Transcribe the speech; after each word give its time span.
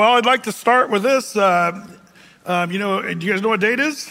Well, 0.00 0.14
I'd 0.14 0.24
like 0.24 0.44
to 0.44 0.52
start 0.52 0.88
with 0.88 1.02
this. 1.02 1.36
Uh, 1.36 1.86
um, 2.46 2.72
you 2.72 2.78
know, 2.78 3.02
do 3.02 3.26
you 3.26 3.30
guys 3.30 3.42
know 3.42 3.50
what 3.50 3.60
date 3.60 3.78
is? 3.78 4.10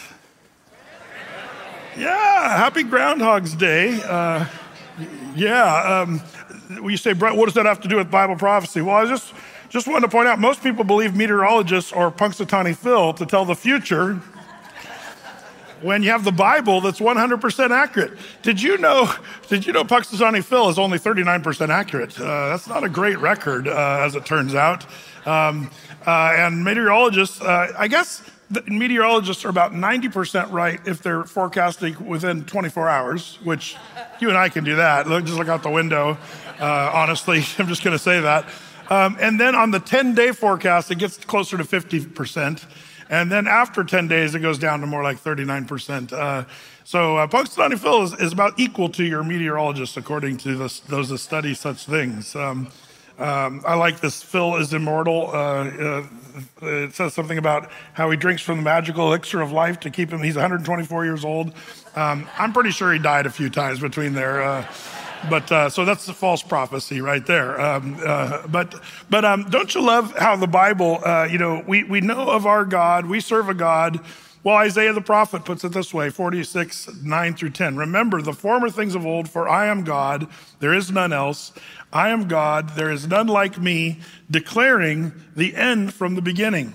Yeah, 1.97 2.57
happy 2.57 2.83
Groundhog's 2.83 3.55
Day. 3.55 3.99
Uh, 4.03 4.45
yeah, 5.35 6.03
um, 6.03 6.21
you 6.69 6.95
say, 6.95 7.13
Brett, 7.13 7.35
what 7.35 7.45
does 7.45 7.55
that 7.55 7.65
have 7.65 7.81
to 7.81 7.87
do 7.87 7.95
with 7.95 8.11
Bible 8.11 8.35
prophecy? 8.35 8.81
Well, 8.81 8.97
I 8.97 9.07
just 9.07 9.33
just 9.69 9.87
wanted 9.87 10.01
to 10.01 10.09
point 10.09 10.27
out 10.27 10.37
most 10.37 10.61
people 10.61 10.83
believe 10.83 11.15
meteorologists 11.15 11.91
or 11.91 12.11
Punxsutawney 12.11 12.75
Phil 12.75 13.11
to 13.13 13.25
tell 13.25 13.43
the 13.43 13.55
future 13.55 14.21
when 15.81 16.03
you 16.03 16.09
have 16.11 16.23
the 16.23 16.31
Bible 16.31 16.81
that's 16.81 16.99
100% 16.99 17.71
accurate. 17.71 18.17
Did 18.41 18.61
you 18.61 18.77
know, 18.77 19.11
did 19.47 19.65
you 19.65 19.73
know 19.73 19.83
Punxsutawney 19.83 20.43
Phil 20.43 20.69
is 20.69 20.79
only 20.79 20.99
39% 20.99 21.69
accurate? 21.69 22.19
Uh, 22.19 22.49
that's 22.49 22.67
not 22.67 22.83
a 22.83 22.89
great 22.89 23.19
record, 23.19 23.67
uh, 23.67 23.99
as 24.01 24.15
it 24.15 24.25
turns 24.25 24.55
out. 24.55 24.85
Um, 25.25 25.69
uh, 26.05 26.33
and 26.35 26.63
meteorologists, 26.63 27.41
uh, 27.41 27.73
I 27.77 27.87
guess 27.87 28.23
meteorologists 28.67 29.45
are 29.45 29.49
about 29.49 29.73
90% 29.73 30.51
right 30.51 30.79
if 30.85 31.01
they're 31.01 31.23
forecasting 31.23 31.95
within 32.07 32.45
24 32.45 32.89
hours, 32.89 33.37
which 33.43 33.75
you 34.19 34.29
and 34.29 34.37
I 34.37 34.49
can 34.49 34.63
do 34.63 34.75
that. 34.77 35.05
Just 35.05 35.37
look 35.37 35.49
out 35.49 35.61
the 35.63 35.69
window. 35.69 36.17
Uh, 36.59 36.91
honestly, 36.93 37.43
I'm 37.57 37.67
just 37.67 37.83
going 37.83 37.95
to 37.95 38.03
say 38.03 38.19
that. 38.21 38.45
Um, 38.89 39.17
and 39.19 39.39
then 39.39 39.53
on 39.53 39.69
the 39.69 39.79
10 39.79 40.15
day 40.15 40.31
forecast, 40.31 40.89
it 40.89 40.97
gets 40.97 41.17
closer 41.17 41.57
to 41.57 41.63
50%. 41.63 42.65
And 43.09 43.31
then 43.31 43.47
after 43.47 43.83
10 43.83 44.07
days, 44.07 44.35
it 44.35 44.39
goes 44.39 44.59
down 44.59 44.81
to 44.81 44.87
more 44.87 45.01
like 45.01 45.17
39%. 45.17 46.13
Uh, 46.13 46.45
so 46.83 47.17
uh, 47.17 47.27
Punxsutawney 47.27 47.79
Phil 47.79 48.03
is, 48.03 48.13
is, 48.13 48.33
about 48.33 48.59
equal 48.59 48.89
to 48.89 49.03
your 49.03 49.23
meteorologist, 49.23 49.97
according 49.97 50.37
to 50.37 50.55
those 50.55 51.09
that 51.09 51.17
study 51.17 51.55
such 51.55 51.85
things. 51.85 52.35
Um, 52.35 52.67
um, 53.17 53.61
I 53.65 53.75
like 53.75 53.99
this. 53.99 54.23
Phil 54.23 54.55
is 54.55 54.73
immortal. 54.73 55.31
Uh, 55.31 55.33
uh, 55.33 56.07
it 56.61 56.93
says 56.93 57.13
something 57.13 57.37
about 57.37 57.69
how 57.93 58.09
he 58.11 58.15
drinks 58.15 58.41
from 58.41 58.57
the 58.57 58.63
magical 58.63 59.07
elixir 59.07 59.41
of 59.41 59.51
life 59.51 59.79
to 59.81 59.89
keep 59.89 60.11
him. 60.11 60.21
He's 60.21 60.35
124 60.35 61.03
years 61.03 61.25
old. 61.25 61.51
Um, 61.95 62.29
I'm 62.37 62.53
pretty 62.53 62.71
sure 62.71 62.93
he 62.93 62.99
died 62.99 63.25
a 63.25 63.31
few 63.31 63.49
times 63.49 63.79
between 63.79 64.13
there. 64.13 64.65
But 65.27 65.51
uh, 65.51 65.69
so 65.69 65.83
that's 65.83 66.05
the 66.05 66.13
false 66.13 66.41
prophecy 66.41 67.01
right 67.01 67.25
there. 67.25 67.59
Um, 67.59 67.97
uh, 68.05 68.47
but 68.47 68.81
but 69.09 69.25
um, 69.25 69.49
don't 69.49 69.73
you 69.73 69.81
love 69.81 70.15
how 70.17 70.35
the 70.35 70.47
Bible? 70.47 70.99
Uh, 71.03 71.27
you 71.29 71.37
know, 71.37 71.63
we 71.67 71.83
we 71.83 71.99
know 71.99 72.29
of 72.29 72.45
our 72.45 72.63
God. 72.63 73.05
We 73.05 73.19
serve 73.19 73.49
a 73.49 73.53
God. 73.53 73.99
Well, 74.41 74.55
Isaiah 74.55 74.93
the 74.93 75.01
prophet 75.01 75.43
puts 75.43 75.65
it 75.65 75.73
this 75.73 75.93
way 75.93 76.09
46, 76.09 77.01
9 77.03 77.33
through 77.33 77.49
10. 77.49 77.75
Remember 77.75 78.21
the 78.21 78.31
former 78.31 78.69
things 78.69 78.95
of 78.95 79.05
old, 79.05 79.29
for 79.29 79.49
I 79.49 79.65
am 79.65 79.83
God, 79.83 80.27
there 80.59 80.73
is 80.73 80.91
none 80.91 81.11
else. 81.11 81.51
I 81.91 82.09
am 82.09 82.27
God, 82.29 82.69
there 82.75 82.89
is 82.89 83.07
none 83.07 83.27
like 83.27 83.59
me, 83.59 83.99
declaring 84.31 85.11
the 85.35 85.55
end 85.55 85.93
from 85.93 86.15
the 86.15 86.21
beginning. 86.21 86.73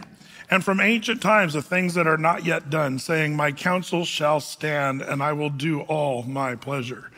And 0.50 0.62
from 0.62 0.78
ancient 0.78 1.22
times, 1.22 1.54
the 1.54 1.62
things 1.62 1.94
that 1.94 2.06
are 2.06 2.18
not 2.18 2.44
yet 2.44 2.68
done, 2.68 2.98
saying, 2.98 3.34
My 3.34 3.50
counsel 3.50 4.04
shall 4.04 4.40
stand, 4.40 5.00
and 5.00 5.22
I 5.22 5.32
will 5.32 5.50
do 5.50 5.80
all 5.82 6.22
my 6.22 6.54
pleasure. 6.54 7.10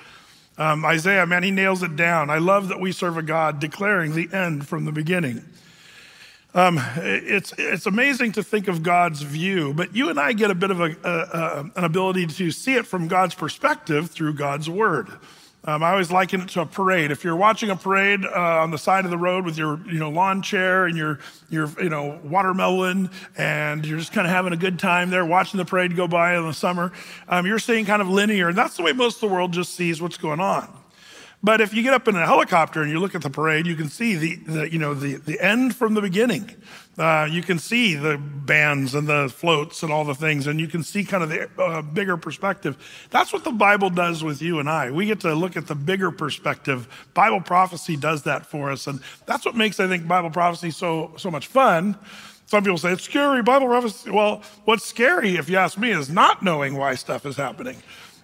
Um, 0.59 0.85
Isaiah, 0.85 1.27
man, 1.27 1.43
he 1.43 1.51
nails 1.51 1.83
it 1.83 1.97
down. 1.97 2.31
I 2.31 2.39
love 2.39 2.69
that 2.69 2.81
we 2.81 2.93
serve 2.93 3.19
a 3.19 3.23
God 3.23 3.61
declaring 3.61 4.15
the 4.15 4.29
end 4.33 4.67
from 4.67 4.87
the 4.87 4.93
beginning. 4.93 5.45
Um, 6.55 6.81
it's, 6.97 7.53
it's 7.59 7.85
amazing 7.85 8.33
to 8.33 8.43
think 8.43 8.67
of 8.67 8.83
God's 8.83 9.21
view, 9.21 9.75
but 9.75 9.95
you 9.95 10.09
and 10.09 10.19
I 10.19 10.33
get 10.33 10.51
a 10.51 10.55
bit 10.55 10.71
of 10.71 10.81
a, 10.81 10.97
a, 11.05 11.11
a, 11.11 11.71
an 11.77 11.85
ability 11.85 12.27
to 12.29 12.51
see 12.51 12.75
it 12.75 12.87
from 12.87 13.09
God's 13.09 13.35
perspective 13.35 14.11
through 14.11 14.33
God's 14.35 14.71
word. 14.71 15.11
Um, 15.67 15.83
I 15.83 15.91
always 15.91 16.13
liken 16.13 16.43
it 16.43 16.49
to 16.51 16.61
a 16.61 16.67
parade. 16.67 17.11
If 17.11 17.25
you're 17.25 17.35
watching 17.35 17.71
a 17.71 17.77
parade 17.77 18.25
uh, 18.25 18.63
on 18.63 18.71
the 18.71 18.79
side 18.79 19.05
of 19.05 19.11
the 19.11 19.19
road 19.19 19.45
with 19.45 19.59
your, 19.59 19.81
you 19.87 19.99
know, 19.99 20.11
lawn 20.11 20.41
chair 20.41 20.87
and 20.87 20.97
your, 20.97 21.19
your, 21.51 21.69
you 21.83 21.89
know, 21.89 22.21
watermelon, 22.23 23.11
and 23.37 23.85
you're 23.85 23.99
just 23.99 24.13
kind 24.13 24.27
of 24.27 24.33
having 24.33 24.53
a 24.53 24.57
good 24.57 24.79
time 24.79 25.11
there, 25.11 25.25
watching 25.25 25.59
the 25.59 25.65
parade 25.65 25.97
go 25.97 26.07
by 26.07 26.37
in 26.37 26.47
the 26.47 26.55
summer, 26.55 26.93
um, 27.29 27.47
you're 27.47 27.59
seeing 27.59 27.85
kind 27.85 28.01
of 28.01 28.09
linear, 28.09 28.49
and 28.49 28.57
that's 28.57 28.77
the 28.77 28.83
way 28.85 28.93
most 28.93 29.17
of 29.17 29.29
the 29.29 29.35
world 29.35 29.53
just 29.53 29.75
sees 29.75 30.01
what's 30.01 30.17
going 30.17 30.41
on. 30.41 30.73
But 31.47 31.61
if 31.61 31.73
you 31.73 31.85
get 31.85 31.95
up 31.95 32.09
in 32.09 32.17
a 32.17 32.27
helicopter 32.27 32.83
and 32.83 32.91
you 32.91 32.99
look 32.99 33.15
at 33.15 33.23
the 33.23 33.31
parade, 33.31 33.69
you 33.69 33.77
can 33.77 33.89
see 33.89 34.17
the, 34.17 34.35
the 34.35 34.73
you 34.73 34.81
know, 34.81 34.95
the, 34.95 35.15
the 35.15 35.41
end 35.41 35.77
from 35.77 35.95
the 35.95 36.01
beginning. 36.01 36.51
Uh, 36.99 37.29
you 37.31 37.41
can 37.41 37.61
see 37.61 37.95
the 37.95 38.19
bands 38.19 38.97
and 38.97 39.07
the 39.07 39.29
floats 39.29 39.85
and 39.85 39.93
all 39.93 40.05
the 40.05 40.17
things, 40.17 40.49
and 40.49 40.59
you 40.59 40.67
can 40.67 40.83
see 40.83 41.05
kind 41.05 41.23
of 41.23 41.29
the 41.29 41.49
uh, 41.63 41.83
bigger 41.83 42.17
perspective. 42.17 42.77
That's 43.11 43.33
what 43.33 43.45
the 43.45 43.53
Bible 43.53 43.91
does 43.91 44.25
with 44.25 44.43
you 44.43 44.59
and 44.59 44.69
I. 44.69 44.91
We 44.91 45.07
get 45.07 45.21
to 45.21 45.37
look 45.37 45.57
at 45.57 45.69
the 45.69 45.77
bigger 45.77 46.11
perspective. 46.11 46.89
Bible 47.15 47.43
prophecy 47.43 47.97
does 47.97 48.25
that 48.25 48.45
for 48.45 48.73
us, 48.73 48.89
and 48.89 48.99
that's 49.27 49.45
what 49.45 49.55
makes 49.55 49.79
I 49.79 49.87
think 49.87 50.09
Bible 50.09 50.31
prophecy 50.31 50.73
so 50.73 51.13
so 51.17 51.31
much 51.31 51.47
fun. 51.47 51.97
Some 52.47 52.65
people 52.65 52.79
say 52.79 52.93
it's 52.93 53.05
scary, 53.05 53.45
Bible 53.45 53.69
prophecy. 53.69 54.11
Well, 54.11 54.43
what's 54.65 54.85
scary, 54.85 55.37
if 55.37 55.49
you 55.49 55.59
ask 55.59 55.79
me, 55.79 55.93
is 55.93 56.11
not 56.11 56.43
knowing 56.43 56.77
why 56.77 56.97
stuff 56.97 57.25
is 57.25 57.37
happening. 57.37 57.77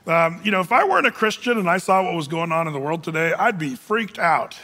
Um, 0.06 0.40
you 0.42 0.50
know, 0.50 0.60
if 0.60 0.72
I 0.72 0.84
weren't 0.84 1.06
a 1.06 1.12
Christian 1.12 1.58
and 1.58 1.70
I 1.70 1.78
saw 1.78 2.02
what 2.02 2.14
was 2.14 2.28
going 2.28 2.50
on 2.50 2.66
in 2.66 2.72
the 2.72 2.80
world 2.80 3.04
today, 3.04 3.32
I'd 3.34 3.58
be 3.58 3.76
freaked 3.76 4.18
out. 4.18 4.58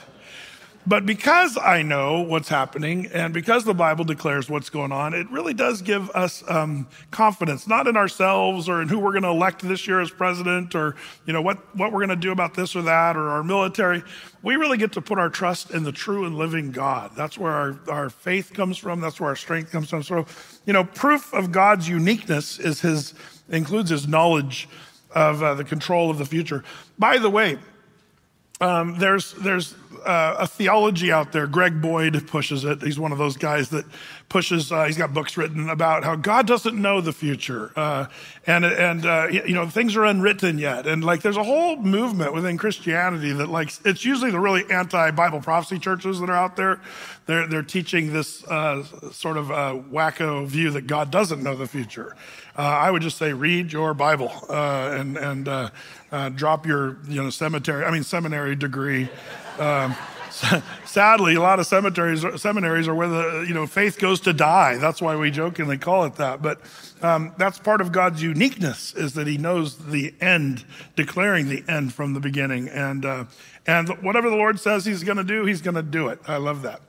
But 0.88 1.04
because 1.04 1.58
I 1.58 1.82
know 1.82 2.22
what's 2.22 2.48
happening 2.48 3.10
and 3.12 3.34
because 3.34 3.64
the 3.64 3.74
Bible 3.74 4.06
declares 4.06 4.48
what's 4.48 4.70
going 4.70 4.90
on, 4.90 5.12
it 5.12 5.30
really 5.30 5.52
does 5.52 5.82
give 5.82 6.08
us 6.10 6.42
um, 6.48 6.88
confidence, 7.10 7.66
not 7.68 7.86
in 7.86 7.94
ourselves 7.94 8.70
or 8.70 8.80
in 8.80 8.88
who 8.88 8.98
we're 8.98 9.10
going 9.10 9.24
to 9.24 9.28
elect 9.28 9.60
this 9.60 9.86
year 9.86 10.00
as 10.00 10.10
president 10.10 10.74
or, 10.74 10.96
you 11.26 11.34
know, 11.34 11.42
what, 11.42 11.58
what 11.76 11.92
we're 11.92 11.98
going 11.98 12.08
to 12.08 12.16
do 12.16 12.32
about 12.32 12.54
this 12.54 12.74
or 12.74 12.80
that 12.82 13.18
or 13.18 13.28
our 13.28 13.44
military. 13.44 14.02
We 14.42 14.56
really 14.56 14.78
get 14.78 14.92
to 14.92 15.02
put 15.02 15.18
our 15.18 15.28
trust 15.28 15.72
in 15.72 15.82
the 15.82 15.92
true 15.92 16.24
and 16.24 16.38
living 16.38 16.70
God. 16.70 17.10
That's 17.14 17.36
where 17.36 17.52
our, 17.52 17.78
our 17.88 18.08
faith 18.08 18.54
comes 18.54 18.78
from. 18.78 19.02
That's 19.02 19.20
where 19.20 19.28
our 19.28 19.36
strength 19.36 19.70
comes 19.70 19.90
from. 19.90 20.02
So, 20.02 20.24
you 20.64 20.72
know, 20.72 20.84
proof 20.84 21.34
of 21.34 21.52
God's 21.52 21.86
uniqueness 21.86 22.58
is 22.58 22.80
his, 22.80 23.12
includes 23.50 23.90
his 23.90 24.08
knowledge 24.08 24.70
of 25.12 25.42
uh, 25.42 25.54
the 25.54 25.64
control 25.64 26.10
of 26.10 26.18
the 26.18 26.26
future. 26.26 26.64
By 26.98 27.18
the 27.18 27.30
way, 27.30 27.58
um, 28.60 28.98
there's 28.98 29.32
there's 29.34 29.74
uh, 30.04 30.36
a 30.38 30.46
theology 30.46 31.12
out 31.12 31.32
there. 31.32 31.46
Greg 31.46 31.80
Boyd 31.80 32.26
pushes 32.26 32.64
it. 32.64 32.82
He's 32.82 32.98
one 32.98 33.12
of 33.12 33.18
those 33.18 33.36
guys 33.36 33.70
that 33.70 33.84
pushes. 34.28 34.70
Uh, 34.70 34.84
he's 34.84 34.98
got 34.98 35.14
books 35.14 35.36
written 35.36 35.68
about 35.68 36.04
how 36.04 36.16
God 36.16 36.46
doesn't 36.46 36.80
know 36.80 37.00
the 37.00 37.12
future, 37.12 37.72
uh, 37.76 38.06
and 38.46 38.64
and 38.64 39.06
uh, 39.06 39.28
you 39.30 39.54
know 39.54 39.68
things 39.68 39.96
are 39.96 40.04
unwritten 40.04 40.58
yet. 40.58 40.86
And 40.86 41.04
like 41.04 41.22
there's 41.22 41.36
a 41.36 41.44
whole 41.44 41.76
movement 41.76 42.34
within 42.34 42.58
Christianity 42.58 43.32
that 43.32 43.48
like 43.48 43.72
it's 43.84 44.04
usually 44.04 44.30
the 44.30 44.40
really 44.40 44.64
anti-Bible 44.70 45.40
prophecy 45.40 45.78
churches 45.78 46.20
that 46.20 46.30
are 46.30 46.36
out 46.36 46.56
there. 46.56 46.80
They're 47.26 47.46
they're 47.46 47.62
teaching 47.62 48.12
this 48.12 48.44
uh, 48.44 48.84
sort 49.12 49.36
of 49.36 49.50
uh, 49.50 49.80
wacko 49.90 50.46
view 50.46 50.70
that 50.70 50.86
God 50.86 51.10
doesn't 51.10 51.42
know 51.42 51.54
the 51.54 51.66
future. 51.66 52.16
I 52.56 52.90
would 52.90 53.02
just 53.02 53.18
say 53.18 53.32
read 53.32 53.72
your 53.72 53.94
Bible 53.94 54.32
and 54.50 55.16
and 55.16 56.36
drop 56.36 56.66
your 56.66 56.98
you 57.06 57.22
know 57.22 57.30
cemetery. 57.30 57.84
I 57.84 57.90
mean 57.90 58.02
seminary 58.02 58.56
degree. 58.56 59.08
Um, 59.58 59.96
sadly, 60.84 61.34
a 61.34 61.40
lot 61.40 61.58
of 61.58 61.66
cemeteries, 61.66 62.24
seminaries 62.40 62.86
are 62.86 62.94
where 62.94 63.08
the 63.08 63.44
you 63.48 63.54
know 63.54 63.66
faith 63.66 63.98
goes 63.98 64.20
to 64.20 64.32
die. 64.32 64.76
That's 64.76 65.00
why 65.00 65.16
we 65.16 65.30
jokingly 65.30 65.78
call 65.78 66.04
it 66.04 66.14
that. 66.16 66.42
But 66.42 66.60
um, 67.02 67.32
that's 67.38 67.58
part 67.58 67.80
of 67.80 67.92
God's 67.92 68.22
uniqueness 68.22 68.94
is 68.94 69.14
that 69.14 69.26
He 69.26 69.38
knows 69.38 69.76
the 69.76 70.14
end, 70.20 70.64
declaring 70.96 71.48
the 71.48 71.64
end 71.68 71.92
from 71.92 72.14
the 72.14 72.20
beginning, 72.20 72.68
and 72.68 73.04
uh, 73.04 73.24
and 73.66 73.88
whatever 74.02 74.30
the 74.30 74.36
Lord 74.36 74.60
says 74.60 74.84
He's 74.84 75.02
going 75.02 75.18
to 75.18 75.24
do, 75.24 75.44
He's 75.44 75.62
going 75.62 75.76
to 75.76 75.82
do 75.82 76.08
it. 76.08 76.20
I 76.26 76.36
love 76.36 76.62
that. 76.62 76.80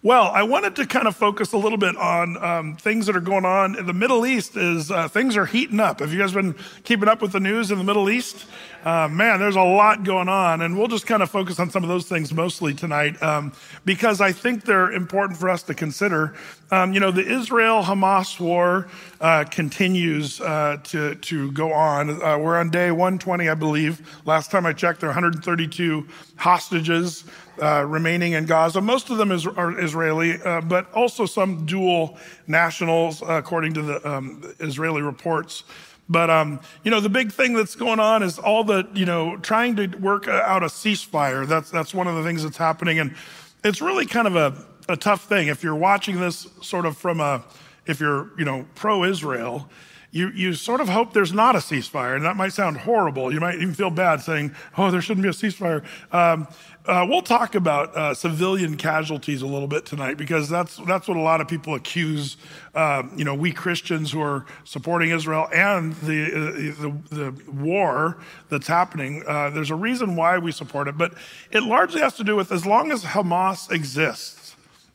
Well, 0.00 0.30
I 0.32 0.44
wanted 0.44 0.76
to 0.76 0.86
kind 0.86 1.08
of 1.08 1.16
focus 1.16 1.52
a 1.52 1.58
little 1.58 1.76
bit 1.76 1.96
on 1.96 2.36
um, 2.36 2.76
things 2.76 3.06
that 3.06 3.16
are 3.16 3.20
going 3.20 3.44
on 3.44 3.76
in 3.76 3.86
the 3.86 3.92
Middle 3.92 4.24
East. 4.26 4.56
Is 4.56 4.92
uh, 4.92 5.08
things 5.08 5.36
are 5.36 5.44
heating 5.44 5.80
up? 5.80 5.98
Have 5.98 6.12
you 6.12 6.20
guys 6.20 6.32
been 6.32 6.54
keeping 6.84 7.08
up 7.08 7.20
with 7.20 7.32
the 7.32 7.40
news 7.40 7.72
in 7.72 7.78
the 7.78 7.84
Middle 7.84 8.08
East? 8.08 8.46
Uh, 8.84 9.08
man, 9.08 9.40
there's 9.40 9.56
a 9.56 9.60
lot 9.60 10.04
going 10.04 10.28
on, 10.28 10.62
and 10.62 10.78
we'll 10.78 10.86
just 10.86 11.04
kind 11.08 11.20
of 11.20 11.28
focus 11.28 11.58
on 11.58 11.68
some 11.68 11.82
of 11.82 11.88
those 11.88 12.06
things 12.06 12.32
mostly 12.32 12.72
tonight 12.72 13.20
um, 13.24 13.52
because 13.84 14.20
I 14.20 14.30
think 14.30 14.64
they're 14.64 14.92
important 14.92 15.36
for 15.36 15.48
us 15.48 15.64
to 15.64 15.74
consider. 15.74 16.36
Um, 16.70 16.92
you 16.92 17.00
know, 17.00 17.10
the 17.10 17.26
Israel-Hamas 17.26 18.38
war 18.38 18.86
uh, 19.20 19.46
continues 19.50 20.40
uh, 20.40 20.76
to 20.84 21.16
to 21.16 21.50
go 21.50 21.72
on. 21.72 22.22
Uh, 22.22 22.38
we're 22.38 22.56
on 22.56 22.70
day 22.70 22.92
120, 22.92 23.48
I 23.48 23.54
believe. 23.54 24.22
Last 24.24 24.52
time 24.52 24.64
I 24.64 24.74
checked, 24.74 25.00
there 25.00 25.08
are 25.08 25.12
132 25.12 26.06
hostages 26.36 27.24
uh, 27.60 27.84
remaining 27.86 28.32
in 28.32 28.46
Gaza. 28.46 28.80
Most 28.80 29.10
of 29.10 29.18
them 29.18 29.32
is, 29.32 29.46
are 29.46 29.78
Israeli, 29.78 30.40
uh, 30.42 30.60
but 30.60 30.92
also 30.92 31.26
some 31.26 31.66
dual 31.66 32.18
nationals, 32.46 33.22
uh, 33.22 33.26
according 33.32 33.74
to 33.74 33.82
the 33.82 34.08
um, 34.08 34.42
Israeli 34.60 35.02
reports. 35.02 35.64
But 36.08 36.30
um, 36.30 36.60
you 36.84 36.90
know, 36.90 37.00
the 37.00 37.10
big 37.10 37.32
thing 37.32 37.52
that's 37.52 37.74
going 37.74 38.00
on 38.00 38.22
is 38.22 38.38
all 38.38 38.64
the 38.64 38.88
you 38.94 39.04
know 39.04 39.36
trying 39.38 39.76
to 39.76 39.86
work 39.98 40.26
out 40.26 40.62
a 40.62 40.66
ceasefire. 40.66 41.46
That's 41.46 41.70
that's 41.70 41.92
one 41.92 42.06
of 42.06 42.14
the 42.14 42.22
things 42.22 42.42
that's 42.42 42.56
happening, 42.56 42.98
and 42.98 43.14
it's 43.62 43.82
really 43.82 44.06
kind 44.06 44.26
of 44.26 44.36
a, 44.36 44.64
a 44.88 44.96
tough 44.96 45.28
thing 45.28 45.48
if 45.48 45.62
you're 45.62 45.74
watching 45.74 46.18
this 46.18 46.46
sort 46.62 46.86
of 46.86 46.96
from 46.96 47.20
a 47.20 47.44
if 47.86 48.00
you're 48.00 48.30
you 48.38 48.44
know 48.44 48.64
pro-Israel 48.74 49.68
you, 50.10 50.30
you 50.30 50.54
sort 50.54 50.80
of 50.80 50.88
hope 50.88 51.12
there's 51.12 51.32
not 51.32 51.54
a 51.54 51.58
ceasefire. 51.58 52.16
And 52.16 52.24
that 52.24 52.36
might 52.36 52.52
sound 52.52 52.78
horrible. 52.78 53.32
You 53.32 53.40
might 53.40 53.56
even 53.56 53.74
feel 53.74 53.90
bad 53.90 54.20
saying, 54.20 54.54
oh, 54.76 54.90
there 54.90 55.02
shouldn't 55.02 55.22
be 55.22 55.28
a 55.28 55.32
ceasefire. 55.32 55.84
Um, 56.12 56.48
uh, 56.88 57.04
we'll 57.06 57.20
talk 57.20 57.54
about 57.54 57.94
uh, 57.94 58.14
civilian 58.14 58.74
casualties 58.74 59.42
a 59.42 59.46
little 59.46 59.68
bit 59.68 59.84
tonight 59.84 60.16
because 60.16 60.48
that's 60.48 60.78
that's 60.86 61.06
what 61.06 61.18
a 61.18 61.20
lot 61.20 61.38
of 61.38 61.46
people 61.46 61.74
accuse. 61.74 62.38
Uh, 62.74 63.02
you 63.14 63.26
know, 63.26 63.34
we 63.34 63.52
Christians 63.52 64.10
who 64.10 64.22
are 64.22 64.46
supporting 64.64 65.10
Israel 65.10 65.48
and 65.52 65.92
the 65.96 66.26
uh, 66.26 67.14
the, 67.14 67.32
the, 67.32 67.52
war 67.52 68.16
that's 68.48 68.66
happening. 68.66 69.22
Uh, 69.26 69.50
there's 69.50 69.70
a 69.70 69.74
reason 69.74 70.16
why 70.16 70.38
we 70.38 70.50
support 70.50 70.88
it, 70.88 70.96
but 70.96 71.12
it 71.50 71.62
largely 71.62 72.00
has 72.00 72.14
to 72.14 72.24
do 72.24 72.34
with 72.34 72.50
as 72.50 72.64
long 72.64 72.90
as 72.90 73.04
Hamas 73.04 73.70
exists, 73.70 74.37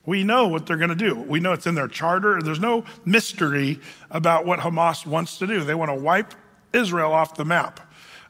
we 0.05 0.23
know 0.23 0.47
what 0.47 0.65
they're 0.65 0.77
going 0.77 0.89
to 0.89 0.95
do. 0.95 1.15
We 1.15 1.39
know 1.39 1.53
it's 1.53 1.67
in 1.67 1.75
their 1.75 1.87
charter. 1.87 2.41
There's 2.41 2.59
no 2.59 2.83
mystery 3.05 3.79
about 4.11 4.45
what 4.45 4.59
Hamas 4.59 5.05
wants 5.05 5.37
to 5.37 5.47
do. 5.47 5.63
They 5.63 5.75
want 5.75 5.89
to 5.89 5.95
wipe 5.95 6.33
Israel 6.73 7.13
off 7.13 7.35
the 7.35 7.45
map. 7.45 7.79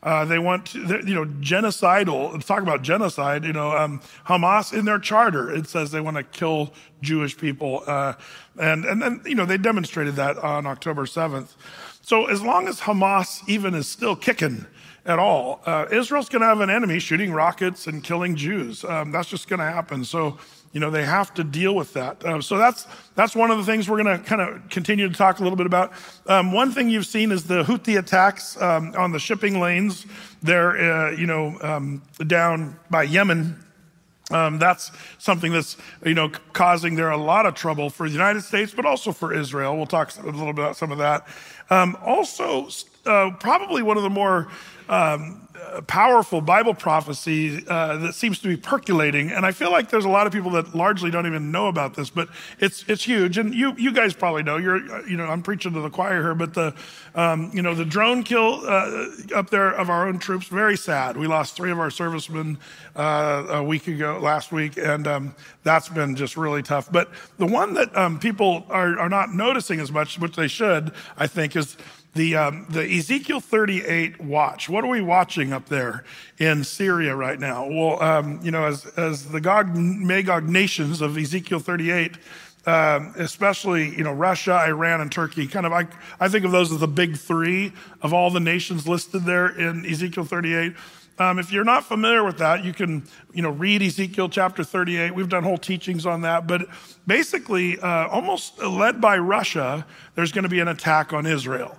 Uh, 0.04 0.26
they 0.26 0.38
want, 0.38 0.66
to, 0.68 1.02
you 1.06 1.16
know, 1.16 1.26
genocidal. 1.26 2.46
Talk 2.46 2.62
about 2.62 2.82
genocide. 2.82 3.46
You 3.46 3.54
know, 3.54 3.72
um, 3.72 4.02
Hamas 4.28 4.78
in 4.78 4.84
their 4.84 5.00
charter 5.00 5.50
it 5.50 5.68
says 5.68 5.92
they 5.92 6.02
want 6.02 6.18
to 6.18 6.24
kill 6.24 6.74
Jewish 7.02 7.38
people, 7.38 7.84
uh, 7.88 8.14
and 8.60 8.84
and 8.84 9.02
then 9.02 9.22
you 9.26 9.36
know 9.36 9.46
they 9.46 9.58
demonstrated 9.58 10.18
that 10.18 10.38
on 10.38 10.66
October 10.66 11.06
seventh. 11.06 11.56
So 12.02 12.26
as 12.26 12.42
long 12.42 12.68
as 12.68 12.82
Hamas 12.82 13.48
even 13.48 13.74
is 13.74 13.88
still 13.88 14.18
kicking 14.18 14.66
at 15.06 15.20
all, 15.20 15.62
uh, 15.66 15.86
Israel's 15.90 16.28
going 16.28 16.42
to 16.42 16.48
have 16.48 16.60
an 16.60 16.70
enemy 16.70 17.00
shooting 17.00 17.32
rockets 17.32 17.88
and 17.88 18.04
killing 18.04 18.36
Jews. 18.36 18.84
Um, 18.84 19.14
that's 19.14 19.30
just 19.30 19.48
going 19.48 19.60
to 19.60 19.66
happen. 19.66 20.04
So 20.04 20.38
you 20.74 20.80
know 20.80 20.90
they 20.90 21.06
have 21.06 21.34
to 21.36 21.44
deal 21.44 21.76
with 21.76 21.94
that. 21.94 22.24
Uh, 22.26 22.42
so 22.42 22.58
that's 22.58 22.88
that's 23.16 23.36
one 23.36 23.52
of 23.52 23.58
the 23.58 23.64
things 23.64 23.88
we're 23.88 24.04
going 24.04 24.18
to 24.18 24.24
kind 24.24 24.42
of 24.42 24.70
continue 24.70 25.08
to 25.08 25.14
talk 25.14 25.40
a 25.40 25.44
little 25.44 25.56
bit 25.56 25.68
about. 25.68 25.94
Um, 26.28 26.52
one 26.52 26.72
thing 26.72 26.90
you've 26.90 27.06
seen 27.06 27.32
is 27.32 27.44
the 27.46 27.64
houthi 27.64 27.98
attacks 27.98 28.60
um, 28.62 28.94
on 28.98 29.12
the 29.12 29.20
shipping 29.20 29.60
lanes 29.60 30.06
there 30.42 30.78
uh, 30.78 31.12
you 31.12 31.28
know 31.28 31.58
um, 31.62 32.02
down 32.28 32.78
by 32.90 33.04
yemen. 33.04 33.60
Um, 34.32 34.58
that's 34.58 34.92
something 35.20 35.52
that's 35.52 35.78
you 36.04 36.16
know 36.16 36.30
causing 36.54 36.96
there 36.96 37.12
a 37.12 37.18
lot 37.18 37.46
of 37.46 37.54
trouble 37.54 37.90
for 37.90 38.08
the 38.08 38.14
united 38.14 38.42
states 38.42 38.74
but 38.76 38.86
also 38.86 39.12
for 39.12 39.34
israel. 39.34 39.78
We'll 39.78 39.86
talk 39.86 40.16
a 40.18 40.26
little 40.26 40.54
bit 40.54 40.64
about 40.64 40.76
some 40.76 40.92
of 40.92 40.98
that. 40.98 41.28
Um, 41.70 41.98
also 42.02 42.70
uh, 43.06 43.32
probably 43.40 43.84
one 43.84 43.98
of 43.98 44.04
the 44.04 44.10
more 44.10 44.48
um, 44.90 45.44
powerful 45.88 46.42
Bible 46.42 46.74
prophecy 46.74 47.64
uh, 47.68 47.98
that 47.98 48.14
seems 48.14 48.40
to 48.40 48.48
be 48.48 48.58
percolating, 48.58 49.32
and 49.32 49.46
I 49.46 49.52
feel 49.52 49.72
like 49.72 49.90
there's 49.90 50.06
a 50.06 50.10
lot 50.10 50.28
of 50.28 50.34
people 50.34 50.52
that 50.52 50.76
largely 50.76 51.12
don't 51.12 51.26
even 51.26 51.52
know 51.52 51.68
about 51.68 51.96
this, 51.96 52.10
but 52.10 52.30
it's 52.60 52.84
it's 52.88 53.04
huge. 53.04 53.38
And 53.38 53.54
you 53.54 53.74
you 53.78 53.92
guys 53.92 54.14
probably 54.14 54.44
know. 54.44 54.58
You're 54.58 55.08
you 55.08 55.18
know 55.18 55.26
I'm 55.26 55.42
preaching 55.42 55.74
to 55.74 55.82
the 55.82 55.90
choir 55.90 56.22
here, 56.22 56.36
but 56.36 56.54
the 56.54 56.76
um, 57.16 57.52
you 57.54 57.62
know 57.62 57.74
the 57.74 57.86
drone 57.86 58.24
kill 58.24 58.62
uh, 58.66 59.08
up 59.36 59.50
there 59.50 59.72
of 59.72 59.90
our 59.90 60.08
own 60.08 60.20
troops 60.20 60.48
very 60.48 60.78
sad. 60.78 61.18
We 61.18 61.28
lost 61.28 61.56
three 61.56 61.72
of 61.72 61.80
our 61.80 61.90
servicemen 61.90 62.60
uh, 62.96 63.46
a 63.50 63.64
week 63.64 63.88
ago, 63.88 64.20
last 64.22 64.52
week, 64.52 64.78
and 64.78 65.08
um, 65.08 65.36
that's 65.64 65.90
been 65.90 66.16
just 66.16 66.38
really 66.38 66.62
tough. 66.62 66.92
But 66.92 67.10
the 67.38 67.48
one 67.48 67.74
that 67.76 67.96
um, 67.96 68.20
people 68.20 68.66
are 68.70 68.98
are 69.00 69.10
not 69.10 69.34
noticing 69.34 69.80
as 69.80 69.92
much, 69.92 70.20
which 70.20 70.36
they 70.36 70.48
should, 70.48 70.92
I 71.18 71.28
think, 71.28 71.56
is 71.56 71.78
the, 72.14 72.36
um, 72.36 72.66
the 72.70 72.82
Ezekiel 72.82 73.40
38 73.40 74.22
watch. 74.22 74.70
What 74.70 74.84
are 74.84 74.90
we 74.90 75.02
watching 75.02 75.52
up 75.52 75.68
there 75.68 76.04
in 76.38 76.64
Syria 76.64 77.16
right 77.16 77.40
now? 77.40 77.68
Well, 77.68 78.02
um, 78.02 78.40
you 78.44 78.52
know, 78.52 78.66
as, 78.66 78.86
as 78.98 79.30
the 79.30 79.42
Gog 79.42 79.76
Magog 79.76 80.48
nations 80.48 81.02
of 81.02 81.18
Ezekiel 81.18 81.60
38, 81.60 82.18
um, 82.66 83.14
especially 83.18 83.90
you 83.90 84.04
know 84.04 84.14
Russia, 84.14 84.64
Iran, 84.66 85.02
and 85.02 85.12
Turkey. 85.12 85.48
Kind 85.48 85.66
of, 85.66 85.74
I, 85.74 85.86
I 86.20 86.30
think 86.30 86.46
of 86.46 86.52
those 86.52 86.72
as 86.72 86.80
the 86.80 86.88
big 86.88 87.18
three 87.18 87.74
of 88.02 88.14
all 88.14 88.30
the 88.30 88.40
nations 88.40 88.88
listed 88.88 89.24
there 89.24 89.48
in 89.48 89.86
Ezekiel 89.86 90.24
38. 90.24 90.74
Um, 91.20 91.38
if 91.38 91.52
you're 91.52 91.64
not 91.64 91.86
familiar 91.86 92.24
with 92.24 92.40
that, 92.40 92.64
you 92.64 92.74
can 92.74 93.04
you 93.34 93.42
know 93.42 93.52
read 93.52 93.82
Ezekiel 93.82 94.30
chapter 94.30 94.64
38. 94.64 95.14
We've 95.14 95.30
done 95.30 95.44
whole 95.44 95.58
teachings 95.58 96.06
on 96.06 96.22
that, 96.22 96.48
but 96.48 96.68
basically, 97.06 97.80
uh, 97.80 98.08
almost 98.08 98.58
led 98.62 99.00
by 99.00 99.18
Russia, 99.18 99.86
there's 100.16 100.32
going 100.32 100.44
to 100.44 100.50
be 100.50 100.60
an 100.60 100.68
attack 100.68 101.14
on 101.14 101.26
Israel 101.26 101.78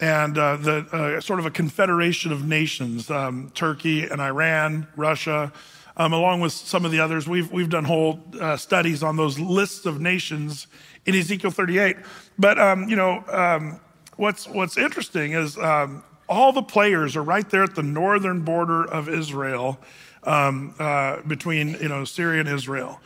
and 0.00 0.36
uh, 0.36 0.56
the 0.56 0.86
uh, 0.92 1.20
sort 1.20 1.38
of 1.38 1.46
a 1.46 1.50
confederation 1.50 2.32
of 2.32 2.44
nations 2.46 3.10
um, 3.10 3.50
Turkey 3.54 4.04
and 4.04 4.20
Iran, 4.20 4.86
Russia, 4.96 5.52
um, 5.96 6.12
along 6.12 6.40
with 6.40 6.52
some 6.52 6.84
of 6.84 6.92
the 6.92 7.00
others. 7.00 7.26
We've, 7.26 7.50
we've 7.50 7.70
done 7.70 7.84
whole 7.84 8.22
uh, 8.38 8.56
studies 8.56 9.02
on 9.02 9.16
those 9.16 9.38
lists 9.38 9.86
of 9.86 10.00
nations 10.00 10.66
in 11.06 11.14
Ezekiel 11.14 11.50
38. 11.50 11.96
But, 12.38 12.58
um, 12.58 12.88
you 12.88 12.96
know, 12.96 13.24
um, 13.28 13.80
what's, 14.16 14.46
what's 14.46 14.76
interesting 14.76 15.32
is 15.32 15.56
um, 15.56 16.04
all 16.28 16.52
the 16.52 16.62
players 16.62 17.16
are 17.16 17.22
right 17.22 17.48
there 17.50 17.62
at 17.62 17.74
the 17.74 17.82
northern 17.82 18.42
border 18.42 18.84
of 18.84 19.08
Israel 19.08 19.78
um, 20.24 20.74
uh, 20.78 21.20
between, 21.22 21.76
you 21.80 21.88
know, 21.88 22.04
Syria 22.04 22.40
and 22.40 22.48
Israel 22.48 23.00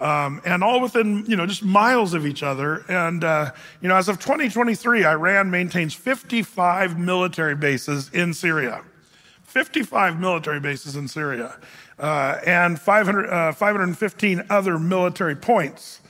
um, 0.00 0.42
and 0.44 0.62
all 0.62 0.80
within, 0.80 1.24
you 1.26 1.36
know, 1.36 1.46
just 1.46 1.62
miles 1.62 2.14
of 2.14 2.26
each 2.26 2.42
other. 2.42 2.84
And, 2.88 3.24
uh, 3.24 3.52
you 3.80 3.88
know, 3.88 3.96
as 3.96 4.08
of 4.08 4.18
2023, 4.18 5.06
Iran 5.06 5.50
maintains 5.50 5.94
55 5.94 6.98
military 6.98 7.54
bases 7.54 8.10
in 8.12 8.34
Syria. 8.34 8.82
55 9.44 10.20
military 10.20 10.60
bases 10.60 10.96
in 10.96 11.08
Syria 11.08 11.56
uh, 11.98 12.38
and 12.44 12.78
500, 12.78 13.30
uh, 13.30 13.52
515 13.52 14.44
other 14.50 14.78
military 14.78 15.34
points. 15.34 16.00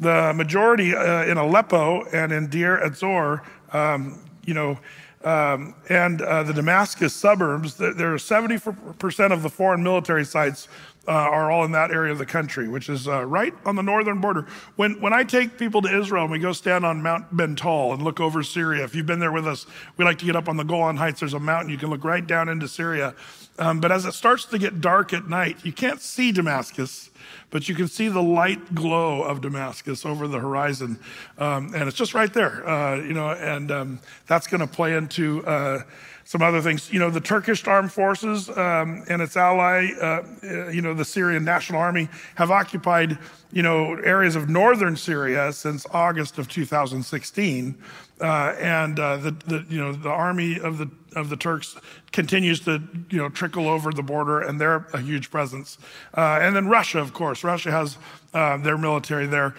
The 0.00 0.32
majority 0.34 0.94
uh, 0.94 1.24
in 1.24 1.38
Aleppo 1.38 2.04
and 2.06 2.32
in 2.32 2.48
Deir 2.48 2.82
ez-Zor, 2.82 3.42
um, 3.72 4.18
you 4.44 4.54
know, 4.54 4.78
um, 5.26 5.74
and 5.88 6.22
uh, 6.22 6.44
the 6.44 6.52
Damascus 6.52 7.12
suburbs, 7.12 7.74
there 7.74 8.14
are 8.14 8.16
70% 8.16 9.32
of 9.32 9.42
the 9.42 9.48
foreign 9.50 9.82
military 9.82 10.24
sites 10.24 10.68
uh, 11.08 11.10
are 11.10 11.50
all 11.50 11.64
in 11.64 11.72
that 11.72 11.90
area 11.90 12.12
of 12.12 12.18
the 12.18 12.26
country, 12.26 12.68
which 12.68 12.88
is 12.88 13.08
uh, 13.08 13.24
right 13.24 13.52
on 13.64 13.74
the 13.74 13.82
northern 13.82 14.20
border. 14.20 14.46
When, 14.76 15.00
when 15.00 15.12
I 15.12 15.24
take 15.24 15.58
people 15.58 15.82
to 15.82 15.98
Israel 15.98 16.22
and 16.22 16.30
we 16.30 16.38
go 16.38 16.52
stand 16.52 16.86
on 16.86 17.02
Mount 17.02 17.36
Bental 17.36 17.92
and 17.92 18.02
look 18.02 18.20
over 18.20 18.44
Syria, 18.44 18.84
if 18.84 18.94
you've 18.94 19.06
been 19.06 19.18
there 19.18 19.32
with 19.32 19.48
us, 19.48 19.66
we 19.96 20.04
like 20.04 20.18
to 20.18 20.24
get 20.24 20.36
up 20.36 20.48
on 20.48 20.58
the 20.58 20.64
Golan 20.64 20.96
Heights. 20.96 21.18
There's 21.18 21.34
a 21.34 21.40
mountain 21.40 21.70
you 21.70 21.78
can 21.78 21.90
look 21.90 22.04
right 22.04 22.24
down 22.24 22.48
into 22.48 22.68
Syria. 22.68 23.16
Um, 23.58 23.80
but 23.80 23.90
as 23.90 24.04
it 24.04 24.12
starts 24.12 24.44
to 24.44 24.58
get 24.58 24.80
dark 24.80 25.12
at 25.12 25.28
night, 25.28 25.64
you 25.64 25.72
can't 25.72 26.00
see 26.00 26.30
Damascus, 26.30 27.10
but 27.50 27.68
you 27.68 27.74
can 27.74 27.88
see 27.88 28.08
the 28.08 28.22
light 28.22 28.74
glow 28.74 29.22
of 29.22 29.40
Damascus 29.40 30.04
over 30.04 30.26
the 30.28 30.38
horizon. 30.38 30.98
Um, 31.38 31.74
and 31.74 31.88
it's 31.88 31.96
just 31.96 32.14
right 32.14 32.32
there, 32.32 32.68
uh, 32.68 32.96
you 32.96 33.14
know, 33.14 33.30
and 33.30 33.70
um, 33.70 34.00
that's 34.26 34.46
going 34.46 34.60
to 34.60 34.66
play 34.66 34.96
into 34.96 35.46
uh, 35.46 35.82
some 36.24 36.42
other 36.42 36.60
things. 36.60 36.92
You 36.92 36.98
know, 36.98 37.08
the 37.08 37.20
Turkish 37.20 37.66
armed 37.66 37.92
forces 37.92 38.50
um, 38.50 39.04
and 39.08 39.22
its 39.22 39.36
ally, 39.36 39.90
uh, 40.00 40.22
uh, 40.42 40.68
you 40.68 40.82
know, 40.82 40.92
the 40.92 41.04
Syrian 41.04 41.44
National 41.44 41.80
Army, 41.80 42.08
have 42.34 42.50
occupied, 42.50 43.16
you 43.52 43.62
know, 43.62 43.94
areas 43.94 44.34
of 44.34 44.48
northern 44.48 44.96
Syria 44.96 45.52
since 45.52 45.86
August 45.92 46.38
of 46.38 46.48
2016. 46.48 47.78
Uh, 48.20 48.54
and 48.58 48.98
uh, 48.98 49.16
the, 49.18 49.30
the, 49.30 49.66
you 49.68 49.78
know, 49.78 49.92
the 49.92 50.08
army 50.08 50.58
of 50.58 50.78
the 50.78 50.90
of 51.14 51.30
the 51.30 51.36
Turks 51.36 51.76
continues 52.12 52.60
to, 52.60 52.82
you 53.10 53.18
know, 53.18 53.28
trickle 53.28 53.68
over 53.68 53.90
the 53.90 54.02
border, 54.02 54.40
and 54.40 54.60
they're 54.60 54.86
a 54.92 55.00
huge 55.00 55.30
presence. 55.30 55.78
Uh, 56.16 56.38
and 56.40 56.54
then 56.54 56.68
Russia, 56.68 56.98
of 56.98 57.12
course, 57.12 57.42
Russia 57.44 57.70
has 57.70 57.98
uh, 58.34 58.56
their 58.58 58.78
military 58.78 59.26
there 59.26 59.54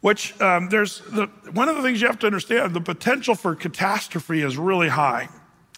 which 0.00 0.40
um, 0.40 0.68
there's 0.68 0.98
the, 1.12 1.26
one 1.52 1.68
of 1.68 1.76
the 1.76 1.82
things 1.82 2.00
you 2.00 2.08
have 2.08 2.18
to 2.18 2.26
understand 2.26 2.74
the 2.74 2.80
potential 2.80 3.36
for 3.36 3.54
catastrophe 3.54 4.42
is 4.42 4.58
really 4.58 4.88
high 4.88 5.28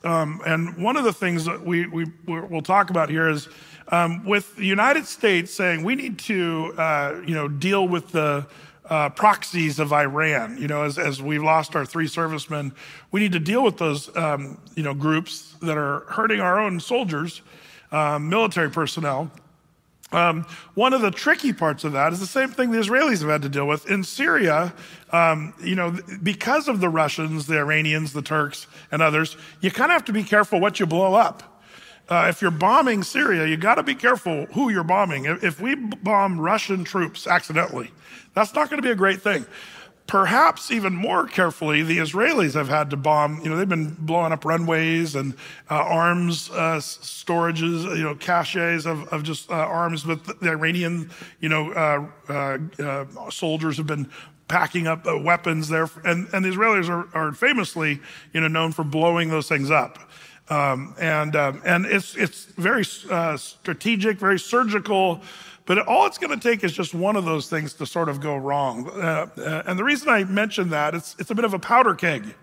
um, 0.04 0.42
and 0.46 0.76
one 0.76 0.96
of 0.96 1.04
the 1.04 1.12
things 1.12 1.46
that 1.46 1.64
we, 1.64 1.87
we, 1.87 2.04
will 2.26 2.61
talk 2.61 2.90
about 2.90 3.08
here 3.08 3.28
is 3.28 3.49
um, 3.88 4.25
with 4.25 4.54
the 4.56 4.66
United 4.66 5.06
States 5.06 5.52
saying 5.52 5.82
we 5.82 5.94
need 5.94 6.18
to, 6.20 6.75
uh, 6.76 7.23
you 7.26 7.34
know, 7.34 7.49
deal 7.49 7.88
with 7.88 8.12
the 8.12 8.46
uh, 8.88 9.09
proxies 9.11 9.79
of 9.79 9.93
Iran. 9.93 10.59
You 10.59 10.69
know, 10.69 10.83
as, 10.83 10.99
as 10.99 11.23
we've 11.23 11.43
lost 11.43 11.75
our 11.76 11.85
three 11.85 12.07
servicemen, 12.07 12.73
we 13.11 13.21
need 13.21 13.33
to 13.33 13.41
deal 13.41 13.64
with 13.64 13.79
those, 13.79 14.14
um, 14.17 14.59
you 14.75 14.83
know, 14.83 14.95
groups 14.95 15.55
that 15.62 15.76
are 15.76 16.00
hurting 16.09 16.41
our 16.41 16.59
own 16.61 16.81
soldiers, 16.81 17.43
um, 17.93 18.29
military 18.29 18.71
personnel. 18.71 19.31
Um, 20.12 20.47
one 20.75 20.93
of 20.93 21.00
the 21.00 21.11
tricky 21.11 21.53
parts 21.53 21.83
of 21.83 21.93
that 21.93 22.12
is 22.12 22.21
the 22.21 22.26
same 22.26 22.50
thing 22.50 22.71
the 22.71 22.79
Israelis 22.79 23.21
have 23.21 23.31
had 23.31 23.43
to 23.43 23.49
deal 23.49 23.67
with. 23.67 23.91
In 23.91 24.05
Syria, 24.05 24.73
um, 25.11 25.55
you 25.61 25.75
know, 25.75 25.99
because 26.23 26.69
of 26.69 26.81
the 26.81 26.88
Russians, 26.88 27.47
the 27.47 27.59
Iranians, 27.59 28.12
the 28.12 28.23
Turks, 28.23 28.67
and 28.93 29.03
others, 29.03 29.37
you 29.61 29.71
kind 29.71 29.91
of 29.91 29.95
have 29.95 30.05
to 30.05 30.12
be 30.12 30.23
careful 30.23 30.61
what 30.61 30.79
you 30.79 30.87
blow 30.87 31.14
up. 31.14 31.53
Uh, 32.08 32.26
if 32.28 32.42
you're 32.42 32.50
bombing 32.50 33.02
Syria, 33.02 33.46
you 33.46 33.56
got 33.56 33.76
to 33.76 33.82
be 33.82 33.94
careful 33.94 34.46
who 34.52 34.68
you're 34.68 34.84
bombing. 34.84 35.25
If 35.25 35.61
we 35.61 35.75
bomb 35.75 36.40
Russian 36.40 36.84
troops 36.84 37.26
accidentally, 37.26 37.90
that's 38.34 38.54
not 38.54 38.68
going 38.68 38.80
to 38.80 38.87
be 38.87 38.90
a 38.90 38.96
great 38.96 39.23
thing. 39.23 39.46
Perhaps 40.06 40.70
even 40.70 40.94
more 40.94 41.26
carefully, 41.26 41.82
the 41.82 41.96
Israelis 41.96 42.52
have 42.52 42.68
had 42.68 42.90
to 42.90 42.96
bomb. 42.99 43.40
You 43.42 43.49
know, 43.49 43.56
they've 43.56 43.66
been 43.66 43.96
blowing 43.99 44.32
up 44.32 44.44
runways 44.44 45.14
and 45.14 45.32
uh, 45.70 45.76
arms 45.76 46.50
uh, 46.50 46.76
storages, 46.76 47.84
you 47.96 48.02
know, 48.02 48.14
caches 48.14 48.84
of, 48.84 49.08
of 49.08 49.23
just 49.23 49.50
uh, 49.50 49.54
arms. 49.54 50.04
But 50.04 50.40
the 50.40 50.50
Iranian, 50.50 51.11
you 51.40 51.49
know, 51.49 51.73
uh, 51.73 52.06
uh, 52.30 52.58
uh, 52.82 53.30
soldiers 53.30 53.78
have 53.78 53.87
been 53.87 54.11
packing 54.46 54.87
up 54.87 55.06
uh, 55.06 55.18
weapons 55.18 55.70
there. 55.70 55.88
And, 56.04 56.28
and 56.34 56.44
the 56.44 56.50
Israelis 56.50 56.90
are, 56.90 57.08
are 57.16 57.32
famously, 57.32 58.00
you 58.34 58.42
know, 58.42 58.49
known 58.49 58.73
for 58.73 58.84
blowing 58.84 59.30
those 59.30 59.49
things 59.49 59.70
up. 59.70 59.99
Um, 60.49 60.95
and, 61.01 61.35
um, 61.37 61.63
and 61.65 61.87
it's, 61.87 62.17
it's 62.17 62.45
very 62.45 62.85
uh, 63.11 63.37
strategic, 63.37 64.19
very 64.19 64.39
surgical, 64.39 65.23
but 65.67 65.79
all 65.87 66.07
it's 66.07 66.19
going 66.19 66.39
to 66.39 66.49
take 66.49 66.63
is 66.63 66.73
just 66.73 66.95
one 66.95 67.17
of 67.17 67.25
those 67.25 67.49
things 67.49 67.73
to 67.75 67.87
sort 67.87 68.09
of 68.11 68.21
go 68.21 68.37
wrong. 68.37 68.89
Uh, 68.91 69.27
uh, 69.39 69.63
and 69.67 69.79
the 69.79 69.85
reason 69.85 70.09
I 70.11 70.25
mention 70.25 70.71
that, 70.71 70.95
it's, 70.95 71.17
it's 71.19 71.31
a 71.31 71.35
bit 71.35 71.47
of 71.47 71.55
a 71.55 71.59
powder 71.59 71.95
keg. 71.95 72.35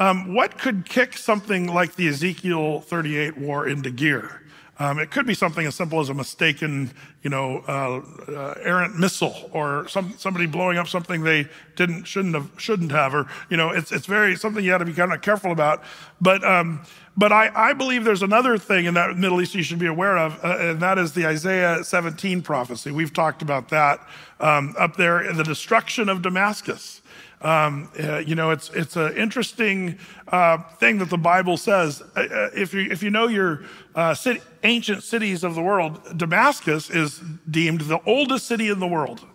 Um, 0.00 0.34
what 0.34 0.58
could 0.58 0.88
kick 0.88 1.16
something 1.16 1.72
like 1.72 1.94
the 1.94 2.08
Ezekiel 2.08 2.80
38 2.80 3.38
war 3.38 3.68
into 3.68 3.90
gear? 3.90 4.42
Um, 4.78 4.98
it 4.98 5.12
could 5.12 5.26
be 5.26 5.34
something 5.34 5.64
as 5.64 5.76
simple 5.76 6.00
as 6.00 6.08
a 6.08 6.14
mistaken, 6.14 6.90
you 7.22 7.30
know, 7.30 7.62
uh, 7.68 8.00
uh, 8.32 8.54
errant 8.62 8.98
missile, 8.98 9.50
or 9.52 9.86
some, 9.86 10.14
somebody 10.16 10.46
blowing 10.46 10.76
up 10.76 10.88
something 10.88 11.22
they 11.22 11.46
didn't, 11.76 12.04
shouldn't 12.04 12.34
have, 12.34 12.50
shouldn't 12.56 12.90
have, 12.90 13.14
or 13.14 13.28
you 13.48 13.56
know, 13.56 13.70
it's 13.70 13.92
it's 13.92 14.06
very 14.06 14.34
something 14.34 14.64
you 14.64 14.70
got 14.70 14.78
to 14.78 14.84
be 14.84 14.92
kind 14.92 15.12
of 15.12 15.20
careful 15.22 15.52
about. 15.52 15.84
But 16.20 16.42
um, 16.42 16.80
but 17.16 17.32
I, 17.32 17.50
I 17.54 17.72
believe 17.74 18.04
there's 18.04 18.22
another 18.22 18.56
thing 18.56 18.86
in 18.86 18.94
that 18.94 19.16
Middle 19.16 19.40
East 19.40 19.54
you 19.54 19.62
should 19.62 19.78
be 19.78 19.86
aware 19.86 20.16
of, 20.16 20.42
uh, 20.42 20.56
and 20.58 20.80
that 20.80 20.98
is 20.98 21.12
the 21.12 21.26
Isaiah 21.26 21.84
17 21.84 22.42
prophecy. 22.42 22.90
We've 22.90 23.12
talked 23.12 23.42
about 23.42 23.68
that 23.68 24.06
um, 24.40 24.74
up 24.78 24.96
there, 24.96 25.32
the 25.32 25.44
destruction 25.44 26.08
of 26.08 26.22
Damascus. 26.22 27.02
Um, 27.42 27.90
uh, 28.00 28.18
you 28.18 28.36
know, 28.36 28.50
it's 28.50 28.70
it's 28.70 28.94
an 28.96 29.16
interesting 29.16 29.98
uh, 30.28 30.58
thing 30.78 30.98
that 30.98 31.10
the 31.10 31.18
Bible 31.18 31.56
says. 31.56 32.00
Uh, 32.16 32.20
uh 32.20 32.50
if 32.54 32.72
you 32.72 32.82
if 32.82 33.02
you 33.02 33.10
know 33.10 33.26
your 33.26 33.64
uh, 33.96 34.14
city, 34.14 34.40
ancient 34.62 35.02
cities 35.02 35.42
of 35.42 35.56
the 35.56 35.62
world, 35.62 36.00
Damascus 36.16 36.88
is 36.88 37.20
deemed 37.50 37.82
the 37.82 38.00
oldest 38.06 38.46
city 38.46 38.68
in 38.68 38.78
the 38.78 38.86
world. 38.86 39.26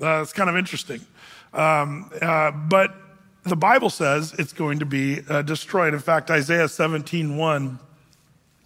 Uh, 0.00 0.22
it's 0.22 0.32
kind 0.32 0.48
of 0.48 0.56
interesting, 0.56 1.02
um, 1.52 2.10
but 2.70 2.94
the 3.44 3.56
Bible 3.56 3.90
says 3.90 4.34
it's 4.38 4.52
going 4.52 4.78
to 4.80 4.86
be 4.86 5.20
destroyed. 5.44 5.94
In 5.94 6.00
fact, 6.00 6.30
Isaiah 6.30 6.68
17, 6.68 7.36
1 7.36 7.78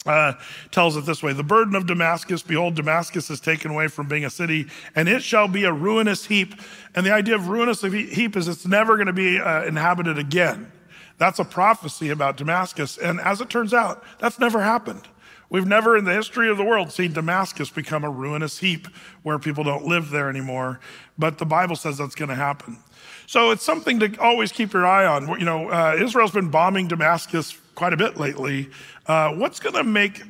uh, 0.07 0.35
tells 0.71 0.97
it 0.97 1.07
this 1.07 1.23
way 1.23 1.33
The 1.33 1.43
burden 1.43 1.75
of 1.75 1.87
Damascus, 1.87 2.43
behold, 2.43 2.75
Damascus 2.75 3.31
is 3.31 3.41
taken 3.41 3.71
away 3.71 3.89
from 3.89 4.09
being 4.09 4.25
a 4.25 4.31
city, 4.31 4.67
and 4.95 5.09
it 5.09 5.23
shall 5.23 5.49
be 5.49 5.65
a 5.65 5.73
ruinous 5.73 6.27
heap. 6.27 6.55
And 6.95 7.07
the 7.07 7.13
idea 7.13 7.35
of 7.35 7.49
ruinous 7.49 7.83
heap 7.83 8.37
is 8.37 8.49
it's 8.49 8.67
never 8.67 8.97
going 8.97 9.07
to 9.07 9.13
be 9.13 9.39
uh, 9.39 9.65
inhabited 9.65 10.19
again. 10.19 10.71
That's 11.19 11.39
a 11.39 11.45
prophecy 11.45 12.11
about 12.11 12.37
Damascus. 12.37 12.99
And 12.99 13.21
as 13.21 13.41
it 13.41 13.49
turns 13.49 13.73
out, 13.73 14.03
that's 14.19 14.39
never 14.39 14.61
happened. 14.61 15.03
We've 15.49 15.67
never 15.67 15.97
in 15.97 16.05
the 16.05 16.13
history 16.13 16.51
of 16.51 16.57
the 16.57 16.65
world 16.65 16.91
seen 16.91 17.13
Damascus 17.13 17.71
become 17.71 18.03
a 18.03 18.11
ruinous 18.11 18.59
heap 18.59 18.89
where 19.23 19.39
people 19.39 19.63
don't 19.63 19.85
live 19.85 20.11
there 20.11 20.29
anymore. 20.29 20.81
But 21.17 21.39
the 21.39 21.47
Bible 21.47 21.77
says 21.77 21.99
that's 21.99 22.17
going 22.17 22.31
to 22.31 22.35
happen. 22.35 22.79
So 23.27 23.51
it's 23.51 23.63
something 23.63 24.01
to 24.01 24.17
always 24.21 24.53
keep 24.53 24.73
your 24.73 24.87
eye 24.87 25.07
on. 25.07 25.29
You 25.39 25.45
know, 25.45 25.69
uh, 25.71 25.97
Israel's 25.99 26.33
been 26.33 26.51
bombing 26.51 26.89
Damascus 26.89 27.57
quite 27.75 27.93
a 27.93 27.97
bit 27.97 28.17
lately. 28.17 28.71
Uh, 29.07 29.31
what's 29.35 29.61
going 29.61 29.75
to 29.75 29.85
make 29.85 30.23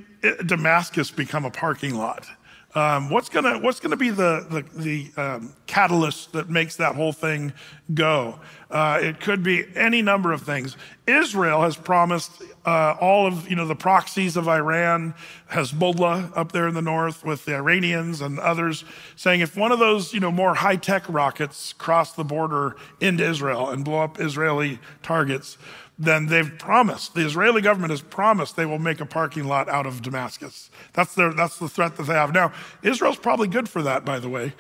Damascus 0.47 1.11
become 1.11 1.45
a 1.45 1.51
parking 1.51 1.95
lot? 1.95 2.27
Um, 2.75 3.09
what's 3.09 3.29
gonna 3.29 3.59
What's 3.61 3.79
gonna 3.79 3.97
be 3.97 4.11
the 4.11 4.47
the, 4.51 4.81
the 4.83 5.23
um, 5.23 5.53
catalyst 5.67 6.33
that 6.33 6.51
makes 6.51 6.77
that 6.77 6.97
whole 6.97 7.13
thing 7.13 7.53
go? 7.93 8.41
Uh, 8.69 8.99
it 9.01 9.21
could 9.21 9.45
be 9.45 9.65
any 9.77 10.03
number 10.03 10.33
of 10.33 10.43
things. 10.43 10.77
Israel 11.07 11.63
has 11.63 11.77
promised 11.77 12.43
uh, 12.67 12.97
all 13.01 13.29
of 13.29 13.49
you 13.49 13.55
know 13.55 13.67
the 13.67 13.77
proxies 13.77 14.37
of 14.37 14.49
Iran, 14.49 15.15
Hezbollah 15.53 16.33
up 16.37 16.51
there 16.51 16.67
in 16.67 16.75
the 16.75 16.83
north 16.83 17.25
with 17.25 17.45
the 17.45 17.55
Iranians 17.55 18.21
and 18.21 18.41
others, 18.41 18.85
saying 19.15 19.41
if 19.41 19.57
one 19.57 19.71
of 19.71 19.79
those 19.79 20.13
you 20.13 20.19
know 20.19 20.33
more 20.33 20.55
high 20.55 20.77
tech 20.77 21.05
rockets 21.09 21.75
cross 21.75 22.15
the 22.15 22.25
border 22.25 22.75
into 23.01 23.25
Israel 23.25 23.69
and 23.69 23.85
blow 23.85 24.03
up 24.03 24.21
Israeli 24.21 24.81
targets, 25.05 25.59
then 25.99 26.27
they've 26.27 26.59
promised, 26.59 27.15
the 27.15 27.25
Israeli 27.25 27.63
government 27.63 27.91
has 27.91 28.03
promised 28.03 28.57
they 28.57 28.67
will 28.67 28.81
make 28.81 29.01
a 29.01 29.07
parking 29.07 29.45
lot 29.45 29.69
out 29.69 29.87
of 29.87 30.03
Damascus. 30.03 30.71
That's, 30.93 31.15
their, 31.15 31.33
that's 31.33 31.59
the 31.59 31.69
threat 31.69 31.97
that 31.97 32.05
they 32.05 32.15
have. 32.15 32.33
Now, 32.33 32.53
Israel's 32.83 33.17
probably 33.17 33.47
good 33.47 33.69
for 33.69 33.83
that, 33.83 34.05
by 34.05 34.19
the 34.19 34.29
way. 34.29 34.55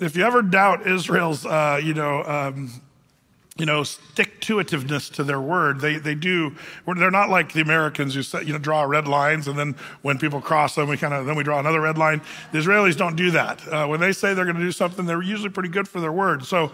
If 0.00 0.16
you 0.16 0.24
ever 0.24 0.42
doubt 0.42 0.86
Israel's, 0.86 1.46
uh, 1.46 1.80
you 1.82 1.94
know, 1.94 2.24
um, 2.24 2.70
you 3.60 3.66
know, 3.66 3.82
stick 3.82 4.40
to 4.40 4.56
itiveness 4.56 5.12
to 5.12 5.22
their 5.22 5.40
word. 5.40 5.80
They, 5.80 5.98
they 5.98 6.14
do, 6.14 6.56
they're 6.86 7.10
not 7.10 7.28
like 7.28 7.52
the 7.52 7.60
Americans 7.60 8.14
who 8.14 8.22
set, 8.22 8.46
you 8.46 8.54
know, 8.54 8.58
draw 8.58 8.82
red 8.84 9.06
lines 9.06 9.48
and 9.48 9.58
then 9.58 9.76
when 10.00 10.18
people 10.18 10.40
cross 10.40 10.76
them, 10.76 10.88
we 10.88 10.96
kind 10.96 11.12
of, 11.12 11.26
then 11.26 11.36
we 11.36 11.44
draw 11.44 11.60
another 11.60 11.82
red 11.82 11.98
line. 11.98 12.22
The 12.52 12.58
Israelis 12.58 12.96
don't 12.96 13.16
do 13.16 13.30
that. 13.32 13.66
Uh, 13.68 13.86
when 13.86 14.00
they 14.00 14.12
say 14.12 14.32
they're 14.32 14.46
going 14.46 14.56
to 14.56 14.62
do 14.62 14.72
something, 14.72 15.04
they're 15.04 15.22
usually 15.22 15.50
pretty 15.50 15.68
good 15.68 15.86
for 15.86 16.00
their 16.00 16.12
word. 16.12 16.44
So 16.46 16.72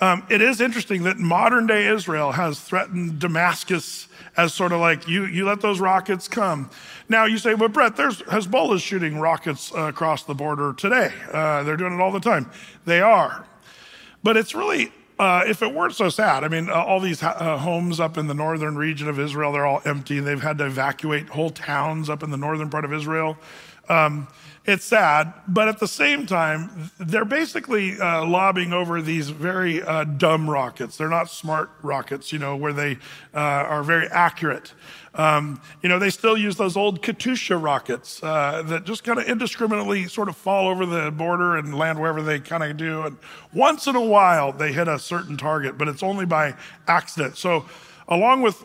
um, 0.00 0.26
it 0.28 0.42
is 0.42 0.60
interesting 0.60 1.04
that 1.04 1.18
modern 1.18 1.66
day 1.66 1.86
Israel 1.86 2.32
has 2.32 2.60
threatened 2.60 3.18
Damascus 3.18 4.08
as 4.36 4.52
sort 4.52 4.72
of 4.72 4.80
like, 4.80 5.08
you, 5.08 5.24
you 5.24 5.46
let 5.46 5.60
those 5.60 5.80
rockets 5.80 6.28
come. 6.28 6.68
Now 7.08 7.24
you 7.24 7.38
say, 7.38 7.54
but 7.54 7.72
Brett, 7.72 7.96
there's 7.96 8.20
Hezbollah 8.22 8.80
shooting 8.80 9.18
rockets 9.18 9.72
uh, 9.74 9.82
across 9.82 10.24
the 10.24 10.34
border 10.34 10.74
today. 10.74 11.12
Uh, 11.32 11.62
they're 11.62 11.76
doing 11.76 11.94
it 11.94 12.00
all 12.00 12.12
the 12.12 12.20
time. 12.20 12.50
They 12.84 13.00
are. 13.00 13.46
But 14.22 14.36
it's 14.36 14.54
really, 14.54 14.92
uh, 15.18 15.44
if 15.46 15.62
it 15.62 15.72
weren't 15.72 15.94
so 15.94 16.10
sad, 16.10 16.44
I 16.44 16.48
mean, 16.48 16.68
uh, 16.68 16.74
all 16.74 17.00
these 17.00 17.22
uh, 17.22 17.56
homes 17.56 18.00
up 18.00 18.18
in 18.18 18.26
the 18.26 18.34
northern 18.34 18.76
region 18.76 19.08
of 19.08 19.18
Israel, 19.18 19.52
they're 19.52 19.64
all 19.64 19.80
empty. 19.84 20.18
And 20.18 20.26
they've 20.26 20.42
had 20.42 20.58
to 20.58 20.66
evacuate 20.66 21.28
whole 21.30 21.50
towns 21.50 22.10
up 22.10 22.22
in 22.22 22.30
the 22.30 22.36
northern 22.36 22.68
part 22.68 22.84
of 22.84 22.92
Israel. 22.92 23.38
Um, 23.88 24.28
it's 24.66 24.84
sad, 24.84 25.32
but 25.46 25.68
at 25.68 25.78
the 25.78 25.86
same 25.86 26.26
time, 26.26 26.90
they're 26.98 27.24
basically 27.24 28.00
uh, 28.00 28.26
lobbying 28.26 28.72
over 28.72 29.00
these 29.00 29.30
very 29.30 29.82
uh, 29.82 30.04
dumb 30.04 30.50
rockets. 30.50 30.96
They're 30.96 31.08
not 31.08 31.30
smart 31.30 31.70
rockets, 31.82 32.32
you 32.32 32.38
know, 32.38 32.56
where 32.56 32.72
they 32.72 32.98
uh, 33.32 33.38
are 33.38 33.84
very 33.84 34.08
accurate. 34.08 34.72
Um, 35.14 35.60
you 35.82 35.88
know, 35.88 35.98
they 35.98 36.10
still 36.10 36.36
use 36.36 36.56
those 36.56 36.76
old 36.76 37.00
Katyusha 37.00 37.62
rockets 37.62 38.22
uh, 38.22 38.62
that 38.66 38.84
just 38.84 39.04
kind 39.04 39.18
of 39.18 39.26
indiscriminately 39.26 40.08
sort 40.08 40.28
of 40.28 40.36
fall 40.36 40.68
over 40.68 40.84
the 40.84 41.10
border 41.10 41.56
and 41.56 41.76
land 41.76 41.98
wherever 42.00 42.22
they 42.22 42.40
kind 42.40 42.62
of 42.64 42.76
do. 42.76 43.02
And 43.02 43.16
once 43.54 43.86
in 43.86 43.96
a 43.96 44.04
while, 44.04 44.52
they 44.52 44.72
hit 44.72 44.88
a 44.88 44.98
certain 44.98 45.36
target, 45.36 45.78
but 45.78 45.88
it's 45.88 46.02
only 46.02 46.26
by 46.26 46.54
accident. 46.86 47.38
So, 47.38 47.64
along 48.08 48.42
with 48.42 48.62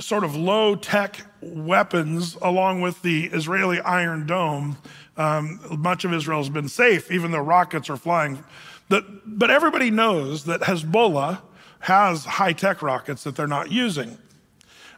sort 0.00 0.22
of 0.22 0.36
low 0.36 0.76
tech 0.76 1.26
weapons, 1.40 2.36
along 2.42 2.80
with 2.80 3.00
the 3.02 3.26
Israeli 3.26 3.80
Iron 3.80 4.26
Dome, 4.26 4.76
um, 5.18 5.60
much 5.78 6.04
of 6.04 6.14
Israel 6.14 6.38
has 6.38 6.48
been 6.48 6.68
safe, 6.68 7.10
even 7.10 7.32
though 7.32 7.40
rockets 7.40 7.90
are 7.90 7.96
flying. 7.96 8.42
But, 8.88 9.04
but 9.26 9.50
everybody 9.50 9.90
knows 9.90 10.44
that 10.44 10.62
Hezbollah 10.62 11.42
has 11.80 12.24
high 12.24 12.54
tech 12.54 12.80
rockets 12.80 13.24
that 13.24 13.36
they're 13.36 13.46
not 13.46 13.70
using. 13.70 14.16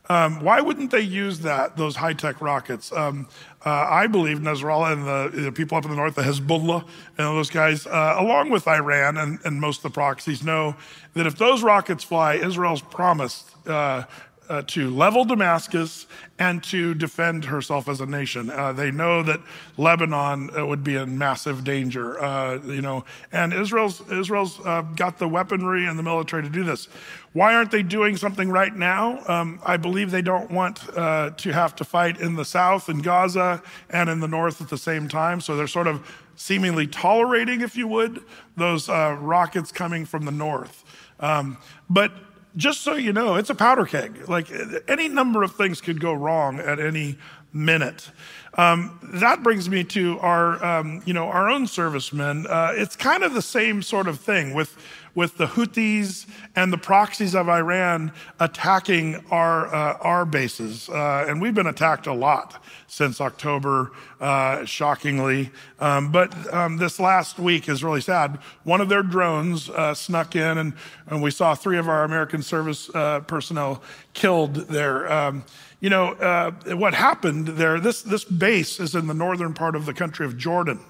Um, 0.08 0.40
why 0.40 0.60
wouldn't 0.60 0.90
they 0.90 1.02
use 1.02 1.38
that, 1.40 1.76
those 1.76 1.96
high 1.96 2.14
tech 2.14 2.40
rockets? 2.40 2.92
Um, 2.92 3.28
uh, 3.64 3.86
I 3.88 4.08
believe 4.08 4.38
Nasrallah 4.38 4.92
and 4.92 5.06
the, 5.06 5.42
the, 5.42 5.52
people 5.52 5.78
up 5.78 5.84
in 5.84 5.90
the 5.90 5.96
north, 5.96 6.16
the 6.16 6.22
Hezbollah 6.22 6.82
and 6.82 7.26
those 7.28 7.48
guys, 7.48 7.86
uh, 7.86 8.16
along 8.18 8.50
with 8.50 8.66
Iran 8.66 9.16
and, 9.16 9.38
and, 9.44 9.60
most 9.60 9.78
of 9.78 9.82
the 9.84 9.90
proxies, 9.90 10.42
know 10.42 10.74
that 11.14 11.26
if 11.26 11.36
those 11.36 11.62
rockets 11.62 12.02
fly, 12.02 12.34
Israel's 12.34 12.82
promised 12.82 13.50
uh, 13.68 14.02
uh, 14.50 14.62
to 14.66 14.90
level 14.90 15.25
Damascus 15.25 16.09
and 16.38 16.62
to 16.64 16.92
defend 16.95 17.45
herself 17.45 17.88
as 17.88 18.00
a 18.00 18.07
nation. 18.07 18.50
Uh, 18.50 18.73
they 18.73 18.90
know 18.90 19.23
that 19.23 19.40
Lebanon 19.76 20.50
uh, 20.59 20.66
would 20.66 20.83
be 20.83 20.97
in 20.97 21.16
massive 21.16 21.62
danger, 21.62 22.21
uh, 22.21 22.59
you 22.64 22.83
know, 22.83 23.04
and 23.30 23.54
Israel's 23.54 24.02
Israel's 24.11 24.59
uh, 24.66 24.83
got 24.97 25.19
the 25.19 25.28
weaponry 25.28 25.87
and 25.87 25.97
the 25.97 26.02
military 26.02 26.42
to 26.42 26.49
do 26.49 26.64
this. 26.64 26.88
Why 27.33 27.54
aren't 27.54 27.71
they 27.71 27.85
doing 27.85 28.16
something 28.16 28.50
right 28.50 28.75
now? 28.75 29.23
Um, 29.28 29.61
I 29.64 29.76
believe 29.76 30.11
they 30.11 30.23
don't 30.23 30.50
want 30.50 30.80
uh, 30.99 31.30
to 31.30 31.52
have 31.52 31.76
to 31.76 31.85
fight 31.85 32.21
in 32.21 32.35
the 32.35 32.45
south 32.45 32.88
in 32.88 33.02
Gaza 33.02 33.62
and 33.88 34.11
in 34.11 34.19
the 34.19 34.26
north 34.26 34.61
at 34.61 34.69
the 34.69 34.78
same 34.78 35.09
time. 35.09 35.40
So 35.40 35.57
they're 35.57 35.69
sort 35.69 35.87
of 35.87 36.04
seemingly 36.35 36.88
tolerating, 36.88 37.61
if 37.61 37.76
you 37.76 37.87
would, 37.87 38.25
those 38.57 38.88
rockets 38.88 39.71
coming 39.71 40.07
from 40.07 40.25
the 40.25 40.33
north. 40.33 40.83
Um, 41.21 41.59
but 41.88 42.12
just 42.57 42.80
so 42.83 42.95
you 42.95 43.12
know, 43.12 43.37
it's 43.37 43.50
a 43.50 43.54
powder 43.54 43.85
keg. 43.85 44.28
Like 44.28 44.50
any 44.88 45.09
number 45.09 45.42
of 45.42 45.54
things 45.54 45.80
could 45.80 46.00
go 46.00 46.12
wrong 46.12 46.59
at 46.59 46.78
any 46.78 47.19
minute. 47.52 48.11
Um, 48.54 48.99
that 49.14 49.42
brings 49.42 49.69
me 49.69 49.85
to 49.85 50.19
our, 50.21 50.64
um, 50.64 51.02
you 51.04 51.14
know, 51.14 51.26
our 51.26 51.49
own 51.49 51.66
servicemen. 51.66 52.47
Uh, 52.47 52.73
it's 52.75 52.97
kind 52.97 53.23
of 53.23 53.35
the 53.35 53.42
same 53.42 53.83
sort 53.83 54.09
of 54.09 54.21
thing 54.21 54.54
with 54.54 54.76
with 55.20 55.36
the 55.36 55.48
Houthis 55.48 56.26
and 56.56 56.72
the 56.72 56.78
proxies 56.78 57.34
of 57.34 57.46
Iran 57.46 58.10
attacking 58.40 59.22
our, 59.30 59.66
uh, 59.66 59.98
our 60.00 60.24
bases. 60.24 60.88
Uh, 60.88 61.26
and 61.28 61.42
we've 61.42 61.54
been 61.54 61.66
attacked 61.66 62.06
a 62.06 62.12
lot 62.14 62.64
since 62.86 63.20
October, 63.20 63.92
uh, 64.18 64.64
shockingly. 64.64 65.50
Um, 65.78 66.10
but 66.10 66.32
um, 66.54 66.78
this 66.78 66.98
last 66.98 67.38
week 67.38 67.68
is 67.68 67.84
really 67.84 68.00
sad. 68.00 68.38
One 68.64 68.80
of 68.80 68.88
their 68.88 69.02
drones 69.02 69.68
uh, 69.68 69.92
snuck 69.92 70.36
in, 70.36 70.56
and, 70.56 70.72
and 71.06 71.22
we 71.22 71.30
saw 71.30 71.54
three 71.54 71.76
of 71.76 71.86
our 71.86 72.04
American 72.04 72.40
service 72.40 72.88
uh, 72.94 73.20
personnel 73.20 73.82
killed 74.14 74.54
there. 74.54 75.12
Um, 75.12 75.44
you 75.80 75.90
know, 75.90 76.12
uh, 76.14 76.52
what 76.76 76.94
happened 76.94 77.48
there, 77.48 77.78
this, 77.78 78.00
this 78.00 78.24
base 78.24 78.80
is 78.80 78.94
in 78.94 79.06
the 79.06 79.12
northern 79.12 79.52
part 79.52 79.76
of 79.76 79.84
the 79.84 79.92
country 79.92 80.24
of 80.24 80.38
Jordan. 80.38 80.80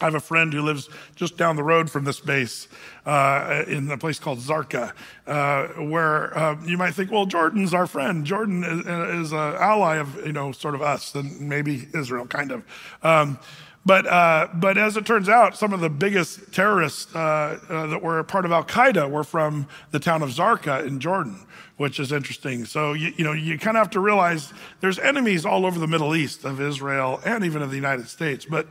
I 0.00 0.06
have 0.06 0.14
a 0.14 0.20
friend 0.20 0.52
who 0.52 0.62
lives 0.62 0.88
just 1.14 1.36
down 1.36 1.56
the 1.56 1.62
road 1.62 1.88
from 1.88 2.04
this 2.04 2.20
base 2.20 2.66
uh, 3.06 3.64
in 3.66 3.90
a 3.90 3.98
place 3.98 4.18
called 4.18 4.38
Zarqa, 4.40 4.92
uh, 5.26 5.66
where 5.82 6.36
uh, 6.36 6.56
you 6.64 6.76
might 6.76 6.92
think, 6.92 7.12
well, 7.12 7.26
Jordan's 7.26 7.72
our 7.72 7.86
friend. 7.86 8.24
Jordan 8.24 8.64
is, 8.64 9.26
is 9.26 9.32
an 9.32 9.38
ally 9.38 9.96
of, 9.96 10.26
you 10.26 10.32
know, 10.32 10.52
sort 10.52 10.74
of 10.74 10.82
us 10.82 11.14
and 11.14 11.40
maybe 11.40 11.86
Israel, 11.94 12.26
kind 12.26 12.50
of. 12.50 12.64
Um, 13.02 13.38
but, 13.86 14.06
uh, 14.06 14.48
but 14.54 14.78
as 14.78 14.96
it 14.96 15.04
turns 15.04 15.28
out, 15.28 15.56
some 15.56 15.72
of 15.72 15.80
the 15.80 15.90
biggest 15.90 16.52
terrorists 16.52 17.14
uh, 17.14 17.58
uh, 17.68 17.86
that 17.88 18.02
were 18.02 18.22
part 18.24 18.46
of 18.46 18.52
Al 18.52 18.64
Qaeda 18.64 19.10
were 19.10 19.24
from 19.24 19.68
the 19.90 20.00
town 20.00 20.22
of 20.22 20.30
Zarqa 20.30 20.86
in 20.86 21.00
Jordan, 21.00 21.46
which 21.76 22.00
is 22.00 22.10
interesting. 22.10 22.64
So, 22.64 22.94
you, 22.94 23.12
you 23.16 23.24
know, 23.24 23.32
you 23.32 23.58
kind 23.58 23.76
of 23.76 23.82
have 23.82 23.90
to 23.90 24.00
realize 24.00 24.54
there's 24.80 24.98
enemies 24.98 25.44
all 25.44 25.66
over 25.66 25.78
the 25.78 25.86
Middle 25.86 26.16
East 26.16 26.44
of 26.44 26.60
Israel 26.60 27.20
and 27.26 27.44
even 27.44 27.60
of 27.60 27.70
the 27.70 27.76
United 27.76 28.08
States. 28.08 28.46
But 28.46 28.66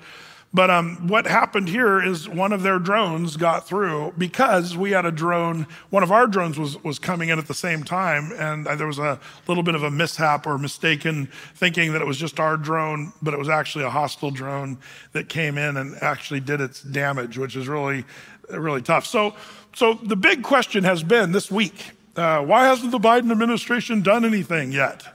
but 0.53 0.69
um, 0.69 1.07
what 1.07 1.25
happened 1.25 1.67
here 1.67 2.01
is 2.01 2.29
one 2.29 2.53
of 2.53 2.61
their 2.61 2.77
drones 2.77 3.37
got 3.37 3.67
through 3.67 4.13
because 4.17 4.77
we 4.77 4.91
had 4.91 5.03
a 5.03 5.11
drone. 5.11 5.65
One 5.89 6.03
of 6.03 6.11
our 6.11 6.27
drones 6.27 6.59
was 6.59 6.81
was 6.83 6.99
coming 6.99 7.29
in 7.29 7.39
at 7.39 7.47
the 7.47 7.55
same 7.55 7.83
time, 7.83 8.31
and 8.37 8.67
there 8.67 8.85
was 8.85 8.99
a 8.99 9.19
little 9.47 9.63
bit 9.63 9.73
of 9.73 9.81
a 9.81 9.89
mishap 9.89 10.45
or 10.45 10.59
mistaken 10.59 11.27
thinking 11.55 11.91
that 11.93 12.01
it 12.01 12.07
was 12.07 12.17
just 12.17 12.39
our 12.39 12.55
drone, 12.55 13.13
but 13.21 13.33
it 13.33 13.39
was 13.39 13.49
actually 13.49 13.83
a 13.83 13.89
hostile 13.89 14.29
drone 14.29 14.77
that 15.13 15.27
came 15.27 15.57
in 15.57 15.75
and 15.75 15.95
actually 16.03 16.39
did 16.39 16.61
its 16.61 16.83
damage, 16.83 17.37
which 17.37 17.55
is 17.55 17.67
really 17.67 18.05
really 18.49 18.81
tough. 18.81 19.05
So, 19.07 19.35
so 19.73 19.95
the 19.95 20.15
big 20.15 20.43
question 20.43 20.83
has 20.83 21.01
been 21.01 21.31
this 21.31 21.49
week: 21.49 21.91
uh, 22.15 22.43
Why 22.43 22.65
hasn't 22.65 22.91
the 22.91 22.99
Biden 22.99 23.31
administration 23.31 24.03
done 24.03 24.23
anything 24.23 24.71
yet? 24.71 25.12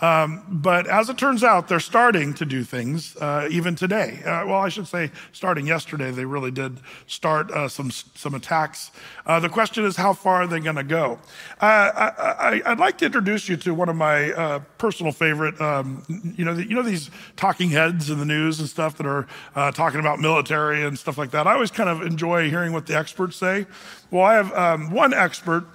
Um, 0.00 0.42
but 0.48 0.88
as 0.88 1.08
it 1.08 1.18
turns 1.18 1.44
out, 1.44 1.68
they're 1.68 1.78
starting 1.78 2.34
to 2.34 2.44
do 2.44 2.64
things 2.64 3.16
uh, 3.16 3.46
even 3.50 3.76
today. 3.76 4.22
Uh, 4.24 4.46
well, 4.46 4.58
I 4.58 4.68
should 4.68 4.88
say, 4.88 5.12
starting 5.32 5.66
yesterday, 5.66 6.10
they 6.10 6.24
really 6.24 6.50
did 6.50 6.80
start 7.06 7.50
uh, 7.52 7.68
some 7.68 7.90
some 7.90 8.34
attacks. 8.34 8.90
Uh, 9.24 9.38
the 9.38 9.48
question 9.48 9.84
is, 9.84 9.96
how 9.96 10.12
far 10.12 10.42
are 10.42 10.46
they 10.46 10.58
going 10.58 10.76
to 10.76 10.84
go? 10.84 11.20
Uh, 11.60 11.90
I, 11.94 12.62
would 12.66 12.80
like 12.80 12.98
to 12.98 13.06
introduce 13.06 13.48
you 13.48 13.56
to 13.58 13.74
one 13.74 13.88
of 13.88 13.96
my 13.96 14.32
uh, 14.32 14.58
personal 14.78 15.12
favorite. 15.12 15.60
Um, 15.60 16.04
you 16.36 16.44
know, 16.44 16.54
the, 16.54 16.68
you 16.68 16.74
know 16.74 16.82
these 16.82 17.10
talking 17.36 17.70
heads 17.70 18.10
in 18.10 18.18
the 18.18 18.24
news 18.24 18.58
and 18.58 18.68
stuff 18.68 18.96
that 18.96 19.06
are 19.06 19.26
talking 19.72 20.00
about 20.00 20.18
military 20.18 20.82
and 20.82 20.98
stuff 20.98 21.18
like 21.18 21.30
that. 21.30 21.46
I 21.46 21.54
always 21.54 21.70
kind 21.70 21.88
of 21.88 22.02
enjoy 22.02 22.50
hearing 22.50 22.72
what 22.72 22.86
the 22.86 22.96
experts 22.96 23.36
say. 23.36 23.66
Well, 24.10 24.24
I 24.24 24.34
have 24.34 24.52
um, 24.52 24.90
one 24.90 25.14
expert 25.14 25.66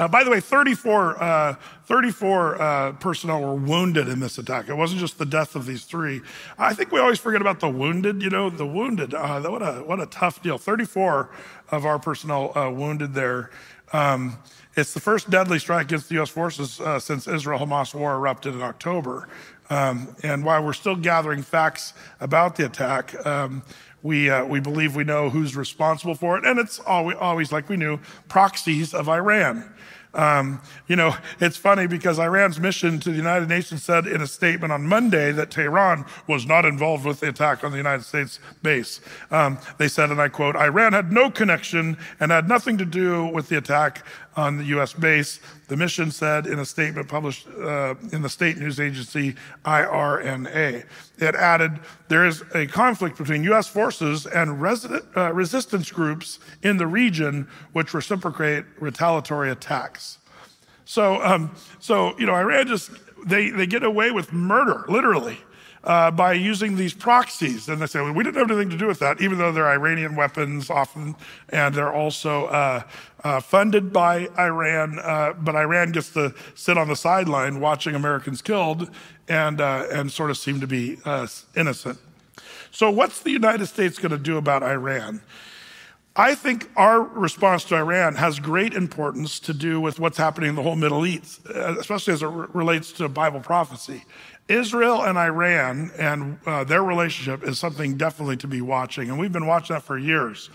uh, 0.00 0.08
by 0.08 0.24
the 0.24 0.30
way, 0.30 0.40
34, 0.40 1.22
uh, 1.22 1.54
34 1.90 2.62
uh, 2.62 2.92
personnel 2.92 3.42
were 3.42 3.56
wounded 3.56 4.06
in 4.06 4.20
this 4.20 4.38
attack. 4.38 4.68
It 4.68 4.76
wasn't 4.76 5.00
just 5.00 5.18
the 5.18 5.26
death 5.26 5.56
of 5.56 5.66
these 5.66 5.84
three. 5.84 6.20
I 6.56 6.72
think 6.72 6.92
we 6.92 7.00
always 7.00 7.18
forget 7.18 7.40
about 7.40 7.58
the 7.58 7.68
wounded. 7.68 8.22
You 8.22 8.30
know, 8.30 8.48
the 8.48 8.64
wounded. 8.64 9.12
Uh, 9.12 9.40
what 9.40 9.60
a 9.60 9.82
what 9.82 9.98
a 9.98 10.06
tough 10.06 10.40
deal. 10.40 10.56
34 10.56 11.30
of 11.72 11.84
our 11.84 11.98
personnel 11.98 12.56
uh, 12.56 12.70
wounded 12.70 13.14
there. 13.14 13.50
Um, 13.92 14.38
it's 14.76 14.94
the 14.94 15.00
first 15.00 15.30
deadly 15.30 15.58
strike 15.58 15.86
against 15.86 16.08
the 16.08 16.14
U.S. 16.14 16.28
forces 16.28 16.80
uh, 16.80 17.00
since 17.00 17.26
Israel-Hamas 17.26 17.92
war 17.92 18.14
erupted 18.14 18.54
in 18.54 18.62
October. 18.62 19.28
Um, 19.68 20.14
and 20.22 20.44
while 20.44 20.64
we're 20.64 20.74
still 20.74 20.94
gathering 20.94 21.42
facts 21.42 21.92
about 22.20 22.54
the 22.54 22.66
attack, 22.66 23.26
um, 23.26 23.64
we, 24.04 24.30
uh, 24.30 24.44
we 24.44 24.60
believe 24.60 24.94
we 24.94 25.02
know 25.02 25.28
who's 25.28 25.56
responsible 25.56 26.14
for 26.14 26.38
it. 26.38 26.44
And 26.44 26.60
it's 26.60 26.78
always, 26.78 27.16
always 27.18 27.50
like 27.50 27.68
we 27.68 27.76
knew, 27.76 27.98
proxies 28.28 28.94
of 28.94 29.08
Iran. 29.08 29.74
Um, 30.12 30.60
you 30.88 30.96
know, 30.96 31.14
it's 31.40 31.56
funny 31.56 31.86
because 31.86 32.18
Iran's 32.18 32.58
mission 32.58 32.98
to 33.00 33.10
the 33.10 33.16
United 33.16 33.48
Nations 33.48 33.82
said 33.82 34.06
in 34.06 34.20
a 34.20 34.26
statement 34.26 34.72
on 34.72 34.84
Monday 34.84 35.30
that 35.32 35.50
Tehran 35.50 36.04
was 36.26 36.46
not 36.46 36.64
involved 36.64 37.04
with 37.04 37.20
the 37.20 37.28
attack 37.28 37.62
on 37.62 37.70
the 37.70 37.76
United 37.76 38.04
States 38.04 38.40
base. 38.62 39.00
Um, 39.30 39.58
they 39.78 39.88
said, 39.88 40.10
and 40.10 40.20
I 40.20 40.28
quote, 40.28 40.56
Iran 40.56 40.92
had 40.92 41.12
no 41.12 41.30
connection 41.30 41.96
and 42.18 42.32
had 42.32 42.48
nothing 42.48 42.76
to 42.78 42.84
do 42.84 43.26
with 43.26 43.48
the 43.48 43.58
attack 43.58 44.04
on 44.36 44.56
the 44.56 44.64
U.S. 44.64 44.92
base. 44.92 45.40
The 45.68 45.76
mission 45.76 46.10
said 46.10 46.46
in 46.46 46.58
a 46.58 46.64
statement 46.64 47.08
published 47.08 47.46
uh, 47.48 47.94
in 48.12 48.22
the 48.22 48.28
state 48.28 48.58
news 48.58 48.80
agency 48.80 49.34
IRNA. 49.64 50.84
It 51.18 51.34
added, 51.34 51.80
there 52.08 52.26
is 52.26 52.42
a 52.54 52.66
conflict 52.66 53.18
between 53.18 53.44
U.S. 53.44 53.66
forces 53.66 54.26
and 54.26 54.50
uh, 54.50 55.32
resistance 55.32 55.90
groups 55.90 56.38
in 56.62 56.76
the 56.76 56.86
region 56.86 57.48
which 57.72 57.92
reciprocate 57.94 58.64
retaliatory 58.78 59.50
attacks. 59.50 60.18
So, 60.84 61.22
um, 61.22 61.54
so 61.78 62.18
you 62.18 62.26
know, 62.26 62.34
Iran 62.34 62.66
just, 62.66 62.90
they, 63.26 63.50
they 63.50 63.66
get 63.66 63.82
away 63.82 64.10
with 64.10 64.32
murder, 64.32 64.84
literally 64.88 65.38
uh, 65.84 66.10
by 66.10 66.32
using 66.32 66.76
these 66.76 66.92
proxies. 66.92 67.68
And 67.68 67.80
they 67.80 67.86
say, 67.86 68.00
well, 68.00 68.12
we 68.12 68.22
didn't 68.22 68.36
have 68.36 68.50
anything 68.50 68.70
to 68.70 68.76
do 68.76 68.86
with 68.86 68.98
that, 68.98 69.20
even 69.20 69.38
though 69.38 69.52
they're 69.52 69.68
Iranian 69.68 70.14
weapons 70.16 70.70
often, 70.70 71.16
and 71.48 71.74
they're 71.74 71.92
also 71.92 72.46
uh, 72.46 72.82
uh, 73.24 73.40
funded 73.40 73.92
by 73.92 74.28
Iran. 74.38 74.98
Uh, 74.98 75.32
but 75.32 75.56
Iran 75.56 75.92
gets 75.92 76.10
to 76.10 76.34
sit 76.54 76.76
on 76.76 76.88
the 76.88 76.96
sideline 76.96 77.60
watching 77.60 77.94
Americans 77.94 78.42
killed 78.42 78.90
and, 79.28 79.60
uh, 79.60 79.86
and 79.90 80.10
sort 80.10 80.30
of 80.30 80.36
seem 80.36 80.60
to 80.60 80.66
be 80.66 80.98
uh, 81.04 81.26
innocent. 81.56 81.98
So, 82.72 82.90
what's 82.90 83.20
the 83.20 83.30
United 83.30 83.66
States 83.66 83.98
going 83.98 84.12
to 84.12 84.18
do 84.18 84.36
about 84.36 84.62
Iran? 84.62 85.22
I 86.14 86.34
think 86.34 86.70
our 86.76 87.00
response 87.00 87.64
to 87.64 87.76
Iran 87.76 88.16
has 88.16 88.38
great 88.38 88.74
importance 88.74 89.40
to 89.40 89.54
do 89.54 89.80
with 89.80 89.98
what's 89.98 90.18
happening 90.18 90.50
in 90.50 90.54
the 90.56 90.62
whole 90.62 90.76
Middle 90.76 91.06
East, 91.06 91.46
especially 91.46 92.12
as 92.12 92.22
it 92.22 92.26
relates 92.26 92.92
to 92.92 93.08
Bible 93.08 93.40
prophecy. 93.40 94.04
Israel 94.50 95.02
and 95.02 95.16
Iran 95.16 95.92
and 95.96 96.38
uh, 96.44 96.64
their 96.64 96.82
relationship 96.82 97.44
is 97.44 97.58
something 97.58 97.96
definitely 97.96 98.36
to 98.38 98.48
be 98.48 98.60
watching, 98.60 99.08
and 99.08 99.18
we've 99.18 99.32
been 99.32 99.46
watching 99.46 99.74
that 99.74 99.82
for 99.82 99.96
years. 99.96 100.50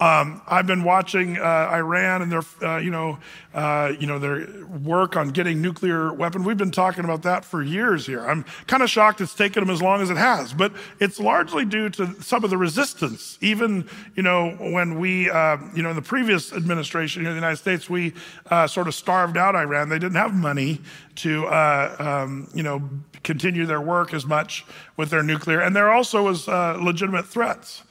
Um, 0.00 0.42
I've 0.46 0.66
been 0.66 0.84
watching 0.84 1.38
uh, 1.38 1.70
Iran 1.72 2.22
and 2.22 2.30
their, 2.30 2.42
uh, 2.62 2.76
you 2.76 2.90
know, 2.90 3.18
uh, 3.52 3.92
you 3.98 4.06
know, 4.06 4.20
their 4.20 4.64
work 4.66 5.16
on 5.16 5.30
getting 5.30 5.60
nuclear 5.60 6.12
weapons. 6.12 6.46
We've 6.46 6.56
been 6.56 6.70
talking 6.70 7.04
about 7.04 7.22
that 7.22 7.44
for 7.44 7.62
years 7.62 8.06
here. 8.06 8.24
I'm 8.24 8.44
kind 8.68 8.84
of 8.84 8.90
shocked 8.90 9.20
it's 9.20 9.34
taken 9.34 9.64
them 9.64 9.74
as 9.74 9.82
long 9.82 10.00
as 10.00 10.08
it 10.10 10.16
has, 10.16 10.52
but 10.52 10.72
it's 11.00 11.18
largely 11.18 11.64
due 11.64 11.88
to 11.90 12.14
some 12.22 12.44
of 12.44 12.50
the 12.50 12.56
resistance. 12.56 13.38
Even, 13.40 13.88
you 14.14 14.22
know, 14.22 14.50
when 14.60 15.00
we, 15.00 15.30
uh, 15.30 15.56
you 15.74 15.82
know, 15.82 15.90
in 15.90 15.96
the 15.96 16.02
previous 16.02 16.52
administration 16.52 17.22
here 17.22 17.30
in 17.30 17.34
the 17.34 17.40
United 17.40 17.56
States, 17.56 17.90
we 17.90 18.12
uh, 18.50 18.68
sort 18.68 18.86
of 18.86 18.94
starved 18.94 19.36
out 19.36 19.56
Iran. 19.56 19.88
They 19.88 19.98
didn't 19.98 20.16
have 20.16 20.32
money 20.32 20.80
to, 21.16 21.48
um, 21.48 22.48
you 22.54 22.62
know, 22.62 22.88
continue 23.22 23.66
their 23.66 23.80
work 23.80 24.14
as 24.14 24.26
much 24.26 24.64
with 24.96 25.10
their 25.10 25.22
nuclear, 25.22 25.60
and 25.60 25.74
there 25.74 25.90
also 25.90 26.24
was 26.24 26.48
legitimate 26.48 27.26
threats. 27.26 27.82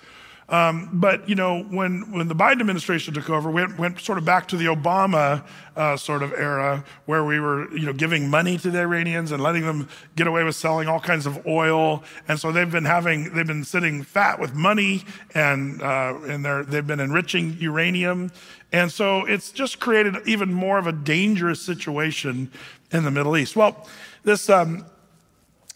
Um, 0.49 0.89
but 0.93 1.27
you 1.27 1.35
know, 1.35 1.63
when 1.63 2.09
when 2.13 2.29
the 2.29 2.35
Biden 2.35 2.61
administration 2.61 3.13
took 3.13 3.29
over, 3.29 3.51
we 3.51 3.65
went, 3.73 3.99
sort 3.99 4.17
of 4.17 4.23
back 4.23 4.47
to 4.49 4.57
the 4.57 4.65
Obama 4.65 5.43
uh, 5.75 5.97
sort 5.97 6.23
of 6.23 6.31
era, 6.31 6.85
where 7.05 7.25
we 7.25 7.39
were 7.39 7.69
you 7.75 7.85
know 7.85 7.91
giving 7.91 8.29
money 8.29 8.57
to 8.59 8.71
the 8.71 8.79
Iranians 8.79 9.33
and 9.33 9.43
letting 9.43 9.63
them 9.63 9.89
get 10.15 10.25
away 10.25 10.45
with 10.45 10.55
selling 10.55 10.87
all 10.87 11.01
kinds 11.01 11.25
of 11.25 11.45
oil, 11.45 12.01
and 12.29 12.39
so 12.39 12.53
they've 12.53 12.71
been 12.71 12.85
having 12.85 13.33
they've 13.33 13.47
been 13.47 13.65
sitting 13.65 14.03
fat 14.03 14.39
with 14.39 14.53
money, 14.53 15.03
and 15.33 15.81
uh, 15.81 16.17
and 16.27 16.45
they've 16.69 16.87
been 16.87 17.01
enriching 17.01 17.57
uranium, 17.59 18.31
and 18.71 18.89
so 18.89 19.25
it's 19.25 19.51
just 19.51 19.81
created 19.81 20.15
even 20.25 20.53
more 20.53 20.77
of 20.77 20.87
a 20.87 20.93
dangerous 20.93 21.61
situation 21.61 22.49
in 22.91 23.03
the 23.03 23.11
Middle 23.11 23.35
East. 23.35 23.57
Well, 23.57 23.85
this 24.23 24.49
um, 24.49 24.85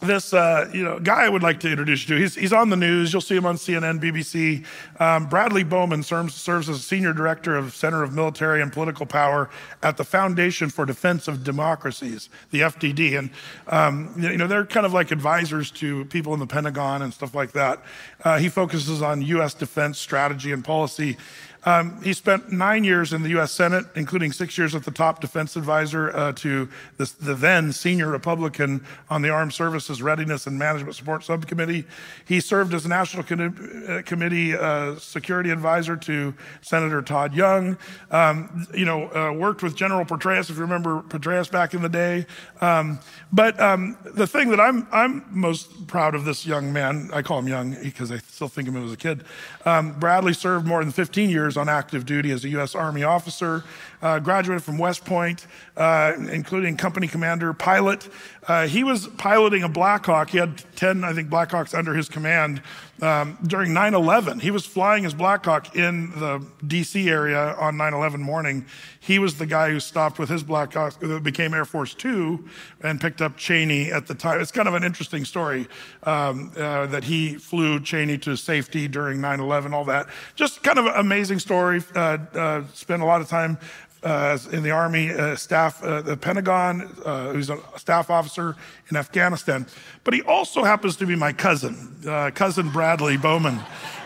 this 0.02 0.34
uh, 0.34 0.68
you 0.72 0.82
know 0.82 0.98
guy 0.98 1.24
I 1.24 1.28
would 1.28 1.42
like 1.42 1.60
to 1.60 1.70
introduce 1.70 2.08
you 2.08 2.16
to. 2.16 2.20
He's, 2.20 2.34
he's 2.34 2.52
on 2.52 2.70
the 2.70 2.76
news. 2.76 3.12
You'll 3.12 3.22
see 3.22 3.36
him 3.36 3.46
on 3.46 3.56
CNN, 3.56 4.00
BBC. 4.00 4.64
Um, 5.00 5.28
Bradley 5.28 5.64
Bowman 5.64 6.02
serves, 6.02 6.34
serves 6.34 6.68
as 6.68 6.84
senior 6.84 7.12
director 7.12 7.56
of 7.56 7.74
Center 7.74 8.02
of 8.02 8.12
Military 8.12 8.60
and 8.60 8.72
Political 8.72 9.06
Power 9.06 9.48
at 9.82 9.96
the 9.96 10.04
Foundation 10.04 10.68
for 10.68 10.84
Defense 10.84 11.28
of 11.28 11.44
Democracies, 11.44 12.28
the 12.50 12.60
FDD. 12.60 13.18
And 13.18 13.30
um, 13.68 14.14
you 14.18 14.36
know 14.36 14.46
they're 14.46 14.66
kind 14.66 14.86
of 14.86 14.92
like 14.92 15.10
advisors 15.10 15.70
to 15.72 16.04
people 16.06 16.34
in 16.34 16.40
the 16.40 16.46
Pentagon 16.46 17.02
and 17.02 17.14
stuff 17.14 17.34
like 17.34 17.52
that. 17.52 17.82
Uh, 18.24 18.38
he 18.38 18.48
focuses 18.48 19.02
on 19.02 19.22
U.S. 19.22 19.54
defense 19.54 19.98
strategy 19.98 20.52
and 20.52 20.64
policy. 20.64 21.16
Um, 21.64 22.02
he 22.02 22.12
spent 22.12 22.50
nine 22.50 22.82
years 22.82 23.12
in 23.12 23.22
the 23.22 23.28
U.S. 23.30 23.52
Senate, 23.52 23.86
including 23.94 24.32
six 24.32 24.58
years 24.58 24.74
as 24.74 24.82
the 24.82 24.90
top 24.90 25.20
defense 25.20 25.54
advisor 25.54 26.14
uh, 26.16 26.32
to 26.32 26.68
the, 26.96 27.12
the, 27.20 27.34
then 27.34 27.72
senior 27.72 28.08
Republican 28.08 28.84
on 29.08 29.22
the 29.22 29.30
Armed 29.30 29.52
Services 29.52 30.02
Readiness 30.02 30.46
and 30.46 30.58
Management 30.58 30.96
Support 30.96 31.22
Subcommittee. 31.22 31.84
He 32.26 32.40
served 32.40 32.74
as 32.74 32.84
National 32.86 33.22
uh, 33.22 34.02
Committee 34.02 34.56
uh, 34.56 34.96
Security 34.96 35.50
Advisor 35.50 35.96
to 35.98 36.34
Senator 36.62 37.00
Todd 37.00 37.34
Young. 37.34 37.76
Um, 38.10 38.66
you 38.74 38.84
know, 38.84 39.08
uh, 39.14 39.32
worked 39.32 39.62
with 39.62 39.76
General 39.76 40.04
Petraeus, 40.04 40.50
if 40.50 40.56
you 40.56 40.62
remember 40.62 41.02
Petraeus 41.02 41.50
back 41.50 41.74
in 41.74 41.82
the 41.82 41.88
day. 41.88 42.26
Um, 42.60 42.98
but 43.32 43.58
um, 43.60 43.96
the 44.04 44.26
thing 44.26 44.50
that 44.50 44.60
I'm 44.60 44.86
I'm 44.90 45.24
most 45.30 45.86
proud 45.86 46.14
of 46.14 46.24
this 46.24 46.44
young 46.44 46.72
man, 46.72 47.10
I 47.12 47.22
call 47.22 47.38
him 47.38 47.48
young 47.48 47.76
because 47.82 48.10
I 48.10 48.18
still 48.18 48.48
think 48.48 48.68
of 48.68 48.74
him 48.74 48.84
as 48.84 48.92
a 48.92 48.96
kid. 48.96 49.24
Um, 49.64 49.98
Bradley 49.98 50.32
served 50.32 50.66
more 50.66 50.82
than 50.82 50.92
15 50.92 51.30
years 51.30 51.51
years 51.52 51.56
on 51.56 51.68
active 51.68 52.06
duty 52.06 52.30
as 52.30 52.44
a 52.44 52.48
U.S. 52.50 52.74
Army 52.74 53.02
officer, 53.02 53.62
uh, 54.00 54.18
graduated 54.18 54.62
from 54.62 54.78
West 54.78 55.04
Point, 55.04 55.46
uh, 55.76 56.12
including 56.30 56.76
company 56.76 57.06
commander, 57.06 57.52
pilot. 57.52 58.08
Uh, 58.48 58.66
he 58.66 58.82
was 58.84 59.08
piloting 59.18 59.62
a 59.62 59.68
Black 59.68 60.06
Hawk. 60.06 60.30
He 60.30 60.38
had 60.38 60.62
10, 60.76 61.04
I 61.04 61.12
think, 61.12 61.28
Black 61.28 61.50
Hawks 61.50 61.74
under 61.74 61.94
his 61.94 62.08
command 62.08 62.62
um, 63.02 63.36
during 63.46 63.74
9 63.74 63.94
11. 63.94 64.40
He 64.40 64.50
was 64.50 64.64
flying 64.64 65.04
his 65.04 65.12
Blackhawk 65.12 65.76
in 65.76 66.10
the 66.12 66.44
D.C. 66.66 67.10
area 67.10 67.54
on 67.54 67.76
9 67.76 67.92
11 67.92 68.22
morning. 68.22 68.64
He 69.00 69.18
was 69.18 69.36
the 69.36 69.46
guy 69.46 69.70
who 69.70 69.80
stopped 69.80 70.18
with 70.18 70.28
his 70.28 70.44
Blackhawk 70.44 71.00
that 71.00 71.22
became 71.22 71.52
Air 71.52 71.64
Force 71.64 71.92
Two, 71.92 72.48
and 72.82 73.00
picked 73.00 73.20
up 73.20 73.36
Cheney 73.36 73.90
at 73.90 74.06
the 74.06 74.14
time. 74.14 74.40
It's 74.40 74.52
kind 74.52 74.68
of 74.68 74.74
an 74.74 74.84
interesting 74.84 75.24
story 75.24 75.66
um, 76.04 76.52
uh, 76.56 76.86
that 76.86 77.04
he 77.04 77.34
flew 77.34 77.80
Cheney 77.80 78.16
to 78.18 78.36
safety 78.36 78.86
during 78.86 79.20
9 79.20 79.40
11, 79.40 79.74
all 79.74 79.84
that. 79.86 80.06
Just 80.36 80.62
kind 80.62 80.78
of 80.78 80.86
an 80.86 80.94
amazing 80.94 81.40
story. 81.40 81.82
Uh, 81.94 82.18
uh, 82.34 82.62
spent 82.72 83.02
a 83.02 83.04
lot 83.04 83.20
of 83.20 83.28
time 83.28 83.58
uh, 84.02 84.38
in 84.50 84.62
the 84.62 84.70
Army 84.70 85.10
uh, 85.10 85.36
staff, 85.36 85.82
uh, 85.82 86.02
the 86.02 86.16
Pentagon, 86.16 86.94
uh, 87.04 87.32
who's 87.32 87.50
a 87.50 87.58
staff 87.76 88.10
officer 88.10 88.56
in 88.90 88.96
Afghanistan. 88.96 89.66
But 90.04 90.14
he 90.14 90.22
also 90.22 90.64
happens 90.64 90.96
to 90.96 91.06
be 91.06 91.16
my 91.16 91.32
cousin, 91.32 91.96
uh, 92.06 92.30
cousin 92.34 92.70
Bradley 92.70 93.16
Bowman. 93.16 93.60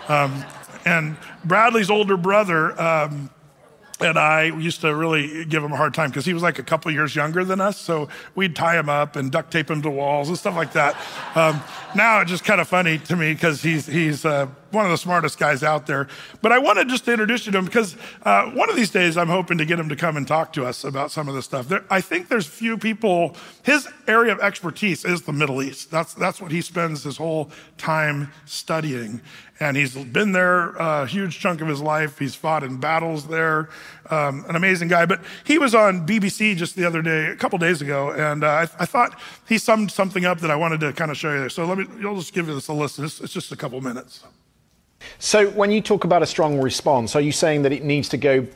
Um, 0.08 0.44
and 0.84 1.16
Bradley's 1.44 1.90
older 1.90 2.16
brother 2.16 2.80
um, 2.80 3.30
and 4.00 4.18
I 4.18 4.44
used 4.44 4.82
to 4.82 4.94
really 4.94 5.44
give 5.46 5.64
him 5.64 5.72
a 5.72 5.76
hard 5.76 5.94
time 5.94 6.10
because 6.10 6.26
he 6.26 6.34
was 6.34 6.42
like 6.42 6.58
a 6.58 6.62
couple 6.62 6.90
years 6.90 7.16
younger 7.16 7.44
than 7.44 7.60
us. 7.60 7.78
So 7.78 8.08
we'd 8.34 8.54
tie 8.54 8.78
him 8.78 8.88
up 8.88 9.16
and 9.16 9.32
duct 9.32 9.50
tape 9.50 9.70
him 9.70 9.80
to 9.82 9.90
walls 9.90 10.28
and 10.28 10.36
stuff 10.36 10.54
like 10.54 10.72
that. 10.72 10.96
Um, 11.34 11.62
now 11.94 12.20
it's 12.20 12.30
just 12.30 12.44
kind 12.44 12.60
of 12.60 12.68
funny 12.68 12.98
to 12.98 13.16
me 13.16 13.32
because 13.32 13.62
he's, 13.62 13.86
he's 13.86 14.26
uh, 14.26 14.48
one 14.70 14.84
of 14.84 14.90
the 14.90 14.98
smartest 14.98 15.38
guys 15.38 15.62
out 15.62 15.86
there. 15.86 16.08
But 16.42 16.52
I 16.52 16.58
wanted 16.58 16.88
just 16.88 17.06
to 17.06 17.12
introduce 17.12 17.46
you 17.46 17.52
to 17.52 17.58
him 17.58 17.64
because 17.64 17.96
uh, 18.22 18.50
one 18.50 18.68
of 18.68 18.76
these 18.76 18.90
days 18.90 19.16
I'm 19.16 19.28
hoping 19.28 19.56
to 19.58 19.64
get 19.64 19.78
him 19.78 19.88
to 19.88 19.96
come 19.96 20.16
and 20.18 20.28
talk 20.28 20.52
to 20.54 20.66
us 20.66 20.84
about 20.84 21.10
some 21.10 21.28
of 21.28 21.34
this 21.34 21.46
stuff. 21.46 21.68
There, 21.68 21.84
I 21.88 22.02
think 22.02 22.28
there's 22.28 22.46
few 22.46 22.76
people, 22.76 23.34
his 23.62 23.88
area 24.06 24.32
of 24.32 24.40
expertise 24.40 25.06
is 25.06 25.22
the 25.22 25.32
Middle 25.32 25.62
East. 25.62 25.90
That's, 25.90 26.12
that's 26.12 26.40
what 26.40 26.52
he 26.52 26.60
spends 26.60 27.02
his 27.02 27.16
whole 27.16 27.50
time 27.78 28.30
studying. 28.44 29.22
And 29.58 29.76
he's 29.76 29.94
been 29.94 30.32
there 30.32 30.70
a 30.72 31.06
huge 31.06 31.38
chunk 31.38 31.62
of 31.62 31.68
his 31.68 31.80
life. 31.80 32.18
He's 32.18 32.34
fought 32.34 32.62
in 32.62 32.78
battles 32.78 33.26
there. 33.26 33.70
Um, 34.10 34.44
an 34.48 34.54
amazing 34.54 34.88
guy. 34.88 35.06
But 35.06 35.22
he 35.44 35.58
was 35.58 35.74
on 35.74 36.06
BBC 36.06 36.56
just 36.56 36.76
the 36.76 36.84
other 36.84 37.00
day, 37.00 37.26
a 37.26 37.36
couple 37.36 37.58
days 37.58 37.80
ago, 37.80 38.10
and 38.10 38.44
uh, 38.44 38.48
I, 38.48 38.62
I, 38.62 38.86
thought 38.86 39.18
he 39.48 39.58
summed 39.58 39.90
something 39.90 40.24
up 40.24 40.40
that 40.40 40.50
I 40.50 40.56
wanted 40.56 40.80
to 40.80 40.92
kind 40.92 41.10
of 41.10 41.16
show 41.16 41.32
you 41.32 41.38
there. 41.40 41.48
So 41.48 41.64
let 41.64 41.78
me, 41.78 41.86
you'll 41.98 42.16
just 42.16 42.34
give 42.34 42.48
you 42.48 42.54
this 42.54 42.68
a 42.68 42.72
listen. 42.72 43.04
It's, 43.04 43.20
it's 43.20 43.32
just 43.32 43.50
a 43.50 43.56
couple 43.56 43.80
minutes. 43.80 44.24
So, 45.18 45.50
when 45.50 45.70
you 45.70 45.80
talk 45.80 46.04
about 46.04 46.22
a 46.22 46.26
strong 46.26 46.60
response, 46.60 47.14
are 47.16 47.20
you 47.20 47.32
saying 47.32 47.62
that 47.62 47.72
it 47.72 47.84
needs 47.84 48.08
to 48.10 48.16
go 48.16 48.46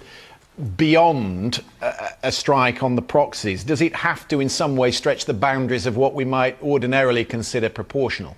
beyond 0.76 1.62
a, 1.80 2.10
a, 2.24 2.32
strike 2.32 2.82
on 2.82 2.96
the 2.96 3.02
proxies? 3.02 3.64
Does 3.64 3.80
it 3.80 3.94
have 3.94 4.28
to, 4.28 4.40
in 4.40 4.48
some 4.48 4.76
way, 4.76 4.90
stretch 4.90 5.24
the 5.24 5.34
boundaries 5.34 5.86
of 5.86 5.96
what 5.96 6.14
we 6.14 6.24
might 6.24 6.60
ordinarily 6.62 7.24
consider 7.24 7.68
proportional? 7.68 8.36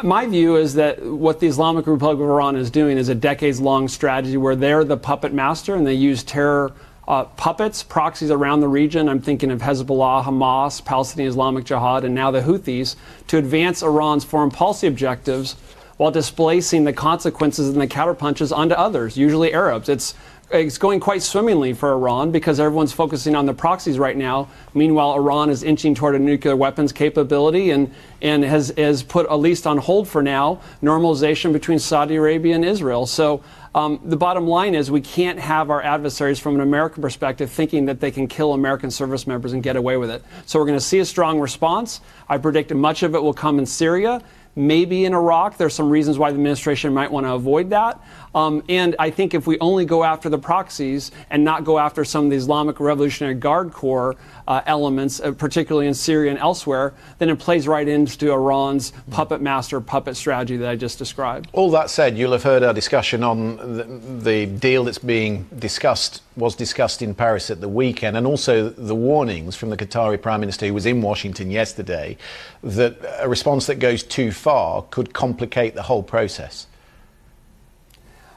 My 0.00 0.26
view 0.26 0.56
is 0.56 0.74
that 0.74 1.04
what 1.04 1.40
the 1.40 1.46
Islamic 1.46 1.86
Republic 1.86 2.24
of 2.24 2.30
Iran 2.30 2.56
is 2.56 2.70
doing 2.70 2.96
is 2.96 3.08
a 3.08 3.14
decades 3.14 3.60
long 3.60 3.88
strategy 3.88 4.36
where 4.36 4.56
they're 4.56 4.84
the 4.84 4.96
puppet 4.96 5.32
master 5.32 5.74
and 5.74 5.86
they 5.86 5.94
use 5.94 6.22
terror 6.22 6.72
uh, 7.06 7.24
puppets, 7.24 7.82
proxies 7.82 8.30
around 8.30 8.60
the 8.60 8.68
region. 8.68 9.08
I'm 9.08 9.20
thinking 9.20 9.50
of 9.50 9.60
Hezbollah, 9.60 10.24
Hamas, 10.24 10.84
Palestinian 10.84 11.28
Islamic 11.28 11.64
Jihad, 11.64 12.04
and 12.04 12.14
now 12.14 12.30
the 12.30 12.40
Houthis 12.40 12.96
to 13.28 13.38
advance 13.38 13.82
Iran's 13.82 14.24
foreign 14.24 14.50
policy 14.50 14.86
objectives 14.86 15.56
while 15.98 16.10
displacing 16.10 16.84
the 16.84 16.92
consequences 16.92 17.68
and 17.68 17.80
the 17.80 17.86
counterpunches 17.86 18.56
onto 18.56 18.74
others, 18.74 19.16
usually 19.16 19.52
Arabs. 19.52 19.88
It's 19.88 20.14
it's 20.52 20.78
going 20.78 21.00
quite 21.00 21.22
swimmingly 21.22 21.72
for 21.72 21.92
Iran 21.92 22.30
because 22.30 22.60
everyone's 22.60 22.92
focusing 22.92 23.34
on 23.34 23.46
the 23.46 23.54
proxies 23.54 23.98
right 23.98 24.16
now. 24.16 24.48
Meanwhile, 24.74 25.14
Iran 25.14 25.48
is 25.48 25.62
inching 25.62 25.94
toward 25.94 26.14
a 26.14 26.18
nuclear 26.18 26.54
weapons 26.54 26.92
capability 26.92 27.70
and, 27.70 27.92
and 28.20 28.44
has, 28.44 28.72
has 28.76 29.02
put, 29.02 29.26
at 29.30 29.34
least 29.36 29.66
on 29.66 29.78
hold 29.78 30.08
for 30.08 30.22
now, 30.22 30.60
normalization 30.82 31.52
between 31.52 31.78
Saudi 31.78 32.16
Arabia 32.16 32.54
and 32.54 32.64
Israel. 32.64 33.06
So 33.06 33.42
um, 33.74 34.00
the 34.04 34.16
bottom 34.16 34.46
line 34.46 34.74
is 34.74 34.90
we 34.90 35.00
can't 35.00 35.38
have 35.38 35.70
our 35.70 35.80
adversaries 35.80 36.38
from 36.38 36.56
an 36.56 36.60
American 36.60 37.02
perspective 37.02 37.50
thinking 37.50 37.86
that 37.86 38.00
they 38.00 38.10
can 38.10 38.26
kill 38.26 38.52
American 38.52 38.90
service 38.90 39.26
members 39.26 39.54
and 39.54 39.62
get 39.62 39.76
away 39.76 39.96
with 39.96 40.10
it. 40.10 40.22
So 40.44 40.58
we're 40.58 40.66
going 40.66 40.78
to 40.78 40.84
see 40.84 40.98
a 40.98 41.04
strong 41.06 41.40
response. 41.40 42.02
I 42.28 42.36
predict 42.36 42.74
much 42.74 43.02
of 43.02 43.14
it 43.14 43.22
will 43.22 43.32
come 43.32 43.58
in 43.58 43.64
Syria 43.64 44.22
maybe 44.54 45.04
in 45.04 45.14
Iraq. 45.14 45.56
There's 45.56 45.74
some 45.74 45.90
reasons 45.90 46.18
why 46.18 46.30
the 46.30 46.36
administration 46.36 46.92
might 46.92 47.10
want 47.10 47.26
to 47.26 47.32
avoid 47.32 47.70
that. 47.70 48.00
Um, 48.34 48.62
and 48.68 48.96
I 48.98 49.10
think 49.10 49.34
if 49.34 49.46
we 49.46 49.58
only 49.60 49.84
go 49.84 50.04
after 50.04 50.28
the 50.28 50.38
proxies 50.38 51.10
and 51.30 51.44
not 51.44 51.64
go 51.64 51.78
after 51.78 52.04
some 52.04 52.24
of 52.24 52.30
the 52.30 52.36
Islamic 52.36 52.80
Revolutionary 52.80 53.34
Guard 53.34 53.72
Corps 53.72 54.16
uh, 54.46 54.60
elements, 54.66 55.20
uh, 55.20 55.32
particularly 55.32 55.86
in 55.86 55.94
Syria 55.94 56.30
and 56.30 56.38
elsewhere, 56.38 56.94
then 57.18 57.28
it 57.28 57.38
plays 57.38 57.68
right 57.68 57.86
into 57.86 58.32
Iran's 58.32 58.92
puppet 59.10 59.40
master 59.40 59.80
puppet 59.80 60.16
strategy 60.16 60.56
that 60.56 60.68
I 60.68 60.76
just 60.76 60.98
described. 60.98 61.48
All 61.52 61.70
that 61.72 61.90
said, 61.90 62.16
you'll 62.16 62.32
have 62.32 62.42
heard 62.42 62.62
our 62.62 62.74
discussion 62.74 63.22
on 63.22 63.56
the, 63.56 63.84
the 64.22 64.46
deal 64.46 64.84
that's 64.84 64.98
being 64.98 65.48
discussed, 65.58 66.22
was 66.36 66.54
discussed 66.56 67.02
in 67.02 67.14
Paris 67.14 67.50
at 67.50 67.60
the 67.60 67.68
weekend, 67.68 68.16
and 68.16 68.26
also 68.26 68.68
the 68.68 68.94
warnings 68.94 69.56
from 69.56 69.70
the 69.70 69.76
Qatari 69.76 70.20
Prime 70.20 70.40
Minister 70.40 70.66
who 70.66 70.74
was 70.74 70.86
in 70.86 71.02
Washington 71.02 71.50
yesterday 71.50 72.16
that 72.62 72.96
a 73.18 73.28
response 73.28 73.66
that 73.66 73.76
goes 73.76 74.02
too 74.02 74.32
far 74.32 74.82
could 74.90 75.12
complicate 75.12 75.74
the 75.74 75.82
whole 75.82 76.02
process. 76.02 76.66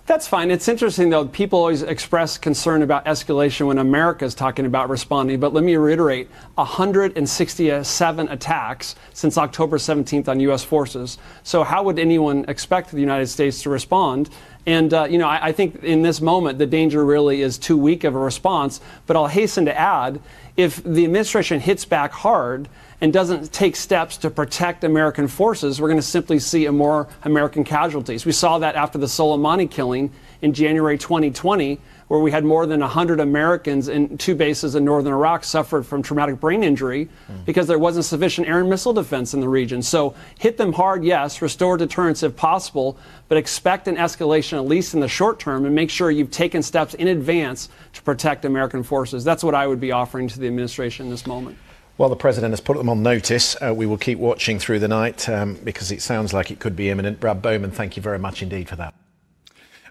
That's 0.07 0.27
fine. 0.27 0.51
It's 0.51 0.67
interesting, 0.67 1.09
though. 1.09 1.25
People 1.25 1.57
always 1.57 1.81
express 1.81 2.37
concern 2.37 2.83
about 2.83 3.05
escalation 3.05 3.65
when 3.65 3.79
America 3.79 4.23
is 4.23 4.35
talking 4.35 4.67
about 4.67 4.87
responding. 4.87 5.39
But 5.39 5.51
let 5.51 5.63
me 5.63 5.75
reiterate 5.77 6.29
167 6.53 8.27
attacks 8.27 8.95
since 9.13 9.35
October 9.35 9.79
17th 9.79 10.27
on 10.27 10.39
U.S. 10.41 10.63
forces. 10.63 11.17
So, 11.41 11.63
how 11.63 11.81
would 11.81 11.97
anyone 11.97 12.45
expect 12.47 12.91
the 12.91 12.99
United 12.99 13.25
States 13.27 13.63
to 13.63 13.71
respond? 13.71 14.29
And, 14.67 14.93
uh, 14.93 15.05
you 15.05 15.17
know, 15.17 15.27
I, 15.27 15.47
I 15.47 15.51
think 15.51 15.83
in 15.83 16.03
this 16.03 16.21
moment, 16.21 16.59
the 16.59 16.67
danger 16.67 17.03
really 17.03 17.41
is 17.41 17.57
too 17.57 17.77
weak 17.77 18.03
of 18.03 18.13
a 18.13 18.19
response. 18.19 18.81
But 19.07 19.17
I'll 19.17 19.25
hasten 19.25 19.65
to 19.65 19.75
add 19.75 20.21
if 20.55 20.83
the 20.83 21.03
administration 21.03 21.59
hits 21.59 21.83
back 21.83 22.11
hard, 22.11 22.69
and 23.05 23.13
doesn't 23.13 23.53
take 23.53 23.75
steps 23.75 24.17
to 24.17 24.31
protect 24.31 24.83
American 24.83 25.27
forces, 25.27 25.79
we're 25.79 25.89
going 25.89 25.99
to 25.99 26.01
simply 26.01 26.39
see 26.39 26.67
more 26.69 27.07
American 27.21 27.63
casualties. 27.63 28.25
We 28.25 28.31
saw 28.31 28.57
that 28.57 28.73
after 28.73 28.97
the 28.97 29.05
Soleimani 29.05 29.69
killing 29.69 30.11
in 30.41 30.53
January 30.53 30.97
2020, 30.97 31.79
where 32.07 32.19
we 32.19 32.31
had 32.31 32.43
more 32.43 32.65
than 32.65 32.79
100 32.79 33.19
Americans 33.19 33.89
in 33.89 34.17
two 34.17 34.33
bases 34.33 34.73
in 34.73 34.83
northern 34.83 35.13
Iraq 35.13 35.43
suffered 35.43 35.85
from 35.85 36.01
traumatic 36.01 36.39
brain 36.39 36.63
injury 36.63 37.07
mm. 37.31 37.45
because 37.45 37.67
there 37.67 37.77
wasn't 37.77 38.05
sufficient 38.05 38.47
air 38.47 38.59
and 38.59 38.71
missile 38.71 38.91
defense 38.91 39.35
in 39.35 39.39
the 39.39 39.49
region. 39.49 39.83
So 39.83 40.15
hit 40.39 40.57
them 40.57 40.73
hard, 40.73 41.03
yes, 41.03 41.43
restore 41.43 41.77
deterrence 41.77 42.23
if 42.23 42.35
possible, 42.35 42.97
but 43.27 43.37
expect 43.37 43.87
an 43.87 43.97
escalation 43.97 44.53
at 44.53 44.65
least 44.65 44.95
in 44.95 44.99
the 44.99 45.07
short 45.07 45.39
term 45.39 45.65
and 45.65 45.75
make 45.75 45.91
sure 45.91 46.09
you've 46.09 46.31
taken 46.31 46.63
steps 46.63 46.95
in 46.95 47.09
advance 47.09 47.69
to 47.93 48.01
protect 48.01 48.45
American 48.45 48.81
forces. 48.81 49.23
That's 49.23 49.43
what 49.43 49.53
I 49.53 49.67
would 49.67 49.79
be 49.79 49.91
offering 49.91 50.27
to 50.29 50.39
the 50.39 50.47
administration 50.47 51.05
in 51.05 51.11
this 51.11 51.27
moment. 51.27 51.55
Well, 51.97 52.09
the 52.09 52.17
president 52.17 52.51
has 52.51 52.59
put 52.59 52.75
them 52.75 52.89
on 52.89 53.03
notice. 53.03 53.55
Uh, 53.61 53.73
we 53.73 53.85
will 53.85 53.97
keep 53.97 54.19
watching 54.19 54.59
through 54.59 54.79
the 54.79 54.87
night 54.87 55.29
um, 55.29 55.55
because 55.63 55.91
it 55.91 56.01
sounds 56.01 56.33
like 56.33 56.51
it 56.51 56.59
could 56.59 56.75
be 56.75 56.89
imminent. 56.89 57.21
Brad 57.21 57.41
Bowman, 57.41 57.71
thank 57.71 57.95
you 57.95 58.03
very 58.03 58.19
much 58.19 58.41
indeed 58.41 58.67
for 58.67 58.75
that. 58.75 58.93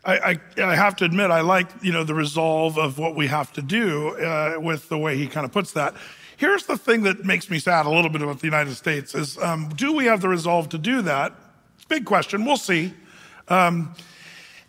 I, 0.05 0.39
I, 0.59 0.63
I 0.63 0.77
have 0.77 0.97
to 0.97 1.07
admit, 1.07 1.31
I 1.31 1.41
like 1.41 1.69
you 1.81 1.91
know 1.91 2.05
the 2.05 2.13
resolve 2.13 2.79
of 2.79 2.99
what 2.99 3.17
we 3.17 3.27
have 3.29 3.55
to 3.55 3.63
do 3.63 4.09
uh, 4.19 4.57
with 4.59 4.91
the 4.91 4.99
way 4.99 5.17
he 5.17 5.27
kind 5.27 5.47
of 5.47 5.53
puts 5.53 5.73
that. 5.73 5.95
Here's 6.37 6.67
the 6.67 6.77
thing 6.77 7.05
that 7.05 7.25
makes 7.25 7.49
me 7.49 7.59
sad 7.59 7.87
a 7.87 7.91
little 7.91 8.11
bit 8.11 8.21
about 8.21 8.41
the 8.41 8.47
United 8.47 8.75
States 8.75 9.15
is 9.15 9.39
um, 9.39 9.71
do 9.71 9.95
we 9.95 10.05
have 10.05 10.21
the 10.21 10.29
resolve 10.29 10.69
to 10.71 10.79
do 10.79 11.01
that? 11.03 11.33
Big 11.89 12.05
question. 12.05 12.45
We'll 12.45 12.59
see. 12.59 12.93
Um, 13.49 13.95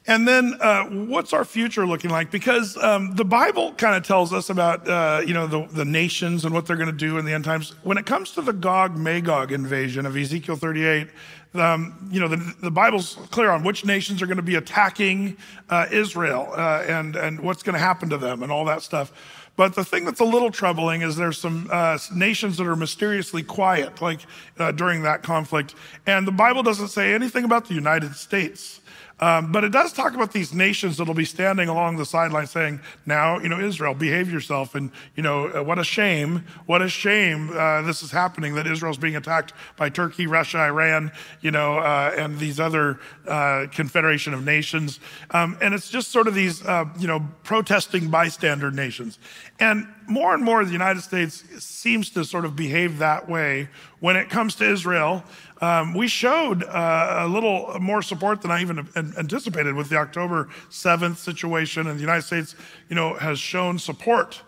and 0.08 0.28
then, 0.28 0.56
uh, 0.60 0.84
what's 0.86 1.34
our 1.34 1.44
future 1.44 1.86
looking 1.88 2.12
like? 2.12 2.30
Because 2.30 2.78
um, 2.78 3.16
the 3.16 3.26
Bible 3.26 3.74
kind 3.74 3.96
of 3.96 4.04
tells 4.04 4.34
us 4.34 4.52
about, 4.52 4.88
uh, 4.88 5.22
you 5.26 5.34
know, 5.34 5.48
the, 5.48 5.66
the, 5.66 5.86
nations 5.86 6.46
and 6.46 6.54
what 6.54 6.68
they're 6.68 6.76
going 6.76 6.92
to 6.92 6.94
do 6.94 7.18
in 7.18 7.26
the 7.26 7.34
end 7.34 7.44
times. 7.44 7.72
When 7.82 7.98
it 7.98 8.06
comes 8.06 8.32
to 8.32 8.42
the 8.42 8.54
Gog 8.54 8.96
Magog 8.96 9.52
invasion 9.52 10.06
of 10.06 10.16
Ezekiel 10.16 10.58
38, 10.58 11.08
um, 11.56 12.08
you 12.12 12.20
know, 12.20 12.28
the, 12.28 12.56
the, 12.62 12.70
Bible's 12.70 13.18
clear 13.32 13.50
on 13.50 13.64
which 13.64 13.84
nations 13.84 14.22
are 14.22 14.28
going 14.28 14.38
to 14.38 14.44
be 14.44 14.56
attacking 14.56 15.38
uh, 15.70 15.88
Israel 15.92 16.50
uh, 16.56 16.84
and 16.88 17.16
and 17.16 17.40
what's 17.40 17.64
going 17.64 17.74
to 17.74 17.80
happen 17.80 18.10
to 18.10 18.18
them 18.18 18.44
and 18.44 18.52
all 18.52 18.66
that 18.66 18.82
stuff. 18.82 19.12
But 19.56 19.74
the 19.74 19.86
thing 19.86 20.04
that's 20.04 20.20
a 20.20 20.26
little 20.26 20.52
troubling 20.52 21.02
is 21.02 21.16
there's 21.16 21.38
some 21.38 21.70
uh, 21.72 21.98
nations 22.14 22.58
that 22.58 22.68
are 22.68 22.76
mysteriously 22.76 23.42
quiet, 23.42 24.02
like 24.02 24.20
uh, 24.60 24.74
during 24.74 25.04
that 25.04 25.24
conflict, 25.24 25.76
and 26.06 26.28
the 26.28 26.32
Bible 26.32 26.62
doesn't 26.62 26.90
say 26.90 27.14
anything 27.14 27.46
about 27.46 27.68
the 27.68 27.74
United 27.74 28.16
States. 28.16 28.82
Um, 29.20 29.52
but 29.52 29.64
it 29.64 29.72
does 29.72 29.94
talk 29.94 30.14
about 30.14 30.34
these 30.34 30.54
nations 30.54 30.98
that'll 30.98 31.14
be 31.14 31.26
standing 31.26 31.70
along 31.70 31.96
the 31.96 32.06
sideline 32.06 32.48
saying, 32.48 32.82
now, 33.06 33.40
you 33.40 33.48
know, 33.48 33.60
Israel, 33.60 33.94
behave 33.94 34.30
yourself. 34.32 34.76
And, 34.76 34.92
you 35.16 35.24
know, 35.24 35.48
uh, 35.48 35.64
what 35.64 35.80
a 35.80 35.86
shame, 35.86 36.44
what 36.66 36.82
a 36.82 36.90
shame 36.90 37.50
uh, 37.58 37.82
this 37.84 38.04
is 38.04 38.12
happening 38.12 38.56
that 38.56 38.68
Israel's 38.68 38.98
being 38.98 39.16
attacked 39.16 39.54
by 39.78 39.90
Turkey, 39.90 40.28
Russia, 40.28 40.60
Iran, 40.60 41.14
you 41.40 41.52
know, 41.52 41.78
uh, 41.78 42.14
and 42.18 42.38
these 42.40 42.60
other 42.60 43.00
uh, 43.26 43.68
Confederation 43.72 44.34
of 44.34 44.44
Nations. 44.44 45.00
Um, 45.32 45.58
and 45.62 45.74
it's 45.74 45.90
just 45.90 46.12
sort 46.12 46.28
of 46.28 46.36
these, 46.36 46.66
uh, 46.66 46.86
you 47.00 47.08
know, 47.08 47.26
protesting 47.44 48.10
bystander 48.10 48.70
nations. 48.70 49.18
And 49.62 49.88
more 50.08 50.34
and 50.34 50.44
more, 50.44 50.66
the 50.66 50.74
United 50.74 51.02
States 51.02 51.44
seems 51.64 52.10
to 52.12 52.26
sort 52.26 52.44
of 52.44 52.56
behave 52.56 52.98
that 52.98 53.30
way 53.30 53.70
when 54.02 54.18
it 54.18 54.30
comes 54.30 54.56
to 54.56 54.70
Israel. 54.70 55.24
Um, 55.66 55.96
we 55.96 56.08
showed 56.08 56.64
uh, 56.64 57.16
a 57.22 57.28
little 57.28 57.80
more 57.80 58.04
support 58.04 58.44
than 58.44 58.52
I 58.52 58.62
even 58.62 58.88
anticipated 58.96 59.74
with 59.74 59.90
the 59.90 59.96
October 59.96 60.48
7th 60.70 61.18
situation, 61.18 61.88
and 61.88 61.98
the 61.98 62.02
United 62.02 62.22
States, 62.22 62.56
you 62.88 62.96
know, 62.96 63.16
has 63.16 63.40
shown 63.40 63.80
support. 63.80 64.42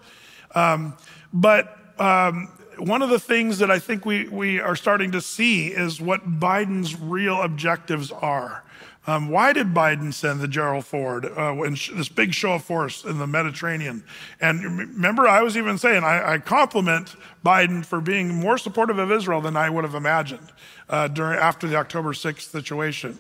Um, 0.54 0.96
but 1.34 1.76
um, 1.98 2.50
one 2.78 3.02
of 3.02 3.10
the 3.10 3.20
things 3.20 3.58
that 3.58 3.72
I 3.72 3.80
think 3.80 4.06
we, 4.06 4.28
we 4.28 4.60
are 4.60 4.76
starting 4.76 5.12
to 5.14 5.22
see 5.22 5.70
is 5.70 6.00
what 6.00 6.40
Biden's 6.40 6.96
real 6.96 7.42
objectives 7.42 8.12
are. 8.12 8.64
Um, 9.08 9.30
why 9.30 9.54
did 9.54 9.74
Biden 9.74 10.14
send 10.14 10.42
the 10.42 10.50
Gerald 10.50 10.86
Ford 10.86 11.26
uh, 11.26 11.56
this 11.56 12.10
big 12.10 12.34
show 12.34 12.54
of 12.54 12.64
force 12.64 13.06
in 13.06 13.20
the 13.20 13.28
Mediterranean? 13.28 14.04
And 14.42 14.64
remember, 14.78 15.28
I 15.28 15.42
was 15.42 15.56
even 15.56 15.78
saying 15.78 16.04
I, 16.04 16.34
I 16.34 16.38
compliment 16.40 17.16
Biden 17.44 17.86
for 17.86 18.02
being 18.02 18.36
more 18.36 18.58
supportive 18.58 19.00
of 19.00 19.10
Israel 19.10 19.40
than 19.40 19.56
I 19.56 19.70
would 19.70 19.86
have 19.86 19.96
imagined 19.96 20.52
uh, 20.90 21.08
during 21.08 21.40
after 21.40 21.68
the 21.68 21.78
October 21.78 22.12
6th 22.12 22.52
situation. 22.52 23.18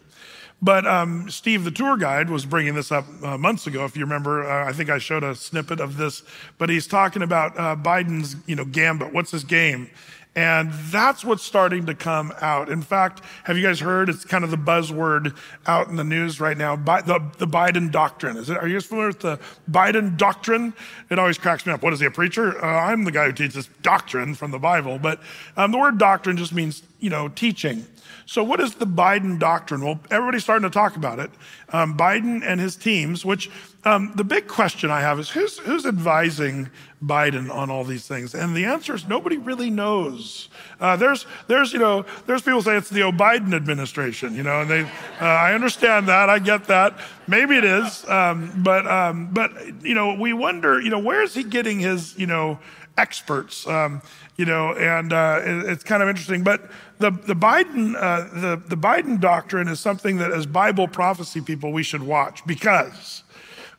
But 0.62 0.88
um, 0.88 1.30
Steve, 1.30 1.64
the 1.64 1.72
tour 1.72 1.98
guide, 1.98 2.30
was 2.30 2.46
bringing 2.46 2.74
this 2.74 2.92
up 2.92 3.06
uh, 3.24 3.38
months 3.38 3.68
ago. 3.68 3.86
If 3.86 3.96
you 3.96 4.04
remember, 4.04 4.50
uh, 4.50 4.68
I 4.68 4.74
think 4.74 4.90
I 4.90 4.98
showed 4.98 5.24
a 5.24 5.36
snippet 5.36 5.80
of 5.80 5.98
this. 5.98 6.24
But 6.58 6.70
he's 6.70 6.88
talking 6.88 7.22
about 7.22 7.58
uh, 7.58 7.76
Biden's, 7.76 8.36
you 8.48 8.56
know, 8.56 8.66
gambit. 8.66 9.14
What's 9.14 9.32
his 9.32 9.44
game? 9.44 9.90
And 10.38 10.72
that's 10.72 11.26
what's 11.26 11.42
starting 11.42 11.88
to 11.88 11.96
come 11.96 12.32
out. 12.42 12.70
In 12.70 12.84
fact, 12.84 13.24
have 13.46 13.58
you 13.58 13.64
guys 13.64 13.80
heard? 13.80 14.08
It's 14.08 14.24
kind 14.24 14.44
of 14.44 14.52
the 14.52 14.58
buzzword 14.58 15.36
out 15.66 15.88
in 15.88 15.96
the 15.96 16.04
news 16.04 16.40
right 16.40 16.56
now. 16.56 16.76
The, 16.76 17.28
the 17.40 17.48
Biden 17.48 17.92
doctrine. 17.92 18.38
Is 18.38 18.52
it? 18.52 18.58
Are 18.58 18.68
you 18.68 18.76
guys 18.76 18.86
familiar 18.86 19.08
with 19.08 19.22
the 19.22 19.40
Biden 19.70 20.16
doctrine? 20.16 20.76
It 21.10 21.18
always 21.18 21.40
cracks 21.40 21.66
me 21.66 21.74
up. 21.74 21.82
What 21.82 21.92
is 21.92 22.02
he, 22.02 22.06
a 22.06 22.12
preacher? 22.12 22.64
Uh, 22.64 22.68
I'm 22.68 23.04
the 23.04 23.12
guy 23.12 23.26
who 23.26 23.32
teaches 23.32 23.68
doctrine 23.82 24.36
from 24.36 24.52
the 24.52 24.60
Bible. 24.60 25.00
But 25.00 25.22
um, 25.56 25.72
the 25.72 25.80
word 25.80 25.98
doctrine 25.98 26.38
just 26.38 26.54
means, 26.54 26.84
you 27.00 27.10
know, 27.10 27.30
teaching. 27.30 27.88
So, 28.28 28.44
what 28.44 28.60
is 28.60 28.76
the 28.76 28.86
Biden 28.86 29.40
doctrine? 29.40 29.84
Well, 29.84 30.00
everybody's 30.12 30.44
starting 30.44 30.70
to 30.70 30.74
talk 30.74 30.98
about 30.98 31.18
it. 31.18 31.32
Um, 31.70 31.98
Biden 31.98 32.44
and 32.46 32.60
his 32.60 32.76
teams, 32.76 33.26
which 33.26 33.50
um, 33.86 34.12
the 34.16 34.24
big 34.24 34.48
question 34.48 34.92
I 34.92 35.00
have 35.00 35.18
is 35.18 35.30
who's, 35.30 35.58
who's 35.60 35.86
advising 35.86 36.70
Biden 37.04 37.54
on 37.54 37.70
all 37.70 37.84
these 37.84 38.08
things? 38.08 38.34
And 38.34 38.56
the 38.56 38.66
answer 38.66 38.96
is 38.96 39.08
nobody 39.08 39.38
really 39.38 39.70
knows. 39.70 40.50
Uh, 40.80 40.96
there's, 40.96 41.26
there's, 41.48 41.74
you 41.74 41.80
know, 41.80 42.06
there's 42.26 42.42
people 42.42 42.62
say 42.62 42.76
it's 42.76 42.90
the 42.90 43.02
Biden 43.02 43.54
administration, 43.54 44.36
you 44.36 44.44
know, 44.44 44.62
and 44.62 44.70
they, 44.70 44.82
uh, 44.82 45.26
I 45.26 45.54
understand 45.54 46.08
that. 46.08 46.30
I 46.30 46.40
get 46.40 46.66
that. 46.66 46.98
Maybe 47.28 47.56
it 47.56 47.66
is. 47.66 48.08
Um, 48.10 48.52
but, 48.64 48.88
um, 48.88 49.30
but, 49.32 49.52
you 49.84 49.94
know, 49.94 50.16
we 50.16 50.34
wonder, 50.34 50.82
you 50.82 50.90
know, 50.90 51.00
where 51.00 51.22
is 51.22 51.34
he 51.34 51.44
getting 51.44 51.80
his, 51.80 52.18
you 52.18 52.28
know, 52.28 52.60
experts? 52.98 53.68
Um, 53.68 54.02
you 54.38 54.46
know, 54.46 54.74
and 54.74 55.14
uh, 55.14 55.42
it, 55.44 55.70
it's 55.70 55.84
kind 55.84 56.02
of 56.02 56.10
interesting. 56.10 56.44
But 56.44 56.70
the, 57.00 57.12
the, 57.12 57.36
Biden, 57.36 57.96
uh, 57.96 58.22
the, 58.34 58.62
the 58.68 58.78
Biden 58.78 59.20
doctrine 59.20 59.68
is 59.68 59.80
something 59.80 60.18
that, 60.18 60.32
as 60.32 60.46
Bible 60.46 60.88
prophecy 60.88 61.42
people, 61.42 61.72
we 61.72 61.84
should 61.84 62.04
watch 62.04 62.46
because 62.46 63.24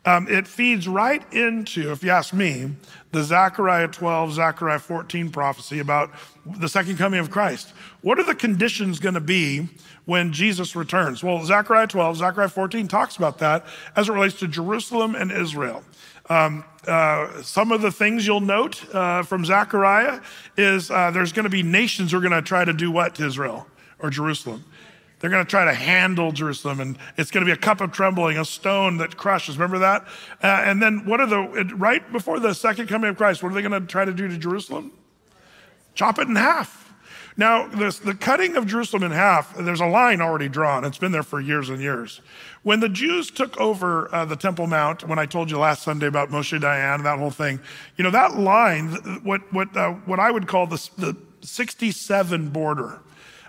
um, 0.04 0.26
it 0.28 0.46
feeds 0.46 0.88
right 0.88 1.22
into, 1.32 1.92
if 1.92 2.02
you 2.02 2.10
ask 2.10 2.32
me, 2.32 2.70
the 3.10 3.22
Zechariah 3.22 3.88
12, 3.88 4.34
Zechariah 4.34 4.78
14 4.78 5.30
prophecy 5.30 5.78
about 5.78 6.10
the 6.44 6.68
second 6.68 6.98
coming 6.98 7.20
of 7.20 7.30
Christ. 7.30 7.72
What 8.02 8.18
are 8.18 8.24
the 8.24 8.34
conditions 8.34 8.98
going 8.98 9.14
to 9.14 9.20
be 9.20 9.68
when 10.04 10.32
Jesus 10.32 10.76
returns? 10.76 11.22
Well, 11.22 11.44
Zechariah 11.44 11.86
12, 11.86 12.18
Zechariah 12.18 12.48
14 12.48 12.86
talks 12.88 13.16
about 13.16 13.38
that 13.38 13.64
as 13.96 14.08
it 14.08 14.12
relates 14.12 14.38
to 14.40 14.48
Jerusalem 14.48 15.14
and 15.14 15.32
Israel. 15.32 15.82
Um, 16.28 16.64
uh, 16.86 17.42
some 17.42 17.72
of 17.72 17.80
the 17.80 17.90
things 17.90 18.26
you'll 18.26 18.40
note 18.40 18.84
uh, 18.94 19.22
from 19.22 19.44
Zechariah 19.44 20.20
is 20.56 20.90
uh, 20.90 21.10
there's 21.10 21.32
going 21.32 21.44
to 21.44 21.50
be 21.50 21.62
nations 21.62 22.12
who 22.12 22.18
are 22.18 22.20
going 22.20 22.32
to 22.32 22.42
try 22.42 22.64
to 22.64 22.74
do 22.74 22.90
what 22.90 23.14
to 23.16 23.26
Israel 23.26 23.66
or 23.98 24.10
Jerusalem? 24.10 24.64
They're 25.20 25.30
going 25.30 25.44
to 25.44 25.50
try 25.50 25.64
to 25.64 25.74
handle 25.74 26.30
Jerusalem, 26.30 26.80
and 26.80 26.98
it's 27.16 27.30
going 27.30 27.44
to 27.44 27.50
be 27.50 27.52
a 27.52 27.60
cup 27.60 27.80
of 27.80 27.90
trembling, 27.90 28.38
a 28.38 28.44
stone 28.44 28.98
that 28.98 29.16
crushes. 29.16 29.56
Remember 29.56 29.78
that? 29.80 30.02
Uh, 30.42 30.62
and 30.64 30.80
then, 30.80 31.04
what 31.06 31.20
are 31.20 31.26
the, 31.26 31.74
right 31.76 32.10
before 32.12 32.38
the 32.38 32.54
second 32.54 32.88
coming 32.88 33.10
of 33.10 33.16
Christ, 33.16 33.42
what 33.42 33.50
are 33.50 33.54
they 33.54 33.62
going 33.62 33.80
to 33.80 33.86
try 33.86 34.04
to 34.04 34.12
do 34.12 34.28
to 34.28 34.38
Jerusalem? 34.38 34.92
Chop 35.94 36.18
it 36.18 36.28
in 36.28 36.36
half. 36.36 36.88
Now, 37.36 37.68
this, 37.68 38.00
the 38.00 38.14
cutting 38.14 38.56
of 38.56 38.66
Jerusalem 38.66 39.04
in 39.04 39.12
half, 39.12 39.56
there's 39.56 39.80
a 39.80 39.86
line 39.86 40.20
already 40.20 40.48
drawn. 40.48 40.84
It's 40.84 40.98
been 40.98 41.12
there 41.12 41.22
for 41.22 41.40
years 41.40 41.68
and 41.68 41.80
years. 41.80 42.20
When 42.64 42.80
the 42.80 42.88
Jews 42.88 43.30
took 43.30 43.56
over 43.60 44.12
uh, 44.12 44.24
the 44.24 44.34
Temple 44.34 44.66
Mount, 44.66 45.06
when 45.06 45.20
I 45.20 45.26
told 45.26 45.48
you 45.48 45.58
last 45.58 45.84
Sunday 45.84 46.06
about 46.06 46.30
Moshe 46.30 46.58
Dayan, 46.60 46.96
and 46.96 47.06
that 47.06 47.20
whole 47.20 47.30
thing, 47.30 47.60
you 47.96 48.02
know, 48.02 48.10
that 48.10 48.36
line, 48.36 48.88
what, 49.22 49.52
what, 49.52 49.76
uh, 49.76 49.92
what 50.04 50.18
I 50.18 50.32
would 50.32 50.48
call 50.48 50.66
the, 50.66 50.90
the 50.98 51.16
67 51.42 52.48
border, 52.48 53.00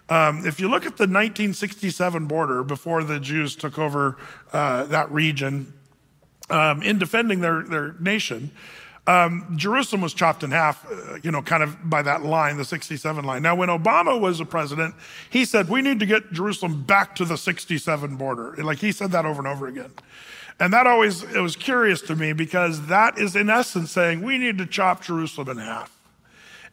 um, 0.10 0.46
if 0.46 0.60
you 0.60 0.68
look 0.70 0.86
at 0.86 0.98
the 0.98 1.04
1967 1.04 2.26
border 2.26 2.64
before 2.64 3.04
the 3.04 3.20
Jews 3.20 3.56
took 3.56 3.78
over 3.78 4.18
uh, 4.52 4.86
that 4.86 5.12
region 5.12 5.74
um, 6.50 6.82
in 6.82 6.98
defending 6.98 7.42
their, 7.42 7.64
their 7.64 7.94
nation, 8.00 8.52
um, 9.06 9.54
Jerusalem 9.56 10.02
was 10.02 10.14
chopped 10.14 10.44
in 10.44 10.52
half, 10.52 10.86
uh, 10.92 11.18
you 11.24 11.32
know, 11.32 11.42
kind 11.42 11.64
of 11.64 11.90
by 11.90 12.02
that 12.02 12.24
line, 12.24 12.58
the 12.58 12.66
67 12.66 13.24
line. 13.24 13.42
Now, 13.42 13.56
when 13.56 13.70
Obama 13.70 14.20
was 14.20 14.38
the 14.38 14.46
president, 14.46 14.94
he 15.30 15.46
said, 15.46 15.70
we 15.70 15.82
need 15.82 16.00
to 16.00 16.06
get 16.06 16.32
Jerusalem 16.32 16.84
back 16.84 17.16
to 17.16 17.26
the 17.26 17.38
67 17.38 18.16
border. 18.18 18.56
Like 18.58 18.80
he 18.80 18.92
said 18.92 19.12
that 19.12 19.26
over 19.26 19.40
and 19.40 19.48
over 19.48 19.68
again. 19.68 19.92
And 20.60 20.74
that 20.74 20.86
always, 20.86 21.24
it 21.24 21.40
was 21.40 21.56
curious 21.56 22.02
to 22.04 22.16
me 22.16 22.34
because 22.34 22.88
that 22.88 23.18
is 23.18 23.36
in 23.36 23.50
essence 23.50 23.92
saying 23.92 24.22
we 24.22 24.38
need 24.38 24.58
to 24.58 24.66
chop 24.66 25.04
Jerusalem 25.04 25.50
in 25.50 25.58
half. 25.58 25.96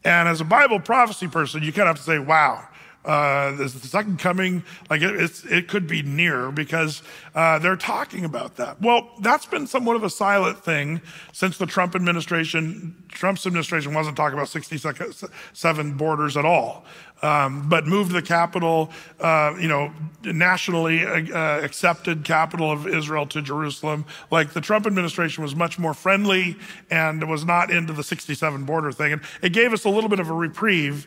And 0.04 0.28
as 0.28 0.40
a 0.40 0.44
Bible 0.44 0.80
prophecy 0.80 1.28
person, 1.28 1.62
you 1.62 1.72
kind 1.72 1.88
of 1.88 1.96
have 1.96 2.04
to 2.04 2.10
say, 2.10 2.18
wow, 2.18 2.68
uh, 3.06 3.52
the 3.52 3.68
second 3.68 4.18
coming, 4.18 4.64
like 4.90 5.00
it, 5.00 5.44
it 5.48 5.68
could 5.68 5.86
be 5.86 6.02
near 6.02 6.50
because 6.50 7.02
uh, 7.36 7.56
they're 7.60 7.76
talking 7.76 8.24
about 8.24 8.56
that. 8.56 8.80
Well, 8.82 9.08
that's 9.20 9.46
been 9.46 9.68
somewhat 9.68 9.94
of 9.94 10.02
a 10.02 10.10
silent 10.10 10.58
thing 10.64 11.00
since 11.32 11.56
the 11.56 11.66
Trump 11.66 11.94
administration. 11.94 12.96
Trump's 13.08 13.46
administration 13.46 13.94
wasn't 13.94 14.16
talking 14.16 14.36
about 14.36 14.48
67 14.48 15.92
borders 15.96 16.36
at 16.36 16.44
all, 16.44 16.84
um, 17.22 17.68
but 17.68 17.86
moved 17.86 18.10
the 18.10 18.22
capital, 18.22 18.90
uh, 19.20 19.54
you 19.60 19.68
know, 19.68 19.92
nationally 20.24 21.06
uh, 21.06 21.60
accepted 21.60 22.24
capital 22.24 22.72
of 22.72 22.88
Israel 22.88 23.24
to 23.26 23.40
Jerusalem. 23.40 24.04
Like 24.32 24.52
the 24.52 24.60
Trump 24.60 24.84
administration 24.84 25.44
was 25.44 25.54
much 25.54 25.78
more 25.78 25.94
friendly 25.94 26.56
and 26.90 27.28
was 27.30 27.44
not 27.44 27.70
into 27.70 27.92
the 27.92 28.02
67 28.02 28.64
border 28.64 28.90
thing, 28.90 29.12
and 29.12 29.22
it 29.42 29.52
gave 29.52 29.72
us 29.72 29.84
a 29.84 29.90
little 29.90 30.10
bit 30.10 30.18
of 30.18 30.28
a 30.28 30.34
reprieve 30.34 31.06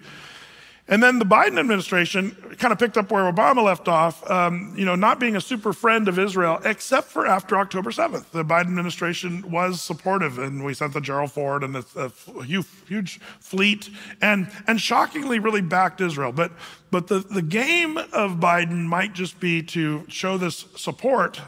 and 0.90 1.04
then 1.04 1.20
the 1.20 1.26
Biden 1.26 1.60
administration 1.60 2.32
kind 2.58 2.72
of 2.72 2.80
picked 2.80 2.98
up 2.98 3.12
where 3.12 3.32
Obama 3.32 3.64
left 3.64 3.88
off, 3.88 4.28
um, 4.30 4.74
you 4.76 4.86
know, 4.86 4.96
not 4.96 5.20
being 5.20 5.36
a 5.36 5.42
super 5.42 5.72
friend 5.72 6.08
of 6.08 6.18
Israel, 6.18 6.60
except 6.66 7.10
for 7.10 7.28
after 7.28 7.58
October 7.58 7.92
7th. 7.92 8.32
The 8.32 8.44
Biden 8.44 8.68
administration 8.68 9.52
was 9.52 9.82
supportive, 9.84 10.40
and 10.40 10.66
we 10.66 10.74
sent 10.74 10.94
the 10.94 11.00
Gerald 11.00 11.32
Ford 11.32 11.64
and 11.64 11.76
a, 11.76 11.86
a 11.96 12.44
huge, 12.44 12.66
huge 12.88 13.20
fleet, 13.40 13.92
and, 14.20 14.52
and 14.66 14.82
shockingly 14.82 15.38
really 15.38 15.62
backed 15.62 16.02
Israel. 16.02 16.32
But, 16.32 16.52
but 16.90 17.06
the, 17.08 17.20
the 17.20 17.44
game 17.44 17.98
of 17.98 18.40
Biden 18.40 18.86
might 18.86 19.14
just 19.14 19.40
be 19.40 19.62
to 19.64 20.06
show 20.08 20.40
this 20.40 20.66
support 20.76 21.40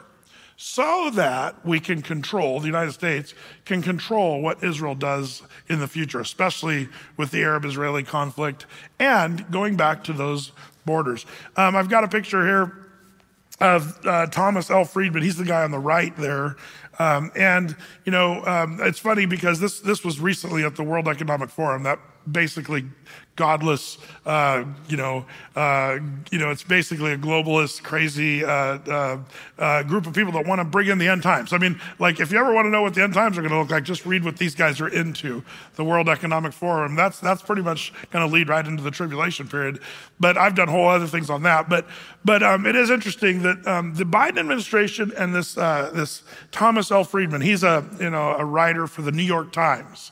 so 0.64 1.10
that 1.10 1.66
we 1.66 1.80
can 1.80 2.04
control, 2.04 2.60
the 2.60 2.68
United 2.68 2.92
States 2.92 3.34
can 3.66 3.82
control 3.82 4.42
what 4.42 4.64
Israel 4.64 4.94
does 4.94 5.42
in 5.68 5.80
the 5.80 5.88
future, 5.88 6.20
especially 6.20 6.88
with 7.18 7.32
the 7.32 7.42
Arab 7.42 7.66
Israeli 7.66 8.04
conflict 8.04 8.68
and 9.00 9.50
going 9.50 9.76
back 9.76 10.04
to 10.04 10.14
those 10.14 10.52
borders. 10.86 11.26
Um, 11.58 11.76
I've 11.76 11.90
got 11.90 12.04
a 12.04 12.08
picture 12.08 12.46
here 12.46 12.78
of 13.60 14.06
uh, 14.06 14.28
Thomas 14.28 14.70
L. 14.70 14.86
Friedman. 14.86 15.24
He's 15.24 15.38
the 15.38 15.46
guy 15.46 15.64
on 15.64 15.72
the 15.72 15.80
right 15.80 16.16
there. 16.16 16.58
Um, 17.00 17.32
and, 17.36 17.76
you 18.06 18.12
know, 18.12 18.46
um, 18.46 18.80
it's 18.84 19.00
funny 19.00 19.26
because 19.26 19.60
this, 19.60 19.80
this 19.80 20.06
was 20.06 20.20
recently 20.20 20.64
at 20.64 20.76
the 20.76 20.84
World 20.84 21.08
Economic 21.08 21.50
Forum, 21.50 21.82
that 21.84 21.98
basically 22.32 22.86
godless, 23.42 23.98
uh, 24.24 24.64
you 24.88 24.96
know, 24.96 25.26
uh, 25.56 25.98
you 26.32 26.38
know, 26.38 26.52
it's 26.52 26.62
basically 26.62 27.12
a 27.12 27.18
globalist, 27.18 27.82
crazy 27.82 28.46
uh, 28.46 28.78
uh, 28.88 29.18
uh 29.58 29.82
group 29.82 30.06
of 30.06 30.14
people 30.14 30.32
that 30.32 30.46
want 30.46 30.60
to 30.60 30.64
bring 30.64 30.90
in 30.90 31.00
the 31.00 31.08
end 31.08 31.24
times. 31.24 31.52
I 31.52 31.58
mean, 31.58 31.82
like, 31.98 32.20
if 32.20 32.32
you 32.32 32.38
ever 32.38 32.54
want 32.54 32.68
to 32.68 32.70
know 32.70 32.84
what 32.84 32.94
the 32.94 33.02
end 33.02 33.16
times 33.16 33.36
are 33.40 33.42
going 33.42 33.52
to 33.52 33.58
look 33.58 33.72
like, 33.72 33.84
just 33.84 34.06
read 34.06 34.24
what 34.24 34.38
these 34.38 34.54
guys 34.54 34.80
are 34.80 34.88
into. 34.88 35.44
The 35.74 35.84
World 35.84 36.08
Economic 36.08 36.54
Forum. 36.54 36.96
That's 36.96 37.20
that's 37.20 37.42
pretty 37.42 37.64
much 37.64 37.92
going 38.12 38.24
to 38.24 38.32
lead 38.32 38.48
right 38.48 38.66
into 38.66 38.84
the 38.84 38.92
tribulation 38.92 39.48
period. 39.48 39.80
But 40.20 40.38
I've 40.38 40.54
done 40.54 40.68
whole 40.68 40.88
other 40.88 41.08
things 41.08 41.32
on 41.32 41.42
that. 41.42 41.68
But 41.68 41.88
but 42.24 42.44
um, 42.44 42.68
it 42.68 42.76
is 42.76 42.92
interesting 42.92 43.42
that 43.42 43.66
um, 43.66 43.96
the 43.96 44.04
Biden 44.04 44.38
administration 44.38 45.12
and 45.18 45.34
this 45.34 45.58
uh, 45.58 45.90
this 45.96 46.22
Thomas 46.52 46.92
L. 46.92 47.04
Friedman, 47.04 47.42
he's 47.42 47.64
a 47.64 47.84
you 48.00 48.12
know 48.12 48.36
a 48.38 48.46
writer 48.46 48.86
for 48.86 49.02
the 49.02 49.12
New 49.12 49.24
York 49.24 49.52
Times. 49.52 50.12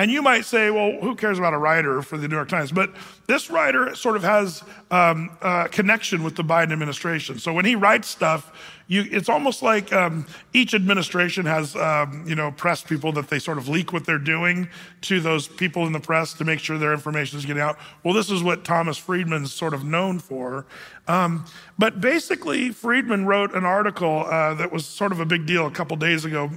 And 0.00 0.10
you 0.10 0.22
might 0.22 0.46
say, 0.46 0.70
well, 0.70 0.98
who 1.02 1.14
cares 1.14 1.38
about 1.38 1.52
a 1.52 1.58
writer 1.58 2.00
for 2.00 2.16
the 2.16 2.26
New 2.26 2.34
York 2.34 2.48
Times? 2.48 2.72
But 2.72 2.90
this 3.26 3.50
writer 3.50 3.94
sort 3.94 4.16
of 4.16 4.22
has 4.22 4.64
um, 4.90 5.28
a 5.42 5.68
connection 5.70 6.22
with 6.22 6.36
the 6.36 6.42
Biden 6.42 6.72
administration. 6.72 7.38
So 7.38 7.52
when 7.52 7.66
he 7.66 7.74
writes 7.74 8.08
stuff, 8.08 8.50
you, 8.86 9.04
it's 9.10 9.28
almost 9.28 9.62
like 9.62 9.92
um, 9.92 10.24
each 10.54 10.72
administration 10.72 11.44
has, 11.44 11.76
um, 11.76 12.24
you 12.26 12.34
know, 12.34 12.50
press 12.50 12.82
people 12.82 13.12
that 13.12 13.28
they 13.28 13.38
sort 13.38 13.58
of 13.58 13.68
leak 13.68 13.92
what 13.92 14.06
they're 14.06 14.18
doing 14.18 14.70
to 15.02 15.20
those 15.20 15.46
people 15.46 15.86
in 15.86 15.92
the 15.92 16.00
press 16.00 16.32
to 16.32 16.46
make 16.46 16.60
sure 16.60 16.78
their 16.78 16.94
information 16.94 17.38
is 17.38 17.44
getting 17.44 17.60
out. 17.60 17.78
Well, 18.02 18.14
this 18.14 18.30
is 18.30 18.42
what 18.42 18.64
Thomas 18.64 18.96
Friedman's 18.96 19.52
sort 19.52 19.74
of 19.74 19.84
known 19.84 20.18
for. 20.18 20.64
Um, 21.08 21.44
but 21.78 22.00
basically, 22.00 22.70
Friedman 22.70 23.26
wrote 23.26 23.54
an 23.54 23.66
article 23.66 24.24
uh, 24.24 24.54
that 24.54 24.72
was 24.72 24.86
sort 24.86 25.12
of 25.12 25.20
a 25.20 25.26
big 25.26 25.44
deal 25.44 25.66
a 25.66 25.70
couple 25.70 25.94
days 25.98 26.24
ago. 26.24 26.50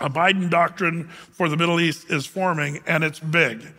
A 0.00 0.10
Biden 0.10 0.50
doctrine 0.50 1.08
for 1.08 1.48
the 1.48 1.56
Middle 1.56 1.80
East 1.80 2.10
is 2.10 2.26
forming, 2.26 2.82
and 2.86 3.04
it's 3.04 3.20
big. 3.20 3.72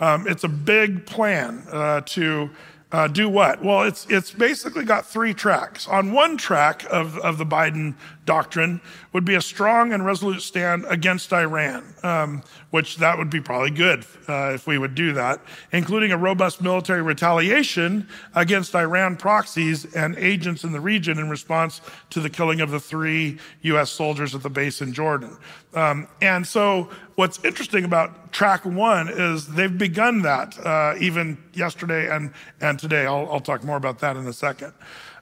Um, 0.00 0.26
it's 0.26 0.44
a 0.44 0.48
big 0.48 1.06
plan 1.06 1.64
uh, 1.70 2.02
to 2.06 2.50
uh, 2.92 3.08
do 3.08 3.28
what? 3.28 3.64
Well, 3.64 3.82
it's, 3.84 4.06
it's 4.10 4.30
basically 4.30 4.84
got 4.84 5.06
three 5.06 5.32
tracks. 5.32 5.88
On 5.88 6.12
one 6.12 6.36
track 6.36 6.84
of, 6.90 7.16
of 7.18 7.38
the 7.38 7.46
Biden 7.46 7.94
doctrine 8.26 8.82
would 9.14 9.24
be 9.24 9.34
a 9.34 9.40
strong 9.40 9.92
and 9.92 10.04
resolute 10.04 10.42
stand 10.42 10.84
against 10.88 11.32
Iran, 11.32 11.94
um, 12.02 12.42
which 12.72 12.96
that 12.96 13.18
would 13.18 13.28
be 13.28 13.40
probably 13.40 13.70
good 13.70 14.04
uh, 14.28 14.50
if 14.54 14.66
we 14.66 14.78
would 14.78 14.94
do 14.94 15.12
that, 15.12 15.40
including 15.72 16.10
a 16.10 16.16
robust 16.16 16.62
military 16.62 17.02
retaliation 17.02 18.08
against 18.34 18.74
Iran 18.74 19.14
proxies 19.14 19.84
and 19.94 20.16
agents 20.16 20.64
in 20.64 20.72
the 20.72 20.80
region 20.80 21.18
in 21.18 21.28
response 21.28 21.82
to 22.08 22.18
the 22.18 22.30
killing 22.30 22.62
of 22.62 22.70
the 22.70 22.80
three 22.80 23.38
U.S. 23.60 23.90
soldiers 23.90 24.34
at 24.34 24.42
the 24.42 24.48
base 24.48 24.80
in 24.80 24.94
Jordan. 24.94 25.36
Um, 25.74 26.08
and 26.22 26.46
so 26.46 26.88
what's 27.16 27.44
interesting 27.44 27.84
about 27.84 28.32
track 28.32 28.64
one 28.64 29.10
is 29.10 29.48
they've 29.48 29.76
begun 29.76 30.22
that 30.22 30.58
uh, 30.66 30.94
even 30.98 31.36
yesterday 31.52 32.08
and, 32.08 32.32
and 32.62 32.78
today. 32.78 33.04
I'll, 33.04 33.30
I'll 33.30 33.40
talk 33.40 33.64
more 33.64 33.76
about 33.76 33.98
that 33.98 34.16
in 34.16 34.26
a 34.26 34.32
second. 34.32 34.72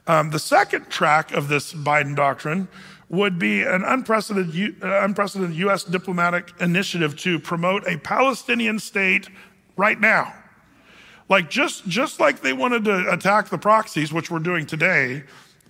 Um, 0.07 0.29
the 0.29 0.39
second 0.39 0.89
track 0.89 1.31
of 1.33 1.49
this 1.49 1.73
Biden 1.73 2.15
doctrine 2.15 2.69
would 3.11 3.37
be 3.37 3.61
an 3.61 3.83
unprecedented, 3.83 4.81
uh, 4.81 5.03
unprecedented 5.03 5.57
U.S. 5.57 5.83
diplomatic 5.83 6.53
initiative 6.61 7.17
to 7.17 7.39
promote 7.39 7.85
a 7.85 7.97
Palestinian 7.97 8.79
state 8.79 9.29
right 9.75 9.99
now. 9.99 10.33
Like 11.27 11.49
just, 11.49 11.85
just 11.87 12.19
like 12.19 12.41
they 12.41 12.53
wanted 12.53 12.85
to 12.85 13.11
attack 13.11 13.49
the 13.49 13.57
proxies, 13.57 14.13
which 14.13 14.31
we're 14.31 14.39
doing 14.39 14.65
today, 14.65 15.23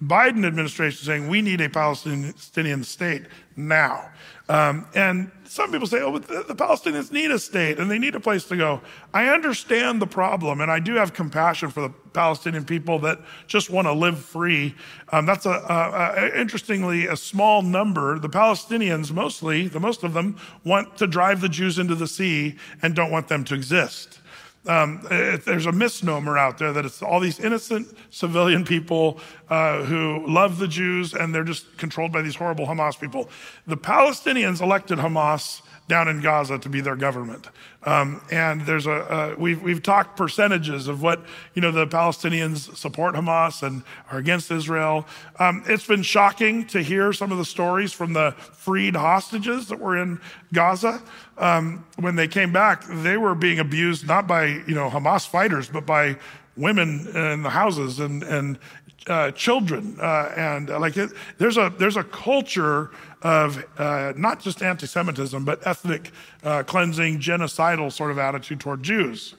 Biden 0.03 0.45
administration 0.45 1.03
saying 1.03 1.27
we 1.27 1.41
need 1.41 1.61
a 1.61 1.69
Palestinian 1.69 2.83
state 2.83 3.23
now. 3.55 4.09
Um, 4.47 4.87
and 4.95 5.31
some 5.51 5.69
people 5.69 5.85
say, 5.85 5.99
oh, 5.99 6.17
the, 6.17 6.45
the, 6.47 6.55
Palestinians 6.55 7.11
need 7.11 7.29
a 7.29 7.37
state 7.37 7.77
and 7.77 7.91
they 7.91 7.99
need 7.99 8.15
a 8.15 8.21
place 8.21 8.45
to 8.45 8.55
go. 8.55 8.79
I 9.13 9.27
understand 9.27 10.01
the 10.01 10.07
problem, 10.07 10.61
and 10.61 10.71
I 10.71 10.79
do 10.79 10.93
have 10.93 11.13
compassion 11.13 11.69
for 11.69 11.81
the 11.81 11.89
Palestinian 12.13 12.63
people 12.63 12.99
that 12.99 13.19
just 13.47 13.69
want 13.69 13.85
to 13.85 13.91
live 13.91 14.17
free. 14.17 14.73
Um, 15.11 15.25
that's 15.25 15.45
a, 15.45 15.49
a, 15.49 16.13
a, 16.15 16.39
interestingly 16.39 17.05
a 17.05 17.17
small 17.17 17.63
number. 17.63 18.17
The 18.17 18.29
Palestinians, 18.29 19.11
mostly, 19.11 19.67
the 19.67 19.81
most 19.81 20.05
of 20.05 20.13
them, 20.13 20.37
want 20.63 20.95
to 20.99 21.05
drive 21.05 21.41
the 21.41 21.49
Jews 21.49 21.77
into 21.77 21.95
the 21.95 22.07
sea 22.07 22.55
and 22.81 22.95
don't 22.95 23.11
want 23.11 23.27
them 23.27 23.43
to 23.43 23.53
exist. 23.53 24.20
Um, 24.67 25.07
it, 25.09 25.43
there's 25.45 25.65
a 25.65 25.71
misnomer 25.71 26.37
out 26.37 26.59
there 26.59 26.71
that 26.71 26.85
it's 26.85 27.01
all 27.01 27.19
these 27.19 27.39
innocent 27.39 27.97
civilian 28.11 28.63
people 28.63 29.19
uh, 29.49 29.83
who 29.83 30.23
love 30.27 30.59
the 30.59 30.67
Jews 30.67 31.13
and 31.13 31.33
they're 31.33 31.43
just 31.43 31.77
controlled 31.77 32.11
by 32.11 32.21
these 32.21 32.35
horrible 32.35 32.67
Hamas 32.67 32.99
people. 32.99 33.29
The 33.65 33.77
Palestinians 33.77 34.61
elected 34.61 34.99
Hamas 34.99 35.61
down 35.91 36.07
in 36.07 36.21
Gaza 36.21 36.57
to 36.57 36.69
be 36.69 36.79
their 36.79 36.95
government. 36.95 37.49
Um, 37.83 38.21
and 38.31 38.61
there's 38.61 38.87
a, 38.87 38.93
uh, 38.93 39.35
we've, 39.37 39.61
we've 39.61 39.83
talked 39.83 40.15
percentages 40.15 40.87
of 40.87 41.01
what, 41.01 41.19
you 41.53 41.61
know, 41.61 41.71
the 41.71 41.85
Palestinians 41.85 42.73
support 42.77 43.13
Hamas 43.13 43.61
and 43.61 43.83
are 44.09 44.17
against 44.17 44.51
Israel. 44.51 45.05
Um, 45.37 45.63
it's 45.67 45.85
been 45.85 46.01
shocking 46.01 46.65
to 46.67 46.81
hear 46.81 47.11
some 47.11 47.33
of 47.33 47.37
the 47.37 47.43
stories 47.43 47.91
from 47.91 48.13
the 48.13 48.31
freed 48.53 48.95
hostages 48.95 49.67
that 49.67 49.79
were 49.81 49.97
in 49.97 50.21
Gaza. 50.53 51.03
Um, 51.37 51.85
when 51.97 52.15
they 52.15 52.29
came 52.29 52.53
back, 52.53 52.85
they 52.87 53.17
were 53.17 53.35
being 53.35 53.59
abused 53.59 54.07
not 54.07 54.27
by, 54.27 54.45
you 54.45 54.73
know, 54.73 54.89
Hamas 54.89 55.27
fighters, 55.27 55.67
but 55.67 55.85
by 55.85 56.15
women 56.55 57.05
in 57.13 57.43
the 57.43 57.49
houses 57.49 57.99
and, 57.99 58.23
and 58.23 58.59
uh, 59.07 59.31
children. 59.31 59.97
Uh, 59.99 60.31
and 60.37 60.69
like 60.69 60.95
it, 60.95 61.09
there's 61.37 61.57
a, 61.57 61.73
there's 61.77 61.97
a 61.97 62.03
culture 62.03 62.91
of 63.21 63.63
uh, 63.77 64.13
not 64.15 64.39
just 64.39 64.61
anti 64.61 64.87
Semitism, 64.87 65.45
but 65.45 65.65
ethnic 65.65 66.11
uh, 66.43 66.63
cleansing, 66.63 67.19
genocidal 67.19 67.91
sort 67.91 68.11
of 68.11 68.17
attitude 68.17 68.59
toward 68.59 68.83
Jews. 68.83 69.35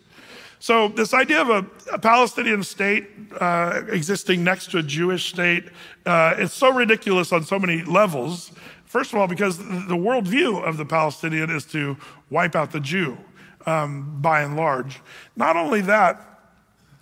So, 0.59 0.89
this 0.89 1.13
idea 1.13 1.41
of 1.41 1.51
a, 1.51 1.67
a 1.93 1.99
Palestinian 1.99 2.63
state 2.63 3.09
uh, 3.41 3.83
existing 3.89 4.45
next 4.45 4.71
to 4.71 4.79
a 4.79 4.83
Jewish 4.83 5.29
state, 5.29 5.65
uh, 6.07 6.35
it's 6.39 6.55
so 6.55 6.73
ridiculous 6.73 7.33
on 7.33 7.43
so 7.43 7.59
many 7.59 7.83
levels. 7.83 8.53
First 8.85 9.13
of 9.13 9.19
all, 9.19 9.27
because 9.27 9.59
the 9.59 9.97
worldview 9.97 10.63
of 10.63 10.77
the 10.77 10.85
Palestinian 10.85 11.51
is 11.51 11.65
to 11.67 11.97
wipe 12.31 12.55
out 12.55 12.71
the 12.71 12.79
Jew 12.79 13.19
um, 13.67 14.21
by 14.21 14.43
and 14.43 14.55
large. 14.55 15.01
Not 15.35 15.57
only 15.57 15.81
that, 15.81 16.21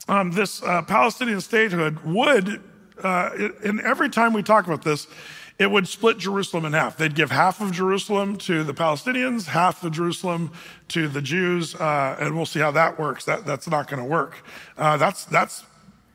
um, 0.08 0.30
this 0.30 0.62
uh, 0.62 0.82
Palestinian 0.82 1.40
statehood 1.40 1.98
would, 2.04 2.62
uh, 3.02 3.30
and 3.62 3.80
every 3.80 4.08
time 4.08 4.32
we 4.32 4.42
talk 4.42 4.66
about 4.66 4.82
this, 4.82 5.06
it 5.60 5.70
would 5.70 5.86
split 5.86 6.16
Jerusalem 6.16 6.64
in 6.64 6.72
half. 6.72 6.96
They'd 6.96 7.14
give 7.14 7.30
half 7.30 7.60
of 7.60 7.70
Jerusalem 7.70 8.38
to 8.38 8.64
the 8.64 8.72
Palestinians, 8.72 9.44
half 9.44 9.84
of 9.84 9.92
Jerusalem 9.92 10.52
to 10.88 11.06
the 11.06 11.20
Jews, 11.20 11.74
uh, 11.74 12.16
and 12.18 12.34
we'll 12.34 12.46
see 12.46 12.60
how 12.60 12.70
that 12.70 12.98
works. 12.98 13.26
That, 13.26 13.44
that's 13.44 13.68
not 13.68 13.86
going 13.86 14.02
to 14.02 14.08
work. 14.08 14.42
Uh, 14.78 14.96
that's, 14.96 15.26
that's 15.26 15.64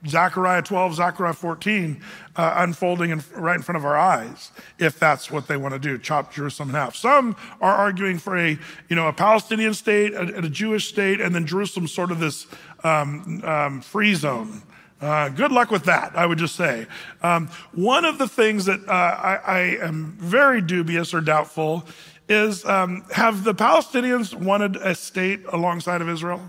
Zechariah 0.08 0.63
12, 0.63 0.95
Zechariah 0.95 1.34
14 1.34 2.01
uh, 2.36 2.53
unfolding 2.58 3.12
in, 3.12 3.21
right 3.36 3.55
in 3.55 3.62
front 3.62 3.77
of 3.77 3.86
our 3.86 3.95
eyes, 3.95 4.49
if 4.79 4.97
that's 4.97 5.29
what 5.29 5.47
they 5.47 5.58
want 5.58 5.75
to 5.75 5.79
do, 5.79 5.99
chop 5.99 6.34
Jerusalem 6.34 6.69
in 6.69 6.75
half. 6.75 6.95
Some 6.95 7.36
are 7.62 7.75
arguing 7.75 8.17
for 8.17 8.36
a, 8.36 8.58
you 8.89 8.95
know, 8.95 9.08
a 9.08 9.13
Palestinian 9.13 9.75
state, 9.75 10.13
a, 10.13 10.39
a 10.39 10.49
Jewish 10.49 10.88
state, 10.88 11.21
and 11.21 11.36
then 11.36 11.45
Jerusalem 11.45 11.88
sort 11.88 12.10
of 12.10 12.19
this 12.19 12.47
um, 12.84 13.43
um, 13.43 13.81
free 13.81 14.15
zone. 14.15 14.63
Uh, 15.01 15.29
good 15.29 15.51
luck 15.51 15.71
with 15.71 15.84
that, 15.84 16.15
I 16.15 16.25
would 16.25 16.38
just 16.38 16.55
say. 16.55 16.88
Um, 17.21 17.49
one 17.73 18.05
of 18.05 18.17
the 18.17 18.27
things 18.27 18.65
that 18.65 18.79
uh, 18.88 18.91
I, 18.91 19.36
I, 19.45 19.60
am 19.86 20.15
very 20.19 20.62
dubious 20.62 21.13
or 21.13 21.19
doubtful 21.19 21.86
is 22.29 22.63
um, 22.65 23.03
have 23.12 23.43
the 23.43 23.53
Palestinians 23.53 24.34
wanted 24.34 24.77
a 24.77 24.95
state 24.95 25.41
alongside 25.51 26.01
of 26.01 26.10
Israel? 26.10 26.41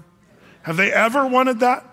Have 0.63 0.77
they 0.77 0.93
ever 0.93 1.27
wanted 1.27 1.61
that? 1.61 1.85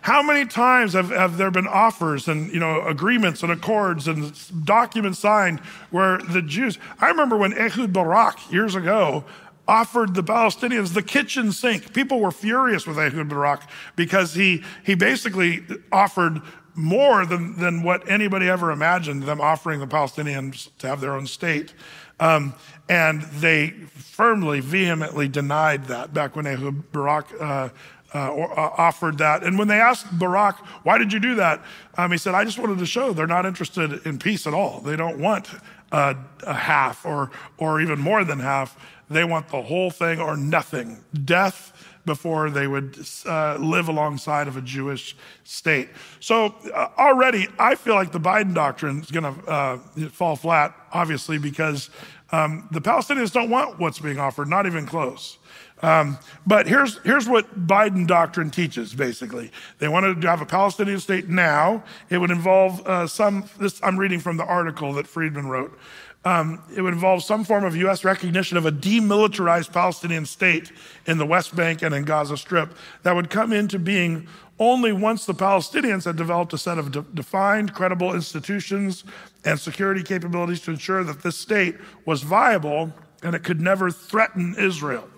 How 0.00 0.22
many 0.22 0.46
times 0.46 0.92
have, 0.92 1.10
have 1.10 1.36
there 1.36 1.50
been 1.50 1.66
offers 1.66 2.28
and 2.28 2.52
you 2.52 2.60
know 2.60 2.82
agreements 2.86 3.42
and 3.42 3.50
accords 3.50 4.06
and 4.06 4.32
documents 4.64 5.18
signed 5.18 5.60
where 5.90 6.18
the 6.18 6.42
Jews? 6.42 6.78
I 7.00 7.08
remember 7.08 7.36
when 7.36 7.52
Ehud 7.52 7.92
Barak 7.92 8.50
years 8.52 8.74
ago 8.74 9.24
offered 9.68 10.14
the 10.14 10.24
Palestinians 10.24 10.94
the 10.94 11.02
kitchen 11.02 11.52
sink. 11.52 11.92
People 11.92 12.18
were 12.18 12.32
furious 12.32 12.86
with 12.86 12.98
Ehud 12.98 13.28
Barak 13.28 13.68
because 13.94 14.34
he, 14.34 14.64
he 14.84 14.94
basically 14.94 15.62
offered 15.92 16.40
more 16.74 17.26
than, 17.26 17.58
than 17.58 17.82
what 17.82 18.08
anybody 18.08 18.48
ever 18.48 18.70
imagined 18.70 19.24
them 19.24 19.40
offering 19.40 19.78
the 19.80 19.86
Palestinians 19.86 20.70
to 20.78 20.88
have 20.88 21.00
their 21.00 21.12
own 21.12 21.26
state. 21.26 21.74
Um, 22.18 22.54
and 22.88 23.22
they 23.22 23.70
firmly, 23.70 24.60
vehemently 24.60 25.28
denied 25.28 25.84
that 25.86 26.14
back 26.14 26.34
when 26.34 26.46
Ehud 26.46 26.90
Barak 26.90 27.26
uh, 27.38 27.68
uh, 28.14 28.30
or, 28.30 28.58
uh, 28.58 28.70
offered 28.78 29.18
that. 29.18 29.42
And 29.42 29.58
when 29.58 29.68
they 29.68 29.80
asked 29.80 30.18
Barak, 30.18 30.56
why 30.84 30.96
did 30.96 31.12
you 31.12 31.20
do 31.20 31.34
that? 31.34 31.62
Um, 31.98 32.10
he 32.10 32.16
said, 32.16 32.34
I 32.34 32.44
just 32.44 32.58
wanted 32.58 32.78
to 32.78 32.86
show 32.86 33.12
they're 33.12 33.26
not 33.26 33.44
interested 33.44 34.06
in 34.06 34.18
peace 34.18 34.46
at 34.46 34.54
all. 34.54 34.80
They 34.80 34.96
don't 34.96 35.18
want 35.18 35.48
uh, 35.92 36.14
a 36.46 36.54
half 36.54 37.04
or, 37.04 37.30
or 37.58 37.80
even 37.80 37.98
more 37.98 38.24
than 38.24 38.40
half. 38.40 38.78
They 39.10 39.24
want 39.24 39.48
the 39.48 39.62
whole 39.62 39.90
thing 39.90 40.20
or 40.20 40.36
nothing. 40.36 41.04
Death 41.24 41.72
before 42.08 42.48
they 42.48 42.66
would 42.66 42.98
uh, 43.26 43.56
live 43.56 43.88
alongside 43.88 44.48
of 44.48 44.56
a 44.56 44.62
Jewish 44.62 45.14
state. 45.44 45.90
So 46.20 46.54
uh, 46.74 46.88
already, 46.98 47.48
I 47.58 47.74
feel 47.74 47.94
like 47.94 48.12
the 48.12 48.20
Biden 48.20 48.54
doctrine 48.54 49.00
is 49.00 49.10
going 49.10 49.34
to 49.34 49.50
uh, 49.50 49.76
fall 50.10 50.34
flat, 50.34 50.74
obviously, 50.92 51.38
because 51.38 51.90
um, 52.32 52.66
the 52.72 52.80
Palestinians 52.80 53.32
don't 53.32 53.50
want 53.50 53.78
what's 53.78 53.98
being 53.98 54.18
offered, 54.18 54.48
not 54.48 54.66
even 54.66 54.86
close. 54.86 55.38
Um, 55.82 56.18
but 56.46 56.66
here's, 56.66 56.98
here's 56.98 57.28
what 57.28 57.66
Biden 57.66 58.06
doctrine 58.06 58.50
teaches, 58.50 58.94
basically. 58.94 59.52
They 59.78 59.88
wanted 59.88 60.20
to 60.22 60.28
have 60.28 60.40
a 60.40 60.46
Palestinian 60.46 60.98
state 60.98 61.28
now. 61.28 61.84
It 62.10 62.18
would 62.18 62.30
involve 62.30 62.84
uh, 62.86 63.06
some, 63.06 63.44
this 63.60 63.80
I'm 63.82 63.98
reading 63.98 64.18
from 64.18 64.38
the 64.38 64.44
article 64.44 64.92
that 64.94 65.06
Friedman 65.06 65.46
wrote. 65.46 65.78
Um, 66.24 66.62
it 66.74 66.82
would 66.82 66.92
involve 66.92 67.22
some 67.22 67.44
form 67.44 67.64
of 67.64 67.76
U.S. 67.76 68.04
recognition 68.04 68.56
of 68.56 68.66
a 68.66 68.72
demilitarized 68.72 69.72
Palestinian 69.72 70.26
state 70.26 70.72
in 71.06 71.16
the 71.16 71.24
West 71.24 71.54
Bank 71.54 71.82
and 71.82 71.94
in 71.94 72.04
Gaza 72.04 72.36
Strip 72.36 72.76
that 73.04 73.14
would 73.14 73.30
come 73.30 73.52
into 73.52 73.78
being 73.78 74.26
only 74.58 74.92
once 74.92 75.24
the 75.24 75.34
Palestinians 75.34 76.04
had 76.04 76.16
developed 76.16 76.52
a 76.52 76.58
set 76.58 76.78
of 76.78 76.90
de- 76.90 77.02
defined, 77.14 77.72
credible 77.72 78.14
institutions 78.14 79.04
and 79.44 79.58
security 79.58 80.02
capabilities 80.02 80.60
to 80.62 80.72
ensure 80.72 81.04
that 81.04 81.22
this 81.22 81.36
state 81.36 81.76
was 82.04 82.22
viable 82.22 82.92
and 83.22 83.34
it 83.34 83.44
could 83.44 83.60
never 83.60 83.90
threaten 83.90 84.54
Israel. 84.58 85.08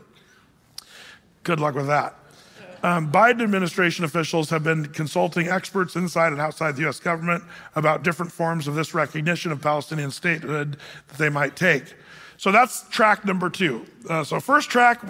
Good 1.43 1.61
luck 1.61 1.75
with 1.75 1.87
that. 1.87 2.15
Um, 2.83 3.13
Biden 3.13 3.43
administration 3.43 4.05
officials 4.05 4.49
have 4.51 4.65
been 4.65 4.87
consulting 4.87 5.49
experts 5.49 5.97
inside 5.97 6.33
and 6.33 6.41
outside 6.41 6.77
the 6.77 6.83
U.S. 6.83 6.99
government 6.99 7.45
about 7.77 8.03
different 8.03 8.33
forms 8.33 8.67
of 8.67 8.75
this 8.75 8.95
recognition 8.95 9.53
of 9.53 9.61
Palestinian 9.61 10.11
statehood 10.11 10.79
that 11.09 11.19
they 11.19 11.29
might 11.29 11.57
take. 11.57 11.95
So 12.39 12.51
that's 12.51 12.89
track 12.89 13.27
number 13.27 13.51
two. 13.51 13.85
Uh, 14.09 14.25
so, 14.25 14.41
first 14.41 14.71
track, 14.71 15.03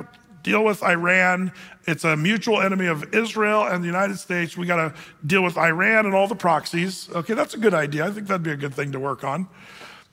deal 0.42 0.64
with 0.64 0.82
Iran. 0.82 1.52
It's 1.86 2.02
a 2.02 2.16
mutual 2.16 2.60
enemy 2.60 2.86
of 2.86 3.14
Israel 3.14 3.64
and 3.64 3.82
the 3.82 3.86
United 3.86 4.18
States. 4.18 4.56
We 4.56 4.66
got 4.66 4.76
to 4.76 4.94
deal 5.24 5.42
with 5.42 5.56
Iran 5.56 6.06
and 6.06 6.14
all 6.14 6.26
the 6.26 6.34
proxies. 6.34 7.08
Okay, 7.14 7.34
that's 7.34 7.54
a 7.54 7.58
good 7.58 7.74
idea. 7.74 8.04
I 8.04 8.10
think 8.10 8.26
that'd 8.26 8.42
be 8.42 8.50
a 8.50 8.56
good 8.56 8.74
thing 8.74 8.90
to 8.92 8.98
work 8.98 9.22
on. 9.22 9.48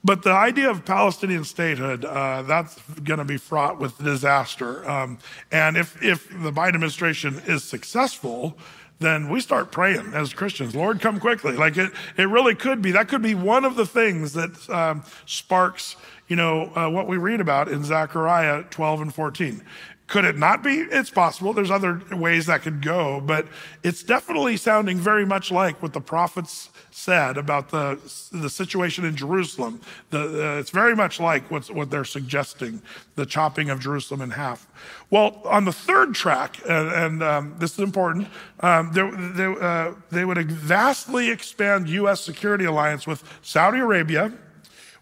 But 0.04 0.22
the 0.22 0.32
idea 0.32 0.70
of 0.70 0.84
Palestinian 0.84 1.44
statehood, 1.44 2.04
uh, 2.04 2.42
that's 2.42 2.80
going 3.02 3.18
to 3.18 3.24
be 3.24 3.36
fraught 3.36 3.80
with 3.80 3.98
disaster. 3.98 4.88
Um, 4.88 5.18
and 5.50 5.76
if, 5.76 6.00
if 6.02 6.28
the 6.28 6.52
Biden 6.52 6.74
administration 6.74 7.42
is 7.46 7.64
successful, 7.64 8.56
then 9.00 9.28
we 9.28 9.40
start 9.40 9.70
praying 9.70 10.12
as 10.14 10.32
Christians, 10.32 10.74
Lord, 10.74 11.00
come 11.00 11.20
quickly. 11.20 11.56
Like 11.56 11.76
it, 11.76 11.92
it 12.16 12.28
really 12.28 12.54
could 12.54 12.82
be. 12.82 12.92
That 12.92 13.08
could 13.08 13.22
be 13.22 13.34
one 13.34 13.64
of 13.64 13.76
the 13.76 13.86
things 13.86 14.32
that 14.34 14.68
um, 14.70 15.04
sparks, 15.26 15.96
you 16.28 16.36
know, 16.36 16.72
uh, 16.74 16.88
what 16.88 17.08
we 17.08 17.16
read 17.16 17.40
about 17.40 17.68
in 17.68 17.84
Zechariah 17.84 18.64
12 18.70 19.00
and 19.02 19.14
14. 19.14 19.62
Could 20.08 20.24
it 20.24 20.38
not 20.38 20.62
be? 20.62 20.78
It's 20.78 21.10
possible. 21.10 21.52
There's 21.52 21.70
other 21.70 22.00
ways 22.12 22.46
that 22.46 22.62
could 22.62 22.82
go, 22.82 23.20
but 23.20 23.46
it's 23.82 24.02
definitely 24.02 24.56
sounding 24.56 24.96
very 24.96 25.26
much 25.26 25.50
like 25.50 25.82
what 25.82 25.92
the 25.92 26.00
prophets 26.00 26.70
said 26.98 27.36
about 27.36 27.70
the, 27.70 27.98
the 28.32 28.50
situation 28.50 29.04
in 29.04 29.14
Jerusalem. 29.14 29.80
The, 30.10 30.20
uh, 30.20 30.58
it's 30.58 30.70
very 30.70 30.96
much 30.96 31.20
like 31.20 31.48
what's, 31.50 31.70
what 31.70 31.90
they're 31.90 32.04
suggesting, 32.04 32.82
the 33.14 33.24
chopping 33.24 33.70
of 33.70 33.78
Jerusalem 33.78 34.20
in 34.20 34.30
half. 34.30 34.66
Well, 35.08 35.40
on 35.44 35.64
the 35.64 35.72
third 35.72 36.14
track, 36.14 36.58
and, 36.68 36.88
and 36.88 37.22
um, 37.22 37.54
this 37.58 37.72
is 37.72 37.78
important, 37.78 38.28
um, 38.60 38.92
they, 38.92 39.08
they, 39.10 39.44
uh, 39.44 39.92
they 40.10 40.24
would 40.24 40.50
vastly 40.50 41.30
expand 41.30 41.88
U.S. 41.88 42.20
security 42.20 42.64
alliance 42.64 43.06
with 43.06 43.22
Saudi 43.42 43.78
Arabia, 43.78 44.32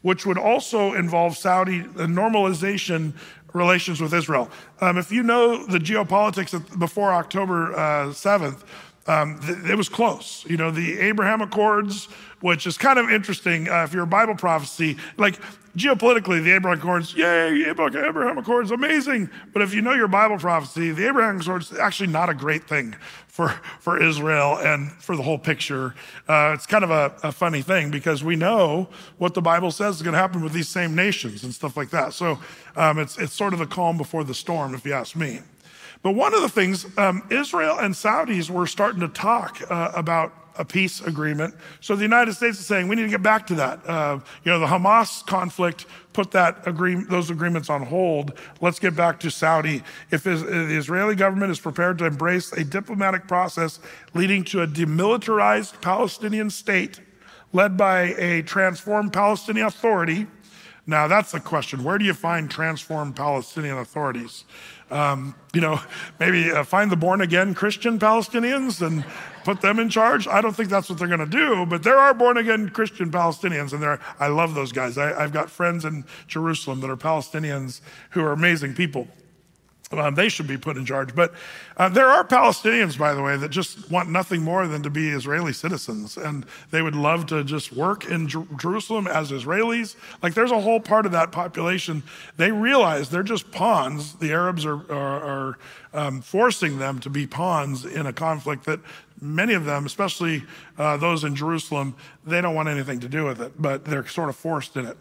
which 0.02 0.26
would 0.26 0.38
also 0.38 0.92
involve 0.92 1.36
Saudi 1.36 1.82
normalization 1.82 3.14
relations 3.54 4.02
with 4.02 4.12
Israel. 4.12 4.50
Um, 4.82 4.98
if 4.98 5.10
you 5.10 5.22
know 5.22 5.64
the 5.66 5.78
geopolitics 5.78 6.78
before 6.78 7.12
October 7.14 7.72
uh, 7.72 8.08
7th, 8.08 8.62
um, 9.06 9.38
th- 9.40 9.58
it 9.70 9.76
was 9.76 9.88
close. 9.88 10.44
You 10.48 10.56
know, 10.56 10.70
the 10.70 10.98
Abraham 10.98 11.40
Accords, 11.40 12.06
which 12.40 12.66
is 12.66 12.76
kind 12.76 12.98
of 12.98 13.10
interesting 13.10 13.68
uh, 13.68 13.84
if 13.84 13.92
you're 13.92 14.04
a 14.04 14.06
Bible 14.06 14.34
prophecy, 14.34 14.96
like 15.16 15.38
geopolitically, 15.76 16.42
the 16.42 16.52
Abraham 16.52 16.78
Accords, 16.78 17.14
yay, 17.14 17.66
Abraham 17.68 18.38
Accords, 18.38 18.70
amazing. 18.70 19.28
But 19.52 19.62
if 19.62 19.74
you 19.74 19.82
know 19.82 19.92
your 19.92 20.08
Bible 20.08 20.38
prophecy, 20.38 20.90
the 20.90 21.06
Abraham 21.06 21.40
Accords 21.40 21.70
is 21.70 21.78
actually 21.78 22.08
not 22.08 22.30
a 22.30 22.34
great 22.34 22.66
thing 22.66 22.96
for, 23.28 23.50
for 23.80 24.02
Israel 24.02 24.56
and 24.58 24.90
for 24.92 25.16
the 25.16 25.22
whole 25.22 25.38
picture. 25.38 25.94
Uh, 26.26 26.52
it's 26.54 26.66
kind 26.66 26.82
of 26.82 26.90
a, 26.90 27.14
a, 27.22 27.30
funny 27.30 27.60
thing 27.60 27.90
because 27.90 28.24
we 28.24 28.34
know 28.34 28.88
what 29.18 29.34
the 29.34 29.42
Bible 29.42 29.70
says 29.70 29.96
is 29.96 30.02
going 30.02 30.14
to 30.14 30.18
happen 30.18 30.42
with 30.42 30.54
these 30.54 30.68
same 30.68 30.94
nations 30.94 31.44
and 31.44 31.52
stuff 31.52 31.76
like 31.76 31.90
that. 31.90 32.14
So 32.14 32.38
um, 32.76 32.98
it's, 32.98 33.18
it's 33.18 33.34
sort 33.34 33.52
of 33.52 33.58
the 33.58 33.66
calm 33.66 33.98
before 33.98 34.24
the 34.24 34.34
storm, 34.34 34.74
if 34.74 34.86
you 34.86 34.94
ask 34.94 35.14
me. 35.14 35.40
But 36.06 36.14
one 36.14 36.34
of 36.34 36.40
the 36.40 36.48
things, 36.48 36.86
um, 36.98 37.24
Israel 37.30 37.78
and 37.80 37.92
Saudis 37.92 38.48
were 38.48 38.68
starting 38.68 39.00
to 39.00 39.08
talk 39.08 39.60
uh, 39.68 39.90
about 39.92 40.32
a 40.56 40.64
peace 40.64 41.00
agreement. 41.00 41.52
So 41.80 41.96
the 41.96 42.04
United 42.04 42.34
States 42.34 42.60
is 42.60 42.66
saying 42.66 42.86
we 42.86 42.94
need 42.94 43.02
to 43.02 43.08
get 43.08 43.24
back 43.24 43.44
to 43.48 43.56
that. 43.56 43.84
Uh, 43.84 44.20
you 44.44 44.52
know, 44.52 44.60
the 44.60 44.66
Hamas 44.66 45.26
conflict 45.26 45.86
put 46.12 46.30
that 46.30 46.64
agreement, 46.64 47.10
those 47.10 47.30
agreements 47.30 47.68
on 47.68 47.82
hold. 47.82 48.38
Let's 48.60 48.78
get 48.78 48.94
back 48.94 49.18
to 49.18 49.32
Saudi. 49.32 49.82
If 50.12 50.22
the 50.22 50.34
Israeli 50.76 51.16
government 51.16 51.50
is 51.50 51.58
prepared 51.58 51.98
to 51.98 52.04
embrace 52.04 52.52
a 52.52 52.62
diplomatic 52.62 53.26
process 53.26 53.80
leading 54.14 54.44
to 54.44 54.62
a 54.62 54.66
demilitarized 54.68 55.80
Palestinian 55.80 56.50
state 56.50 57.00
led 57.52 57.76
by 57.76 58.14
a 58.18 58.42
transformed 58.42 59.12
Palestinian 59.12 59.66
Authority. 59.66 60.26
Now 60.86 61.08
that's 61.08 61.32
the 61.32 61.40
question. 61.40 61.82
Where 61.82 61.98
do 61.98 62.04
you 62.04 62.14
find 62.14 62.50
transformed 62.50 63.16
Palestinian 63.16 63.78
authorities? 63.78 64.44
Um, 64.88 65.34
you 65.52 65.60
know, 65.60 65.80
maybe 66.20 66.52
uh, 66.52 66.62
find 66.62 66.92
the 66.92 66.96
born 66.96 67.20
again 67.20 67.54
Christian 67.54 67.98
Palestinians 67.98 68.86
and 68.86 69.04
put 69.42 69.60
them 69.60 69.80
in 69.80 69.88
charge. 69.88 70.28
I 70.28 70.40
don't 70.40 70.54
think 70.54 70.68
that's 70.68 70.88
what 70.88 70.98
they're 70.98 71.08
going 71.08 71.18
to 71.18 71.26
do, 71.26 71.66
but 71.66 71.82
there 71.82 71.98
are 71.98 72.14
born 72.14 72.36
again 72.36 72.68
Christian 72.68 73.10
Palestinians, 73.10 73.72
and 73.72 73.82
there 73.82 73.98
I 74.20 74.28
love 74.28 74.54
those 74.54 74.70
guys. 74.70 74.96
I, 74.96 75.12
I've 75.20 75.32
got 75.32 75.50
friends 75.50 75.84
in 75.84 76.04
Jerusalem 76.28 76.80
that 76.82 76.90
are 76.90 76.96
Palestinians 76.96 77.80
who 78.10 78.22
are 78.22 78.30
amazing 78.30 78.74
people. 78.74 79.08
Um, 79.92 80.16
they 80.16 80.28
should 80.28 80.48
be 80.48 80.58
put 80.58 80.76
in 80.76 80.84
charge. 80.84 81.14
But 81.14 81.32
uh, 81.76 81.88
there 81.88 82.08
are 82.08 82.24
Palestinians, 82.24 82.98
by 82.98 83.14
the 83.14 83.22
way, 83.22 83.36
that 83.36 83.50
just 83.50 83.88
want 83.88 84.10
nothing 84.10 84.42
more 84.42 84.66
than 84.66 84.82
to 84.82 84.90
be 84.90 85.10
Israeli 85.10 85.52
citizens. 85.52 86.16
And 86.16 86.44
they 86.72 86.82
would 86.82 86.96
love 86.96 87.26
to 87.26 87.44
just 87.44 87.72
work 87.72 88.04
in 88.04 88.26
Jer- 88.26 88.46
Jerusalem 88.58 89.06
as 89.06 89.30
Israelis. 89.30 89.94
Like 90.24 90.34
there's 90.34 90.50
a 90.50 90.60
whole 90.60 90.80
part 90.80 91.06
of 91.06 91.12
that 91.12 91.30
population. 91.30 92.02
They 92.36 92.50
realize 92.50 93.10
they're 93.10 93.22
just 93.22 93.52
pawns. 93.52 94.14
The 94.14 94.32
Arabs 94.32 94.66
are, 94.66 94.80
are, 94.92 95.22
are 95.22 95.58
um, 95.92 96.20
forcing 96.20 96.78
them 96.78 96.98
to 97.00 97.10
be 97.10 97.28
pawns 97.28 97.84
in 97.84 98.06
a 98.06 98.12
conflict 98.12 98.64
that 98.64 98.80
many 99.20 99.54
of 99.54 99.64
them, 99.64 99.86
especially 99.86 100.42
uh, 100.78 100.96
those 100.96 101.22
in 101.22 101.36
Jerusalem, 101.36 101.94
they 102.26 102.40
don't 102.40 102.54
want 102.54 102.68
anything 102.68 103.00
to 103.00 103.08
do 103.08 103.24
with 103.24 103.40
it, 103.40 103.52
but 103.60 103.84
they're 103.84 104.06
sort 104.06 104.28
of 104.28 104.36
forced 104.36 104.76
in 104.76 104.86
it. 104.86 104.96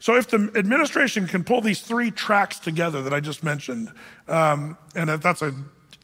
So, 0.00 0.16
if 0.16 0.28
the 0.28 0.50
administration 0.54 1.26
can 1.26 1.44
pull 1.44 1.60
these 1.60 1.80
three 1.80 2.10
tracks 2.10 2.58
together 2.58 3.02
that 3.02 3.12
I 3.12 3.20
just 3.20 3.42
mentioned, 3.42 3.92
um, 4.28 4.76
and 4.94 5.08
that's 5.10 5.42
a, 5.42 5.54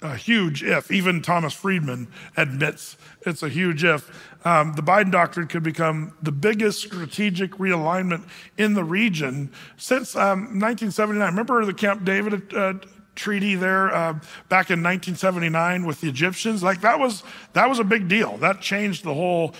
a, 0.02 0.16
huge 0.16 0.62
if, 0.62 0.90
even 0.90 1.22
Thomas 1.22 1.52
Friedman 1.52 2.08
admits 2.36 2.96
it's 3.22 3.42
a 3.42 3.48
huge 3.48 3.84
if, 3.84 4.10
um, 4.44 4.74
the 4.74 4.82
Biden 4.82 5.10
doctrine 5.10 5.46
could 5.46 5.62
become 5.62 6.12
the 6.22 6.32
biggest 6.32 6.80
strategic 6.80 7.52
realignment 7.52 8.24
in 8.58 8.74
the 8.74 8.84
region 8.84 9.50
since 9.76 10.14
um, 10.16 10.60
1979. 10.60 11.26
Remember 11.26 11.64
the 11.64 11.74
Camp 11.74 12.04
David 12.04 12.52
uh, 12.54 12.74
treaty 13.14 13.54
there 13.54 13.94
uh, 13.94 14.12
back 14.48 14.70
in 14.70 14.82
1979 14.82 15.86
with 15.86 16.00
the 16.00 16.08
Egyptians? 16.08 16.62
Like 16.62 16.80
that 16.80 16.98
was 16.98 17.22
that 17.52 17.68
was 17.68 17.78
a 17.78 17.84
big 17.84 18.08
deal. 18.08 18.36
That 18.38 18.60
changed 18.60 19.04
the 19.04 19.14
whole 19.14 19.54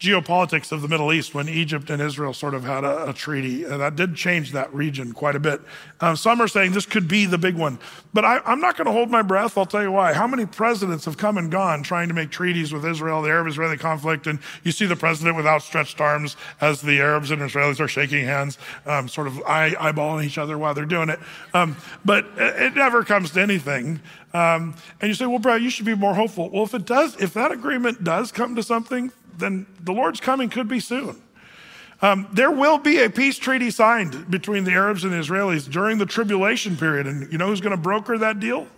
geopolitics 0.00 0.70
of 0.70 0.80
the 0.80 0.88
Middle 0.88 1.12
East 1.12 1.34
when 1.34 1.48
Egypt 1.48 1.90
and 1.90 2.00
Israel 2.00 2.32
sort 2.32 2.54
of 2.54 2.62
had 2.62 2.84
a, 2.84 3.10
a 3.10 3.12
treaty. 3.12 3.64
And 3.64 3.80
that 3.80 3.96
did 3.96 4.14
change 4.14 4.52
that 4.52 4.72
region 4.72 5.12
quite 5.12 5.34
a 5.34 5.40
bit. 5.40 5.60
Um, 6.00 6.14
some 6.14 6.40
are 6.40 6.46
saying 6.46 6.72
this 6.72 6.86
could 6.86 7.08
be 7.08 7.26
the 7.26 7.38
big 7.38 7.56
one. 7.56 7.80
But 8.14 8.24
I, 8.24 8.40
I'm 8.44 8.60
not 8.60 8.76
going 8.76 8.86
to 8.86 8.92
hold 8.92 9.10
my 9.10 9.22
breath. 9.22 9.58
I'll 9.58 9.66
tell 9.66 9.82
you 9.82 9.90
why. 9.90 10.12
How 10.12 10.28
many 10.28 10.46
presidents 10.46 11.04
have 11.04 11.16
come 11.16 11.36
and 11.36 11.50
gone 11.50 11.82
trying 11.82 12.08
to 12.08 12.14
make 12.14 12.30
treaties 12.30 12.72
with 12.72 12.84
Israel, 12.84 13.22
the 13.22 13.30
Arab 13.30 13.48
Israeli 13.48 13.76
conflict? 13.76 14.28
And 14.28 14.38
you 14.62 14.70
see 14.70 14.86
the 14.86 14.96
president 14.96 15.36
with 15.36 15.46
outstretched 15.46 16.00
arms 16.00 16.36
as 16.60 16.80
the 16.80 17.00
Arabs 17.00 17.32
and 17.32 17.42
Israelis 17.42 17.80
are 17.80 17.88
shaking 17.88 18.24
hands, 18.24 18.56
um, 18.86 19.08
sort 19.08 19.26
of 19.26 19.40
eye, 19.42 19.74
eyeballing 19.78 20.24
each 20.24 20.38
other 20.38 20.56
while 20.58 20.74
they're 20.74 20.84
doing 20.84 21.08
it. 21.08 21.18
Um, 21.54 21.76
but 22.04 22.24
it 22.36 22.76
never 22.76 23.02
comes 23.02 23.32
to 23.32 23.42
anything. 23.42 24.00
Um, 24.32 24.76
and 25.00 25.08
you 25.08 25.14
say, 25.14 25.26
well, 25.26 25.38
Brett, 25.38 25.62
you 25.62 25.70
should 25.70 25.86
be 25.86 25.94
more 25.94 26.14
hopeful. 26.14 26.50
Well, 26.50 26.62
if 26.62 26.74
it 26.74 26.84
does, 26.84 27.20
if 27.20 27.34
that 27.34 27.50
agreement 27.50 28.04
does 28.04 28.30
come 28.30 28.54
to 28.56 28.62
something, 28.62 29.10
then 29.38 29.66
the 29.80 29.92
Lord's 29.92 30.20
coming 30.20 30.50
could 30.50 30.68
be 30.68 30.80
soon. 30.80 31.22
Um, 32.00 32.28
there 32.32 32.50
will 32.50 32.78
be 32.78 33.00
a 33.00 33.10
peace 33.10 33.38
treaty 33.38 33.70
signed 33.70 34.30
between 34.30 34.64
the 34.64 34.72
Arabs 34.72 35.02
and 35.02 35.12
the 35.12 35.16
Israelis 35.16 35.68
during 35.68 35.98
the 35.98 36.06
tribulation 36.06 36.76
period. 36.76 37.06
And 37.06 37.30
you 37.32 37.38
know 37.38 37.48
who's 37.48 37.60
going 37.60 37.76
to 37.76 37.82
broker 37.82 38.18
that 38.18 38.38
deal? 38.38 38.68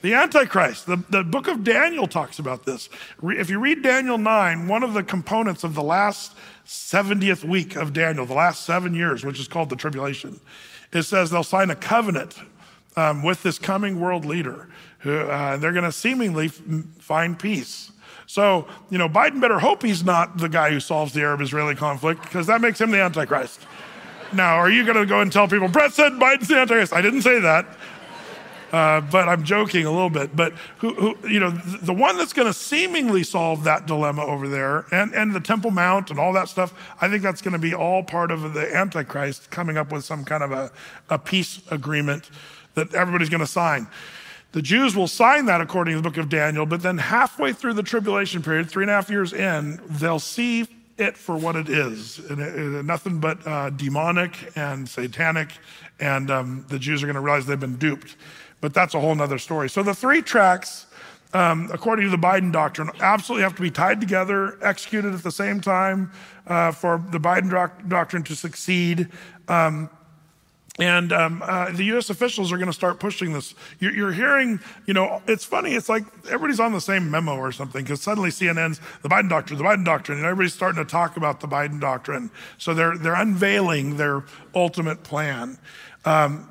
The 0.00 0.14
Antichrist. 0.14 0.86
The, 0.86 0.96
the 1.08 1.22
book 1.22 1.48
of 1.48 1.64
Daniel 1.64 2.06
talks 2.06 2.38
about 2.38 2.64
this. 2.64 2.88
If 3.22 3.50
you 3.50 3.60
read 3.60 3.82
Daniel 3.82 4.18
9, 4.18 4.68
one 4.68 4.82
of 4.82 4.94
the 4.94 5.02
components 5.02 5.64
of 5.64 5.74
the 5.74 5.82
last 5.82 6.34
70th 6.66 7.44
week 7.44 7.76
of 7.76 7.92
Daniel, 7.92 8.26
the 8.26 8.34
last 8.34 8.64
seven 8.64 8.94
years, 8.94 9.24
which 9.24 9.40
is 9.40 9.48
called 9.48 9.70
the 9.70 9.76
tribulation, 9.76 10.40
it 10.92 11.02
says 11.02 11.30
they'll 11.30 11.44
sign 11.44 11.70
a 11.70 11.76
covenant 11.76 12.36
um, 12.96 13.22
with 13.22 13.42
this 13.42 13.58
coming 13.58 14.00
world 14.00 14.24
leader. 14.24 14.68
Who, 15.00 15.16
uh, 15.16 15.56
they're 15.58 15.72
going 15.72 15.84
to 15.84 15.92
seemingly 15.92 16.48
find 16.48 17.38
peace. 17.38 17.92
So, 18.28 18.68
you 18.90 18.98
know, 18.98 19.08
Biden 19.08 19.40
better 19.40 19.58
hope 19.58 19.82
he's 19.82 20.04
not 20.04 20.36
the 20.36 20.50
guy 20.50 20.70
who 20.70 20.80
solves 20.80 21.14
the 21.14 21.22
Arab 21.22 21.40
Israeli 21.40 21.74
conflict 21.74 22.20
because 22.22 22.46
that 22.46 22.60
makes 22.60 22.78
him 22.78 22.90
the 22.90 23.00
Antichrist. 23.00 23.58
Now, 24.34 24.56
are 24.56 24.70
you 24.70 24.84
going 24.84 24.98
to 24.98 25.06
go 25.06 25.22
and 25.22 25.32
tell 25.32 25.48
people, 25.48 25.66
Brett 25.68 25.94
said 25.94 26.12
Biden's 26.12 26.46
the 26.46 26.58
Antichrist? 26.58 26.92
I 26.92 27.00
didn't 27.00 27.22
say 27.22 27.40
that. 27.40 27.66
Uh, 28.70 29.00
but 29.00 29.30
I'm 29.30 29.44
joking 29.44 29.86
a 29.86 29.90
little 29.90 30.10
bit. 30.10 30.36
But 30.36 30.52
who, 30.76 30.92
who 30.92 31.28
you 31.28 31.40
know, 31.40 31.48
the 31.50 31.94
one 31.94 32.18
that's 32.18 32.34
going 32.34 32.46
to 32.46 32.52
seemingly 32.52 33.22
solve 33.22 33.64
that 33.64 33.86
dilemma 33.86 34.26
over 34.26 34.46
there, 34.46 34.84
and 34.92 35.14
and 35.14 35.34
the 35.34 35.40
Temple 35.40 35.70
Mount 35.70 36.10
and 36.10 36.20
all 36.20 36.34
that 36.34 36.50
stuff, 36.50 36.74
I 37.00 37.08
think 37.08 37.22
that's 37.22 37.40
going 37.40 37.54
to 37.54 37.58
be 37.58 37.72
all 37.72 38.02
part 38.02 38.30
of 38.30 38.52
the 38.52 38.76
Antichrist 38.76 39.50
coming 39.50 39.78
up 39.78 39.90
with 39.90 40.04
some 40.04 40.22
kind 40.22 40.42
of 40.42 40.52
a, 40.52 40.70
a 41.08 41.18
peace 41.18 41.62
agreement 41.70 42.28
that 42.74 42.94
everybody's 42.94 43.30
going 43.30 43.40
to 43.40 43.46
sign. 43.46 43.86
The 44.52 44.62
Jews 44.62 44.96
will 44.96 45.08
sign 45.08 45.46
that 45.46 45.60
according 45.60 45.94
to 45.94 46.00
the 46.00 46.08
book 46.08 46.16
of 46.16 46.28
Daniel, 46.28 46.64
but 46.64 46.82
then 46.82 46.98
halfway 46.98 47.52
through 47.52 47.74
the 47.74 47.82
tribulation 47.82 48.42
period, 48.42 48.70
three 48.70 48.84
and 48.84 48.90
a 48.90 48.94
half 48.94 49.10
years 49.10 49.32
in, 49.32 49.78
they'll 49.88 50.18
see 50.18 50.66
it 50.96 51.16
for 51.16 51.36
what 51.36 51.54
it 51.54 51.68
is 51.68 52.18
and 52.30 52.40
it, 52.40 52.56
it, 52.56 52.84
nothing 52.84 53.20
but 53.20 53.46
uh, 53.46 53.70
demonic 53.70 54.32
and 54.56 54.88
satanic, 54.88 55.50
and 56.00 56.30
um, 56.30 56.64
the 56.68 56.78
Jews 56.78 57.02
are 57.02 57.06
going 57.06 57.14
to 57.14 57.20
realize 57.20 57.46
they've 57.46 57.60
been 57.60 57.76
duped. 57.76 58.16
but 58.60 58.74
that's 58.74 58.94
a 58.94 59.00
whole 59.00 59.14
nother 59.14 59.38
story. 59.38 59.68
So 59.68 59.82
the 59.82 59.94
three 59.94 60.22
tracks, 60.22 60.86
um, 61.32 61.70
according 61.72 62.06
to 62.06 62.10
the 62.10 62.18
Biden 62.18 62.52
doctrine, 62.52 62.90
absolutely 63.00 63.42
have 63.42 63.54
to 63.56 63.62
be 63.62 63.70
tied 63.70 64.00
together, 64.00 64.58
executed 64.62 65.14
at 65.14 65.22
the 65.22 65.30
same 65.30 65.60
time 65.60 66.10
uh, 66.46 66.72
for 66.72 67.02
the 67.10 67.18
Biden 67.20 67.50
doc- 67.50 67.86
doctrine 67.86 68.22
to 68.24 68.34
succeed. 68.34 69.08
Um, 69.46 69.90
and 70.78 71.12
um, 71.12 71.42
uh, 71.44 71.72
the 71.72 71.84
U.S. 71.86 72.08
officials 72.08 72.52
are 72.52 72.56
going 72.56 72.68
to 72.68 72.72
start 72.72 73.00
pushing 73.00 73.32
this. 73.32 73.54
You're, 73.80 73.92
you're, 73.92 74.12
hearing, 74.12 74.60
you 74.86 74.94
know, 74.94 75.20
it's 75.26 75.44
funny. 75.44 75.74
It's 75.74 75.88
like 75.88 76.04
everybody's 76.26 76.60
on 76.60 76.72
the 76.72 76.80
same 76.80 77.10
memo 77.10 77.36
or 77.36 77.50
something 77.50 77.82
because 77.82 78.00
suddenly 78.00 78.30
CNN's 78.30 78.80
the 79.02 79.08
Biden 79.08 79.28
doctrine, 79.28 79.58
the 79.58 79.64
Biden 79.64 79.84
doctrine, 79.84 80.18
and 80.18 80.26
everybody's 80.26 80.54
starting 80.54 80.82
to 80.82 80.88
talk 80.88 81.16
about 81.16 81.40
the 81.40 81.48
Biden 81.48 81.80
doctrine. 81.80 82.30
So 82.58 82.74
they're 82.74 82.96
they're 82.96 83.14
unveiling 83.14 83.96
their 83.96 84.24
ultimate 84.54 85.02
plan. 85.02 85.58
Um, 86.04 86.48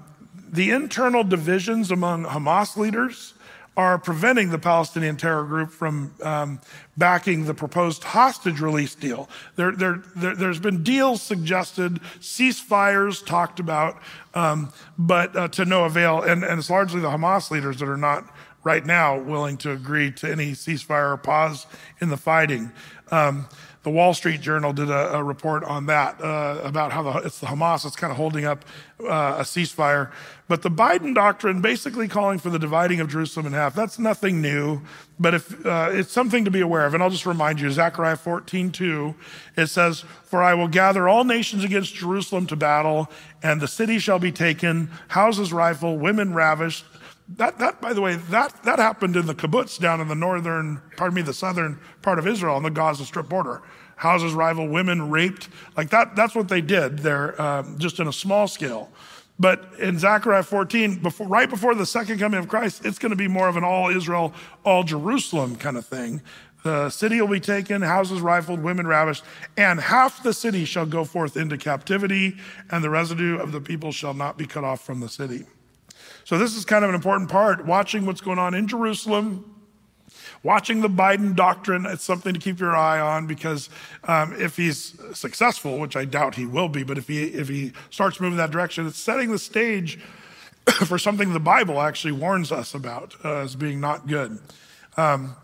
the 0.49 0.71
internal 0.71 1.23
divisions 1.23 1.89
among 1.91 2.25
Hamas 2.25 2.75
leaders 2.75 3.33
are 3.77 3.99
preventing 3.99 4.49
the 4.49 4.57
Palestinian 4.57 5.15
terror 5.15 5.43
group 5.43 5.69
from 5.69 6.11
um, 6.23 6.59
backing 6.97 7.45
the 7.45 7.53
proposed 7.53 8.03
hostage 8.03 8.59
release 8.59 8.95
deal. 8.95 9.29
There, 9.55 9.71
there, 9.71 10.03
there, 10.15 10.47
has 10.47 10.59
been 10.59 10.81
deals 10.81 11.21
suggested, 11.21 12.01
ceasefires 12.19 13.23
talked 13.23 13.59
about, 13.59 14.01
um, 14.33 14.73
but 14.97 15.35
uh, 15.35 15.47
to 15.49 15.65
no 15.65 15.85
avail. 15.85 16.23
And, 16.23 16.43
and 16.43 16.57
it's 16.57 16.71
largely 16.71 16.99
the 16.99 17.09
Hamas 17.09 17.51
leaders 17.51 17.77
that 17.77 17.87
are 17.87 17.95
not 17.95 18.25
right 18.63 18.83
now 18.83 19.17
willing 19.19 19.57
to 19.57 19.71
agree 19.71 20.11
to 20.11 20.29
any 20.29 20.53
ceasefire 20.53 21.13
or 21.13 21.17
pause 21.17 21.67
in 22.01 22.09
the 22.09 22.17
fighting. 22.17 22.71
Um, 23.11 23.47
the 23.87 23.93
Wall 23.93 24.13
Street 24.13 24.41
Journal 24.41 24.73
did 24.73 24.89
a, 24.89 25.15
a 25.15 25.23
report 25.23 25.63
on 25.63 25.85
that 25.85 26.21
uh, 26.21 26.59
about 26.61 26.91
how 26.91 27.03
the, 27.03 27.19
it's 27.19 27.39
the 27.39 27.45
Hamas 27.47 27.83
that's 27.83 27.95
kind 27.95 28.11
of 28.11 28.17
holding 28.17 28.43
up 28.43 28.65
uh, 28.99 29.37
a 29.39 29.43
ceasefire. 29.43 30.11
But 30.49 30.61
the 30.61 30.69
Biden 30.69 31.15
doctrine, 31.15 31.61
basically 31.61 32.09
calling 32.09 32.37
for 32.37 32.49
the 32.49 32.59
dividing 32.59 32.99
of 32.99 33.07
Jerusalem 33.07 33.45
in 33.45 33.53
half, 33.53 33.73
that's 33.73 33.97
nothing 33.97 34.41
new, 34.41 34.81
but 35.17 35.33
if, 35.33 35.65
uh, 35.65 35.87
it's 35.93 36.11
something 36.11 36.43
to 36.43 36.51
be 36.51 36.59
aware 36.59 36.85
of. 36.85 36.95
And 36.95 37.01
I'll 37.01 37.09
just 37.09 37.25
remind 37.25 37.61
you, 37.61 37.71
Zechariah 37.71 38.17
14, 38.17 38.73
2, 38.73 39.15
it 39.55 39.67
says, 39.67 40.03
For 40.25 40.43
I 40.43 40.53
will 40.53 40.67
gather 40.67 41.07
all 41.07 41.23
nations 41.23 41.63
against 41.63 41.95
Jerusalem 41.95 42.45
to 42.47 42.57
battle, 42.57 43.09
and 43.41 43.61
the 43.61 43.69
city 43.69 43.99
shall 43.99 44.19
be 44.19 44.33
taken, 44.33 44.91
houses 45.07 45.53
rifled, 45.53 46.01
women 46.01 46.33
ravished, 46.33 46.83
that, 47.35 47.57
that, 47.59 47.81
by 47.81 47.93
the 47.93 48.01
way, 48.01 48.15
that, 48.15 48.63
that 48.63 48.79
happened 48.79 49.15
in 49.15 49.27
the 49.27 49.35
kibbutz 49.35 49.79
down 49.79 49.99
in 49.99 50.07
the 50.07 50.15
northern, 50.15 50.81
pardon 50.95 51.15
me, 51.15 51.21
the 51.21 51.33
southern 51.33 51.79
part 52.01 52.19
of 52.19 52.27
Israel 52.27 52.55
on 52.55 52.63
the 52.63 52.69
Gaza 52.69 53.05
Strip 53.05 53.27
border. 53.27 53.61
Houses 53.97 54.33
rival, 54.33 54.67
women 54.67 55.09
raped. 55.09 55.49
Like 55.75 55.89
that, 55.89 56.15
that's 56.15 56.35
what 56.35 56.47
they 56.47 56.61
did 56.61 56.99
there, 56.99 57.39
um, 57.41 57.77
just 57.77 57.99
in 57.99 58.07
a 58.07 58.13
small 58.13 58.47
scale. 58.47 58.89
But 59.39 59.69
in 59.79 59.99
Zechariah 59.99 60.43
14, 60.43 60.99
before, 60.99 61.27
right 61.27 61.49
before 61.49 61.75
the 61.75 61.85
second 61.85 62.19
coming 62.19 62.39
of 62.39 62.47
Christ, 62.47 62.85
it's 62.85 62.97
going 62.97 63.11
to 63.11 63.15
be 63.15 63.27
more 63.27 63.47
of 63.47 63.55
an 63.55 63.63
all 63.63 63.89
Israel, 63.89 64.33
all 64.63 64.83
Jerusalem 64.83 65.55
kind 65.55 65.77
of 65.77 65.85
thing. 65.85 66.21
The 66.63 66.89
city 66.89 67.21
will 67.21 67.27
be 67.27 67.39
taken, 67.39 67.81
houses 67.81 68.19
rifled, 68.19 68.61
women 68.61 68.87
ravished, 68.87 69.23
and 69.55 69.79
half 69.79 70.23
the 70.23 70.33
city 70.33 70.65
shall 70.65 70.85
go 70.85 71.05
forth 71.05 71.37
into 71.37 71.57
captivity, 71.57 72.37
and 72.71 72.83
the 72.83 72.89
residue 72.89 73.37
of 73.37 73.51
the 73.51 73.61
people 73.61 73.91
shall 73.91 74.13
not 74.13 74.37
be 74.37 74.47
cut 74.47 74.63
off 74.63 74.81
from 74.81 74.99
the 74.99 75.09
city. 75.09 75.45
So, 76.25 76.37
this 76.37 76.55
is 76.55 76.65
kind 76.65 76.83
of 76.83 76.89
an 76.89 76.95
important 76.95 77.29
part 77.29 77.65
watching 77.65 78.05
what's 78.05 78.21
going 78.21 78.39
on 78.39 78.53
in 78.53 78.67
Jerusalem, 78.67 79.56
watching 80.43 80.81
the 80.81 80.89
Biden 80.89 81.35
doctrine. 81.35 81.85
It's 81.85 82.03
something 82.03 82.33
to 82.33 82.39
keep 82.39 82.59
your 82.59 82.75
eye 82.75 82.99
on 82.99 83.27
because 83.27 83.69
um, 84.05 84.33
if 84.39 84.57
he's 84.57 84.99
successful, 85.13 85.79
which 85.79 85.95
I 85.95 86.05
doubt 86.05 86.35
he 86.35 86.45
will 86.45 86.69
be, 86.69 86.83
but 86.83 86.97
if 86.97 87.07
he, 87.07 87.25
if 87.25 87.47
he 87.47 87.73
starts 87.89 88.19
moving 88.19 88.37
that 88.37 88.51
direction, 88.51 88.87
it's 88.87 88.99
setting 88.99 89.31
the 89.31 89.39
stage 89.39 89.99
for 90.85 90.97
something 90.97 91.33
the 91.33 91.39
Bible 91.39 91.81
actually 91.81 92.13
warns 92.13 92.51
us 92.51 92.73
about 92.73 93.15
uh, 93.23 93.37
as 93.37 93.55
being 93.55 93.79
not 93.79 94.07
good. 94.07 94.39
Um, 94.97 95.35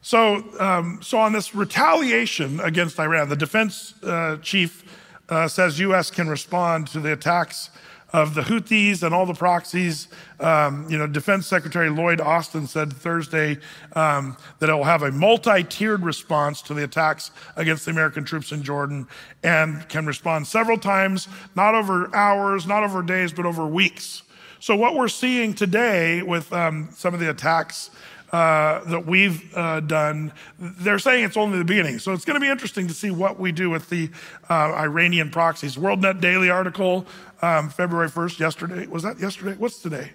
so, 0.00 0.44
um, 0.60 1.00
so 1.02 1.18
on 1.18 1.32
this 1.32 1.54
retaliation 1.54 2.60
against 2.60 2.98
Iran, 2.98 3.28
the 3.28 3.36
defense 3.36 3.94
uh, 4.02 4.36
chief 4.42 4.84
uh, 5.28 5.48
says 5.48 5.78
U.S. 5.80 6.10
can 6.10 6.28
respond 6.28 6.86
to 6.88 7.00
the 7.00 7.12
attacks 7.12 7.70
of 8.12 8.34
the 8.34 8.42
Houthis 8.42 9.02
and 9.02 9.14
all 9.14 9.26
the 9.26 9.34
proxies. 9.34 10.08
Um, 10.40 10.86
you 10.88 10.96
know, 10.96 11.06
Defense 11.06 11.46
Secretary 11.46 11.90
Lloyd 11.90 12.20
Austin 12.20 12.66
said 12.66 12.92
Thursday 12.92 13.58
um, 13.94 14.36
that 14.60 14.70
it 14.70 14.72
will 14.72 14.84
have 14.84 15.02
a 15.02 15.12
multi-tiered 15.12 16.02
response 16.02 16.62
to 16.62 16.74
the 16.74 16.84
attacks 16.84 17.30
against 17.56 17.84
the 17.84 17.90
American 17.90 18.24
troops 18.24 18.52
in 18.52 18.62
Jordan 18.62 19.06
and 19.42 19.86
can 19.88 20.06
respond 20.06 20.46
several 20.46 20.78
times, 20.78 21.28
not 21.54 21.74
over 21.74 22.14
hours, 22.14 22.66
not 22.66 22.82
over 22.82 23.02
days, 23.02 23.32
but 23.32 23.44
over 23.44 23.66
weeks. 23.66 24.22
So 24.60 24.74
what 24.74 24.94
we're 24.94 25.08
seeing 25.08 25.54
today 25.54 26.22
with 26.22 26.52
um, 26.52 26.88
some 26.92 27.14
of 27.14 27.20
the 27.20 27.30
attacks 27.30 27.90
uh, 28.32 28.84
that 28.84 29.06
we've 29.06 29.56
uh, 29.56 29.80
done, 29.80 30.32
they're 30.58 30.98
saying 30.98 31.24
it's 31.24 31.36
only 31.36 31.58
the 31.58 31.64
beginning. 31.64 31.98
So 31.98 32.12
it's 32.12 32.24
going 32.24 32.34
to 32.34 32.40
be 32.40 32.48
interesting 32.48 32.86
to 32.88 32.94
see 32.94 33.10
what 33.10 33.40
we 33.40 33.52
do 33.52 33.70
with 33.70 33.88
the 33.88 34.10
uh, 34.50 34.74
Iranian 34.74 35.30
proxies. 35.30 35.76
WorldNet 35.76 36.20
Daily 36.20 36.50
article, 36.50 37.06
um, 37.40 37.70
February 37.70 38.08
1st, 38.08 38.38
yesterday. 38.38 38.86
Was 38.86 39.02
that 39.02 39.18
yesterday? 39.18 39.54
What's 39.56 39.80
today? 39.80 40.12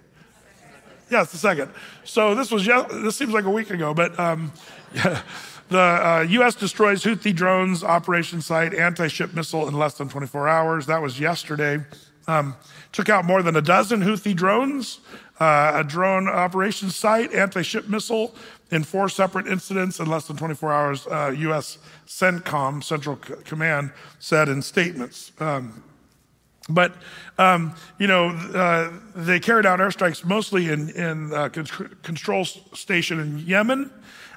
Yeah, 1.10 1.24
it's 1.24 1.32
the 1.32 1.38
second. 1.38 1.72
So 2.04 2.36
this 2.36 2.52
was, 2.52 2.66
this 2.66 3.16
seems 3.16 3.34
like 3.34 3.46
a 3.46 3.52
week 3.52 3.70
ago, 3.70 3.94
but 3.94 4.18
um, 4.20 4.52
yeah, 4.94 5.22
the 5.70 5.80
uh, 5.80 6.26
U.S. 6.30 6.56
destroys 6.56 7.04
Houthi 7.04 7.36
drones 7.36 7.84
operation 7.84 8.42
site, 8.42 8.74
anti-ship 8.74 9.34
missile 9.34 9.68
in 9.68 9.74
less 9.74 9.96
than 9.96 10.10
24 10.10 10.48
hours. 10.48 10.86
That 10.86 11.02
was 11.02 11.20
yesterday. 11.20 11.80
Um, 12.28 12.56
took 12.92 13.10
out 13.10 13.26
more 13.26 13.44
than 13.44 13.56
a 13.56 13.62
dozen 13.62 14.02
Houthi 14.02 14.36
drones 14.36 15.00
uh, 15.40 15.74
a 15.76 15.84
drone 15.84 16.28
operations 16.28 16.96
site, 16.96 17.34
anti 17.34 17.62
ship 17.62 17.88
missile 17.88 18.36
in 18.72 18.84
four 18.84 19.10
separate 19.10 19.48
incidents 19.48 20.00
in 20.00 20.08
less 20.08 20.28
than 20.28 20.38
24 20.38 20.74
hours, 20.74 21.08
uh, 21.08 21.34
U.S. 21.38 21.78
CENTCOM, 22.08 22.84
Central 22.84 23.20
C- 23.28 23.34
Command, 23.46 23.92
said 24.20 24.50
in 24.50 24.62
statements. 24.62 25.32
Um, 25.40 25.84
but, 26.70 26.96
um, 27.38 27.76
you 28.00 28.08
know, 28.08 28.30
uh, 28.30 28.92
they 29.16 29.40
carried 29.40 29.66
out 29.66 29.80
airstrikes 29.80 30.24
mostly 30.26 30.70
in, 30.70 30.90
in 30.90 31.34
uh, 31.34 31.50
control 31.50 32.46
station 32.46 33.20
in 33.20 33.40
Yemen 33.40 33.92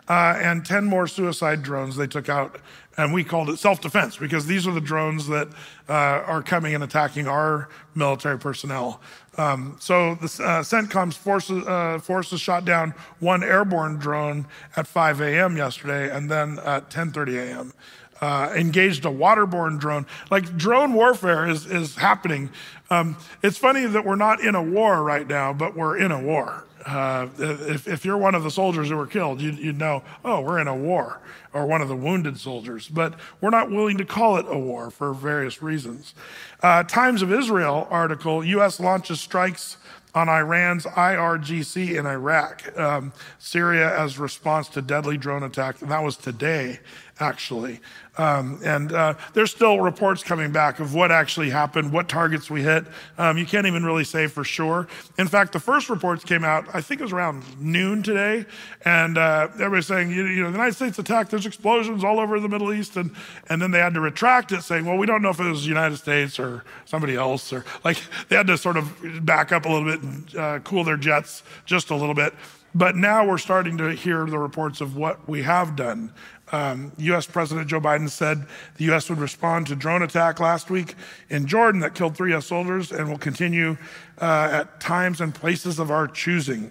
uh, 0.08 0.34
and 0.38 0.64
10 0.64 0.84
more 0.84 1.06
suicide 1.06 1.62
drones 1.62 1.96
they 1.96 2.06
took 2.06 2.28
out. 2.28 2.58
And 2.98 3.12
we 3.12 3.24
called 3.24 3.50
it 3.50 3.58
self 3.58 3.80
defense 3.80 4.16
because 4.16 4.46
these 4.46 4.66
are 4.66 4.72
the 4.72 4.80
drones 4.80 5.28
that 5.28 5.48
uh, 5.88 5.92
are 5.92 6.42
coming 6.42 6.74
and 6.74 6.82
attacking 6.82 7.28
our 7.28 7.68
military 7.94 8.38
personnel. 8.38 9.02
Um, 9.38 9.76
so 9.78 10.14
the 10.14 10.26
uh, 10.26 10.62
CENTCOM's 10.62 11.16
forces, 11.16 11.66
uh, 11.66 11.98
forces 12.02 12.40
shot 12.40 12.64
down 12.64 12.94
one 13.20 13.42
airborne 13.42 13.96
drone 13.96 14.46
at 14.76 14.86
5 14.86 15.20
a.m. 15.20 15.56
yesterday 15.56 16.14
and 16.14 16.30
then 16.30 16.58
at 16.60 16.90
10.30 16.90 17.36
a.m. 17.36 17.72
Uh, 18.20 18.52
engaged 18.56 19.04
a 19.04 19.10
waterborne 19.10 19.78
drone. 19.78 20.06
Like 20.30 20.56
drone 20.56 20.94
warfare 20.94 21.46
is, 21.46 21.66
is 21.66 21.96
happening. 21.96 22.50
Um, 22.88 23.16
it's 23.42 23.58
funny 23.58 23.84
that 23.84 24.04
we're 24.04 24.16
not 24.16 24.40
in 24.40 24.54
a 24.54 24.62
war 24.62 25.02
right 25.02 25.26
now, 25.26 25.52
but 25.52 25.76
we're 25.76 25.98
in 25.98 26.12
a 26.12 26.20
war. 26.20 26.65
Uh, 26.86 27.28
if, 27.38 27.88
if, 27.88 28.04
you're 28.04 28.16
one 28.16 28.36
of 28.36 28.44
the 28.44 28.50
soldiers 28.50 28.88
who 28.88 28.96
were 28.96 29.08
killed, 29.08 29.40
you'd, 29.40 29.58
you'd, 29.58 29.76
know, 29.76 30.04
oh, 30.24 30.40
we're 30.40 30.60
in 30.60 30.68
a 30.68 30.76
war, 30.76 31.20
or 31.52 31.66
one 31.66 31.82
of 31.82 31.88
the 31.88 31.96
wounded 31.96 32.38
soldiers. 32.38 32.86
But 32.86 33.14
we're 33.40 33.50
not 33.50 33.70
willing 33.70 33.98
to 33.98 34.04
call 34.04 34.36
it 34.36 34.46
a 34.48 34.56
war 34.56 34.90
for 34.90 35.12
various 35.12 35.60
reasons. 35.60 36.14
Uh, 36.62 36.84
Times 36.84 37.22
of 37.22 37.32
Israel 37.32 37.88
article 37.90 38.44
U.S. 38.44 38.78
launches 38.78 39.20
strikes 39.20 39.78
on 40.16 40.30
Iran's 40.30 40.86
IRGC 40.86 41.98
in 41.98 42.06
Iraq, 42.06 42.78
um, 42.78 43.12
Syria 43.38 43.98
as 43.98 44.18
response 44.18 44.68
to 44.70 44.80
deadly 44.80 45.18
drone 45.18 45.42
attack. 45.42 45.82
And 45.82 45.90
that 45.90 46.02
was 46.02 46.16
today, 46.16 46.80
actually. 47.18 47.80
Um, 48.18 48.60
and 48.64 48.92
uh, 48.92 49.14
there's 49.34 49.50
still 49.50 49.80
reports 49.80 50.22
coming 50.22 50.50
back 50.50 50.80
of 50.80 50.94
what 50.94 51.12
actually 51.12 51.50
happened, 51.50 51.92
what 51.92 52.08
targets 52.08 52.50
we 52.50 52.62
hit. 52.62 52.84
Um, 53.18 53.36
you 53.36 53.44
can't 53.44 53.66
even 53.66 53.84
really 53.84 54.04
say 54.04 54.26
for 54.26 54.42
sure. 54.42 54.88
In 55.18 55.28
fact, 55.28 55.52
the 55.52 55.60
first 55.60 55.90
reports 55.90 56.24
came 56.24 56.44
out, 56.44 56.66
I 56.72 56.80
think 56.80 57.00
it 57.00 57.04
was 57.04 57.12
around 57.12 57.44
noon 57.60 58.02
today, 58.02 58.46
and 58.84 59.18
uh, 59.18 59.48
everybody's 59.54 59.86
saying, 59.86 60.10
you, 60.10 60.24
you, 60.26 60.42
know, 60.42 60.46
the 60.46 60.56
United 60.56 60.74
States 60.74 60.98
attacked, 60.98 61.30
there's 61.30 61.46
explosions 61.46 62.04
all 62.04 62.18
over 62.18 62.40
the 62.40 62.48
Middle 62.48 62.72
East, 62.72 62.96
and, 62.96 63.10
and 63.50 63.60
then 63.60 63.70
they 63.70 63.80
had 63.80 63.94
to 63.94 64.00
retract 64.00 64.52
it, 64.52 64.62
saying, 64.62 64.86
well, 64.86 64.96
we 64.96 65.06
don't 65.06 65.20
know 65.20 65.30
if 65.30 65.40
it 65.40 65.44
was 65.44 65.62
the 65.62 65.68
United 65.68 65.96
States 65.98 66.38
or 66.38 66.64
somebody 66.86 67.16
else, 67.16 67.52
or 67.52 67.64
like 67.84 67.98
they 68.28 68.36
had 68.36 68.46
to 68.46 68.56
sort 68.56 68.76
of 68.76 69.24
back 69.26 69.52
up 69.52 69.66
a 69.66 69.68
little 69.68 69.84
bit 69.84 70.02
and 70.02 70.36
uh, 70.36 70.58
cool 70.60 70.84
their 70.84 70.96
jets 70.96 71.42
just 71.66 71.90
a 71.90 71.96
little 71.96 72.14
bit. 72.14 72.34
But 72.76 72.94
now 72.94 73.26
we're 73.26 73.38
starting 73.38 73.78
to 73.78 73.94
hear 73.94 74.26
the 74.26 74.38
reports 74.38 74.82
of 74.82 74.96
what 74.96 75.26
we 75.26 75.42
have 75.42 75.76
done. 75.76 76.12
Um, 76.52 76.92
U.S. 76.98 77.26
President 77.26 77.68
Joe 77.68 77.80
Biden 77.80 78.08
said 78.08 78.46
the 78.76 78.84
U.S. 78.84 79.10
would 79.10 79.18
respond 79.18 79.66
to 79.66 79.76
drone 79.76 80.02
attack 80.02 80.38
last 80.38 80.70
week 80.70 80.94
in 81.28 81.46
Jordan 81.46 81.80
that 81.80 81.94
killed 81.94 82.16
three 82.16 82.30
U.S. 82.30 82.46
soldiers 82.46 82.92
and 82.92 83.08
will 83.08 83.18
continue 83.18 83.76
uh, 84.20 84.48
at 84.52 84.80
times 84.80 85.20
and 85.20 85.34
places 85.34 85.78
of 85.78 85.90
our 85.90 86.06
choosing. 86.06 86.70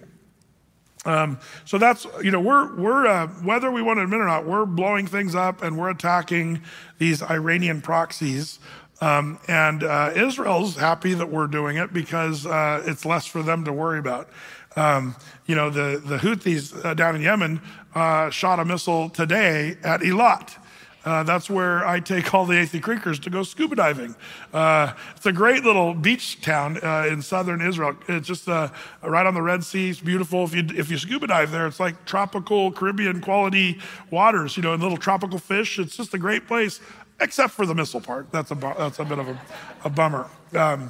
Um, 1.03 1.39
so 1.65 1.77
that's 1.77 2.07
you 2.23 2.31
know 2.31 2.39
we're 2.41 2.73
we're 2.75 3.05
uh, 3.05 3.27
whether 3.43 3.69
we 3.69 3.81
want 3.81 3.97
to 3.99 4.03
admit 4.03 4.21
or 4.21 4.25
not, 4.25 4.45
we're 4.45 4.65
blowing 4.65 5.05
things 5.05 5.35
up 5.35 5.61
and 5.61 5.77
we're 5.77 5.89
attacking 5.91 6.61
these 6.97 7.21
Iranian 7.21 7.81
proxies 7.81 8.59
Um, 9.01 9.39
and 9.47 9.83
uh, 9.83 10.11
Israel's 10.15 10.77
happy 10.77 11.13
that 11.15 11.29
we're 11.29 11.47
doing 11.47 11.77
it 11.77 11.91
because 11.91 12.45
uh, 12.45 12.81
it's 12.85 13.05
less 13.05 13.25
for 13.25 13.43
them 13.43 13.65
to 13.65 13.73
worry 13.73 13.99
about. 13.99 14.29
Um, 14.75 15.15
you 15.45 15.55
know, 15.55 15.69
the, 15.69 16.01
the 16.03 16.17
Houthis 16.17 16.83
uh, 16.83 16.93
down 16.93 17.15
in 17.15 17.21
Yemen 17.21 17.61
uh, 17.93 18.29
shot 18.29 18.59
a 18.59 18.65
missile 18.65 19.09
today 19.09 19.77
at 19.83 20.01
Eilat. 20.01 20.57
Uh, 21.05 21.21
that's 21.21 21.51
where 21.51 21.87
I 21.87 21.99
take 21.99 22.33
all 22.33 22.45
the 22.47 22.55
Athey 22.55 22.81
Creekers 22.81 23.21
to 23.21 23.29
go 23.29 23.43
scuba 23.43 23.75
diving. 23.75 24.15
Uh, 24.51 24.93
it's 25.15 25.25
a 25.27 25.31
great 25.31 25.63
little 25.63 25.93
beach 25.93 26.41
town 26.41 26.79
uh, 26.83 27.07
in 27.07 27.21
southern 27.21 27.61
Israel. 27.61 27.95
It's 28.07 28.27
just 28.27 28.49
uh, 28.49 28.69
right 29.03 29.25
on 29.25 29.35
the 29.35 29.41
Red 29.41 29.63
Sea. 29.63 29.91
It's 29.91 29.99
beautiful. 29.99 30.43
If 30.45 30.55
you 30.55 30.65
if 30.75 30.89
you 30.89 30.97
scuba 30.97 31.27
dive 31.27 31.51
there, 31.51 31.67
it's 31.67 31.79
like 31.79 32.05
tropical 32.05 32.71
Caribbean 32.71 33.21
quality 33.21 33.79
waters. 34.09 34.57
You 34.57 34.63
know, 34.63 34.73
and 34.73 34.81
little 34.81 34.97
tropical 34.97 35.37
fish. 35.37 35.77
It's 35.77 35.95
just 35.95 36.15
a 36.15 36.17
great 36.17 36.47
place, 36.47 36.79
except 37.21 37.53
for 37.53 37.67
the 37.67 37.75
missile 37.75 38.01
part. 38.01 38.31
That's 38.31 38.49
a 38.49 38.55
that's 38.55 38.97
a 38.97 39.05
bit 39.05 39.19
of 39.19 39.27
a, 39.27 39.39
a 39.83 39.89
bummer. 39.91 40.27
Um, 40.55 40.89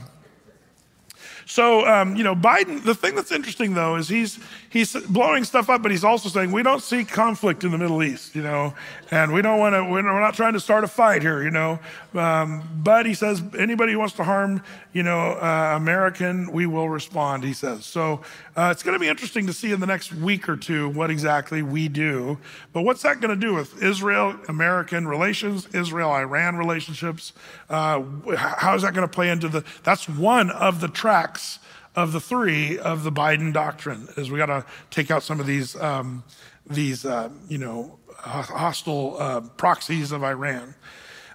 so, 1.45 1.87
um, 1.87 2.15
you 2.15 2.23
know, 2.23 2.35
Biden, 2.35 2.83
the 2.83 2.95
thing 2.95 3.15
that's 3.15 3.31
interesting 3.31 3.73
though 3.73 3.95
is 3.95 4.07
he's, 4.09 4.39
he's 4.75 4.93
blowing 4.93 5.45
stuff 5.45 5.69
up, 5.69 5.81
but 5.81 5.89
he's 5.89 6.03
also 6.03 6.27
saying 6.27 6.51
we 6.51 6.61
don't 6.61 6.83
see 6.83 7.05
conflict 7.05 7.63
in 7.63 7.71
the 7.71 7.77
Middle 7.77 8.03
East, 8.03 8.35
you 8.35 8.43
know, 8.43 8.73
and 9.09 9.31
we 9.31 9.41
don't 9.41 9.57
want 9.57 9.73
to, 9.73 9.85
we're 9.85 10.01
not 10.01 10.33
trying 10.33 10.51
to 10.51 10.59
start 10.59 10.83
a 10.83 10.87
fight 10.87 11.21
here, 11.21 11.41
you 11.41 11.49
know. 11.49 11.79
Um, 12.13 12.61
but 12.83 13.05
he 13.05 13.13
says 13.13 13.41
anybody 13.57 13.93
who 13.93 13.99
wants 13.99 14.15
to 14.15 14.25
harm, 14.25 14.61
you 14.91 15.01
know, 15.01 15.39
uh, 15.41 15.75
American, 15.77 16.51
we 16.51 16.65
will 16.65 16.89
respond, 16.89 17.45
he 17.45 17.53
says. 17.53 17.85
So 17.85 18.19
uh, 18.57 18.67
it's 18.69 18.83
going 18.83 18.95
to 18.95 18.99
be 18.99 19.07
interesting 19.07 19.47
to 19.47 19.53
see 19.53 19.71
in 19.71 19.79
the 19.79 19.85
next 19.85 20.13
week 20.13 20.49
or 20.49 20.57
two 20.57 20.89
what 20.89 21.09
exactly 21.09 21.61
we 21.61 21.87
do. 21.87 22.37
But 22.73 22.81
what's 22.81 23.01
that 23.03 23.21
going 23.21 23.33
to 23.33 23.47
do 23.47 23.53
with 23.53 23.81
Israel 23.81 24.35
American 24.49 25.07
relations, 25.07 25.69
Israel 25.73 26.11
Iran 26.11 26.57
relationships? 26.57 27.31
Uh, 27.69 28.03
how 28.35 28.75
is 28.75 28.81
that 28.81 28.93
going 28.93 29.07
to 29.07 29.13
play 29.13 29.29
into 29.29 29.47
the, 29.47 29.63
that's 29.83 30.09
one 30.09 30.51
of 30.51 30.81
the 30.81 30.89
tracks 30.89 31.59
of 31.95 32.11
the 32.11 32.19
three 32.19 32.77
of 32.77 33.03
the 33.03 33.11
Biden 33.11 33.53
doctrine 33.53 34.07
is 34.17 34.29
we 34.29 34.37
got 34.37 34.47
to 34.47 34.65
take 34.91 35.11
out 35.11 35.23
some 35.23 35.39
of 35.39 35.47
these, 35.47 35.75
um, 35.77 36.23
these, 36.67 37.05
uh, 37.05 37.29
you 37.47 37.57
know, 37.57 37.97
hostile 38.17 39.17
uh, 39.19 39.41
proxies 39.41 40.11
of 40.11 40.23
Iran. 40.23 40.75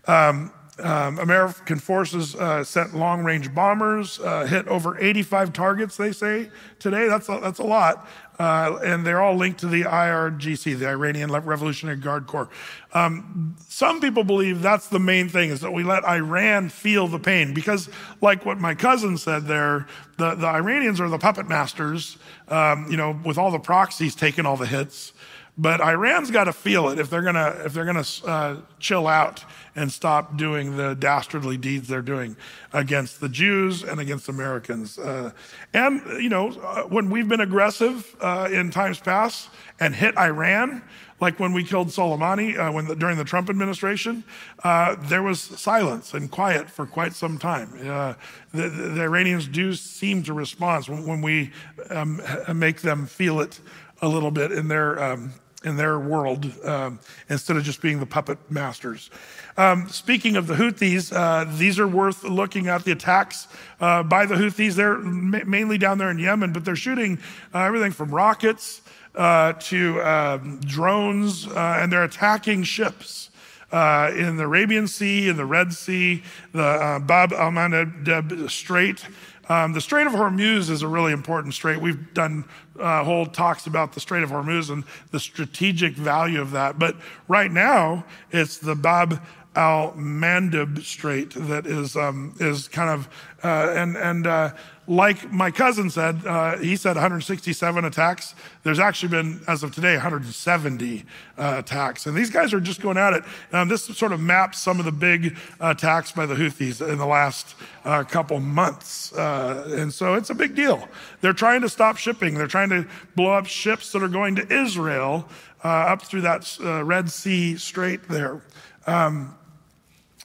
Um, 0.06 0.52
um, 0.78 1.18
American 1.18 1.78
forces 1.78 2.34
uh, 2.34 2.64
sent 2.64 2.94
long 2.94 3.22
range 3.22 3.54
bombers, 3.54 4.18
uh, 4.20 4.46
hit 4.46 4.66
over 4.66 4.98
85 4.98 5.52
targets, 5.52 5.96
they 5.96 6.12
say 6.12 6.50
today. 6.78 7.06
That's 7.06 7.28
a, 7.28 7.38
that's 7.42 7.58
a 7.58 7.64
lot. 7.64 8.08
Uh, 8.40 8.78
and 8.82 9.04
they're 9.04 9.20
all 9.20 9.36
linked 9.36 9.60
to 9.60 9.66
the 9.66 9.82
IRGC, 9.82 10.78
the 10.78 10.88
Iranian 10.88 11.30
Revolutionary 11.30 11.98
Guard 11.98 12.26
Corps. 12.26 12.48
Um, 12.94 13.54
some 13.68 14.00
people 14.00 14.24
believe 14.24 14.62
that's 14.62 14.88
the 14.88 14.98
main 14.98 15.28
thing 15.28 15.50
is 15.50 15.60
that 15.60 15.74
we 15.74 15.84
let 15.84 16.06
Iran 16.06 16.70
feel 16.70 17.06
the 17.06 17.18
pain 17.18 17.52
because, 17.52 17.90
like 18.22 18.46
what 18.46 18.58
my 18.58 18.74
cousin 18.74 19.18
said 19.18 19.44
there, 19.44 19.86
the, 20.16 20.36
the 20.36 20.46
Iranians 20.46 21.02
are 21.02 21.08
the 21.10 21.18
puppet 21.18 21.50
masters, 21.50 22.16
um, 22.48 22.90
you 22.90 22.96
know, 22.96 23.20
with 23.26 23.36
all 23.36 23.50
the 23.50 23.58
proxies 23.58 24.14
taking 24.14 24.46
all 24.46 24.56
the 24.56 24.64
hits. 24.64 25.12
But 25.60 25.82
Iran's 25.82 26.30
got 26.30 26.44
to 26.44 26.54
feel 26.54 26.88
it 26.88 26.98
if 26.98 27.10
they're 27.10 27.20
gonna 27.20 27.54
if 27.66 27.74
they're 27.74 27.84
gonna 27.84 28.04
uh, 28.24 28.56
chill 28.78 29.06
out 29.06 29.44
and 29.76 29.92
stop 29.92 30.38
doing 30.38 30.78
the 30.78 30.94
dastardly 30.94 31.58
deeds 31.58 31.86
they're 31.86 32.00
doing 32.00 32.34
against 32.72 33.20
the 33.20 33.28
Jews 33.28 33.82
and 33.82 34.00
against 34.00 34.30
Americans. 34.30 34.98
Uh, 34.98 35.32
and 35.74 36.00
you 36.22 36.30
know, 36.30 36.48
uh, 36.62 36.84
when 36.84 37.10
we've 37.10 37.28
been 37.28 37.42
aggressive 37.42 38.16
uh, 38.22 38.48
in 38.50 38.70
times 38.70 39.00
past 39.00 39.50
and 39.78 39.94
hit 39.94 40.16
Iran, 40.16 40.80
like 41.20 41.38
when 41.38 41.52
we 41.52 41.62
killed 41.62 41.88
Soleimani 41.88 42.58
uh, 42.58 42.72
when 42.72 42.86
the, 42.86 42.96
during 42.96 43.18
the 43.18 43.24
Trump 43.24 43.50
administration, 43.50 44.24
uh, 44.64 44.96
there 44.98 45.22
was 45.22 45.42
silence 45.42 46.14
and 46.14 46.30
quiet 46.30 46.70
for 46.70 46.86
quite 46.86 47.12
some 47.12 47.36
time. 47.36 47.68
Uh, 47.86 48.14
the, 48.54 48.70
the, 48.70 49.02
Iranians 49.02 49.46
do 49.46 49.74
seem 49.74 50.22
to 50.22 50.32
respond 50.32 50.86
when, 50.86 51.06
when 51.06 51.20
we 51.20 51.52
um, 51.90 52.22
make 52.54 52.80
them 52.80 53.04
feel 53.04 53.40
it 53.40 53.60
a 54.00 54.08
little 54.08 54.30
bit 54.30 54.50
in 54.50 54.68
their 54.68 55.02
um, 55.02 55.34
in 55.62 55.76
their 55.76 55.98
world 55.98 56.50
um, 56.64 56.98
instead 57.28 57.56
of 57.56 57.62
just 57.62 57.82
being 57.82 58.00
the 58.00 58.06
puppet 58.06 58.38
masters. 58.50 59.10
Um, 59.56 59.88
speaking 59.88 60.36
of 60.36 60.46
the 60.46 60.54
Houthis, 60.54 61.12
uh, 61.14 61.44
these 61.56 61.78
are 61.78 61.88
worth 61.88 62.24
looking 62.24 62.68
at 62.68 62.84
the 62.84 62.92
attacks 62.92 63.46
uh, 63.80 64.02
by 64.02 64.24
the 64.24 64.36
Houthis. 64.36 64.74
They're 64.74 64.98
ma- 64.98 65.44
mainly 65.44 65.76
down 65.76 65.98
there 65.98 66.10
in 66.10 66.18
Yemen, 66.18 66.52
but 66.52 66.64
they're 66.64 66.76
shooting 66.76 67.18
uh, 67.54 67.58
everything 67.60 67.92
from 67.92 68.10
rockets 68.10 68.80
uh, 69.14 69.54
to 69.54 70.00
um, 70.02 70.60
drones, 70.60 71.46
uh, 71.46 71.78
and 71.80 71.92
they're 71.92 72.04
attacking 72.04 72.62
ships. 72.62 73.26
Uh, 73.72 74.10
in 74.16 74.36
the 74.36 74.42
Arabian 74.42 74.88
Sea, 74.88 75.28
in 75.28 75.36
the 75.36 75.44
Red 75.44 75.72
Sea, 75.72 76.24
the 76.50 77.00
Bab 77.06 77.32
al 77.32 77.52
Mandeb 77.52 78.50
Strait, 78.50 79.06
um, 79.50 79.72
the 79.72 79.80
Strait 79.80 80.06
of 80.06 80.12
Hormuz 80.12 80.70
is 80.70 80.82
a 80.82 80.88
really 80.88 81.12
important 81.12 81.54
strait. 81.54 81.80
We've 81.80 82.14
done 82.14 82.44
uh, 82.78 83.02
whole 83.02 83.26
talks 83.26 83.66
about 83.66 83.92
the 83.92 84.00
Strait 84.00 84.22
of 84.22 84.30
Hormuz 84.30 84.70
and 84.70 84.84
the 85.10 85.18
strategic 85.18 85.94
value 85.94 86.40
of 86.40 86.52
that. 86.52 86.78
But 86.78 86.94
right 87.26 87.50
now, 87.50 88.04
it's 88.30 88.58
the 88.58 88.76
Bab 88.76 89.20
al 89.56 89.92
Mandeb 89.94 90.84
Strait 90.84 91.30
that 91.34 91.66
is 91.66 91.96
um, 91.96 92.36
is 92.38 92.68
kind 92.68 92.90
of 92.90 93.08
uh, 93.42 93.72
and 93.74 93.96
and 93.96 94.28
uh, 94.28 94.52
like 94.90 95.30
my 95.30 95.52
cousin 95.52 95.88
said, 95.88 96.26
uh, 96.26 96.56
he 96.56 96.74
said 96.74 96.96
167 96.96 97.84
attacks. 97.84 98.34
There's 98.64 98.80
actually 98.80 99.10
been, 99.10 99.40
as 99.46 99.62
of 99.62 99.72
today, 99.72 99.92
170 99.92 101.04
uh, 101.38 101.54
attacks. 101.58 102.06
And 102.06 102.16
these 102.16 102.28
guys 102.28 102.52
are 102.52 102.60
just 102.60 102.80
going 102.80 102.96
at 102.96 103.12
it. 103.12 103.22
Um, 103.52 103.68
this 103.68 103.84
sort 103.84 104.10
of 104.10 104.18
maps 104.18 104.58
some 104.58 104.80
of 104.80 104.84
the 104.84 104.92
big 104.92 105.36
attacks 105.60 106.10
by 106.10 106.26
the 106.26 106.34
Houthis 106.34 106.86
in 106.86 106.98
the 106.98 107.06
last 107.06 107.54
uh, 107.84 108.02
couple 108.02 108.40
months. 108.40 109.12
Uh, 109.12 109.76
and 109.78 109.94
so 109.94 110.14
it's 110.14 110.30
a 110.30 110.34
big 110.34 110.56
deal. 110.56 110.88
They're 111.20 111.32
trying 111.32 111.60
to 111.60 111.68
stop 111.68 111.96
shipping, 111.96 112.34
they're 112.34 112.48
trying 112.48 112.70
to 112.70 112.84
blow 113.14 113.34
up 113.34 113.46
ships 113.46 113.92
that 113.92 114.02
are 114.02 114.08
going 114.08 114.34
to 114.36 114.52
Israel 114.52 115.28
uh, 115.62 115.68
up 115.68 116.02
through 116.02 116.22
that 116.22 116.58
uh, 116.64 116.82
Red 116.82 117.08
Sea 117.12 117.56
Strait 117.58 118.08
there. 118.08 118.42
Um, 118.88 119.36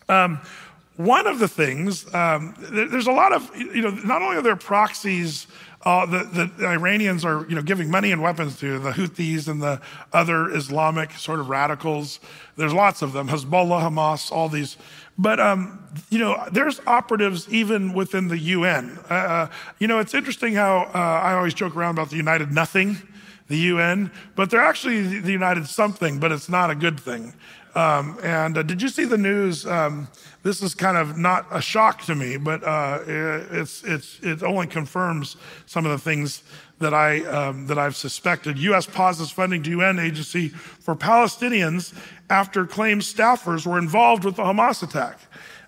um, 0.09 0.39
one 0.97 1.27
of 1.27 1.39
the 1.39 1.47
things, 1.47 2.13
um, 2.13 2.55
there's 2.59 3.07
a 3.07 3.11
lot 3.11 3.33
of, 3.33 3.55
you 3.55 3.81
know, 3.81 3.89
not 3.89 4.21
only 4.21 4.37
are 4.37 4.41
there 4.41 4.55
proxies 4.55 5.47
uh, 5.85 6.03
the, 6.07 6.49
the, 6.57 6.65
Iranians 6.65 7.23
are, 7.23 7.45
you 7.47 7.53
know, 7.53 7.61
giving 7.61 7.91
money 7.91 8.11
and 8.11 8.19
weapons 8.19 8.59
to 8.59 8.79
the 8.79 8.89
Houthis 8.91 9.47
and 9.47 9.61
the 9.61 9.79
other 10.13 10.49
Islamic 10.49 11.11
sort 11.11 11.39
of 11.39 11.47
radicals. 11.47 12.19
There's 12.57 12.73
lots 12.73 13.03
of 13.03 13.13
them, 13.13 13.27
Hezbollah, 13.27 13.81
Hamas, 13.81 14.31
all 14.31 14.49
these. 14.49 14.77
But, 15.15 15.39
um, 15.39 15.83
you 16.09 16.17
know, 16.17 16.43
there's 16.51 16.81
operatives 16.87 17.47
even 17.49 17.93
within 17.93 18.29
the 18.29 18.37
UN. 18.37 18.97
Uh, 19.09 19.13
uh, 19.13 19.47
you 19.77 19.87
know, 19.87 19.99
it's 19.99 20.15
interesting 20.15 20.55
how 20.55 20.89
uh, 20.93 20.97
I 20.97 21.35
always 21.35 21.53
joke 21.53 21.75
around 21.75 21.91
about 21.91 22.09
the 22.09 22.17
United 22.17 22.51
Nothing, 22.51 22.97
the 23.47 23.57
UN, 23.57 24.11
but 24.35 24.49
they're 24.49 24.65
actually 24.65 25.19
the 25.19 25.31
United 25.31 25.67
Something, 25.67 26.19
but 26.19 26.31
it's 26.31 26.49
not 26.49 26.71
a 26.71 26.75
good 26.75 26.99
thing. 26.99 27.33
Um, 27.75 28.17
and 28.23 28.57
uh, 28.57 28.63
did 28.63 28.81
you 28.81 28.87
see 28.87 29.03
the 29.03 29.17
news? 29.17 29.67
Um, 29.67 30.07
this 30.43 30.61
is 30.61 30.73
kind 30.73 30.97
of 30.97 31.17
not 31.17 31.45
a 31.51 31.61
shock 31.61 32.03
to 32.03 32.15
me, 32.15 32.37
but 32.37 32.63
uh, 32.63 32.99
it's, 33.05 33.83
it's, 33.83 34.19
it 34.21 34.43
only 34.43 34.67
confirms 34.67 35.35
some 35.65 35.85
of 35.85 35.91
the 35.91 35.97
things 35.97 36.43
that, 36.79 36.93
I, 36.93 37.19
um, 37.25 37.67
that 37.67 37.77
I've 37.77 37.95
suspected. 37.95 38.57
U.S. 38.59 38.85
pauses 38.85 39.29
funding 39.29 39.61
to 39.63 39.69
UN 39.71 39.99
agency 39.99 40.49
for 40.49 40.95
Palestinians 40.95 41.93
after 42.29 42.65
claims 42.65 43.11
staffers 43.13 43.65
were 43.65 43.77
involved 43.77 44.23
with 44.23 44.37
the 44.37 44.43
Hamas 44.43 44.81
attack. 44.81 45.19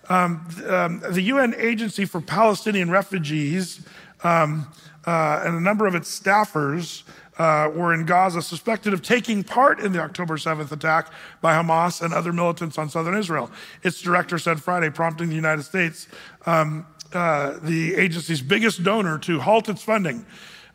Um, 0.08 0.48
um, 0.66 1.00
the 1.10 1.22
UN 1.22 1.54
Agency 1.58 2.06
for 2.06 2.22
Palestinian 2.22 2.90
Refugees 2.90 3.86
um, 4.24 4.66
uh, 5.06 5.42
and 5.44 5.54
a 5.54 5.60
number 5.60 5.86
of 5.86 5.94
its 5.94 6.18
staffers 6.18 7.02
uh, 7.38 7.70
were 7.74 7.94
in 7.94 8.04
Gaza 8.04 8.42
suspected 8.42 8.92
of 8.92 9.02
taking 9.02 9.44
part 9.44 9.80
in 9.80 9.92
the 9.92 10.00
October 10.00 10.36
7th 10.36 10.72
attack 10.72 11.12
by 11.40 11.54
Hamas 11.54 12.02
and 12.02 12.12
other 12.12 12.32
militants 12.32 12.78
on 12.78 12.90
southern 12.90 13.16
Israel. 13.16 13.50
Its 13.82 14.02
director 14.02 14.38
said 14.38 14.60
Friday, 14.60 14.90
prompting 14.90 15.28
the 15.28 15.36
United 15.36 15.62
States, 15.62 16.08
um, 16.46 16.86
uh, 17.12 17.58
the 17.62 17.94
agency's 17.94 18.42
biggest 18.42 18.82
donor, 18.82 19.18
to 19.18 19.40
halt 19.40 19.68
its 19.68 19.82
funding. 19.82 20.26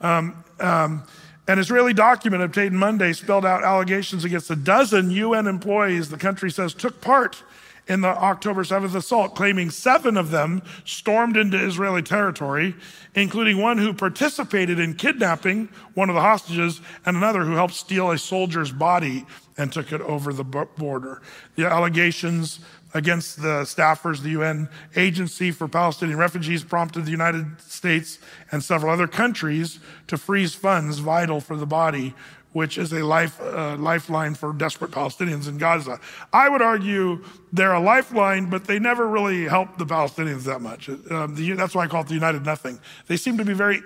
Um, 0.01 0.43
um, 0.59 1.03
an 1.47 1.59
Israeli 1.59 1.93
document 1.93 2.41
obtained 2.41 2.77
Monday 2.77 3.11
spelled 3.11 3.45
out 3.45 3.63
allegations 3.63 4.23
against 4.23 4.49
a 4.49 4.55
dozen 4.55 5.11
UN 5.11 5.45
employees 5.45 6.09
the 6.09 6.17
country 6.17 6.49
says 6.49 6.73
took 6.73 7.01
part 7.01 7.43
in 7.87 8.01
the 8.01 8.07
October 8.07 8.63
7th 8.63 8.95
assault, 8.95 9.35
claiming 9.35 9.69
seven 9.69 10.17
of 10.17 10.31
them 10.31 10.61
stormed 10.85 11.35
into 11.35 11.57
Israeli 11.63 12.01
territory, 12.01 12.75
including 13.13 13.57
one 13.57 13.77
who 13.77 13.93
participated 13.93 14.79
in 14.79 14.93
kidnapping 14.93 15.69
one 15.93 16.09
of 16.09 16.15
the 16.15 16.21
hostages 16.21 16.81
and 17.05 17.17
another 17.17 17.43
who 17.43 17.55
helped 17.55 17.73
steal 17.73 18.11
a 18.11 18.17
soldier's 18.17 18.71
body 18.71 19.25
and 19.57 19.71
took 19.71 19.91
it 19.91 20.01
over 20.01 20.33
the 20.33 20.43
border. 20.43 21.21
The 21.55 21.65
allegations 21.65 22.59
against 22.93 23.41
the 23.41 23.63
staffers, 23.63 24.21
the 24.21 24.29
UN 24.29 24.69
Agency 24.95 25.51
for 25.51 25.67
Palestinian 25.67 26.17
Refugees 26.17 26.63
prompted 26.63 27.05
the 27.05 27.11
United 27.11 27.59
States 27.59 28.19
and 28.51 28.63
several 28.63 28.91
other 28.91 29.07
countries 29.07 29.79
to 30.07 30.17
freeze 30.17 30.53
funds 30.53 30.99
vital 30.99 31.41
for 31.41 31.55
the 31.55 31.65
body, 31.65 32.13
which 32.53 32.77
is 32.77 32.93
a 32.93 33.03
life, 33.03 33.39
uh, 33.41 33.75
lifeline 33.77 34.35
for 34.35 34.53
desperate 34.53 34.91
Palestinians 34.91 35.47
in 35.47 35.57
Gaza. 35.57 35.99
I 36.31 36.49
would 36.49 36.61
argue 36.61 37.23
they're 37.51 37.73
a 37.73 37.79
lifeline, 37.79 38.49
but 38.49 38.65
they 38.65 38.79
never 38.79 39.07
really 39.07 39.43
help 39.43 39.77
the 39.77 39.85
Palestinians 39.85 40.43
that 40.43 40.61
much. 40.61 40.89
Um, 40.89 41.35
the, 41.35 41.53
that's 41.53 41.75
why 41.75 41.83
I 41.83 41.87
call 41.87 42.01
it 42.01 42.07
the 42.07 42.13
United 42.13 42.45
Nothing. 42.45 42.79
They 43.07 43.17
seem 43.17 43.37
to 43.37 43.45
be 43.45 43.53
very 43.53 43.81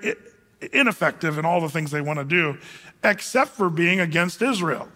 ineffective 0.72 1.38
in 1.38 1.44
all 1.44 1.60
the 1.60 1.68
things 1.68 1.90
they 1.90 2.00
want 2.00 2.18
to 2.18 2.24
do, 2.24 2.58
except 3.02 3.50
for 3.52 3.70
being 3.70 4.00
against 4.00 4.42
Israel. 4.42 4.88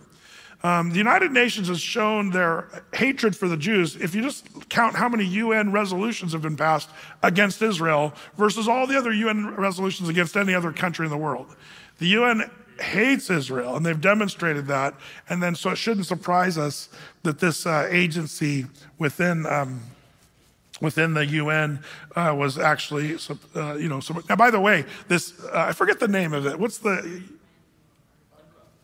Um, 0.64 0.90
the 0.90 0.98
United 0.98 1.32
Nations 1.32 1.66
has 1.68 1.80
shown 1.80 2.30
their 2.30 2.84
hatred 2.94 3.34
for 3.36 3.48
the 3.48 3.56
Jews. 3.56 3.96
If 3.96 4.14
you 4.14 4.22
just 4.22 4.68
count 4.68 4.94
how 4.94 5.08
many 5.08 5.24
UN 5.24 5.72
resolutions 5.72 6.32
have 6.32 6.42
been 6.42 6.56
passed 6.56 6.88
against 7.22 7.60
Israel 7.62 8.14
versus 8.36 8.68
all 8.68 8.86
the 8.86 8.96
other 8.96 9.12
UN 9.12 9.56
resolutions 9.56 10.08
against 10.08 10.36
any 10.36 10.54
other 10.54 10.72
country 10.72 11.04
in 11.04 11.10
the 11.10 11.18
world, 11.18 11.56
the 11.98 12.06
UN 12.08 12.48
hates 12.80 13.30
Israel, 13.30 13.76
and 13.76 13.84
they've 13.84 14.00
demonstrated 14.00 14.66
that. 14.66 14.94
And 15.28 15.42
then, 15.42 15.54
so 15.54 15.70
it 15.70 15.76
shouldn't 15.76 16.06
surprise 16.06 16.58
us 16.58 16.88
that 17.22 17.38
this 17.38 17.66
uh, 17.66 17.88
agency 17.90 18.66
within 18.98 19.46
um, 19.46 19.82
within 20.80 21.14
the 21.14 21.24
UN 21.24 21.80
uh, 22.16 22.34
was 22.36 22.58
actually, 22.58 23.16
uh, 23.54 23.74
you 23.74 23.88
know. 23.88 24.00
Now, 24.28 24.36
by 24.36 24.50
the 24.50 24.60
way, 24.60 24.84
this 25.08 25.32
uh, 25.44 25.66
I 25.68 25.72
forget 25.72 26.00
the 26.00 26.08
name 26.08 26.32
of 26.32 26.46
it. 26.46 26.58
What's 26.58 26.78
the 26.78 27.22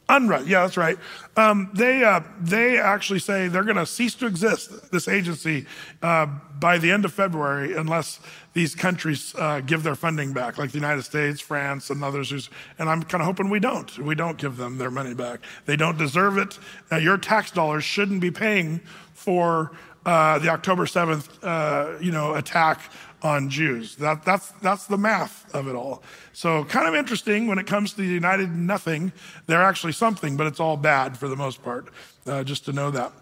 UNRWA, 0.09 0.47
yeah, 0.47 0.63
that's 0.63 0.77
right. 0.77 0.97
Um, 1.37 1.71
they, 1.75 2.03
uh, 2.03 2.21
they 2.41 2.79
actually 2.79 3.19
say 3.19 3.49
they're 3.49 3.65
going 3.65 3.77
to 3.77 3.85
cease 3.85 4.15
to 4.17 4.27
exist, 4.27 4.91
this 4.91 5.07
agency, 5.07 5.67
uh, 6.03 6.27
by 6.59 6.79
the 6.79 6.91
end 6.91 7.05
of 7.05 7.13
February, 7.13 7.77
unless 7.77 8.19
these 8.55 8.75
countries 8.75 9.35
uh, 9.37 9.61
give 9.61 9.83
their 9.83 9.95
funding 9.95 10.33
back, 10.33 10.57
like 10.57 10.71
the 10.71 10.79
United 10.79 11.03
States, 11.03 11.41
France, 11.41 11.91
and 11.91 12.03
others. 12.03 12.31
Who's, 12.31 12.49
and 12.79 12.89
I'm 12.89 13.03
kind 13.03 13.21
of 13.21 13.27
hoping 13.27 13.51
we 13.51 13.61
don't. 13.61 13.99
We 13.99 14.15
don't 14.15 14.39
give 14.39 14.57
them 14.57 14.79
their 14.79 14.91
money 14.91 15.15
back. 15.15 15.41
They 15.67 15.77
don't 15.77 15.99
deserve 15.99 16.39
it. 16.39 16.59
your 17.01 17.19
tax 17.19 17.51
dollars 17.51 17.85
shouldn't 17.85 18.21
be 18.21 18.31
paying 18.31 18.81
for 19.13 19.73
uh, 20.07 20.39
the 20.39 20.49
October 20.49 20.87
7th, 20.87 21.29
uh, 21.43 21.99
you 22.01 22.11
know, 22.11 22.35
attack 22.35 22.81
on 23.23 23.51
Jews. 23.51 23.97
That, 23.97 24.25
that's, 24.25 24.51
that's 24.63 24.87
the 24.87 24.99
math 24.99 25.53
of 25.55 25.69
it 25.69 25.75
all. 25.75 26.03
So, 26.33 26.65
kind 26.65 26.87
of 26.87 26.95
interesting 26.95 27.47
when 27.47 27.59
it 27.59 27.67
comes 27.67 27.93
to 27.93 27.99
the 27.99 28.07
United 28.07 28.55
Nothing. 28.55 29.13
They're 29.47 29.63
actually 29.63 29.93
something, 29.93 30.37
but 30.37 30.47
it's 30.47 30.61
all 30.61 30.77
bad 30.77 31.17
for 31.17 31.29
the 31.29 31.37
most 31.37 31.63
part, 31.63 31.89
uh, 32.27 32.45
just 32.45 32.65
to 32.67 32.73
know 32.73 32.91
that. 32.93 33.13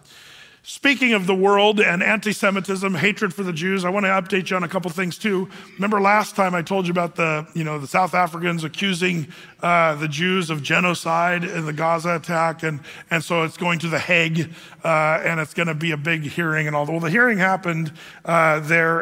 Speaking 0.69 1.13
of 1.13 1.27
the 1.27 1.33
world 1.33 1.79
and 1.79 2.03
anti 2.03 2.33
Semitism, 2.33 2.93
hatred 2.93 3.33
for 3.33 3.41
the 3.41 3.53
Jews, 3.53 3.85
I 3.85 3.89
want 3.89 4.05
to 4.05 4.09
update 4.09 4.49
you 4.49 4.57
on 4.57 4.63
a 4.63 4.67
couple 4.67 4.91
things 4.91 5.17
too. 5.17 5.47
Remember 5.75 6.01
last 6.01 6.35
time 6.35 6.53
I 6.53 6.61
told 6.61 6.87
you 6.87 6.91
about 6.91 7.15
the, 7.15 7.47
you 7.53 7.63
know, 7.63 7.79
the 7.79 7.87
South 7.87 8.13
Africans 8.13 8.65
accusing 8.65 9.29
uh, 9.63 9.95
the 9.95 10.09
Jews 10.09 10.49
of 10.49 10.61
genocide 10.61 11.45
in 11.45 11.65
the 11.65 11.71
Gaza 11.71 12.15
attack, 12.15 12.63
and, 12.63 12.81
and 13.09 13.23
so 13.23 13.43
it's 13.43 13.55
going 13.55 13.79
to 13.79 13.87
The 13.87 13.97
Hague, 13.97 14.53
uh, 14.83 15.21
and 15.23 15.39
it's 15.39 15.53
going 15.53 15.69
to 15.69 15.73
be 15.73 15.91
a 15.91 15.97
big 15.97 16.23
hearing 16.23 16.67
and 16.67 16.75
all. 16.75 16.85
Well, 16.85 16.99
the 16.99 17.09
hearing 17.09 17.37
happened. 17.37 17.93
Uh, 18.25 18.59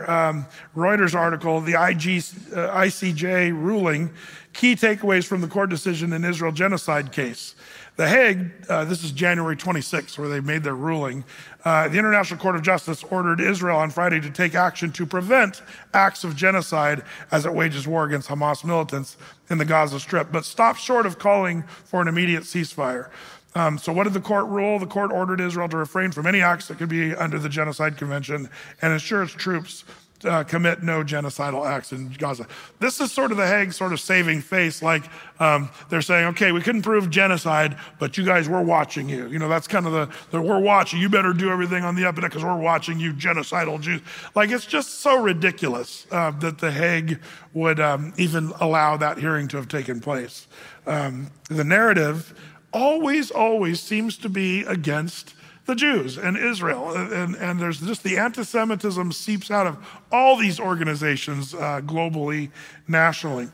um, 0.08 0.46
Reuters 0.76 1.16
article, 1.16 1.62
the 1.62 1.72
IG, 1.72 2.22
uh, 2.54 2.78
ICJ 2.78 3.60
ruling, 3.60 4.12
key 4.54 4.76
takeaways 4.76 5.26
from 5.26 5.42
the 5.42 5.48
court 5.48 5.72
decision 5.72 6.14
in 6.14 6.26
Israel 6.26 6.52
genocide 6.52 7.12
case. 7.12 7.56
The 7.98 8.10
Hague, 8.10 8.52
uh, 8.68 8.84
this 8.84 9.06
is 9.06 9.14
January 9.14 9.56
26th, 9.56 10.18
where 10.18 10.28
they 10.28 10.42
made 10.42 10.64
their 10.64 10.76
ruling. 10.76 11.24
Uh, 11.64 11.88
the 11.88 11.98
International 11.98 12.38
Court 12.38 12.58
of 12.58 12.62
Justice 12.62 13.06
ordered 13.06 13.40
Israel 13.40 13.78
on 13.78 13.90
Friday 13.90 14.20
to 14.20 14.30
take 14.30 14.54
action 14.54 14.92
to 14.92 15.06
prevent 15.06 15.62
acts 15.94 16.26
of 16.26 16.36
genocide 16.36 17.04
as 17.32 17.46
it 17.46 17.54
wages 17.54 17.88
war 17.88 18.04
against 18.04 18.28
Hamas 18.28 18.66
militants 18.66 19.16
in 19.50 19.60
the 19.60 19.66
Gaza 19.66 20.02
Strip, 20.02 20.30
but 20.30 20.44
stopped 20.44 20.82
short 20.82 21.06
of 21.06 21.20
calling 21.20 21.64
for 21.86 22.02
an 22.02 22.10
immediate 22.10 22.44
ceasefire. 22.44 23.10
Um, 23.56 23.78
so, 23.78 23.94
what 23.94 24.04
did 24.04 24.14
the 24.14 24.20
court 24.20 24.48
rule? 24.48 24.78
The 24.78 24.86
court 24.86 25.14
ordered 25.14 25.40
Israel 25.40 25.70
to 25.70 25.78
refrain 25.78 26.12
from 26.12 26.28
any 26.28 26.42
acts 26.42 26.68
that 26.68 26.78
could 26.78 26.90
be 26.90 27.16
under 27.16 27.40
the 27.40 27.48
Genocide 27.48 27.96
Convention 27.96 28.50
and 28.82 28.92
ensure 28.92 29.24
its 29.24 29.32
troops 29.32 29.86
uh, 30.26 30.44
commit 30.44 30.84
no 30.84 31.04
genocidal 31.04 31.66
acts 31.66 31.92
in 31.92 32.10
Gaza. 32.10 32.48
This 32.80 33.00
is 33.00 33.12
sort 33.12 33.32
of 33.32 33.38
the 33.38 33.48
Hague 33.48 33.74
sort 33.74 33.94
of 33.94 34.00
saving 34.00 34.42
face, 34.42 34.82
like 34.82 35.04
um, 35.40 35.70
they're 35.90 36.02
saying, 36.02 36.28
okay, 36.28 36.52
we 36.52 36.62
couldn't 36.62 36.82
prove 36.82 37.10
genocide, 37.10 37.78
but 38.00 38.18
you 38.18 38.26
guys, 38.26 38.48
we're 38.50 38.64
watching 38.64 39.10
you. 39.10 39.28
You 39.28 39.40
know, 39.40 39.50
that's 39.50 39.68
kind 39.68 39.86
of 39.86 39.94
the, 39.94 40.10
the 40.32 40.42
we're 40.42 40.60
watching. 40.60 41.00
You 41.00 41.10
better 41.10 41.34
do 41.34 41.50
everything 41.50 41.84
on 41.84 41.96
the 41.96 42.06
up 42.06 42.16
and 42.16 42.26
up 42.26 42.32
because 42.32 42.44
we're 42.44 42.58
watching 42.58 43.00
you, 43.00 43.14
genocidal 43.14 43.80
Jews. 43.80 44.02
Like 44.36 44.50
it's 44.50 44.66
just 44.66 45.02
so 45.02 45.22
ridiculous 45.22 46.08
uh, 46.12 46.32
that 46.32 46.60
the 46.60 46.72
Hague 46.72 47.20
would 47.54 47.80
um, 47.80 48.14
even 48.18 48.52
allow 48.60 48.98
that 48.98 49.18
hearing 49.18 49.48
to 49.50 49.58
have 49.58 49.68
taken 49.68 50.00
place. 50.00 50.48
Um, 50.86 51.32
the 51.50 51.64
narrative 51.64 52.34
always, 52.74 53.32
always 53.32 53.80
seems 53.82 54.18
to 54.18 54.30
be 54.30 54.64
against 54.64 55.34
the 55.66 55.76
Jews 55.76 56.18
and 56.18 56.38
Israel. 56.38 56.96
And, 56.96 57.36
and 57.36 57.60
there's 57.60 57.80
just 57.80 58.04
the 58.04 58.18
anti 58.18 58.44
Semitism 58.44 59.12
seeps 59.12 59.52
out 59.52 59.68
of 59.68 59.78
all 60.12 60.38
these 60.38 60.60
organizations 60.60 61.54
uh, 61.54 61.82
globally, 61.84 62.52
nationally. 62.88 63.50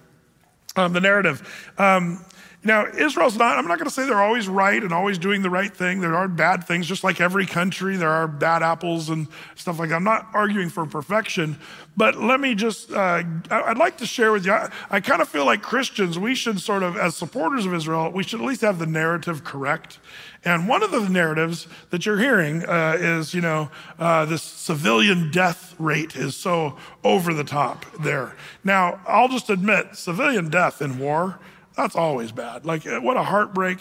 Um, 0.75 0.93
the 0.93 1.01
narrative. 1.01 1.73
Um, 1.77 2.23
now, 2.63 2.85
Israel's 2.85 3.37
not, 3.37 3.57
I'm 3.57 3.67
not 3.67 3.79
going 3.79 3.87
to 3.87 3.93
say 3.93 4.05
they're 4.05 4.21
always 4.21 4.47
right 4.47 4.83
and 4.83 4.93
always 4.93 5.17
doing 5.17 5.41
the 5.41 5.49
right 5.49 5.75
thing. 5.75 5.99
There 5.99 6.15
are 6.15 6.27
bad 6.27 6.63
things, 6.63 6.85
just 6.85 7.03
like 7.03 7.19
every 7.19 7.47
country. 7.47 7.97
There 7.97 8.11
are 8.11 8.27
bad 8.27 8.61
apples 8.61 9.09
and 9.09 9.27
stuff 9.55 9.79
like 9.79 9.89
that. 9.89 9.95
I'm 9.95 10.03
not 10.03 10.27
arguing 10.33 10.69
for 10.69 10.85
perfection, 10.85 11.57
but 11.97 12.17
let 12.17 12.39
me 12.39 12.53
just, 12.53 12.91
uh, 12.91 13.23
I'd 13.49 13.79
like 13.79 13.97
to 13.97 14.05
share 14.05 14.31
with 14.31 14.45
you. 14.45 14.51
I, 14.51 14.71
I 14.91 14.99
kind 14.99 15.23
of 15.23 15.27
feel 15.27 15.43
like 15.43 15.63
Christians, 15.63 16.19
we 16.19 16.35
should 16.35 16.59
sort 16.59 16.83
of, 16.83 16.97
as 16.97 17.15
supporters 17.15 17.65
of 17.65 17.73
Israel, 17.73 18.11
we 18.11 18.21
should 18.21 18.39
at 18.39 18.45
least 18.45 18.61
have 18.61 18.77
the 18.77 18.85
narrative 18.85 19.43
correct. 19.43 19.97
And 20.45 20.67
one 20.67 20.83
of 20.83 20.91
the 20.91 21.09
narratives 21.09 21.67
that 21.89 22.05
you're 22.05 22.19
hearing 22.19 22.63
uh, 22.65 22.95
is, 22.99 23.33
you 23.33 23.41
know, 23.41 23.71
uh, 23.97 24.25
this 24.25 24.43
civilian 24.43 25.31
death 25.31 25.73
rate 25.79 26.15
is 26.15 26.35
so 26.35 26.77
over 27.03 27.33
the 27.33 27.43
top 27.43 27.85
there. 28.01 28.35
Now, 28.63 29.01
I'll 29.07 29.29
just 29.29 29.49
admit, 29.49 29.95
civilian 29.95 30.49
death 30.49 30.79
in 30.79 30.99
war 30.99 31.39
that's 31.81 31.95
always 31.95 32.31
bad. 32.31 32.65
Like, 32.65 32.85
uh, 32.85 32.99
what 32.99 33.17
a 33.17 33.23
heartbreak. 33.23 33.79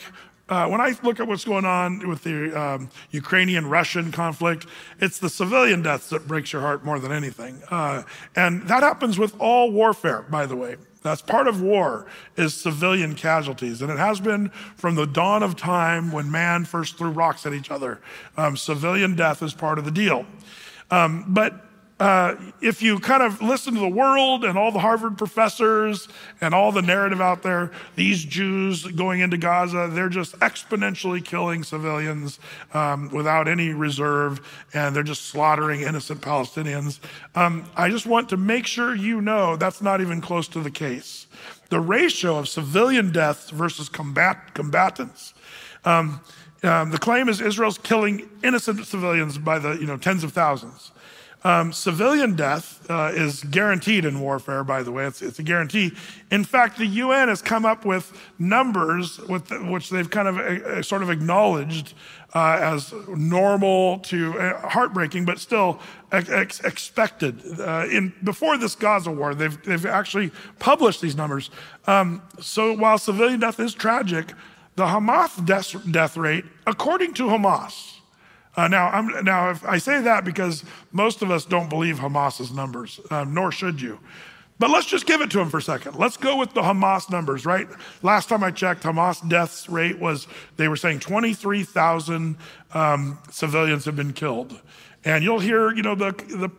Uh, 0.48 0.66
when 0.66 0.80
I 0.80 0.96
look 1.02 1.20
at 1.20 1.28
what's 1.28 1.44
going 1.44 1.64
on 1.64 2.08
with 2.08 2.24
the 2.24 2.58
um, 2.60 2.90
Ukrainian 3.10 3.68
Russian 3.68 4.10
conflict, 4.10 4.66
it's 4.98 5.18
the 5.18 5.28
civilian 5.28 5.82
deaths 5.82 6.08
that 6.08 6.26
breaks 6.26 6.52
your 6.52 6.62
heart 6.62 6.84
more 6.84 6.98
than 6.98 7.12
anything. 7.12 7.62
Uh, 7.70 8.02
and 8.34 8.62
that 8.66 8.82
happens 8.82 9.18
with 9.18 9.38
all 9.38 9.70
warfare, 9.70 10.22
by 10.22 10.46
the 10.46 10.56
way. 10.56 10.76
That's 11.02 11.22
part 11.22 11.46
of 11.46 11.62
war 11.62 12.06
is 12.36 12.52
civilian 12.54 13.14
casualties. 13.14 13.80
And 13.80 13.90
it 13.90 13.98
has 13.98 14.20
been 14.20 14.48
from 14.76 14.96
the 14.96 15.06
dawn 15.06 15.42
of 15.42 15.56
time 15.56 16.10
when 16.10 16.30
man 16.30 16.64
first 16.64 16.98
threw 16.98 17.10
rocks 17.10 17.46
at 17.46 17.54
each 17.54 17.70
other. 17.70 18.00
Um, 18.36 18.56
civilian 18.56 19.14
death 19.14 19.42
is 19.42 19.54
part 19.54 19.78
of 19.78 19.84
the 19.84 19.90
deal. 19.90 20.26
Um, 20.90 21.24
but 21.28 21.69
uh, 22.00 22.34
if 22.62 22.80
you 22.80 22.98
kind 22.98 23.22
of 23.22 23.42
listen 23.42 23.74
to 23.74 23.80
the 23.80 23.88
world 23.88 24.42
and 24.42 24.56
all 24.56 24.72
the 24.72 24.78
Harvard 24.78 25.18
professors 25.18 26.08
and 26.40 26.54
all 26.54 26.72
the 26.72 26.80
narrative 26.80 27.20
out 27.20 27.42
there, 27.42 27.70
these 27.94 28.24
Jews 28.24 28.86
going 28.86 29.20
into 29.20 29.36
Gaza, 29.36 29.90
they're 29.92 30.08
just 30.08 30.32
exponentially 30.40 31.22
killing 31.22 31.62
civilians 31.62 32.38
um, 32.72 33.10
without 33.10 33.48
any 33.48 33.74
reserve, 33.74 34.40
and 34.72 34.96
they're 34.96 35.02
just 35.02 35.26
slaughtering 35.26 35.82
innocent 35.82 36.22
Palestinians. 36.22 37.00
Um, 37.34 37.66
I 37.76 37.90
just 37.90 38.06
want 38.06 38.30
to 38.30 38.38
make 38.38 38.66
sure 38.66 38.94
you 38.94 39.20
know 39.20 39.56
that's 39.56 39.82
not 39.82 40.00
even 40.00 40.22
close 40.22 40.48
to 40.48 40.60
the 40.60 40.70
case. 40.70 41.26
The 41.68 41.80
ratio 41.80 42.38
of 42.38 42.48
civilian 42.48 43.12
deaths 43.12 43.50
versus 43.50 43.90
combat, 43.90 44.54
combatants. 44.54 45.34
Um, 45.84 46.22
um 46.62 46.90
the 46.90 46.98
claim 46.98 47.28
is 47.28 47.42
Israel's 47.42 47.76
killing 47.76 48.26
innocent 48.42 48.86
civilians 48.86 49.36
by 49.36 49.58
the 49.58 49.72
you 49.72 49.86
know 49.86 49.98
tens 49.98 50.24
of 50.24 50.32
thousands. 50.32 50.92
Um, 51.42 51.72
civilian 51.72 52.36
death 52.36 52.84
uh, 52.90 53.12
is 53.14 53.42
guaranteed 53.44 54.04
in 54.04 54.20
warfare, 54.20 54.62
by 54.62 54.82
the 54.82 54.92
way. 54.92 55.06
It's, 55.06 55.22
it's, 55.22 55.38
a 55.38 55.42
guarantee. 55.42 55.92
In 56.30 56.44
fact, 56.44 56.76
the 56.76 56.86
UN 56.86 57.28
has 57.28 57.40
come 57.40 57.64
up 57.64 57.86
with 57.86 58.12
numbers 58.38 59.18
with 59.20 59.48
the, 59.48 59.56
which 59.58 59.88
they've 59.88 60.10
kind 60.10 60.28
of 60.28 60.36
uh, 60.36 60.40
uh 60.40 60.82
sort 60.82 61.02
of 61.02 61.08
acknowledged 61.08 61.94
uh, 62.34 62.58
as 62.60 62.92
normal 63.08 64.00
to 64.00 64.38
uh, 64.38 64.68
heartbreaking, 64.68 65.24
but 65.24 65.38
still 65.38 65.80
ex- 66.12 66.60
expected. 66.60 67.40
Uh, 67.58 67.86
in, 67.90 68.12
before 68.22 68.58
this 68.58 68.74
Gaza 68.74 69.10
war, 69.10 69.34
they've, 69.34 69.62
they've 69.64 69.86
actually 69.86 70.30
published 70.58 71.00
these 71.00 71.16
numbers. 71.16 71.50
Um, 71.86 72.22
so 72.38 72.74
while 72.74 72.98
civilian 72.98 73.40
death 73.40 73.58
is 73.58 73.74
tragic, 73.74 74.34
the 74.76 74.84
Hamas 74.84 75.44
death, 75.44 75.74
death 75.90 76.16
rate, 76.16 76.44
according 76.66 77.14
to 77.14 77.24
Hamas, 77.24 77.99
uh, 78.56 78.68
now, 78.68 78.88
I'm, 78.88 79.24
now, 79.24 79.58
I 79.66 79.78
say 79.78 80.00
that 80.02 80.24
because 80.24 80.64
most 80.92 81.22
of 81.22 81.30
us 81.30 81.44
don't 81.44 81.68
believe 81.68 81.98
Hamas's 81.98 82.52
numbers, 82.52 83.00
uh, 83.10 83.24
nor 83.24 83.52
should 83.52 83.80
you. 83.80 84.00
But 84.58 84.70
let's 84.70 84.86
just 84.86 85.06
give 85.06 85.22
it 85.22 85.30
to 85.30 85.40
him 85.40 85.48
for 85.48 85.58
a 85.58 85.62
second. 85.62 85.96
Let's 85.96 86.18
go 86.18 86.36
with 86.36 86.52
the 86.52 86.60
Hamas 86.60 87.10
numbers, 87.10 87.46
right? 87.46 87.66
Last 88.02 88.28
time 88.28 88.44
I 88.44 88.50
checked, 88.50 88.82
Hamas 88.82 89.26
deaths 89.26 89.70
rate 89.70 89.98
was, 89.98 90.26
they 90.56 90.68
were 90.68 90.76
saying 90.76 91.00
23,000 91.00 92.36
um, 92.74 93.18
civilians 93.30 93.86
have 93.86 93.96
been 93.96 94.12
killed. 94.12 94.60
And 95.02 95.24
you'll 95.24 95.40
hear, 95.40 95.72
you 95.72 95.82
know, 95.82 95.94
the, 95.94 96.12
the 96.12 96.50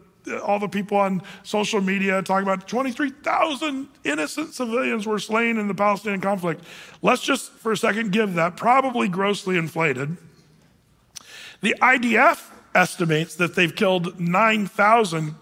all 0.43 0.59
the 0.59 0.67
people 0.67 0.97
on 0.97 1.21
social 1.43 1.81
media 1.81 2.21
talking 2.21 2.47
about 2.47 2.67
23,000 2.67 3.87
innocent 4.03 4.53
civilians 4.53 5.05
were 5.05 5.19
slain 5.19 5.57
in 5.57 5.67
the 5.67 5.73
Palestinian 5.73 6.21
conflict. 6.21 6.63
Let's 7.01 7.23
just 7.23 7.51
for 7.53 7.71
a 7.71 7.77
second 7.77 8.11
give 8.11 8.35
that, 8.35 8.55
probably 8.55 9.07
grossly 9.07 9.57
inflated. 9.57 10.17
The 11.61 11.75
IDF 11.81 12.49
estimates 12.73 13.35
that 13.35 13.55
they've 13.55 13.75
killed 13.75 14.19
9,000 14.19 15.35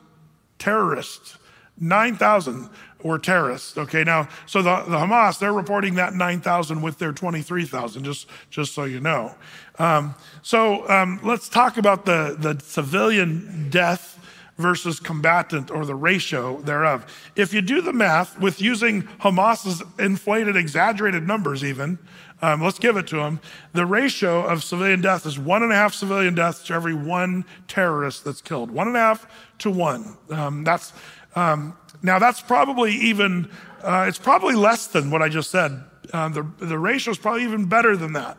terrorists. 0.57 1.37
9,000 1.79 2.69
were 3.03 3.17
terrorists. 3.17 3.77
Okay, 3.77 4.03
now, 4.03 4.27
so 4.45 4.61
the, 4.61 4.83
the 4.83 4.97
Hamas, 4.97 5.39
they're 5.39 5.53
reporting 5.53 5.95
that 5.95 6.13
9,000 6.13 6.81
with 6.81 6.97
their 6.97 7.13
23,000, 7.13 8.03
just, 8.03 8.27
just 8.49 8.73
so 8.73 8.83
you 8.83 8.99
know. 8.99 9.33
Um, 9.77 10.15
so 10.41 10.87
um, 10.89 11.19
let's 11.23 11.47
talk 11.47 11.77
about 11.77 12.05
the, 12.05 12.35
the 12.37 12.61
civilian 12.61 13.69
death 13.69 14.17
versus 14.57 14.99
combatant 14.99 15.71
or 15.71 15.85
the 15.85 15.95
ratio 15.95 16.59
thereof. 16.61 17.05
If 17.37 17.53
you 17.53 17.61
do 17.61 17.81
the 17.81 17.93
math 17.93 18.37
with 18.37 18.61
using 18.61 19.03
Hamas's 19.03 19.81
inflated, 19.97 20.57
exaggerated 20.57 21.25
numbers, 21.25 21.63
even, 21.63 21.97
um, 22.41 22.61
let's 22.61 22.79
give 22.79 22.97
it 22.97 23.07
to 23.07 23.17
them. 23.17 23.39
The 23.73 23.85
ratio 23.85 24.45
of 24.45 24.63
civilian 24.63 25.01
death 25.01 25.25
is 25.25 25.37
one 25.37 25.63
and 25.63 25.71
a 25.71 25.75
half 25.75 25.93
civilian 25.93 26.35
deaths 26.35 26.63
to 26.65 26.73
every 26.73 26.93
one 26.93 27.45
terrorist 27.67 28.23
that's 28.23 28.41
killed. 28.41 28.71
One 28.71 28.87
and 28.87 28.95
a 28.95 28.99
half 28.99 29.27
to 29.59 29.69
one. 29.69 30.17
Um, 30.29 30.63
that's 30.63 30.93
um, 31.35 31.77
now 32.01 32.19
that's 32.19 32.41
probably 32.41 32.93
even 32.93 33.49
uh, 33.81 34.05
it's 34.07 34.19
probably 34.19 34.55
less 34.55 34.87
than 34.87 35.11
what 35.11 35.21
I 35.21 35.29
just 35.29 35.51
said. 35.51 35.83
Uh, 36.13 36.29
the 36.29 36.47
the 36.59 36.79
ratio 36.79 37.11
is 37.11 37.17
probably 37.17 37.43
even 37.43 37.65
better 37.65 37.97
than 37.97 38.13
that. 38.13 38.37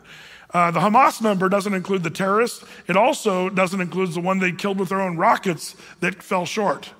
Uh, 0.53 0.69
the 0.69 0.81
Hamas 0.81 1.21
number 1.21 1.47
doesn't 1.47 1.73
include 1.73 2.03
the 2.03 2.09
terrorists. 2.09 2.65
It 2.87 2.97
also 2.97 3.49
doesn't 3.49 3.79
include 3.79 4.11
the 4.13 4.19
one 4.19 4.39
they 4.39 4.51
killed 4.51 4.79
with 4.79 4.89
their 4.89 4.99
own 4.99 5.15
rockets 5.15 5.75
that 6.01 6.21
fell 6.21 6.45
short. 6.45 6.91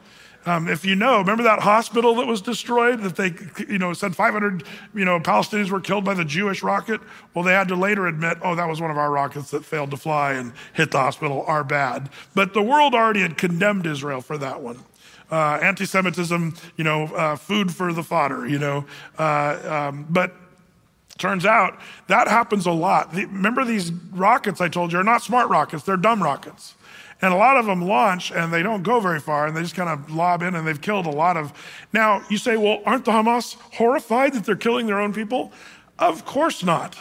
Um, 0.46 0.68
if 0.68 0.84
you 0.84 0.96
know, 0.96 1.20
remember 1.20 1.44
that 1.44 1.60
hospital 1.60 2.16
that 2.16 2.26
was 2.26 2.42
destroyed 2.42 3.02
that 3.02 3.16
they, 3.16 3.34
you 3.72 3.78
know, 3.78 3.94
said 3.94 4.16
500, 4.16 4.64
you 4.96 5.06
know, 5.06 5.20
Palestinians 5.20 5.70
were 5.70 5.80
killed 5.80 6.04
by 6.04 6.16
the 6.16 6.26
Jewish 6.26 6.64
rocket? 6.64 7.00
Well, 7.34 7.44
they 7.44 7.54
had 7.54 7.68
to 7.68 7.76
later 7.76 8.08
admit, 8.08 8.40
oh, 8.44 8.56
that 8.56 8.68
was 8.68 8.82
one 8.82 8.90
of 8.90 8.98
our 8.98 9.12
rockets 9.12 9.52
that 9.52 9.64
failed 9.64 9.92
to 9.92 9.98
fly 9.98 10.34
and 10.34 10.54
hit 10.74 10.92
the 10.92 10.98
hospital, 10.98 11.44
our 11.46 11.64
bad. 11.64 12.10
But 12.34 12.54
the 12.54 12.64
world 12.64 12.96
already 12.96 13.22
had 13.22 13.38
condemned 13.38 13.86
Israel 13.86 14.22
for 14.22 14.38
that 14.40 14.62
one. 14.62 14.80
Uh, 15.32 15.60
anti-Semitism, 15.62 16.56
you 16.76 16.84
know, 16.84 17.04
uh, 17.16 17.36
food 17.36 17.74
for 17.74 17.94
the 17.94 18.04
fodder, 18.04 18.48
you 18.48 18.60
know. 18.60 18.86
Uh, 19.18 19.90
um, 19.90 20.08
but 20.10 20.34
Turns 21.22 21.46
out 21.46 21.78
that 22.08 22.28
happens 22.28 22.66
a 22.66 22.72
lot. 22.72 23.14
remember 23.14 23.64
these 23.64 23.92
rockets 23.92 24.60
I 24.60 24.70
told 24.70 24.92
you 24.92 24.98
are 24.98 25.04
not 25.04 25.22
smart 25.22 25.50
rockets, 25.50 25.84
they're 25.84 25.96
dumb 25.96 26.24
rockets. 26.24 26.74
And 27.22 27.34
a 27.34 27.38
lot 27.38 27.58
of 27.58 27.66
them 27.66 27.82
launch 27.82 28.32
and 28.32 28.52
they 28.52 28.64
don't 28.64 28.84
go 28.84 29.00
very 29.00 29.20
far 29.20 29.46
and 29.46 29.56
they 29.56 29.62
just 29.62 29.76
kind 29.76 29.90
of 29.90 30.12
lob 30.12 30.42
in 30.42 30.56
and 30.56 30.68
they've 30.68 30.82
killed 30.82 31.06
a 31.06 31.12
lot 31.12 31.38
of. 31.38 31.54
Now, 31.94 32.24
you 32.30 32.38
say, 32.38 32.58
well, 32.58 32.82
aren't 32.86 33.06
the 33.06 33.12
Hamas 33.12 33.56
horrified 33.74 34.34
that 34.34 34.46
they're 34.46 34.56
killing 34.56 34.88
their 34.88 35.00
own 35.00 35.14
people? 35.14 35.52
Of 36.00 36.26
course 36.26 36.64
not. 36.64 36.98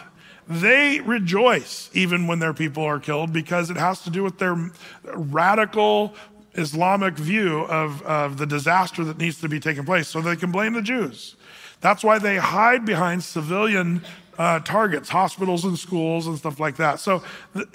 They 0.46 1.00
rejoice 1.00 1.90
even 1.94 2.26
when 2.26 2.38
their 2.40 2.52
people 2.52 2.84
are 2.84 2.98
killed 2.98 3.32
because 3.32 3.70
it 3.70 3.76
has 3.76 4.02
to 4.02 4.10
do 4.10 4.22
with 4.22 4.38
their 4.38 4.70
radical 5.04 6.14
Islamic 6.54 7.14
view 7.14 7.60
of, 7.60 8.02
of 8.02 8.36
the 8.36 8.46
disaster 8.46 9.04
that 9.04 9.18
needs 9.18 9.40
to 9.40 9.48
be 9.48 9.60
taking 9.60 9.84
place. 9.84 10.08
So 10.08 10.20
they 10.20 10.36
can 10.36 10.50
blame 10.50 10.72
the 10.72 10.82
Jews. 10.82 11.36
That's 11.80 12.04
why 12.04 12.18
they 12.18 12.36
hide 12.36 12.84
behind 12.84 13.22
civilian 13.22 14.02
uh, 14.38 14.58
targets, 14.60 15.08
hospitals 15.08 15.64
and 15.64 15.78
schools 15.78 16.26
and 16.26 16.36
stuff 16.36 16.58
like 16.58 16.76
that. 16.76 16.98
So 17.00 17.22
the, 17.54 17.66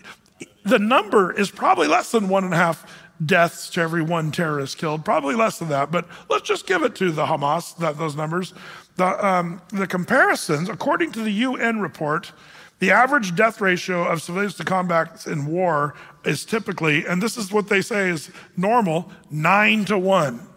the 0.64 0.80
number 0.80 1.32
is 1.32 1.52
probably 1.52 1.88
less 1.88 2.12
than 2.12 2.28
one 2.28 2.44
and 2.44 2.54
a 2.54 2.58
half 2.58 2.86
deaths 3.24 3.70
to 3.70 3.82
every 3.82 4.02
one 4.02 4.32
terrorist 4.32 4.78
killed, 4.78 5.06
probably 5.06 5.36
less 5.36 5.60
than 5.60 5.70
that. 5.70 5.92
But 5.92 6.08
let's 6.30 6.48
just 6.48 6.68
give 6.68 6.84
it 6.84 6.96
to 6.96 7.12
the 7.12 7.26
Hamas, 7.26 7.78
that, 7.78 7.98
those 7.98 8.16
numbers. 8.16 8.54
The, 8.98 9.26
um, 9.26 9.62
the 9.70 9.88
comparisons, 9.88 10.70
according 10.70 11.12
to 11.14 11.22
the 11.22 11.32
UN 11.32 11.80
report, 11.80 12.32
the 12.80 12.92
average 12.92 13.36
death 13.36 13.62
ratio 13.62 14.04
of 14.04 14.22
civilians 14.22 14.56
to 14.56 14.66
combat 14.66 15.28
in 15.28 15.46
war 15.46 15.96
is 16.26 16.46
typically, 16.46 17.06
and 17.06 17.22
this 17.22 17.38
is 17.38 17.52
what 17.52 17.70
they 17.70 17.82
say 17.82 18.10
is 18.10 18.32
normal, 18.58 19.12
nine 19.30 19.86
to 19.86 19.98
one. 19.98 20.48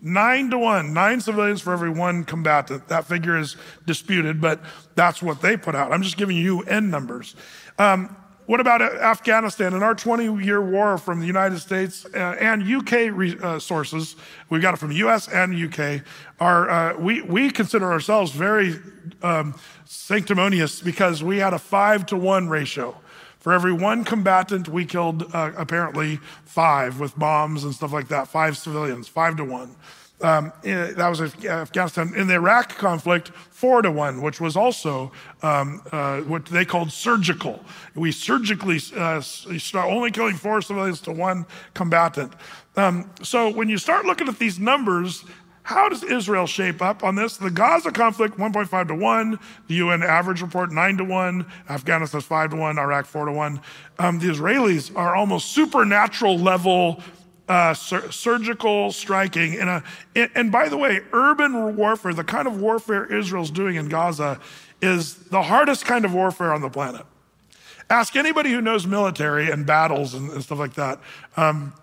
Nine 0.00 0.50
to 0.50 0.58
one, 0.58 0.92
nine 0.92 1.20
civilians 1.20 1.60
for 1.60 1.72
every 1.72 1.90
one 1.90 2.24
combatant. 2.24 2.88
That 2.88 3.04
figure 3.04 3.38
is 3.38 3.56
disputed, 3.86 4.40
but 4.40 4.60
that's 4.96 5.22
what 5.22 5.42
they 5.42 5.56
put 5.56 5.76
out. 5.76 5.92
I'm 5.92 6.02
just 6.02 6.16
giving 6.16 6.36
you 6.36 6.64
UN 6.64 6.90
numbers. 6.90 7.36
Um, 7.78 8.16
what 8.52 8.60
about 8.60 8.82
Afghanistan? 8.82 9.72
In 9.72 9.82
our 9.82 9.94
20 9.94 10.44
year 10.44 10.60
war 10.60 10.98
from 10.98 11.20
the 11.20 11.26
United 11.26 11.58
States 11.58 12.04
uh, 12.14 12.36
and 12.38 12.62
UK 12.62 13.08
re- 13.10 13.38
uh, 13.42 13.58
sources, 13.58 14.14
we 14.50 14.60
got 14.60 14.74
it 14.74 14.76
from 14.76 14.92
US 14.92 15.26
and 15.28 15.54
UK, 15.54 16.02
our, 16.38 16.68
uh, 16.68 16.98
we, 16.98 17.22
we 17.22 17.48
consider 17.48 17.90
ourselves 17.90 18.30
very 18.32 18.78
um, 19.22 19.54
sanctimonious 19.86 20.82
because 20.82 21.24
we 21.24 21.38
had 21.38 21.54
a 21.54 21.58
five 21.58 22.04
to 22.04 22.16
one 22.18 22.46
ratio. 22.46 22.94
For 23.38 23.54
every 23.54 23.72
one 23.72 24.04
combatant, 24.04 24.68
we 24.68 24.84
killed 24.84 25.34
uh, 25.34 25.52
apparently 25.56 26.16
five 26.44 27.00
with 27.00 27.18
bombs 27.18 27.64
and 27.64 27.74
stuff 27.74 27.94
like 27.94 28.08
that, 28.08 28.28
five 28.28 28.58
civilians, 28.58 29.08
five 29.08 29.36
to 29.36 29.44
one. 29.44 29.76
Um, 30.22 30.52
that 30.62 31.08
was 31.08 31.20
Afghanistan. 31.20 32.14
In 32.14 32.28
the 32.28 32.34
Iraq 32.34 32.76
conflict, 32.76 33.28
four 33.50 33.82
to 33.82 33.90
one, 33.90 34.22
which 34.22 34.40
was 34.40 34.56
also 34.56 35.12
um, 35.42 35.82
uh, 35.90 36.20
what 36.20 36.46
they 36.46 36.64
called 36.64 36.92
surgical. 36.92 37.64
We 37.94 38.12
surgically 38.12 38.80
uh, 38.96 39.20
start 39.20 39.90
only 39.90 40.10
killing 40.10 40.36
four 40.36 40.62
civilians 40.62 41.00
to 41.02 41.12
one 41.12 41.46
combatant. 41.74 42.32
Um, 42.76 43.10
so 43.22 43.50
when 43.50 43.68
you 43.68 43.78
start 43.78 44.06
looking 44.06 44.28
at 44.28 44.38
these 44.38 44.58
numbers, 44.58 45.24
how 45.64 45.88
does 45.88 46.02
Israel 46.02 46.46
shape 46.46 46.82
up 46.82 47.04
on 47.04 47.14
this? 47.14 47.36
The 47.36 47.50
Gaza 47.50 47.92
conflict, 47.92 48.36
1.5 48.36 48.88
to 48.88 48.94
1. 48.94 49.38
The 49.68 49.74
UN 49.74 50.02
average 50.02 50.42
report, 50.42 50.72
9 50.72 50.96
to 50.98 51.04
1. 51.04 51.46
Afghanistan's 51.68 52.24
5 52.24 52.50
to 52.50 52.56
1. 52.56 52.78
Iraq, 52.78 53.06
4 53.06 53.26
to 53.26 53.32
1. 53.32 53.60
Um, 53.98 54.18
the 54.18 54.26
Israelis 54.26 54.94
are 54.96 55.14
almost 55.14 55.52
supernatural 55.52 56.38
level 56.38 57.00
uh, 57.52 57.74
sur- 57.74 58.10
surgical 58.10 58.90
striking. 58.90 59.52
In 59.52 59.68
a, 59.68 59.84
and 60.34 60.50
by 60.50 60.70
the 60.70 60.78
way, 60.78 61.00
urban 61.12 61.76
warfare, 61.76 62.14
the 62.14 62.24
kind 62.24 62.48
of 62.48 62.58
warfare 62.58 63.04
Israel's 63.04 63.50
doing 63.50 63.76
in 63.76 63.90
Gaza, 63.90 64.40
is 64.80 65.16
the 65.24 65.42
hardest 65.42 65.84
kind 65.84 66.06
of 66.06 66.14
warfare 66.14 66.54
on 66.54 66.62
the 66.62 66.70
planet. 66.70 67.04
Ask 67.90 68.16
anybody 68.16 68.50
who 68.50 68.62
knows 68.62 68.86
military 68.86 69.50
and 69.50 69.66
battles 69.66 70.14
and, 70.14 70.30
and 70.30 70.42
stuff 70.42 70.58
like 70.58 70.72
that. 70.74 70.98
Um, 71.36 71.74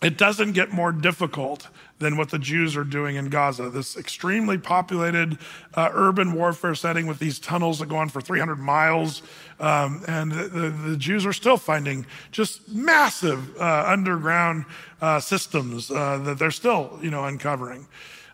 it 0.00 0.16
doesn't 0.16 0.52
get 0.52 0.70
more 0.70 0.92
difficult 0.92 1.66
than 1.98 2.16
what 2.16 2.30
the 2.30 2.38
Jews 2.38 2.76
are 2.76 2.84
doing 2.84 3.16
in 3.16 3.28
Gaza. 3.28 3.70
This 3.70 3.96
extremely 3.96 4.56
populated 4.56 5.36
uh, 5.74 5.90
urban 5.92 6.32
warfare 6.34 6.76
setting 6.76 7.08
with 7.08 7.18
these 7.18 7.40
tunnels 7.40 7.80
that 7.80 7.88
go 7.88 7.96
on 7.96 8.08
for 8.08 8.20
300 8.20 8.54
miles. 8.56 9.22
Um, 9.60 10.04
and 10.06 10.30
the, 10.30 10.70
the, 10.70 10.96
Jews 10.96 11.26
are 11.26 11.32
still 11.32 11.56
finding 11.56 12.06
just 12.30 12.68
massive 12.68 13.56
uh, 13.60 13.84
underground 13.88 14.66
uh, 15.00 15.18
systems 15.18 15.90
uh, 15.90 16.18
that 16.18 16.38
they're 16.38 16.52
still, 16.52 16.98
you 17.02 17.10
know, 17.10 17.24
uncovering. 17.24 17.88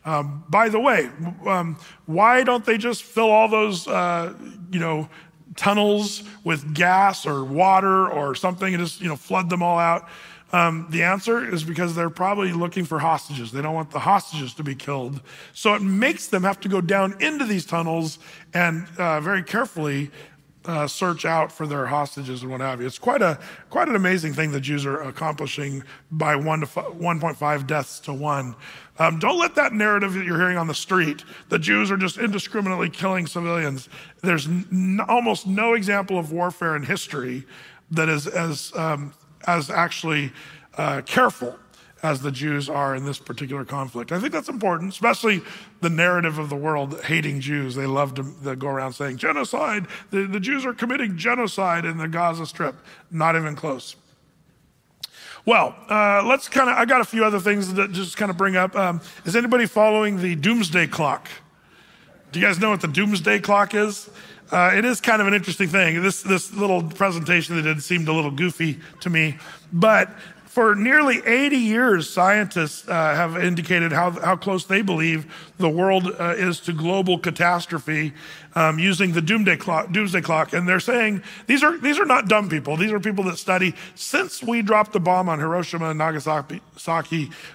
Um, 0.05 0.45
by 0.51 0.69
the 0.69 0.79
way, 0.79 1.09
um, 1.47 1.79
why 2.05 2.43
don't 2.45 2.65
they 2.67 2.77
just 2.77 3.05
fill 3.05 3.31
all 3.31 3.49
those, 3.49 3.89
uh, 3.89 4.35
you 4.71 4.79
know, 4.79 5.09
tunnels 5.57 6.25
with 6.43 6.75
gas 6.75 7.25
or 7.25 7.43
water 7.43 8.09
or 8.09 8.35
something 8.35 8.75
and 8.75 8.83
just, 8.83 9.01
you 9.01 9.09
know, 9.09 9.17
flood 9.17 9.49
them 9.49 9.63
all 9.63 9.79
out? 9.79 10.07
Um, 10.53 10.87
the 10.91 11.03
answer 11.03 11.53
is 11.53 11.65
because 11.65 11.97
they're 11.97 12.11
probably 12.11 12.53
looking 12.53 12.85
for 12.85 13.01
hostages. 13.01 13.51
They 13.51 13.61
don't 13.61 13.75
want 13.75 13.91
the 13.91 13.99
hostages 13.99 14.55
to 14.55 14.63
be 14.63 14.77
killed. 14.77 15.21
So 15.53 15.75
it 15.75 15.83
makes 15.83 16.29
them 16.29 16.45
have 16.45 16.61
to 16.61 16.69
go 16.69 16.81
down 16.81 17.17
into 17.21 17.45
these 17.45 17.67
tunnels 17.67 18.21
and 18.53 18.87
uh, 18.97 19.21
very 19.21 19.43
carefully 19.43 20.13
uh, 20.67 20.87
search 20.87 21.25
out 21.25 21.53
for 21.53 21.67
their 21.67 21.87
hostages 21.87 22.43
and 22.43 22.51
what 22.51 22.61
have 22.61 22.81
you. 22.81 22.87
It's 22.87 22.99
quite 22.99 23.23
a 23.23 23.39
quite 23.71 23.89
an 23.89 23.97
amazing 23.97 24.33
thing 24.33 24.53
the 24.53 24.61
Jews 24.61 24.87
are 24.87 25.03
accomplishing 25.03 25.83
by 26.11 26.37
one 26.37 26.61
to 26.61 26.67
1.5 26.67 27.67
deaths 27.67 28.01
to 28.01 28.13
one. 28.13 28.55
Um, 28.99 29.19
don't 29.19 29.39
let 29.39 29.55
that 29.57 29.73
narrative 29.73 30.15
that 30.15 30.25
you're 30.25 30.39
hearing 30.39 30.57
on 30.57 30.67
the 30.69 30.75
street, 30.75 31.25
the 31.49 31.59
Jews 31.59 31.91
are 31.91 31.97
just 31.97 32.17
indiscriminately 32.17 32.89
killing 32.89 33.27
civilians. 33.27 33.89
There's 34.23 34.47
n- 34.47 35.01
almost 35.09 35.47
no 35.47 35.75
example 35.75 36.19
of 36.19 36.33
warfare 36.33 36.77
in 36.77 36.85
history 36.85 37.45
that 37.91 38.09
is 38.09 38.27
as 38.27 38.73
um, 38.75 39.13
as 39.47 39.71
actually 39.71 40.33
uh, 40.77 41.03
careful 41.03 41.59
as 42.05 42.21
the 42.21 42.31
Jews 42.31 42.69
are 42.69 42.95
in 42.95 43.07
this 43.07 43.19
particular 43.19 43.65
conflict. 43.65 44.13
I 44.13 44.21
think 44.21 44.31
that's 44.31 44.51
important, 44.51 44.93
especially 44.93 45.41
the 45.81 45.89
narrative 45.89 46.39
of 46.39 46.51
the 46.51 46.57
world 46.57 47.01
hating 47.03 47.41
Jews. 47.41 47.75
They 47.75 47.87
love 47.87 48.15
to, 48.17 48.55
go 48.57 48.69
around 48.69 48.93
saying 48.93 49.17
genocide. 49.17 49.87
The, 50.11 50.27
the 50.27 50.39
Jews 50.39 50.67
are 50.67 50.75
committing 50.75 51.17
genocide 51.17 51.87
in 51.87 51.97
the 51.97 52.07
Gaza 52.07 52.45
Strip. 52.45 52.77
Not 53.11 53.37
even 53.37 53.57
close. 53.57 53.97
Well, 55.47 55.75
uh, 55.89 56.23
let's 56.27 56.47
kind 56.47 56.69
of, 56.69 56.77
I 56.77 56.85
got 56.85 57.01
a 57.01 57.05
few 57.05 57.25
other 57.25 57.41
things 57.41 57.73
that 57.73 57.93
just 57.93 58.19
kind 58.19 58.31
of 58.31 58.37
bring 58.37 58.55
up. 58.55 58.77
Um, 58.77 59.01
is 59.25 59.35
anybody 59.35 59.65
following 59.65 60.21
the 60.21 60.35
doomsday 60.35 60.87
clock? 60.89 61.31
Do 62.33 62.39
you 62.39 62.45
guys 62.45 62.59
know 62.59 62.69
what 62.69 62.83
the 62.83 62.89
doomsday 62.89 63.41
clock 63.41 63.75
is? 63.75 64.11
Uh, 64.53 64.73
it 64.75 64.85
is 64.85 65.01
kind 65.01 65.23
of 65.23 65.27
an 65.27 65.33
interesting 65.33 65.69
thing. 65.69 66.03
This, 66.03 66.23
this 66.23 66.53
little 66.53 66.83
presentation 66.83 67.57
that 67.57 67.63
did 67.63 67.83
seemed 67.83 68.09
a 68.09 68.13
little 68.13 68.31
goofy 68.31 68.79
to 69.01 69.09
me, 69.09 69.39
but 69.73 70.11
for 70.55 70.77
nearly 70.77 71.21
80 71.27 71.57
years, 71.57 72.09
scientists 72.09 72.87
uh, 72.87 72.93
have 72.93 73.37
indicated 73.37 73.91
how, 73.91 74.13
how 74.13 74.37
close 74.37 74.65
they 74.65 74.83
believe 74.83 75.27
the 75.59 75.69
world 75.69 76.07
uh, 76.21 76.35
is 76.37 76.61
to 76.61 76.73
global 76.73 77.19
catastrophe 77.19 78.13
um, 78.55 78.79
using 78.79 79.15
the 79.15 79.21
doomsday 79.21 79.57
clock, 79.57 79.91
doomsday 79.91 80.21
clock. 80.21 80.53
And 80.53 80.69
they're 80.69 80.79
saying 80.79 81.25
these 81.49 81.65
are, 81.65 81.77
these 81.79 81.99
are 81.99 82.05
not 82.05 82.29
dumb 82.29 82.49
people. 82.49 82.77
These 82.77 82.93
are 82.93 83.01
people 83.01 83.25
that 83.25 83.39
study. 83.39 83.75
Since 83.97 84.45
we 84.45 84.63
dropped 84.63 84.93
the 84.93 85.01
bomb 85.01 85.29
on 85.29 85.41
Hiroshima 85.41 85.91
and 85.91 85.99
Nagasaki, 85.99 86.61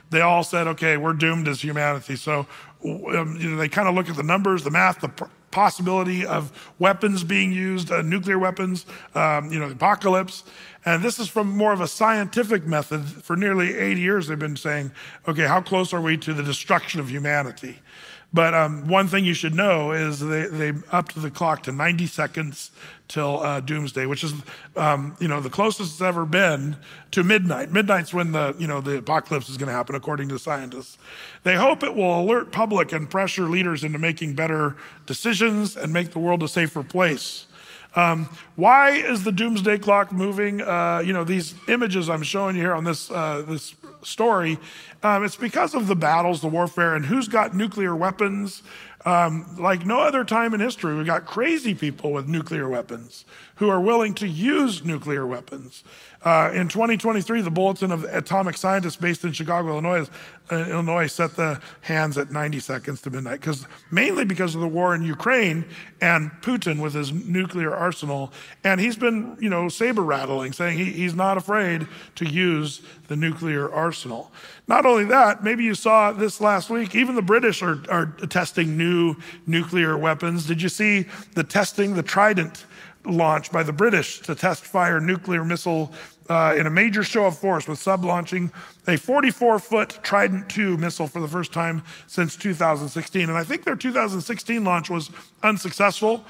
they 0.10 0.20
all 0.20 0.44
said, 0.44 0.68
okay, 0.68 0.98
we're 0.98 1.14
doomed 1.14 1.48
as 1.48 1.62
humanity. 1.62 2.18
So 2.18 2.48
um, 2.84 3.38
you 3.40 3.50
know, 3.50 3.56
they 3.56 3.70
kind 3.70 3.88
of 3.88 3.96
look 3.96 4.10
at 4.10 4.18
the 4.18 4.24
numbers, 4.24 4.64
the 4.64 4.72
math, 4.72 5.00
the 5.00 5.30
possibility 5.52 6.26
of 6.26 6.74
weapons 6.80 7.24
being 7.24 7.52
used, 7.52 7.92
uh, 7.92 8.02
nuclear 8.02 8.40
weapons, 8.40 8.86
um, 9.16 9.52
you 9.52 9.60
know, 9.60 9.68
the 9.68 9.76
apocalypse. 9.76 10.44
And 10.86 11.04
this 11.04 11.20
is 11.20 11.28
from 11.28 11.50
more 11.50 11.74
of 11.74 11.82
a 11.82 11.88
scientific 11.88 12.66
method. 12.66 13.06
For 13.06 13.36
nearly 13.36 13.76
80 13.76 14.02
years, 14.02 14.28
they've 14.28 14.40
been 14.40 14.56
saying, 14.56 14.92
okay, 15.28 15.46
how 15.46 15.62
close 15.62 15.94
are 15.94 16.02
we 16.02 16.18
to 16.18 16.34
the 16.34 16.44
destruction 16.44 17.00
of 17.00 17.10
humanity? 17.10 17.80
But 18.32 18.54
um, 18.54 18.88
one 18.88 19.08
thing 19.08 19.26
you 19.26 19.34
should 19.34 19.56
know 19.56 19.92
is 19.92 20.20
they, 20.20 20.46
they 20.46 20.74
upped 20.92 21.20
the 21.20 21.32
clock 21.32 21.64
to 21.64 21.72
90 21.72 22.06
seconds 22.06 22.70
till 23.08 23.40
uh, 23.40 23.60
doomsday, 23.60 24.06
which 24.06 24.24
is, 24.24 24.34
um, 24.76 25.18
you 25.20 25.28
know, 25.28 25.42
the 25.42 25.50
closest 25.50 25.94
it's 25.94 26.02
ever 26.02 26.26
been 26.26 26.78
to 27.10 27.24
midnight. 27.24 27.72
Midnight's 27.72 28.14
when 28.14 28.32
the, 28.32 28.56
you 28.60 28.68
know, 28.68 28.82
the 28.82 28.98
apocalypse 28.98 29.50
is 29.50 29.58
going 29.58 29.68
to 29.68 29.74
happen, 29.74 29.96
according 29.96 30.30
to 30.30 30.38
scientists. 30.38 31.00
They 31.42 31.56
hope 31.56 31.82
it 31.82 31.96
will 31.96 32.22
alert 32.22 32.52
public 32.52 32.92
and 32.92 33.10
pressure 33.10 33.50
leaders 33.50 33.84
into 33.84 33.98
making 33.98 34.36
better 34.36 34.76
decisions 35.08 35.76
and 35.76 35.92
make 35.92 36.12
the 36.12 36.20
world 36.20 36.44
a 36.44 36.48
safer 36.48 36.84
place. 36.84 37.48
Um, 37.96 38.30
why 38.56 38.92
is 38.92 39.24
the 39.24 39.32
doomsday 39.32 39.80
clock 39.80 40.12
moving? 40.12 40.62
Uh, 40.62 41.02
you 41.04 41.14
know, 41.14 41.24
these 41.24 41.56
images 41.68 42.10
I'm 42.10 42.24
showing 42.24 42.56
you 42.56 42.62
here 42.62 42.74
on 42.74 42.84
this, 42.84 43.10
uh, 43.10 43.44
this 43.48 43.76
story, 44.04 44.60
um, 45.02 45.24
it's 45.24 45.36
because 45.36 45.74
of 45.74 45.88
the 45.88 45.96
battles, 45.96 46.42
the 46.42 46.48
warfare, 46.48 46.96
and 46.96 47.06
who's 47.06 47.28
got 47.28 47.56
nuclear 47.56 47.96
weapons. 47.96 48.64
Um, 49.06 49.56
like 49.58 49.86
no 49.86 50.02
other 50.02 50.26
time 50.26 50.54
in 50.54 50.60
history, 50.60 50.96
we've 50.96 51.06
got 51.06 51.26
crazy 51.26 51.74
people 51.74 52.12
with 52.12 52.28
nuclear 52.28 52.68
weapons 52.68 53.24
who 53.56 53.70
are 53.70 53.80
willing 53.80 54.14
to 54.16 54.28
use 54.28 54.84
nuclear 54.84 55.26
weapons. 55.26 55.84
Uh, 56.22 56.52
in 56.54 56.68
2023, 56.68 57.42
the 57.42 57.50
Bulletin 57.50 57.92
of 57.94 58.04
Atomic 58.04 58.58
Scientists 58.58 58.98
based 58.98 59.24
in 59.24 59.32
Chicago, 59.32 59.70
Illinois, 59.70 60.10
uh, 60.52 60.66
Illinois 60.70 61.08
set 61.08 61.36
the 61.38 61.62
hands 61.82 62.18
at 62.18 62.32
90 62.32 62.60
seconds 62.60 63.02
to 63.02 63.10
midnight, 63.10 63.40
because 63.40 63.66
mainly 63.90 64.26
because 64.26 64.54
of 64.54 64.60
the 64.60 64.68
war 64.68 64.94
in 64.94 65.02
Ukraine 65.04 65.64
and 66.02 66.32
Putin 66.42 66.82
with 66.82 66.94
his 66.94 67.14
nuclear 67.14 67.74
arsenal. 67.74 68.34
And 68.66 68.82
he's 68.82 68.98
been, 68.98 69.38
you 69.40 69.50
know, 69.50 69.70
saber 69.70 70.04
rattling, 70.04 70.52
saying 70.52 70.78
he, 70.78 70.86
he's 70.86 71.16
not 71.16 71.38
afraid 71.38 71.88
to 72.16 72.26
use 72.26 72.82
the 73.08 73.16
nuclear 73.16 73.72
arsenal. 73.72 74.32
Not 74.70 74.86
only 74.86 75.06
that, 75.06 75.44
maybe 75.44 75.64
you 75.64 75.74
saw 75.74 76.12
this 76.12 76.40
last 76.40 76.70
week, 76.70 76.94
even 76.94 77.16
the 77.16 77.24
British 77.24 77.64
are, 77.64 77.80
are 77.90 78.06
testing 78.28 78.78
new 78.78 79.16
nuclear 79.48 79.98
weapons. 79.98 80.46
Did 80.46 80.62
you 80.62 80.70
see 80.70 81.08
the 81.34 81.44
testing, 81.44 81.96
the 81.96 82.04
Trident? 82.04 82.66
launch 83.06 83.52
by 83.52 83.64
the 83.64 83.72
British 83.72 84.20
to 84.20 84.36
test 84.36 84.66
fire 84.66 85.00
nuclear 85.00 85.46
missile 85.46 85.92
uh, 86.30 86.54
in 86.58 86.68
a 86.68 86.70
major 86.70 87.04
show 87.04 87.26
of 87.26 87.38
force 87.38 87.68
with 87.68 87.80
sub 87.80 88.04
launching 88.04 88.52
a 88.88 88.98
44 88.98 89.58
foot 89.58 90.00
Trident 90.04 90.56
II 90.56 90.78
missile 90.78 91.08
for 91.08 91.20
the 91.20 91.28
first 91.28 91.52
time 91.52 91.82
since 92.08 92.36
2016. 92.36 93.30
And 93.30 93.38
I 93.38 93.44
think 93.44 93.64
their 93.64 93.76
2016 93.76 94.64
launch 94.64 94.90
was 94.90 95.10
unsuccessful. 95.42 96.24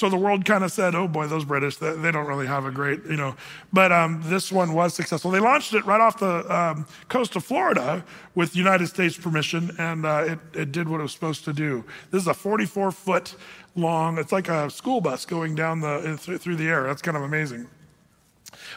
So 0.00 0.08
the 0.08 0.16
world 0.16 0.46
kind 0.46 0.64
of 0.64 0.72
said, 0.72 0.94
oh 0.94 1.06
boy, 1.06 1.26
those 1.26 1.44
British, 1.44 1.76
they, 1.76 1.92
they 1.92 2.10
don't 2.10 2.24
really 2.24 2.46
have 2.46 2.64
a 2.64 2.70
great, 2.70 3.04
you 3.04 3.18
know. 3.18 3.36
But 3.70 3.92
um, 3.92 4.22
this 4.24 4.50
one 4.50 4.72
was 4.72 4.94
successful. 4.94 5.30
They 5.30 5.40
launched 5.40 5.74
it 5.74 5.84
right 5.84 6.00
off 6.00 6.18
the 6.18 6.50
um, 6.50 6.86
coast 7.10 7.36
of 7.36 7.44
Florida 7.44 8.02
with 8.34 8.56
United 8.56 8.86
States 8.86 9.18
permission, 9.18 9.76
and 9.76 10.06
uh, 10.06 10.24
it, 10.26 10.38
it 10.54 10.72
did 10.72 10.88
what 10.88 11.00
it 11.00 11.02
was 11.02 11.12
supposed 11.12 11.44
to 11.44 11.52
do. 11.52 11.84
This 12.10 12.22
is 12.22 12.28
a 12.28 12.32
44 12.32 12.92
foot 12.92 13.34
long, 13.76 14.16
it's 14.16 14.32
like 14.32 14.48
a 14.48 14.70
school 14.70 15.02
bus 15.02 15.26
going 15.26 15.54
down 15.54 15.80
the, 15.80 16.16
through 16.16 16.56
the 16.56 16.66
air. 16.66 16.84
That's 16.84 17.02
kind 17.02 17.18
of 17.18 17.22
amazing. 17.22 17.66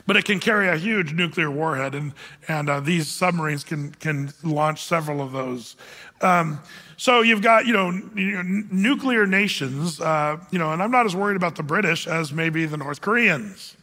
But 0.06 0.18
it 0.18 0.26
can 0.26 0.42
carry 0.42 0.68
a 0.68 0.76
huge 0.76 1.14
nuclear 1.14 1.50
warhead, 1.50 1.96
and, 1.96 2.12
and 2.50 2.70
uh, 2.70 2.82
these 2.82 3.08
submarines 3.08 3.64
can, 3.64 3.92
can 3.94 4.34
launch 4.44 4.84
several 4.84 5.22
of 5.22 5.32
those. 5.32 5.78
Um, 6.20 6.60
so 6.98 7.22
you've 7.22 7.42
got, 7.42 7.66
you 7.66 7.74
know, 7.74 7.92
nuclear 7.92 9.26
nations, 9.26 10.00
uh, 10.00 10.38
you 10.52 10.60
know, 10.60 10.72
and 10.72 10.82
I'm 10.82 10.92
not 10.92 11.06
as 11.06 11.16
worried 11.16 11.36
about 11.36 11.56
the 11.56 11.64
British 11.64 12.08
as 12.08 12.32
maybe 12.32 12.66
the 12.66 12.78
North 12.78 13.02
Koreans 13.02 13.76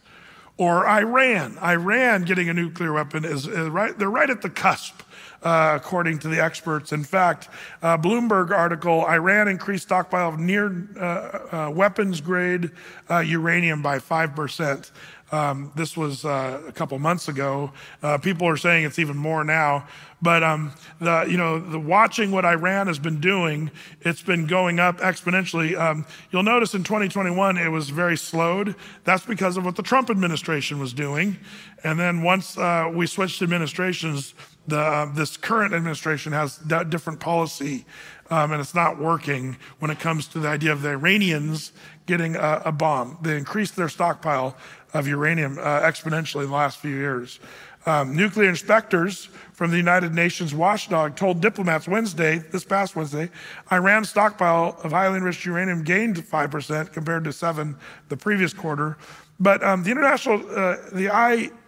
or 0.57 0.87
Iran. 0.87 1.57
Iran 1.59 2.23
getting 2.23 2.49
a 2.49 2.53
nuclear 2.53 2.93
weapon 2.93 3.25
is, 3.25 3.47
is 3.47 3.69
right, 3.69 3.97
they're 3.97 4.09
right 4.09 4.29
at 4.29 4.41
the 4.41 4.49
cusp. 4.49 5.01
Uh, 5.43 5.73
according 5.75 6.19
to 6.19 6.27
the 6.27 6.39
experts. 6.39 6.91
In 6.91 7.03
fact, 7.03 7.49
uh, 7.81 7.97
Bloomberg 7.97 8.51
article 8.51 9.07
Iran 9.07 9.47
increased 9.47 9.85
stockpile 9.85 10.29
of 10.29 10.39
near 10.39 10.87
uh, 10.95 11.01
uh 11.01 11.71
weapons 11.73 12.21
grade 12.21 12.69
uh, 13.09 13.21
uranium 13.21 13.81
by 13.81 13.97
5%. 13.97 14.91
Um, 15.31 15.71
this 15.75 15.95
was 15.95 16.25
uh, 16.25 16.61
a 16.67 16.71
couple 16.71 16.99
months 16.99 17.27
ago. 17.27 17.71
Uh, 18.03 18.17
people 18.17 18.47
are 18.47 18.57
saying 18.57 18.85
it's 18.85 18.99
even 18.99 19.17
more 19.17 19.43
now. 19.43 19.87
But 20.21 20.43
um, 20.43 20.71
the, 20.99 21.25
you 21.27 21.37
know, 21.37 21.59
the 21.59 21.79
watching 21.79 22.31
what 22.31 22.45
Iran 22.45 22.87
has 22.87 22.99
been 22.99 23.19
doing, 23.19 23.71
it's 24.01 24.21
been 24.21 24.45
going 24.45 24.79
up 24.79 24.99
exponentially. 24.99 25.75
Um, 25.79 26.05
you'll 26.29 26.43
notice 26.43 26.75
in 26.75 26.83
2021 26.83 27.57
it 27.57 27.69
was 27.69 27.89
very 27.89 28.17
slowed. 28.17 28.75
That's 29.03 29.25
because 29.25 29.57
of 29.57 29.65
what 29.65 29.75
the 29.75 29.83
Trump 29.83 30.11
administration 30.11 30.79
was 30.79 30.93
doing. 30.93 31.37
And 31.83 31.99
then 31.99 32.21
once 32.21 32.55
uh, 32.57 32.91
we 32.93 33.07
switched 33.07 33.41
administrations, 33.41 34.35
the, 34.67 34.79
uh, 34.79 35.11
this 35.13 35.37
current 35.37 35.73
administration 35.73 36.33
has 36.33 36.57
different 36.57 37.19
policy, 37.19 37.85
um, 38.29 38.51
and 38.51 38.61
it's 38.61 38.75
not 38.75 38.99
working 38.99 39.57
when 39.79 39.89
it 39.89 39.99
comes 39.99 40.27
to 40.27 40.39
the 40.39 40.47
idea 40.47 40.71
of 40.71 40.83
the 40.83 40.89
Iranians 40.89 41.71
getting 42.05 42.35
a, 42.35 42.61
a 42.65 42.71
bomb. 42.71 43.17
They 43.21 43.37
increased 43.37 43.75
their 43.75 43.89
stockpile 43.89 44.55
of 44.93 45.07
uranium 45.07 45.57
uh, 45.57 45.81
exponentially 45.81 46.43
in 46.43 46.49
the 46.49 46.55
last 46.55 46.79
few 46.79 46.95
years. 46.95 47.39
Um, 47.85 48.15
nuclear 48.15 48.47
inspectors 48.47 49.25
from 49.53 49.71
the 49.71 49.77
United 49.77 50.13
Nations 50.13 50.53
watchdog 50.53 51.15
told 51.15 51.41
diplomats 51.41 51.87
Wednesday, 51.87 52.37
this 52.37 52.63
past 52.63 52.95
Wednesday, 52.95 53.31
Iran's 53.71 54.09
stockpile 54.09 54.79
of 54.83 54.91
highly 54.91 55.17
enriched 55.17 55.45
uranium 55.45 55.83
gained 55.83 56.17
5% 56.17 56.93
compared 56.93 57.23
to 57.23 57.33
7 57.33 57.75
the 58.09 58.17
previous 58.17 58.53
quarter. 58.53 58.97
But 59.39 59.63
um, 59.63 59.81
the 59.81 59.89
international, 59.89 60.37
uh, 60.49 60.75
the 60.91 61.07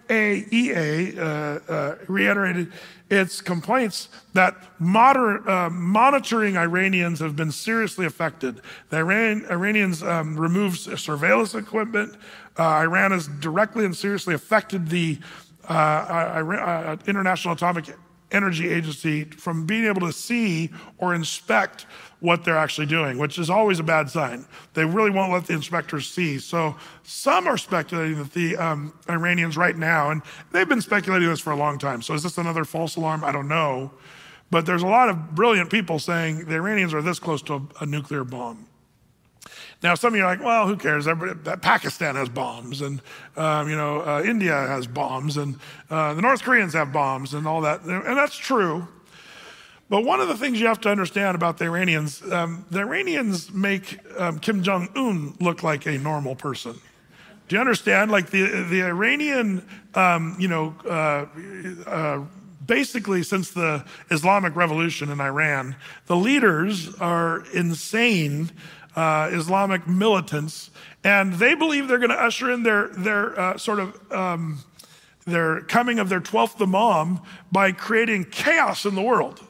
IAEA 0.09 1.17
uh, 1.17 1.21
uh, 1.71 1.95
reiterated 2.07 2.71
its 3.13 3.41
complaints 3.41 4.09
that 4.33 4.55
moder- 4.79 5.47
uh, 5.49 5.69
monitoring 5.69 6.57
Iranians 6.57 7.19
have 7.19 7.35
been 7.35 7.51
seriously 7.51 8.05
affected. 8.05 8.61
The 8.89 8.97
Iran- 8.97 9.45
Iranians 9.49 10.01
um, 10.03 10.35
removed 10.37 10.79
surveillance 10.99 11.53
equipment. 11.55 12.15
Uh, 12.57 12.63
Iran 12.87 13.11
has 13.11 13.27
directly 13.27 13.85
and 13.85 13.95
seriously 13.95 14.33
affected 14.33 14.89
the 14.89 15.19
uh, 15.69 15.73
uh, 15.73 16.97
International 17.07 17.53
Atomic 17.53 17.85
Energy 18.33 18.69
Agency 18.69 19.23
from 19.25 19.65
being 19.65 19.85
able 19.85 20.01
to 20.01 20.11
see 20.11 20.71
or 20.97 21.13
inspect 21.13 21.85
what 22.19 22.43
they're 22.43 22.57
actually 22.57 22.87
doing, 22.87 23.17
which 23.17 23.37
is 23.37 23.49
always 23.49 23.79
a 23.79 23.83
bad 23.83 24.09
sign. 24.09 24.45
They 24.73 24.85
really 24.85 25.11
won't 25.11 25.31
let 25.31 25.45
the 25.45 25.53
inspectors 25.53 26.09
see. 26.09 26.39
So 26.39 26.75
some 27.03 27.47
are 27.47 27.57
speculating 27.57 28.17
that 28.17 28.33
the 28.33 28.57
um, 28.57 28.93
Iranians 29.09 29.57
right 29.57 29.77
now, 29.77 30.09
and 30.09 30.21
they've 30.51 30.67
been 30.67 30.81
speculating 30.81 31.29
this 31.29 31.39
for 31.39 31.51
a 31.51 31.57
long 31.57 31.77
time. 31.77 32.01
So 32.01 32.13
is 32.13 32.23
this 32.23 32.37
another 32.37 32.65
false 32.65 32.95
alarm? 32.95 33.23
I 33.23 33.31
don't 33.31 33.47
know. 33.47 33.91
But 34.49 34.65
there's 34.65 34.83
a 34.83 34.87
lot 34.87 35.09
of 35.09 35.33
brilliant 35.35 35.69
people 35.69 35.99
saying 35.99 36.45
the 36.45 36.55
Iranians 36.55 36.93
are 36.93 37.01
this 37.01 37.19
close 37.19 37.41
to 37.43 37.55
a, 37.55 37.61
a 37.81 37.85
nuclear 37.85 38.23
bomb. 38.23 38.67
Now, 39.83 39.95
some 39.95 40.13
of 40.13 40.17
you 40.17 40.23
are 40.23 40.27
like, 40.27 40.43
well, 40.43 40.65
who 40.65 40.77
cares? 40.77 41.09
Everybody, 41.09 41.59
Pakistan 41.59 42.15
has 42.15 42.29
bombs, 42.29 42.81
and 42.81 43.01
um, 43.35 43.69
you 43.69 43.75
know, 43.75 43.99
uh, 43.99 44.23
India 44.25 44.53
has 44.53 44.87
bombs, 44.87 45.35
and 45.35 45.59
uh, 45.89 46.13
the 46.13 46.21
North 46.21 46.41
Koreans 46.41 46.71
have 46.73 46.93
bombs, 46.93 47.33
and 47.33 47.45
all 47.45 47.59
that, 47.61 47.81
and 47.81 48.17
that's 48.17 48.37
true. 48.37 48.87
But 49.89 50.05
one 50.05 50.21
of 50.21 50.29
the 50.29 50.37
things 50.37 50.61
you 50.61 50.67
have 50.67 50.79
to 50.81 50.89
understand 50.89 51.35
about 51.35 51.57
the 51.57 51.65
Iranians, 51.65 52.23
um, 52.31 52.65
the 52.71 52.79
Iranians 52.79 53.51
make 53.51 53.99
um, 54.17 54.39
Kim 54.39 54.63
Jong 54.63 54.87
Un 54.95 55.35
look 55.41 55.63
like 55.63 55.85
a 55.85 55.97
normal 55.97 56.35
person. 56.35 56.79
Do 57.49 57.55
you 57.57 57.59
understand? 57.59 58.09
Like 58.09 58.29
the 58.29 58.63
the 58.69 58.83
Iranian, 58.83 59.67
um, 59.95 60.37
you 60.39 60.47
know. 60.47 60.73
Uh, 60.85 61.25
uh 61.87 62.23
basically 62.65 63.23
since 63.23 63.51
the 63.51 63.83
Islamic 64.09 64.55
Revolution 64.55 65.09
in 65.09 65.19
Iran, 65.19 65.75
the 66.05 66.15
leaders 66.15 66.95
are 66.95 67.43
insane 67.53 68.51
uh, 68.95 69.29
Islamic 69.31 69.87
militants, 69.87 70.69
and 71.03 71.33
they 71.33 71.55
believe 71.55 71.87
they're 71.87 71.97
going 71.97 72.09
to 72.09 72.21
usher 72.21 72.51
in 72.51 72.63
their 72.63 72.87
their 72.89 73.39
uh, 73.39 73.57
sort 73.57 73.79
of 73.79 74.11
um, 74.11 74.59
their 75.25 75.61
coming 75.61 75.99
of 75.99 76.09
their 76.09 76.21
12th 76.21 76.61
Imam 76.61 77.21
by 77.51 77.71
creating 77.71 78.25
chaos 78.25 78.85
in 78.85 78.95
the 78.95 79.01
world. 79.01 79.41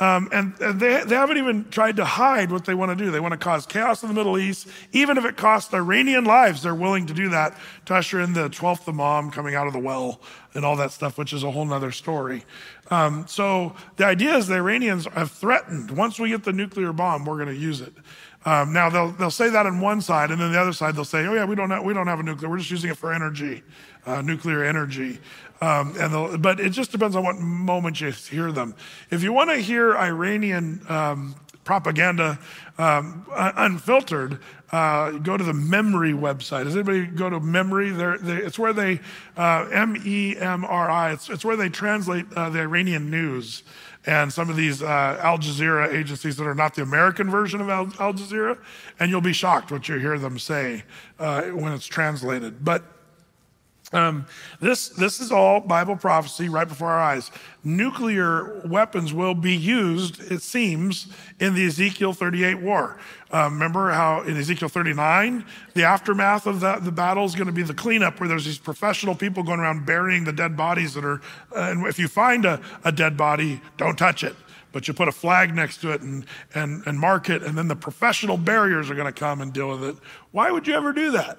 Um, 0.00 0.30
and, 0.32 0.58
and 0.60 0.80
they, 0.80 1.04
they 1.04 1.14
haven't 1.14 1.36
even 1.36 1.68
tried 1.68 1.96
to 1.96 2.06
hide 2.06 2.50
what 2.50 2.64
they 2.64 2.72
want 2.72 2.96
to 2.96 3.04
do. 3.04 3.10
They 3.10 3.20
want 3.20 3.32
to 3.32 3.38
cause 3.38 3.66
chaos 3.66 4.02
in 4.02 4.08
the 4.08 4.14
Middle 4.14 4.38
East. 4.38 4.66
Even 4.92 5.18
if 5.18 5.26
it 5.26 5.36
costs 5.36 5.74
Iranian 5.74 6.24
lives, 6.24 6.62
they're 6.62 6.74
willing 6.74 7.04
to 7.06 7.12
do 7.12 7.28
that 7.28 7.54
to 7.84 7.94
usher 7.94 8.18
in 8.18 8.32
the 8.32 8.48
12th 8.48 8.88
Imam 8.88 9.30
coming 9.30 9.54
out 9.54 9.66
of 9.66 9.74
the 9.74 9.78
well 9.78 10.22
and 10.54 10.64
all 10.64 10.74
that 10.76 10.90
stuff, 10.92 11.18
which 11.18 11.34
is 11.34 11.44
a 11.44 11.50
whole 11.50 11.70
other 11.70 11.92
story. 11.92 12.44
Um, 12.90 13.26
so 13.28 13.76
the 13.96 14.06
idea 14.06 14.34
is 14.36 14.46
the 14.46 14.54
Iranians 14.54 15.04
have 15.04 15.30
threatened 15.32 15.90
once 15.90 16.18
we 16.18 16.30
get 16.30 16.44
the 16.44 16.52
nuclear 16.52 16.94
bomb, 16.94 17.26
we're 17.26 17.36
going 17.36 17.48
to 17.48 17.54
use 17.54 17.82
it. 17.82 17.92
Um, 18.44 18.72
now 18.72 18.88
they'll 18.88 19.10
they'll 19.12 19.30
say 19.30 19.50
that 19.50 19.66
on 19.66 19.80
one 19.80 20.00
side, 20.00 20.30
and 20.30 20.40
then 20.40 20.52
the 20.52 20.60
other 20.60 20.72
side 20.72 20.96
they'll 20.96 21.04
say, 21.04 21.26
"Oh 21.26 21.34
yeah, 21.34 21.44
we 21.44 21.54
don't 21.54 21.70
have, 21.70 21.84
we 21.84 21.92
don't 21.92 22.06
have 22.06 22.20
a 22.20 22.22
nuclear. 22.22 22.48
We're 22.48 22.58
just 22.58 22.70
using 22.70 22.90
it 22.90 22.96
for 22.96 23.12
energy, 23.12 23.62
uh, 24.06 24.22
nuclear 24.22 24.64
energy." 24.64 25.18
Um, 25.60 25.94
and 25.98 26.40
but 26.40 26.58
it 26.58 26.70
just 26.70 26.90
depends 26.90 27.16
on 27.16 27.22
what 27.22 27.36
moment 27.36 28.00
you 28.00 28.10
hear 28.10 28.50
them. 28.50 28.74
If 29.10 29.22
you 29.22 29.32
want 29.34 29.50
to 29.50 29.56
hear 29.56 29.94
Iranian 29.94 30.80
um, 30.88 31.34
propaganda 31.64 32.38
um, 32.78 33.26
unfiltered, 33.30 34.40
uh, 34.72 35.10
go 35.10 35.36
to 35.36 35.44
the 35.44 35.52
MEMRI 35.52 36.18
website. 36.18 36.64
Does 36.64 36.76
anybody 36.76 37.04
go 37.06 37.28
to 37.28 37.40
MEMRI? 37.40 38.20
They, 38.22 38.36
it's 38.36 38.58
where 38.58 38.72
they 38.72 39.00
uh, 39.36 39.68
M 39.70 40.00
E 40.02 40.36
M 40.38 40.64
R 40.64 40.90
I. 40.90 41.12
It's, 41.12 41.28
it's 41.28 41.44
where 41.44 41.56
they 41.56 41.68
translate 41.68 42.24
uh, 42.34 42.48
the 42.48 42.60
Iranian 42.60 43.10
news 43.10 43.62
and 44.06 44.32
some 44.32 44.48
of 44.48 44.56
these 44.56 44.82
uh, 44.82 45.20
Al 45.22 45.38
Jazeera 45.38 45.92
agencies 45.92 46.36
that 46.36 46.46
are 46.46 46.54
not 46.54 46.74
the 46.74 46.82
American 46.82 47.30
version 47.30 47.60
of 47.60 47.68
Al, 47.68 47.92
Al 47.98 48.14
Jazeera, 48.14 48.58
and 48.98 49.10
you'll 49.10 49.20
be 49.20 49.32
shocked 49.32 49.70
what 49.70 49.88
you 49.88 49.98
hear 49.98 50.18
them 50.18 50.38
say 50.38 50.84
uh, 51.18 51.42
when 51.42 51.72
it's 51.72 51.86
translated. 51.86 52.64
But 52.64 52.84
um, 53.92 54.26
this, 54.60 54.88
this 54.90 55.20
is 55.20 55.32
all 55.32 55.60
Bible 55.60 55.96
prophecy 55.96 56.48
right 56.48 56.68
before 56.68 56.90
our 56.90 57.00
eyes. 57.00 57.30
Nuclear 57.64 58.62
weapons 58.64 59.12
will 59.12 59.34
be 59.34 59.56
used, 59.56 60.20
it 60.30 60.42
seems, 60.42 61.08
in 61.40 61.54
the 61.54 61.66
Ezekiel 61.66 62.12
38 62.12 62.60
war. 62.60 62.98
Um, 63.32 63.54
remember 63.54 63.90
how 63.90 64.22
in 64.22 64.36
Ezekiel 64.36 64.68
39, 64.68 65.44
the 65.74 65.82
aftermath 65.82 66.46
of 66.46 66.60
the, 66.60 66.76
the 66.76 66.92
battle 66.92 67.24
is 67.24 67.34
going 67.34 67.48
to 67.48 67.52
be 67.52 67.64
the 67.64 67.74
cleanup, 67.74 68.20
where 68.20 68.28
there's 68.28 68.44
these 68.44 68.58
professional 68.58 69.14
people 69.14 69.42
going 69.42 69.58
around 69.58 69.86
burying 69.86 70.22
the 70.22 70.32
dead 70.32 70.56
bodies 70.56 70.94
that 70.94 71.04
are, 71.04 71.20
uh, 71.54 71.70
and 71.70 71.84
if 71.86 71.98
you 71.98 72.06
find 72.06 72.44
a, 72.44 72.60
a 72.84 72.92
dead 72.92 73.16
body, 73.16 73.60
don't 73.76 73.96
touch 73.96 74.22
it 74.22 74.36
but 74.72 74.86
you 74.86 74.94
put 74.94 75.08
a 75.08 75.12
flag 75.12 75.52
next 75.52 75.78
to 75.78 75.90
it 75.90 76.00
and, 76.00 76.24
and, 76.54 76.86
and 76.86 76.96
mark 76.96 77.28
it, 77.28 77.42
and 77.42 77.58
then 77.58 77.66
the 77.66 77.74
professional 77.74 78.36
barriers 78.36 78.88
are 78.88 78.94
going 78.94 79.12
to 79.12 79.12
come 79.12 79.40
and 79.40 79.52
deal 79.52 79.68
with 79.68 79.82
it. 79.82 79.96
Why 80.30 80.52
would 80.52 80.68
you 80.68 80.74
ever 80.74 80.92
do 80.92 81.10
that? 81.10 81.38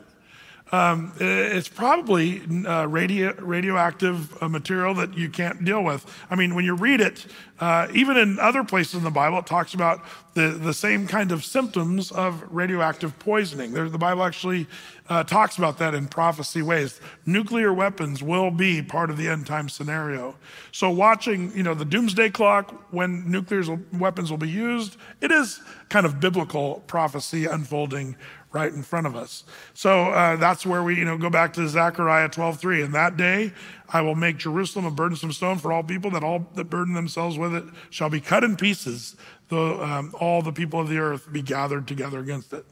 Um, 0.71 1.11
it's 1.19 1.67
probably 1.67 2.41
uh, 2.65 2.85
radio, 2.85 3.33
radioactive 3.35 4.41
uh, 4.41 4.47
material 4.47 4.93
that 4.95 5.17
you 5.17 5.29
can't 5.29 5.65
deal 5.65 5.83
with. 5.83 6.05
I 6.29 6.35
mean, 6.35 6.55
when 6.55 6.63
you 6.63 6.75
read 6.75 7.01
it, 7.01 7.25
uh, 7.59 7.87
even 7.93 8.15
in 8.15 8.39
other 8.39 8.63
places 8.63 8.95
in 8.95 9.03
the 9.03 9.11
Bible, 9.11 9.39
it 9.39 9.45
talks 9.45 9.73
about 9.73 10.01
the, 10.33 10.49
the 10.49 10.73
same 10.73 11.07
kind 11.07 11.31
of 11.31 11.43
symptoms 11.43 12.11
of 12.11 12.41
radioactive 12.49 13.19
poisoning. 13.19 13.73
There, 13.73 13.89
the 13.89 13.97
Bible 13.97 14.23
actually 14.23 14.65
uh, 15.09 15.23
talks 15.25 15.57
about 15.57 15.77
that 15.79 15.93
in 15.93 16.07
prophecy 16.07 16.61
ways. 16.61 17.01
Nuclear 17.25 17.73
weapons 17.73 18.23
will 18.23 18.49
be 18.49 18.81
part 18.81 19.09
of 19.09 19.17
the 19.17 19.27
end 19.27 19.45
time 19.45 19.67
scenario. 19.67 20.35
So, 20.71 20.89
watching, 20.89 21.55
you 21.55 21.63
know, 21.63 21.73
the 21.73 21.85
doomsday 21.85 22.29
clock 22.29 22.73
when 22.91 23.29
nuclear 23.29 23.77
weapons 23.93 24.31
will 24.31 24.37
be 24.37 24.49
used, 24.49 24.95
it 25.19 25.31
is 25.31 25.59
kind 25.89 26.05
of 26.05 26.21
biblical 26.21 26.81
prophecy 26.87 27.45
unfolding 27.45 28.15
right 28.53 28.71
in 28.71 28.83
front 28.83 29.07
of 29.07 29.15
us. 29.15 29.43
So 29.73 30.05
uh, 30.05 30.35
that's 30.35 30.65
where 30.65 30.83
we, 30.83 30.97
you 30.97 31.05
know, 31.05 31.17
go 31.17 31.29
back 31.29 31.53
to 31.53 31.67
Zechariah 31.67 32.29
12:3. 32.29 32.85
In 32.85 32.91
that 32.91 33.17
day, 33.17 33.53
I 33.89 34.01
will 34.01 34.15
make 34.15 34.37
Jerusalem 34.37 34.85
a 34.85 34.91
burdensome 34.91 35.31
stone 35.31 35.57
for 35.57 35.71
all 35.71 35.83
people, 35.83 36.11
that 36.11 36.23
all 36.23 36.47
that 36.55 36.65
burden 36.65 36.93
themselves 36.93 37.37
with 37.37 37.55
it 37.55 37.63
shall 37.89 38.09
be 38.09 38.19
cut 38.19 38.43
in 38.43 38.55
pieces. 38.55 39.15
Though 39.49 39.81
um, 39.83 40.15
all 40.19 40.41
the 40.41 40.53
people 40.53 40.79
of 40.79 40.89
the 40.89 40.97
earth 40.97 41.31
be 41.31 41.41
gathered 41.41 41.87
together 41.87 42.19
against 42.19 42.53
it. 42.53 42.65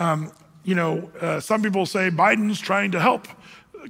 Um, 0.00 0.32
you 0.64 0.74
know, 0.74 1.10
uh, 1.20 1.40
some 1.40 1.62
people 1.62 1.84
say 1.84 2.10
Biden's 2.10 2.60
trying 2.60 2.90
to 2.92 3.00
help 3.00 3.28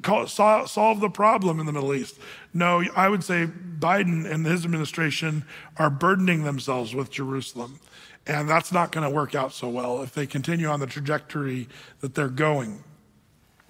call, 0.03 0.27
solve 0.27 1.01
the 1.01 1.11
problem 1.11 1.61
in 1.61 1.67
the 1.67 1.73
Middle 1.73 1.95
East. 1.95 2.19
No, 2.53 2.83
I 2.97 3.09
would 3.09 3.25
say 3.25 3.47
Biden 3.47 4.31
and 4.31 4.47
his 4.47 4.65
administration 4.65 5.45
are 5.77 5.91
burdening 5.91 6.45
themselves 6.45 6.95
with 6.95 7.11
Jerusalem. 7.11 7.81
And 8.27 8.49
that's 8.49 8.73
not 8.73 8.91
going 8.91 9.09
to 9.09 9.15
work 9.15 9.35
out 9.35 9.53
so 9.53 9.69
well 9.69 10.03
if 10.03 10.15
they 10.15 10.27
continue 10.27 10.67
on 10.69 10.81
the 10.81 10.87
trajectory 10.87 11.69
that 12.01 12.15
they're 12.15 12.29
going. 12.29 12.83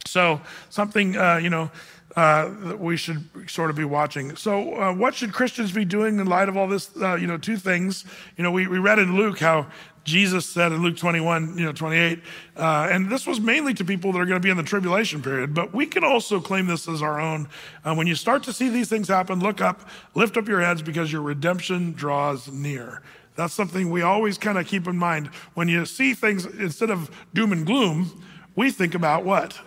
So, 0.07 0.41
something, 0.71 1.17
uh, 1.17 1.37
you 1.37 1.51
know, 1.51 1.71
uh, 2.15 2.49
that 2.63 2.79
we 2.79 2.97
should 2.97 3.29
sort 3.49 3.71
of 3.71 3.77
be 3.77 3.85
watching. 3.85 4.37
So, 4.37 4.75
uh, 4.75 4.93
what 4.93 5.15
should 5.15 5.33
Christians 5.33 5.73
be 5.73 5.85
doing 5.85 6.21
in 6.21 6.27
light 6.27 6.49
of 6.49 6.57
all 6.57 6.69
this? 6.69 6.91
Uh, 6.97 7.17
you 7.17 7.27
know, 7.27 7.39
two 7.39 7.57
things. 7.57 8.05
You 8.37 8.45
know, 8.45 8.53
we, 8.53 8.69
we 8.69 8.79
read 8.79 9.01
in 9.01 9.17
Luke 9.17 9.41
how 9.41 9.67
Jesus 10.05 10.47
said 10.47 10.71
in 10.71 10.83
Luke 10.83 10.97
21, 10.97 11.59
you 11.59 11.65
know, 11.65 11.73
28, 11.73 12.21
uh, 12.57 12.89
and 12.91 13.11
this 13.11 13.27
was 13.27 13.41
mainly 13.41 13.73
to 13.75 13.85
people 13.85 14.13
that 14.13 14.19
are 14.19 14.27
going 14.27 14.41
to 14.41 14.45
be 14.45 14.51
in 14.51 14.57
the 14.57 14.63
tribulation 14.63 15.23
period, 15.23 15.55
but 15.55 15.73
we 15.73 15.87
can 15.87 16.05
also 16.05 16.41
claim 16.41 16.67
this 16.67 16.87
as 16.89 17.01
our 17.01 17.19
own. 17.19 17.49
Uh, 17.85 17.95
when 17.95 18.07
you 18.07 18.15
start 18.15 18.43
to 18.43 18.53
see 18.53 18.69
these 18.69 18.89
things 18.89 19.09
happen, 19.09 19.41
look 19.41 19.63
up, 19.63 19.89
lift 20.15 20.37
up 20.37 20.47
your 20.47 20.61
heads 20.61 20.83
because 20.83 21.11
your 21.11 21.23
redemption 21.23 21.93
draws 21.93 22.53
near. 22.53 23.03
That's 23.37 23.53
something 23.53 23.91
we 23.91 24.03
always 24.03 24.39
kind 24.39 24.59
of 24.59 24.67
keep 24.67 24.87
in 24.87 24.97
mind. 24.97 25.29
When 25.55 25.69
you 25.69 25.87
see 25.87 26.15
things, 26.15 26.47
instead 26.47 26.91
of 26.91 27.11
doom 27.35 27.53
and 27.53 27.67
gloom, 27.67 28.23
we 28.55 28.71
think 28.71 28.95
about 28.95 29.25
what? 29.25 29.59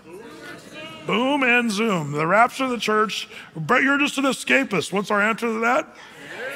Boom 1.06 1.44
and 1.44 1.72
zoom. 1.72 2.12
The 2.12 2.28
rapture 2.28 2.66
of 2.66 2.70
the 2.70 2.80
church. 2.80 3.30
But 3.56 3.84
you're 3.84 3.98
just 3.98 4.18
an 4.18 4.26
escapist. 4.26 4.92
What's 4.92 5.12
our 5.12 5.22
answer 5.22 5.48
to 5.48 5.60
that? 5.60 5.96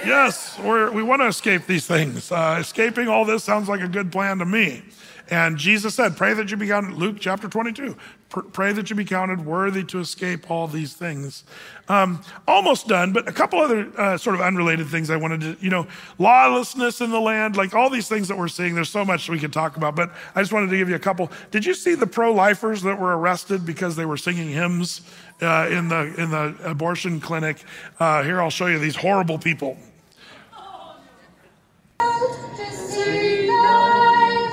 Yes, 0.06 0.60
we 0.60 1.04
want 1.04 1.22
to 1.22 1.28
escape 1.28 1.68
these 1.68 1.86
things. 1.86 2.32
Uh, 2.32 2.58
escaping 2.60 3.08
all 3.08 3.24
this 3.24 3.44
sounds 3.44 3.70
like 3.70 3.82
a 3.82 3.88
good 3.88 4.12
plan 4.12 4.40
to 4.40 4.46
me. 4.46 4.84
And 5.30 5.58
Jesus 5.58 5.96
said, 5.96 6.18
Pray 6.18 6.34
that 6.34 6.50
you 6.50 6.58
be 6.58 6.68
counted, 6.68 6.94
Luke 6.94 7.18
chapter 7.20 7.48
22, 7.48 7.96
pray 8.32 8.72
that 8.74 8.90
you 8.90 8.96
be 8.96 9.06
counted 9.06 9.46
worthy 9.46 9.84
to 9.84 10.00
escape 10.00 10.50
all 10.50 10.68
these 10.68 10.94
things. 10.94 11.44
Um, 11.88 12.22
almost 12.48 12.88
done, 12.88 13.12
but 13.12 13.28
a 13.28 13.32
couple 13.32 13.60
other 13.60 13.92
uh, 13.98 14.18
sort 14.18 14.36
of 14.36 14.42
unrelated 14.42 14.88
things 14.88 15.10
I 15.10 15.18
wanted 15.18 15.42
to, 15.42 15.58
you 15.60 15.70
know, 15.70 15.88
lawlessness 16.18 17.02
in 17.02 17.12
the 17.12 17.20
land, 17.20 17.58
like 17.58 17.74
all 17.74 17.90
these 17.90 18.08
things 18.08 18.28
that 18.30 18.38
we're 18.38 18.48
seeing. 18.48 18.76
There's 18.76 18.90
so 18.90 19.04
much 19.04 19.30
we 19.30 19.40
could 19.40 19.52
talk 19.52 19.78
about, 19.78 19.96
but 19.96 20.12
I 20.34 20.42
just 20.42 20.54
wanted 20.54 20.70
to 20.70 20.78
give 20.78 20.88
you 20.88 20.96
a 20.96 21.00
couple. 21.00 21.32
Did 21.52 21.66
you 21.66 21.74
see 21.74 21.96
the 21.96 22.08
pro 22.08 22.34
lifers 22.34 22.82
that 22.84 23.00
were 23.00 23.18
arrested 23.18 23.66
because 23.66 23.96
they 23.96 24.06
were 24.06 24.18
singing 24.18 24.50
hymns 24.50 25.02
uh, 25.42 25.68
in, 25.70 25.90
the, 25.90 26.14
in 26.18 26.32
the 26.32 26.56
abortion 26.64 27.20
clinic? 27.20 27.58
Uh, 28.00 28.24
here, 28.24 28.42
I'll 28.42 28.50
show 28.50 28.68
you 28.68 28.80
these 28.80 28.96
horrible 28.96 29.38
people. 29.38 29.78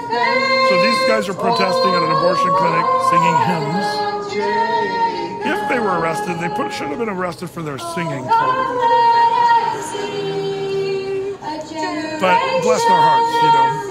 So 0.08 0.82
these 0.82 1.00
guys 1.06 1.28
are 1.28 1.34
protesting 1.34 1.92
at 1.92 2.02
an 2.02 2.10
abortion 2.16 2.50
clinic, 2.56 2.84
singing 3.10 3.36
hymns. 3.44 3.84
If 5.44 5.68
they 5.68 5.78
were 5.78 5.98
arrested, 6.00 6.38
they 6.40 6.48
put, 6.48 6.72
should 6.72 6.88
have 6.88 6.98
been 6.98 7.10
arrested 7.10 7.50
for 7.50 7.62
their 7.62 7.78
singing. 7.78 8.24
But 12.20 12.40
bless 12.62 12.84
their 12.86 13.00
hearts, 13.00 13.34
you 13.42 13.52
know. 13.52 13.88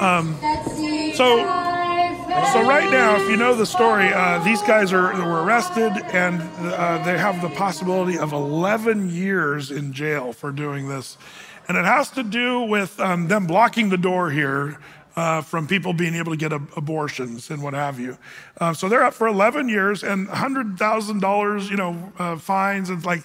Um, 0.00 0.34
so, 1.14 1.38
so 2.52 2.68
right 2.68 2.88
now, 2.90 3.16
if 3.16 3.30
you 3.30 3.36
know 3.36 3.54
the 3.54 3.64
story, 3.66 4.12
uh, 4.12 4.40
these 4.40 4.62
guys 4.62 4.92
are 4.92 5.14
were 5.14 5.42
arrested, 5.44 5.92
and 6.12 6.42
uh, 6.60 7.02
they 7.04 7.16
have 7.16 7.40
the 7.40 7.50
possibility 7.50 8.18
of 8.18 8.32
11 8.32 9.10
years 9.10 9.70
in 9.70 9.92
jail 9.92 10.32
for 10.32 10.50
doing 10.50 10.88
this. 10.88 11.16
And 11.68 11.76
it 11.76 11.84
has 11.84 12.10
to 12.10 12.22
do 12.22 12.62
with 12.62 12.98
um, 13.00 13.28
them 13.28 13.46
blocking 13.46 13.88
the 13.88 13.96
door 13.96 14.30
here 14.30 14.78
uh, 15.16 15.40
from 15.40 15.66
people 15.66 15.94
being 15.94 16.14
able 16.14 16.30
to 16.30 16.36
get 16.36 16.52
abortions 16.52 17.50
and 17.50 17.62
what 17.62 17.72
have 17.72 17.98
you. 17.98 18.18
Uh, 18.60 18.74
so 18.74 18.88
they're 18.88 19.02
up 19.02 19.14
for 19.14 19.26
11 19.26 19.68
years 19.68 20.04
and 20.04 20.28
$100,000, 20.28 21.70
you 21.70 21.76
know, 21.76 22.12
uh, 22.18 22.36
fines. 22.36 22.90
And 22.90 23.02
like, 23.04 23.22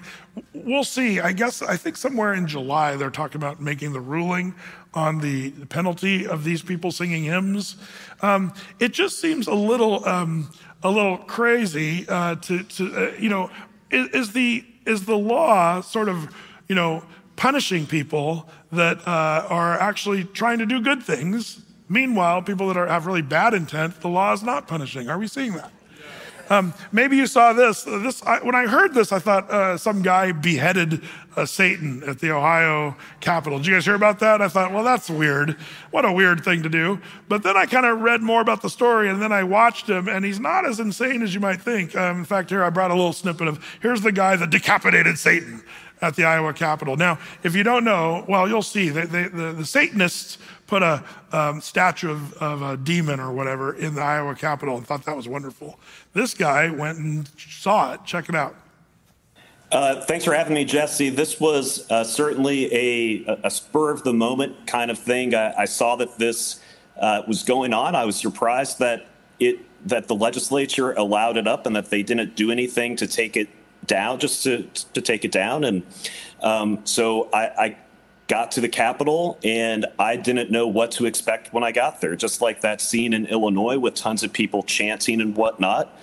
we'll 0.54 0.86
see. 0.86 1.20
I 1.20 1.34
guess, 1.34 1.62
I 1.62 1.76
think 1.76 1.98
somewhere 1.98 2.34
in 2.34 2.48
July, 2.48 2.96
they're 2.96 3.10
talking 3.10 3.38
about 3.38 3.62
making 3.62 3.92
the 3.92 4.00
ruling 4.00 4.56
on 4.94 5.20
the 5.20 5.52
penalty 5.66 6.26
of 6.26 6.46
these 6.46 6.62
people 6.62 6.92
singing 6.92 7.26
hymns. 7.26 7.76
Um, 8.22 8.54
it 8.80 8.94
just 8.94 9.20
seems 9.20 9.48
a 9.48 9.54
little, 9.54 10.08
um, 10.08 10.50
a 10.84 10.90
little 10.90 11.18
crazy 11.18 12.06
uh, 12.08 12.36
to, 12.36 12.64
to 12.64 12.96
uh, 12.96 13.12
you 13.20 13.30
know, 13.30 13.52
is, 13.90 14.08
is, 14.10 14.34
the, 14.34 14.66
is 14.86 15.06
the 15.06 15.18
law 15.18 15.82
sort 15.82 16.08
of, 16.08 16.34
you 16.70 16.76
know, 16.76 17.04
punishing 17.36 17.86
people 17.86 18.50
that 18.72 19.06
uh, 19.08 19.46
are 19.50 19.80
actually 19.80 20.24
trying 20.24 20.60
to 20.60 20.66
do 20.66 20.82
good 20.82 21.04
things. 21.04 21.62
Meanwhile, 21.90 22.44
people 22.44 22.68
that 22.68 22.78
are, 22.78 22.88
have 22.88 23.06
really 23.06 23.22
bad 23.22 23.54
intent, 23.54 24.00
the 24.02 24.08
law 24.08 24.32
is 24.34 24.44
not 24.44 24.68
punishing. 24.68 25.10
Are 25.10 25.18
we 25.18 25.28
seeing 25.28 25.54
that? 25.54 25.72
Um, 26.52 26.74
maybe 26.92 27.16
you 27.16 27.28
saw 27.28 27.54
this. 27.54 27.84
This 27.84 28.22
I, 28.24 28.40
when 28.40 28.56
I 28.56 28.68
heard 28.68 28.94
this, 28.94 29.14
I 29.14 29.20
thought 29.20 29.50
uh, 29.50 29.78
some 29.78 30.02
guy 30.02 30.34
beheaded 30.34 31.02
uh, 31.38 31.46
Satan 31.46 32.04
at 32.06 32.20
the 32.20 32.32
Ohio 32.32 32.98
Capitol. 33.22 33.58
Did 33.60 33.68
you 33.68 33.74
guys 33.76 33.86
hear 33.86 33.96
about 33.96 34.20
that? 34.20 34.42
I 34.42 34.50
thought, 34.50 34.74
well, 34.74 34.84
that's 34.84 35.10
weird. 35.10 35.52
What 35.92 36.04
a 36.04 36.12
weird 36.12 36.44
thing 36.44 36.62
to 36.64 36.70
do. 36.70 37.00
But 37.30 37.44
then 37.44 37.56
I 37.56 37.66
kind 37.68 37.86
of 37.86 38.02
read 38.02 38.22
more 38.22 38.42
about 38.42 38.62
the 38.62 38.70
story, 38.70 39.10
and 39.10 39.22
then 39.22 39.32
I 39.32 39.44
watched 39.44 39.90
him, 39.90 40.10
and 40.10 40.26
he's 40.26 40.42
not 40.42 40.66
as 40.66 40.82
insane 40.82 41.22
as 41.22 41.34
you 41.34 41.40
might 41.40 41.62
think. 41.62 41.96
Um, 41.96 42.20
in 42.20 42.26
fact, 42.26 42.50
here 42.50 42.66
I 42.66 42.70
brought 42.70 42.92
a 42.92 42.96
little 42.96 43.14
snippet 43.14 43.48
of 43.48 43.66
here's 43.82 44.02
the 44.02 44.12
guy 44.12 44.36
that 44.36 44.50
decapitated 44.50 45.18
Satan 45.18 45.64
at 46.02 46.16
the 46.16 46.26
Iowa 46.26 46.54
Capitol. 46.54 46.98
Now, 46.98 47.20
if 47.44 47.56
you 47.56 47.64
don't 47.64 47.84
know, 47.84 48.26
well, 48.28 48.48
you'll 48.48 48.62
see 48.62 48.90
the, 48.90 49.54
the, 49.58 49.66
Satanists 49.66 50.38
put 50.68 50.82
a 50.82 51.04
um, 51.32 51.62
statue 51.62 52.12
of, 52.12 52.34
of, 52.34 52.62
a 52.62 52.78
demon 52.78 53.20
or 53.20 53.32
whatever 53.32 53.74
in 53.74 53.96
the 53.96 54.02
Iowa 54.02 54.36
Capitol 54.36 54.78
and 54.78 54.88
thought 54.88 55.06
that 55.06 55.16
was 55.16 55.28
wonderful. 55.28 55.80
This 56.14 56.34
guy 56.34 56.70
went 56.70 56.98
and 56.98 57.30
saw 57.38 57.94
it. 57.94 58.06
Check 58.06 58.30
it 58.30 58.36
out. 58.36 58.56
Uh, 59.72 60.02
thanks 60.02 60.26
for 60.26 60.34
having 60.34 60.54
me, 60.54 60.66
Jesse. 60.66 61.10
This 61.10 61.40
was 61.40 61.90
uh, 61.90 62.04
certainly 62.04 62.74
a, 62.74 63.40
a, 63.44 63.50
spur 63.50 63.92
of 63.92 64.04
the 64.04 64.12
moment 64.12 64.68
kind 64.68 64.92
of 64.92 65.00
thing. 65.00 65.34
I, 65.34 65.54
I 65.60 65.66
saw 65.66 65.96
that 65.96 66.18
this 66.18 66.60
uh, 67.00 67.22
was 67.26 67.44
going 67.44 67.74
on. 67.74 67.96
I 67.96 68.04
was 68.04 68.18
surprised 68.18 68.80
that 68.80 69.08
it 69.40 69.60
that 69.86 70.08
the 70.08 70.16
legislature 70.16 70.92
allowed 70.92 71.38
it 71.38 71.48
up 71.48 71.66
and 71.66 71.76
that 71.76 71.90
they 71.90 72.04
didn't 72.04 72.36
do 72.36 72.52
anything 72.52 72.96
to 72.98 73.08
take 73.08 73.36
it 73.36 73.50
down, 73.86 74.20
just 74.20 74.44
to 74.44 74.68
to 74.94 75.02
take 75.02 75.26
it 75.26 75.32
down. 75.32 75.64
And 75.64 75.84
um, 76.42 76.86
so 76.86 77.30
I, 77.34 77.48
I 77.48 77.78
got 78.28 78.52
to 78.54 78.62
the 78.62 78.70
Capitol 78.70 79.38
and 79.44 79.86
I 80.00 80.16
didn't 80.16 80.52
know 80.52 80.68
what 80.68 80.92
to 80.92 81.06
expect 81.06 81.54
when 81.54 81.64
I 81.64 81.72
got 81.72 82.00
there. 82.02 82.16
Just 82.16 82.42
like 82.42 82.62
that 82.62 82.80
scene 82.80 83.14
in 83.14 83.26
Illinois 83.26 83.78
with 83.78 83.96
tons 83.96 84.24
of 84.24 84.32
people 84.32 84.64
chanting 84.64 85.20
and 85.20 85.36
whatnot. 85.36 85.94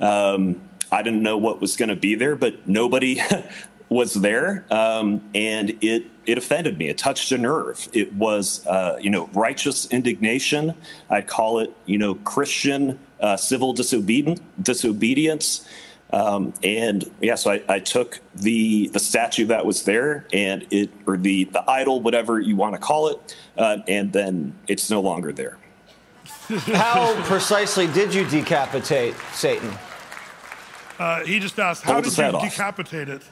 Um, 0.00 0.60
I 0.92 1.02
didn't 1.02 1.22
know 1.22 1.38
what 1.38 1.60
was 1.60 1.76
going 1.76 1.88
to 1.88 1.96
be 1.96 2.14
there, 2.14 2.36
but 2.36 2.68
nobody 2.68 3.20
was 3.88 4.14
there, 4.14 4.64
um, 4.70 5.22
and 5.34 5.78
it 5.82 6.06
it 6.26 6.36
offended 6.36 6.76
me. 6.76 6.88
It 6.88 6.98
touched 6.98 7.32
a 7.32 7.38
nerve. 7.38 7.88
It 7.92 8.12
was 8.12 8.66
uh, 8.66 8.98
you 9.00 9.10
know 9.10 9.30
righteous 9.32 9.86
indignation. 9.86 10.74
I'd 11.08 11.26
call 11.26 11.58
it 11.60 11.74
you 11.86 11.98
know 11.98 12.14
Christian 12.16 12.98
uh, 13.20 13.36
civil 13.36 13.72
disobedience. 13.72 14.40
disobedience. 14.60 15.66
Um, 16.10 16.54
and 16.62 17.10
yeah, 17.20 17.34
so 17.34 17.50
I, 17.50 17.62
I, 17.68 17.78
took 17.80 18.20
the 18.34 18.88
the 18.88 18.98
statue 18.98 19.44
that 19.46 19.66
was 19.66 19.82
there 19.82 20.26
and 20.32 20.66
it 20.70 20.88
or 21.06 21.18
the 21.18 21.44
the 21.44 21.68
idol, 21.70 22.00
whatever 22.00 22.40
you 22.40 22.56
want 22.56 22.74
to 22.74 22.80
call 22.80 23.08
it, 23.08 23.36
uh, 23.58 23.78
and 23.86 24.10
then 24.10 24.54
it's 24.68 24.88
no 24.88 25.02
longer 25.02 25.32
there. 25.32 25.58
How 26.48 27.14
precisely 27.24 27.86
did 27.88 28.14
you 28.14 28.24
decapitate 28.24 29.14
Satan? 29.34 29.70
Uh, 30.98 31.24
he 31.26 31.38
just 31.40 31.58
asked, 31.58 31.82
"How 31.82 32.00
did 32.00 32.16
you 32.16 32.32
decapitate 32.40 33.10
it?" 33.10 33.22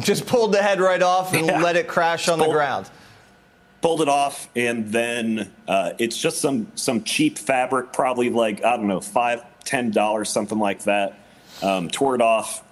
Just 0.00 0.26
pulled 0.26 0.52
the 0.52 0.62
head 0.62 0.80
right 0.80 1.02
off 1.02 1.32
and 1.32 1.46
yeah. 1.46 1.62
let 1.62 1.76
it 1.76 1.88
crash 1.88 2.28
on 2.28 2.38
pulled, 2.38 2.50
the 2.50 2.54
ground. 2.54 2.90
Pulled 3.80 4.02
it 4.02 4.08
off, 4.08 4.50
and 4.54 4.92
then 4.92 5.50
uh, 5.66 5.92
it's 5.98 6.20
just 6.20 6.42
some 6.42 6.70
some 6.74 7.04
cheap 7.04 7.38
fabric, 7.38 7.94
probably 7.94 8.28
like 8.28 8.62
I 8.62 8.76
don't 8.76 8.86
know, 8.86 9.00
five, 9.00 9.42
ten 9.64 9.90
dollars, 9.90 10.28
something 10.28 10.58
like 10.58 10.82
that 10.82 11.16
um, 11.62 11.88
tore 11.88 12.14
it 12.14 12.22
off, 12.22 12.62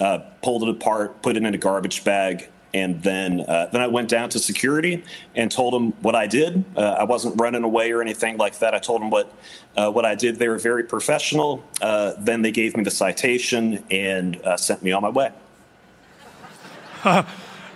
uh, 0.00 0.18
pulled 0.42 0.62
it 0.62 0.68
apart, 0.68 1.22
put 1.22 1.36
it 1.36 1.42
in 1.42 1.54
a 1.54 1.58
garbage 1.58 2.04
bag, 2.04 2.48
and 2.72 3.02
then 3.02 3.40
uh, 3.40 3.68
then 3.72 3.80
I 3.80 3.86
went 3.88 4.08
down 4.08 4.28
to 4.30 4.38
security 4.38 5.04
and 5.34 5.50
told 5.50 5.74
them 5.74 5.92
what 6.02 6.14
I 6.14 6.26
did. 6.26 6.64
Uh, 6.76 6.82
I 6.82 7.04
wasn't 7.04 7.40
running 7.40 7.64
away 7.64 7.90
or 7.92 8.00
anything 8.00 8.36
like 8.36 8.58
that. 8.60 8.74
I 8.74 8.78
told 8.78 9.00
them 9.00 9.10
what 9.10 9.32
uh, 9.76 9.90
what 9.90 10.04
I 10.04 10.14
did. 10.14 10.36
They 10.36 10.48
were 10.48 10.58
very 10.58 10.84
professional. 10.84 11.64
Uh, 11.80 12.12
then 12.18 12.42
they 12.42 12.52
gave 12.52 12.76
me 12.76 12.84
the 12.84 12.90
citation 12.90 13.84
and 13.90 14.40
uh, 14.42 14.56
sent 14.56 14.82
me 14.82 14.92
on 14.92 15.02
my 15.02 15.08
way. 15.08 15.32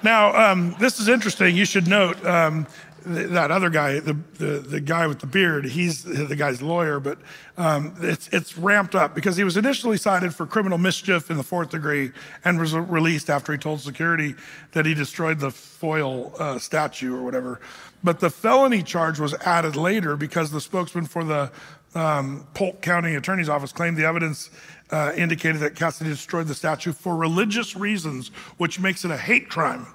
now 0.03 0.51
um, 0.53 0.77
this 0.79 1.01
is 1.01 1.09
interesting. 1.09 1.57
You 1.57 1.65
should 1.65 1.89
note. 1.89 2.25
Um, 2.25 2.67
that 3.05 3.51
other 3.51 3.71
guy, 3.71 4.01
the, 4.01 4.17
the, 4.39 4.47
the, 4.61 4.81
guy 4.81 5.07
with 5.07 5.19
the 5.19 5.27
beard, 5.27 5.67
he's 5.67 6.05
the 6.05 6.37
guy's 6.37 6.63
lawyer, 6.63 7.01
but 7.01 7.19
um, 7.57 7.95
it's, 8.01 8.29
it's 8.29 8.57
ramped 8.57 8.95
up 8.95 9.15
because 9.15 9.37
he 9.37 9.45
was 9.45 9.57
initially 9.57 9.97
cited 9.97 10.35
for 10.35 10.47
criminal 10.47 10.79
mischief 10.79 11.31
in 11.31 11.37
the 11.37 11.43
fourth 11.43 11.71
degree 11.71 12.13
and 12.45 12.59
was 12.59 12.75
released 12.75 13.29
after 13.29 13.53
he 13.53 13.59
told 13.59 13.81
security 13.81 14.35
that 14.73 14.87
he 14.87 14.95
destroyed 14.95 15.39
the 15.39 15.51
foil 15.51 16.33
uh, 16.39 16.59
statue 16.59 17.15
or 17.15 17.23
whatever. 17.23 17.61
But 18.03 18.21
the 18.21 18.31
felony 18.31 18.83
charge 18.83 19.21
was 19.21 19.35
added 19.35 19.77
later 19.77 20.17
because 20.17 20.51
the 20.51 20.61
spokesman 20.61 21.07
for 21.07 21.25
the 21.25 21.51
um, 21.95 22.47
Polk 22.55 22.81
County 22.81 23.15
Attorney's 23.15 23.49
Office 23.49 23.73
claimed 23.73 23.97
the 23.97 24.05
evidence 24.05 24.51
uh, 24.91 25.13
indicated 25.17 25.61
that 25.61 25.75
Cassidy 25.75 26.11
destroyed 26.11 26.47
the 26.47 26.55
statue 26.55 26.93
for 26.93 27.17
religious 27.17 27.77
reasons, 27.77 28.29
which 28.59 28.81
makes 28.81 29.05
it 29.05 29.11
a 29.11 29.17
hate 29.17 29.49
crime. 29.49 29.87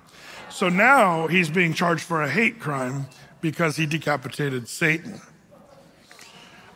So 0.49 0.69
now 0.69 1.27
he's 1.27 1.49
being 1.49 1.73
charged 1.73 2.03
for 2.03 2.21
a 2.21 2.29
hate 2.29 2.59
crime 2.59 3.07
because 3.41 3.75
he 3.77 3.85
decapitated 3.85 4.67
Satan. 4.67 5.21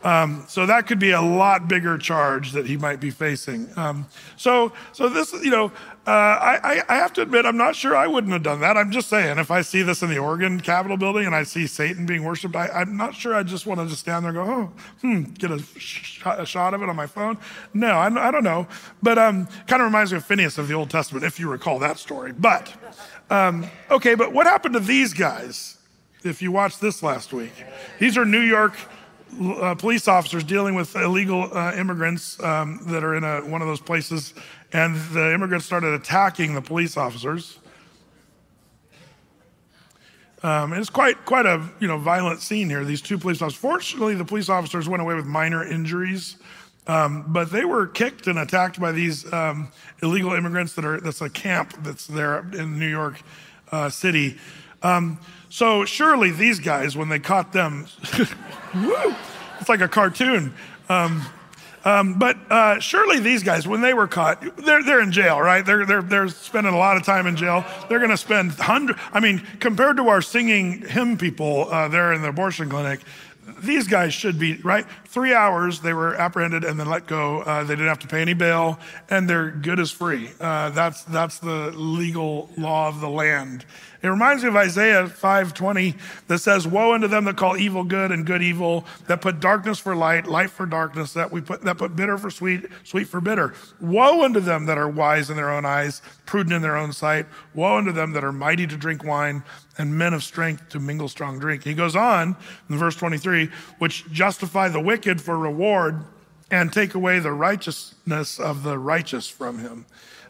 Um, 0.04 0.44
so 0.48 0.66
that 0.66 0.86
could 0.86 0.98
be 0.98 1.12
a 1.12 1.22
lot 1.22 1.66
bigger 1.66 1.96
charge 1.96 2.52
that 2.52 2.66
he 2.66 2.76
might 2.76 3.00
be 3.00 3.10
facing. 3.10 3.70
Um, 3.74 4.06
so, 4.36 4.70
so 4.92 5.08
this, 5.08 5.32
you 5.32 5.50
know, 5.50 5.72
uh, 6.06 6.10
I, 6.10 6.82
I, 6.90 6.96
have 6.96 7.14
to 7.14 7.22
admit, 7.22 7.46
I'm 7.46 7.56
not 7.56 7.74
sure 7.74 7.96
I 7.96 8.06
wouldn't 8.06 8.30
have 8.34 8.42
done 8.42 8.60
that. 8.60 8.76
I'm 8.76 8.90
just 8.90 9.08
saying, 9.08 9.38
if 9.38 9.50
I 9.50 9.62
see 9.62 9.80
this 9.80 10.02
in 10.02 10.10
the 10.10 10.18
Oregon 10.18 10.60
Capitol 10.60 10.98
building 10.98 11.24
and 11.24 11.34
I 11.34 11.44
see 11.44 11.66
Satan 11.66 12.04
being 12.04 12.22
worshipped, 12.24 12.54
I, 12.54 12.82
am 12.82 12.98
not 12.98 13.14
sure 13.14 13.34
I 13.34 13.42
just 13.42 13.64
want 13.64 13.80
to 13.80 13.86
just 13.86 14.00
stand 14.00 14.26
there 14.26 14.38
and 14.38 14.46
go, 14.46 14.52
oh, 14.52 14.72
hmm, 15.00 15.22
get 15.32 15.50
a, 15.50 15.60
sh- 15.78 16.20
a 16.26 16.44
shot 16.44 16.74
of 16.74 16.82
it 16.82 16.90
on 16.90 16.96
my 16.96 17.06
phone. 17.06 17.38
No, 17.72 17.92
I, 17.92 18.28
I 18.28 18.30
don't 18.30 18.44
know. 18.44 18.66
But 19.02 19.16
um, 19.16 19.48
kind 19.66 19.80
of 19.80 19.86
reminds 19.86 20.12
me 20.12 20.18
of 20.18 20.26
Phineas 20.26 20.58
of 20.58 20.68
the 20.68 20.74
Old 20.74 20.90
Testament, 20.90 21.24
if 21.24 21.40
you 21.40 21.48
recall 21.48 21.78
that 21.78 21.98
story. 21.98 22.32
But 22.32 22.74
um, 23.30 23.66
okay, 23.90 24.14
but 24.14 24.32
what 24.32 24.46
happened 24.46 24.74
to 24.74 24.80
these 24.80 25.12
guys? 25.12 25.78
If 26.22 26.40
you 26.40 26.52
watched 26.52 26.80
this 26.80 27.02
last 27.02 27.32
week, 27.32 27.52
these 27.98 28.16
are 28.16 28.24
New 28.24 28.40
York 28.40 28.74
uh, 29.40 29.74
police 29.74 30.08
officers 30.08 30.44
dealing 30.44 30.74
with 30.74 30.94
illegal 30.96 31.56
uh, 31.56 31.74
immigrants 31.74 32.42
um, 32.42 32.80
that 32.86 33.02
are 33.02 33.14
in 33.14 33.24
a, 33.24 33.40
one 33.40 33.60
of 33.60 33.68
those 33.68 33.80
places, 33.80 34.34
and 34.72 34.96
the 35.12 35.34
immigrants 35.34 35.66
started 35.66 35.92
attacking 35.94 36.54
the 36.54 36.62
police 36.62 36.96
officers. 36.96 37.58
Um, 40.42 40.74
it's 40.74 40.90
quite 40.90 41.24
quite 41.24 41.46
a 41.46 41.66
you 41.80 41.88
know 41.88 41.98
violent 41.98 42.40
scene 42.40 42.68
here. 42.68 42.84
These 42.84 43.00
two 43.00 43.16
police 43.16 43.40
officers. 43.40 43.58
Fortunately, 43.58 44.14
the 44.14 44.26
police 44.26 44.48
officers 44.48 44.88
went 44.88 45.02
away 45.02 45.14
with 45.14 45.26
minor 45.26 45.64
injuries. 45.64 46.36
Um, 46.86 47.24
but 47.28 47.50
they 47.50 47.64
were 47.64 47.86
kicked 47.86 48.26
and 48.26 48.38
attacked 48.38 48.78
by 48.78 48.92
these 48.92 49.30
um, 49.32 49.68
illegal 50.02 50.32
immigrants 50.32 50.74
that 50.74 50.84
are, 50.84 51.00
that's 51.00 51.22
a 51.22 51.30
camp 51.30 51.72
that's 51.82 52.06
there 52.06 52.40
in 52.52 52.78
New 52.78 52.88
York 52.88 53.20
uh, 53.72 53.88
City. 53.88 54.36
Um, 54.82 55.18
so 55.48 55.84
surely 55.84 56.30
these 56.30 56.60
guys, 56.60 56.96
when 56.96 57.08
they 57.08 57.18
caught 57.18 57.52
them, 57.52 57.86
it's 58.12 59.68
like 59.68 59.80
a 59.80 59.88
cartoon. 59.88 60.52
Um, 60.88 61.24
um, 61.84 62.18
but 62.18 62.38
uh, 62.50 62.80
surely 62.80 63.18
these 63.18 63.42
guys, 63.42 63.68
when 63.68 63.82
they 63.82 63.92
were 63.92 64.06
caught, 64.06 64.40
they're, 64.56 64.82
they're 64.82 65.00
in 65.00 65.12
jail, 65.12 65.40
right? 65.40 65.64
They're, 65.64 65.84
they're, 65.84 66.02
they're 66.02 66.28
spending 66.28 66.72
a 66.72 66.78
lot 66.78 66.96
of 66.96 67.04
time 67.04 67.26
in 67.26 67.36
jail. 67.36 67.64
They're 67.88 67.98
going 67.98 68.10
to 68.10 68.16
spend 68.16 68.52
hundred. 68.52 68.96
I 69.12 69.20
mean, 69.20 69.46
compared 69.60 69.98
to 69.98 70.08
our 70.08 70.22
singing 70.22 70.80
hymn 70.80 71.18
people 71.18 71.70
uh, 71.70 71.88
there 71.88 72.14
in 72.14 72.22
the 72.22 72.28
abortion 72.28 72.70
clinic, 72.70 73.00
these 73.60 73.88
guys 73.88 74.14
should 74.14 74.38
be, 74.38 74.56
right? 74.62 74.86
Three 75.06 75.34
hours, 75.34 75.80
they 75.80 75.92
were 75.92 76.14
apprehended 76.14 76.64
and 76.64 76.78
then 76.78 76.88
let 76.88 77.06
go. 77.06 77.40
Uh, 77.40 77.64
they 77.64 77.74
didn't 77.74 77.88
have 77.88 77.98
to 78.00 78.08
pay 78.08 78.20
any 78.20 78.34
bail, 78.34 78.78
and 79.10 79.28
they're 79.28 79.50
good 79.50 79.80
as 79.80 79.90
free. 79.90 80.30
Uh, 80.40 80.70
that's, 80.70 81.04
that's 81.04 81.38
the 81.38 81.72
legal 81.72 82.50
law 82.56 82.88
of 82.88 83.00
the 83.00 83.08
land. 83.08 83.64
It 84.04 84.08
reminds 84.08 84.42
me 84.42 84.50
of 84.50 84.56
Isaiah 84.56 85.08
5:20 85.08 85.96
that 86.26 86.40
says, 86.40 86.66
"Woe 86.66 86.92
unto 86.92 87.08
them 87.08 87.24
that 87.24 87.38
call 87.38 87.56
evil 87.56 87.84
good 87.84 88.12
and 88.12 88.26
good 88.26 88.42
evil, 88.42 88.86
that 89.06 89.22
put 89.22 89.40
darkness 89.40 89.78
for 89.78 89.96
light, 89.96 90.26
light 90.26 90.50
for 90.50 90.66
darkness, 90.66 91.14
that 91.14 91.32
we 91.32 91.40
put 91.40 91.62
that 91.62 91.78
put 91.78 91.96
bitter 91.96 92.18
for 92.18 92.30
sweet, 92.30 92.66
sweet 92.82 93.08
for 93.08 93.22
bitter. 93.22 93.54
Woe 93.80 94.22
unto 94.22 94.40
them 94.40 94.66
that 94.66 94.76
are 94.76 94.90
wise 94.90 95.30
in 95.30 95.36
their 95.36 95.48
own 95.48 95.64
eyes, 95.64 96.02
prudent 96.26 96.52
in 96.52 96.60
their 96.60 96.76
own 96.76 96.92
sight. 96.92 97.24
Woe 97.54 97.78
unto 97.78 97.92
them 97.92 98.12
that 98.12 98.22
are 98.22 98.30
mighty 98.30 98.66
to 98.66 98.76
drink 98.76 99.02
wine, 99.02 99.42
and 99.78 99.96
men 99.96 100.12
of 100.12 100.22
strength 100.22 100.68
to 100.68 100.78
mingle 100.78 101.08
strong 101.08 101.38
drink." 101.38 101.64
He 101.64 101.72
goes 101.72 101.96
on 101.96 102.36
in 102.68 102.76
verse 102.76 102.96
23, 102.96 103.50
which 103.78 104.04
justify 104.12 104.68
the 104.68 104.80
wicked 104.80 105.22
for 105.22 105.38
reward 105.38 106.04
and 106.50 106.70
take 106.70 106.94
away 106.94 107.20
the 107.20 107.32
righteousness 107.32 108.38
of 108.38 108.64
the 108.64 108.78
righteous 108.78 109.30
from 109.30 109.60
him. 109.60 109.86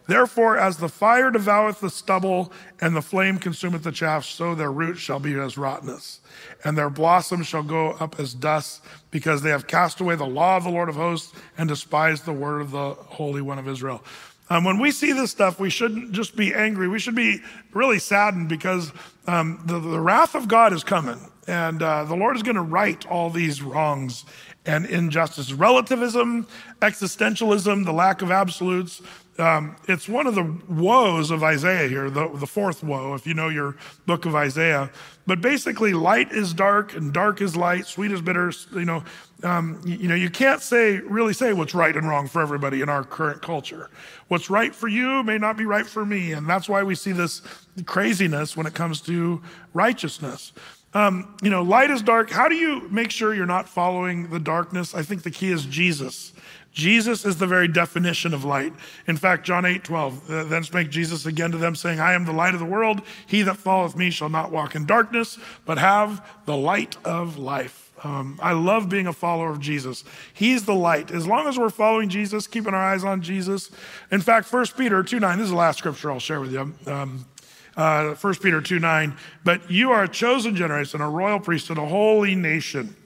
Therefore, 0.06 0.59
as 0.59 0.76
the 0.76 0.89
fire 0.89 1.31
devoureth 1.31 1.81
the 1.81 1.89
stubble 1.89 2.52
and 2.81 2.94
the 2.94 3.02
flame 3.02 3.39
consumeth 3.39 3.82
the 3.82 3.93
chaff, 3.93 4.24
so 4.24 4.55
their 4.55 4.72
roots 4.72 5.01
shall 5.01 5.18
be 5.18 5.35
as 5.35 5.56
rottenness, 5.56 6.20
and 6.62 6.76
their 6.76 6.90
blossoms 6.90 7.47
shall 7.47 7.62
go 7.62 7.93
up 7.93 8.20
as 8.20 8.35
dust, 8.35 8.82
because 9.10 9.43
they 9.43 9.51
have 9.51 9.66
cast 9.66 10.01
away 10.01 10.14
the 10.14 10.26
law 10.26 10.56
of 10.56 10.64
the 10.64 10.70
Lord 10.70 10.89
of 10.89 10.97
hosts 10.97 11.32
and 11.56 11.68
despised 11.68 12.26
the 12.26 12.32
word 12.32 12.60
of 12.60 12.70
the 12.70 12.94
Holy 12.94 13.40
One 13.40 13.59
of 13.59 13.66
Israel. 13.66 14.05
Um, 14.51 14.64
when 14.64 14.78
we 14.78 14.90
see 14.90 15.12
this 15.12 15.31
stuff, 15.31 15.59
we 15.59 15.70
shouldn't 15.70 16.12
just 16.12 16.36
be 16.36 16.52
angry. 16.52 16.86
We 16.86 16.98
should 16.98 17.14
be 17.14 17.40
really 17.72 17.98
saddened 17.98 18.48
because 18.48 18.93
um, 19.26 19.62
the, 19.64 19.78
the 19.78 20.01
wrath 20.01 20.35
of 20.35 20.48
God 20.48 20.74
is 20.74 20.85
coming. 20.85 21.18
And 21.47 21.82
uh, 21.82 22.05
the 22.05 22.14
Lord 22.14 22.36
is 22.36 22.43
going 22.43 22.56
to 22.56 22.62
right 22.62 23.06
all 23.06 23.31
these 23.31 23.62
wrongs 23.62 24.24
and 24.66 24.86
injustice. 24.86 25.52
Relativism, 25.52 26.47
existentialism, 26.81 27.85
the 27.85 27.93
lack 27.93 28.22
of 28.22 28.31
absolutes. 28.31 29.01
Um, 29.36 29.74
it's 29.89 30.09
one 30.09 30.28
of 30.28 30.36
the 30.36 30.59
woes 30.69 31.32
of 31.32 31.43
Isaiah 31.43 31.89
here, 31.89 32.09
the, 32.09 32.28
the 32.28 32.47
fourth 32.47 32.85
woe, 32.85 33.15
if 33.15 33.27
you 33.27 33.35
know 33.35 33.48
your 33.48 33.77
book 34.06 34.27
of 34.27 34.35
Isaiah. 34.35 34.90
But 35.27 35.40
basically, 35.40 35.93
light 35.93 36.31
is 36.31 36.55
dark 36.55 36.94
and 36.94 37.12
dark 37.12 37.40
is 37.40 37.56
light, 37.56 37.86
sweet 37.86 38.12
is 38.12 38.20
bitter. 38.20 38.52
You 38.73 38.85
know, 38.85 39.05
um, 39.43 39.81
you, 39.85 39.97
you 39.97 40.09
know, 40.09 40.15
you 40.15 40.31
can't 40.31 40.62
say 40.62 40.98
really 40.98 41.32
say 41.32 41.52
what's 41.52 41.74
right 41.74 41.97
and 41.97 42.09
wrong 42.09 42.28
for 42.28 42.43
everybody 42.43 42.81
in 42.81 42.89
our 42.89 43.02
current 43.02 43.43
culture. 43.43 43.90
What's 44.28 44.51
right 44.51 44.73
for 44.73 44.86
you 44.86 45.24
may 45.24 45.39
not 45.39 45.56
be 45.56 45.65
right 45.65 45.86
for 45.86 46.06
me, 46.06 46.32
and 46.32 46.48
that's 46.48 46.69
why 46.69 46.85
we 46.85 46.94
see 46.94 47.12
this 47.12 47.43
craziness 47.86 48.56
when 48.56 48.66
it 48.66 48.74
comes 48.74 49.01
to 49.02 49.43
righteousness. 49.73 50.52
Um, 50.94 51.36
you 51.43 51.51
know, 51.51 51.62
light 51.62 51.90
is 51.90 52.02
dark. 52.02 52.31
How 52.31 52.47
do 52.47 52.55
you 52.55 52.89
make 52.89 53.11
sure 53.11 53.35
you're 53.35 53.47
not 53.47 53.69
following 53.69 54.31
the 54.31 54.39
darkness? 54.39 54.94
I 54.94 55.02
think 55.02 55.24
the 55.24 55.31
key 55.31 55.51
is 55.51 55.66
Jesus. 55.66 56.32
Jesus 56.74 57.24
is 57.24 57.38
the 57.38 57.46
very 57.46 57.68
definition 57.68 58.34
of 58.34 58.44
light. 58.44 58.72
In 59.06 59.16
fact, 59.16 59.46
John 59.46 59.64
8, 59.64 59.84
12, 59.84 60.30
uh, 60.30 60.44
then 60.44 60.64
spake 60.64 60.90
Jesus 60.90 61.24
again 61.24 61.52
to 61.52 61.56
them, 61.56 61.76
saying, 61.76 62.01
I 62.01 62.14
am 62.14 62.24
the 62.24 62.32
light 62.32 62.52
of 62.52 62.59
the 62.59 62.66
world. 62.66 63.01
He 63.26 63.42
that 63.42 63.56
followeth 63.56 63.96
me 63.96 64.10
shall 64.10 64.28
not 64.28 64.51
walk 64.51 64.74
in 64.74 64.84
darkness, 64.84 65.38
but 65.64 65.78
have 65.78 66.28
the 66.46 66.56
light 66.56 66.96
of 67.05 67.38
life. 67.38 67.92
Um, 68.02 68.40
I 68.42 68.52
love 68.52 68.88
being 68.88 69.06
a 69.06 69.12
follower 69.12 69.51
of 69.51 69.60
Jesus. 69.60 70.02
He's 70.34 70.64
the 70.64 70.74
light. 70.74 71.12
As 71.12 71.28
long 71.28 71.46
as 71.46 71.56
we're 71.56 71.70
following 71.70 72.09
Jesus, 72.09 72.48
keeping 72.48 72.74
our 72.74 72.82
eyes 72.82 73.05
on 73.05 73.22
Jesus. 73.22 73.70
In 74.10 74.20
fact, 74.20 74.52
1 74.52 74.66
Peter 74.76 75.02
2 75.05 75.20
9, 75.20 75.38
this 75.38 75.44
is 75.44 75.51
the 75.52 75.56
last 75.56 75.78
scripture 75.78 76.10
I'll 76.10 76.18
share 76.18 76.40
with 76.40 76.52
you. 76.52 76.74
Um, 76.86 77.24
uh, 77.76 78.14
1 78.14 78.34
Peter 78.36 78.60
2 78.60 78.80
9. 78.80 79.16
But 79.44 79.70
you 79.70 79.92
are 79.92 80.02
a 80.02 80.09
chosen 80.09 80.56
generation, 80.56 81.01
a 81.01 81.09
royal 81.09 81.38
priesthood, 81.38 81.78
a 81.78 81.86
holy 81.86 82.34
nation 82.34 82.96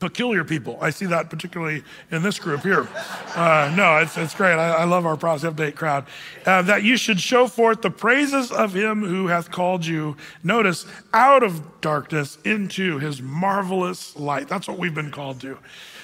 peculiar 0.00 0.44
people. 0.44 0.78
I 0.80 0.90
see 0.90 1.06
that 1.06 1.28
particularly 1.28 1.82
in 2.10 2.22
this 2.22 2.38
group 2.38 2.62
here. 2.62 2.88
Uh, 3.34 3.72
no, 3.76 3.98
it's, 3.98 4.16
it's 4.16 4.34
great. 4.34 4.54
I, 4.54 4.76
I, 4.76 4.84
love 4.84 5.06
our 5.06 5.16
Prophecy 5.16 5.48
Update 5.48 5.74
crowd. 5.74 6.06
Uh, 6.46 6.62
that 6.62 6.84
you 6.84 6.96
should 6.96 7.20
show 7.20 7.46
forth 7.46 7.82
the 7.82 7.90
praises 7.90 8.52
of 8.52 8.74
him 8.74 9.02
who 9.04 9.26
hath 9.26 9.50
called 9.50 9.84
you, 9.84 10.16
notice, 10.44 10.86
out 11.12 11.42
of 11.42 11.80
darkness 11.80 12.38
into 12.44 12.98
his 12.98 13.20
marvelous 13.20 14.16
light. 14.16 14.48
That's 14.48 14.68
what 14.68 14.78
we've 14.78 14.94
been 14.94 15.10
called 15.10 15.40
to. 15.40 15.58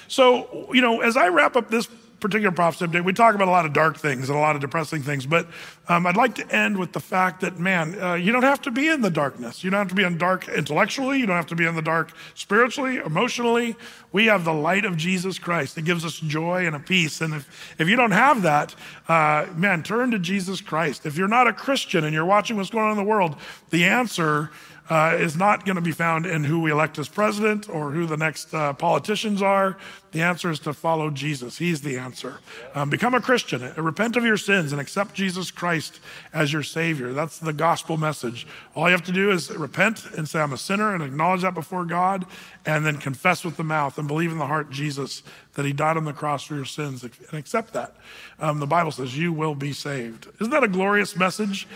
So, 0.07 0.67
you 0.73 0.81
know, 0.81 1.01
as 1.01 1.17
I 1.17 1.29
wrap 1.29 1.55
up 1.55 1.69
this 1.69 1.87
particular 2.19 2.51
prophecy 2.51 2.85
update, 2.85 3.03
we 3.03 3.13
talk 3.13 3.35
about 3.35 3.47
a 3.47 3.51
lot 3.51 3.65
of 3.65 3.73
dark 3.73 3.97
things 3.97 4.29
and 4.29 4.37
a 4.37 4.41
lot 4.41 4.55
of 4.55 4.61
depressing 4.61 5.01
things, 5.01 5.25
but 5.25 5.47
um, 5.87 6.07
I'd 6.07 6.17
like 6.17 6.35
to 6.35 6.55
end 6.55 6.77
with 6.77 6.93
the 6.93 6.99
fact 6.99 7.41
that, 7.41 7.59
man, 7.59 7.99
uh, 8.01 8.13
you 8.15 8.31
don't 8.31 8.43
have 8.43 8.61
to 8.63 8.71
be 8.71 8.87
in 8.87 9.01
the 9.01 9.09
darkness. 9.09 9.63
You 9.63 9.69
don't 9.69 9.79
have 9.79 9.89
to 9.89 9.95
be 9.95 10.03
in 10.03 10.17
dark 10.17 10.47
intellectually. 10.49 11.19
You 11.19 11.25
don't 11.25 11.35
have 11.35 11.47
to 11.47 11.55
be 11.55 11.65
in 11.65 11.75
the 11.75 11.81
dark 11.81 12.11
spiritually, 12.33 12.97
emotionally. 12.97 13.75
We 14.11 14.25
have 14.25 14.45
the 14.45 14.53
light 14.53 14.85
of 14.85 14.97
Jesus 14.97 15.37
Christ 15.37 15.75
that 15.75 15.83
gives 15.83 16.03
us 16.03 16.19
joy 16.19 16.65
and 16.65 16.75
a 16.75 16.79
peace. 16.79 17.21
And 17.21 17.33
if, 17.33 17.75
if 17.79 17.87
you 17.87 17.95
don't 17.95 18.11
have 18.11 18.41
that, 18.43 18.73
uh, 19.07 19.47
man, 19.55 19.83
turn 19.83 20.11
to 20.11 20.19
Jesus 20.19 20.61
Christ. 20.61 21.05
If 21.05 21.17
you're 21.17 21.27
not 21.27 21.47
a 21.47 21.53
Christian 21.53 22.03
and 22.03 22.13
you're 22.13 22.25
watching 22.25 22.57
what's 22.57 22.69
going 22.69 22.85
on 22.85 22.91
in 22.91 22.97
the 22.97 23.03
world, 23.03 23.35
the 23.69 23.85
answer 23.85 24.51
uh, 24.89 25.15
is 25.17 25.35
not 25.35 25.65
going 25.65 25.75
to 25.75 25.81
be 25.81 25.91
found 25.91 26.25
in 26.25 26.43
who 26.43 26.59
we 26.59 26.71
elect 26.71 26.99
as 26.99 27.09
president 27.09 27.67
or 27.69 27.91
who 27.91 28.05
the 28.05 28.17
next 28.17 28.53
uh, 28.53 28.73
politicians 28.73 29.41
are. 29.41 29.77
The 30.11 30.21
answer 30.21 30.51
is 30.51 30.59
to 30.59 30.73
follow 30.73 31.09
Jesus. 31.09 31.57
He's 31.57 31.81
the 31.81 31.97
answer. 31.97 32.39
Um, 32.73 32.89
become 32.89 33.13
a 33.13 33.21
Christian, 33.21 33.63
uh, 33.63 33.73
repent 33.81 34.15
of 34.15 34.23
your 34.23 34.37
sins, 34.37 34.71
and 34.71 34.79
accept 34.79 35.15
Jesus 35.15 35.51
Christ 35.51 35.99
as 36.33 36.53
your 36.53 36.63
Savior. 36.63 37.13
That's 37.13 37.39
the 37.39 37.51
gospel 37.51 37.97
message. 37.97 38.47
All 38.75 38.87
you 38.87 38.91
have 38.91 39.03
to 39.05 39.11
do 39.11 39.31
is 39.31 39.49
repent 39.51 40.05
and 40.15 40.29
say, 40.29 40.39
I'm 40.39 40.53
a 40.53 40.57
sinner, 40.57 40.93
and 40.93 41.03
acknowledge 41.03 41.41
that 41.41 41.53
before 41.53 41.85
God, 41.85 42.25
and 42.65 42.85
then 42.85 42.97
confess 42.97 43.43
with 43.43 43.57
the 43.57 43.63
mouth 43.63 43.97
and 43.97 44.07
believe 44.07 44.31
in 44.31 44.37
the 44.37 44.47
heart 44.47 44.69
Jesus 44.69 45.23
that 45.55 45.65
He 45.65 45.73
died 45.73 45.97
on 45.97 46.05
the 46.05 46.13
cross 46.13 46.43
for 46.43 46.55
your 46.55 46.65
sins, 46.65 47.03
and 47.03 47.33
accept 47.33 47.73
that. 47.73 47.95
Um, 48.39 48.59
the 48.59 48.67
Bible 48.67 48.91
says 48.91 49.17
you 49.17 49.33
will 49.33 49.55
be 49.55 49.73
saved. 49.73 50.27
Isn't 50.39 50.51
that 50.51 50.63
a 50.63 50.67
glorious 50.67 51.15
message? 51.15 51.67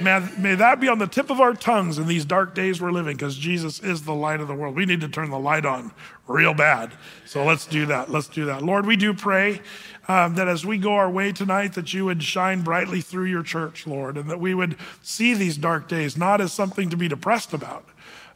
May, 0.00 0.28
may 0.38 0.54
that 0.54 0.80
be 0.80 0.88
on 0.88 0.98
the 0.98 1.06
tip 1.06 1.30
of 1.30 1.40
our 1.40 1.54
tongues 1.54 1.98
in 1.98 2.06
these 2.06 2.24
dark 2.24 2.54
days 2.54 2.80
we're 2.80 2.92
living, 2.92 3.16
because 3.16 3.36
Jesus 3.36 3.80
is 3.80 4.02
the 4.02 4.14
light 4.14 4.40
of 4.40 4.48
the 4.48 4.54
world. 4.54 4.76
We 4.76 4.86
need 4.86 5.00
to 5.00 5.08
turn 5.08 5.30
the 5.30 5.38
light 5.38 5.64
on 5.64 5.92
real 6.26 6.54
bad. 6.54 6.92
So 7.24 7.44
let's 7.44 7.66
do 7.66 7.86
that. 7.86 8.10
Let's 8.10 8.28
do 8.28 8.44
that. 8.46 8.62
Lord, 8.62 8.84
we 8.84 8.96
do 8.96 9.14
pray 9.14 9.62
um, 10.08 10.34
that 10.34 10.48
as 10.48 10.64
we 10.64 10.78
go 10.78 10.94
our 10.94 11.10
way 11.10 11.32
tonight, 11.32 11.74
that 11.74 11.94
you 11.94 12.04
would 12.06 12.22
shine 12.22 12.62
brightly 12.62 13.00
through 13.00 13.26
your 13.26 13.42
church, 13.42 13.86
Lord, 13.86 14.16
and 14.16 14.28
that 14.30 14.40
we 14.40 14.54
would 14.54 14.76
see 15.02 15.34
these 15.34 15.56
dark 15.56 15.88
days 15.88 16.16
not 16.16 16.40
as 16.40 16.52
something 16.52 16.90
to 16.90 16.96
be 16.96 17.08
depressed 17.08 17.52
about, 17.52 17.84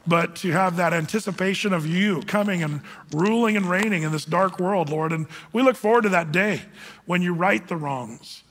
but 0.05 0.35
to 0.37 0.51
have 0.51 0.75
that 0.77 0.93
anticipation 0.93 1.73
of 1.73 1.85
you 1.85 2.21
coming 2.23 2.63
and 2.63 2.81
ruling 3.13 3.55
and 3.55 3.69
reigning 3.69 4.03
in 4.03 4.11
this 4.11 4.25
dark 4.25 4.59
world, 4.59 4.89
Lord. 4.89 5.11
And 5.11 5.27
we 5.53 5.61
look 5.61 5.75
forward 5.75 6.03
to 6.03 6.09
that 6.09 6.31
day 6.31 6.61
when 7.05 7.21
you 7.21 7.33
right 7.33 7.65
the 7.67 7.77
wrongs. 7.77 8.43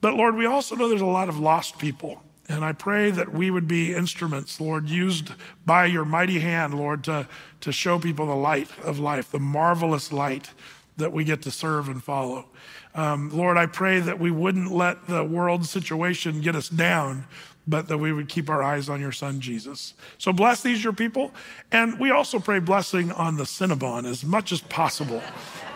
But 0.00 0.14
Lord, 0.14 0.36
we 0.36 0.46
also 0.46 0.74
know 0.74 0.88
there's 0.88 1.00
a 1.00 1.06
lot 1.06 1.28
of 1.28 1.38
lost 1.38 1.78
people 1.78 2.22
and 2.48 2.64
I 2.64 2.72
pray 2.72 3.10
that 3.10 3.32
we 3.32 3.50
would 3.50 3.66
be 3.66 3.92
instruments, 3.92 4.60
Lord, 4.60 4.88
used 4.88 5.32
by 5.64 5.86
your 5.86 6.04
mighty 6.04 6.38
hand, 6.38 6.74
Lord, 6.74 7.02
to, 7.04 7.26
to 7.62 7.72
show 7.72 7.98
people 7.98 8.26
the 8.26 8.36
light 8.36 8.70
of 8.84 8.98
life, 8.98 9.32
the 9.32 9.40
marvelous 9.40 10.12
light 10.12 10.50
that 10.96 11.12
we 11.12 11.24
get 11.24 11.42
to 11.42 11.50
serve 11.50 11.88
and 11.88 12.02
follow. 12.02 12.46
Um, 12.94 13.30
Lord, 13.30 13.56
I 13.56 13.66
pray 13.66 13.98
that 14.00 14.20
we 14.20 14.30
wouldn't 14.30 14.70
let 14.70 15.08
the 15.08 15.24
world 15.24 15.66
situation 15.66 16.40
get 16.40 16.54
us 16.54 16.68
down, 16.68 17.26
but 17.66 17.88
that 17.88 17.98
we 17.98 18.12
would 18.12 18.28
keep 18.28 18.48
our 18.48 18.62
eyes 18.62 18.88
on 18.88 19.00
your 19.00 19.12
son, 19.12 19.40
Jesus. 19.40 19.94
So 20.18 20.32
bless 20.32 20.62
these, 20.62 20.82
your 20.82 20.92
people. 20.92 21.32
And 21.72 21.98
we 21.98 22.10
also 22.10 22.38
pray 22.38 22.58
blessing 22.60 23.12
on 23.12 23.36
the 23.36 23.44
Cinnabon 23.44 24.04
as 24.04 24.24
much 24.24 24.52
as 24.52 24.60
possible, 24.60 25.22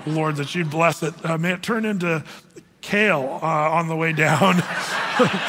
Lord, 0.07 0.37
that 0.37 0.55
you'd 0.55 0.71
bless 0.71 1.03
it. 1.03 1.15
Uh, 1.25 1.39
may 1.39 1.53
it 1.53 1.63
turn 1.63 1.85
into 1.85 2.25
kale 2.81 3.41
uh, 3.43 3.47
on 3.47 3.89
the 3.89 3.97
way 3.97 4.13
down. 4.13 4.63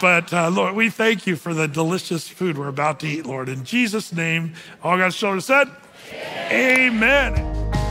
But 0.00 0.32
uh, 0.32 0.50
Lord, 0.50 0.74
we 0.74 0.90
thank 0.90 1.26
you 1.26 1.34
for 1.34 1.54
the 1.54 1.66
delicious 1.66 2.28
food 2.28 2.58
we're 2.58 2.68
about 2.68 3.00
to 3.00 3.06
eat, 3.06 3.26
Lord. 3.26 3.48
In 3.48 3.64
Jesus' 3.64 4.12
name, 4.12 4.52
all 4.82 4.98
God's 4.98 5.16
children 5.16 5.40
said, 5.40 5.70
Amen. 6.50 7.38
Amen. 7.38 7.83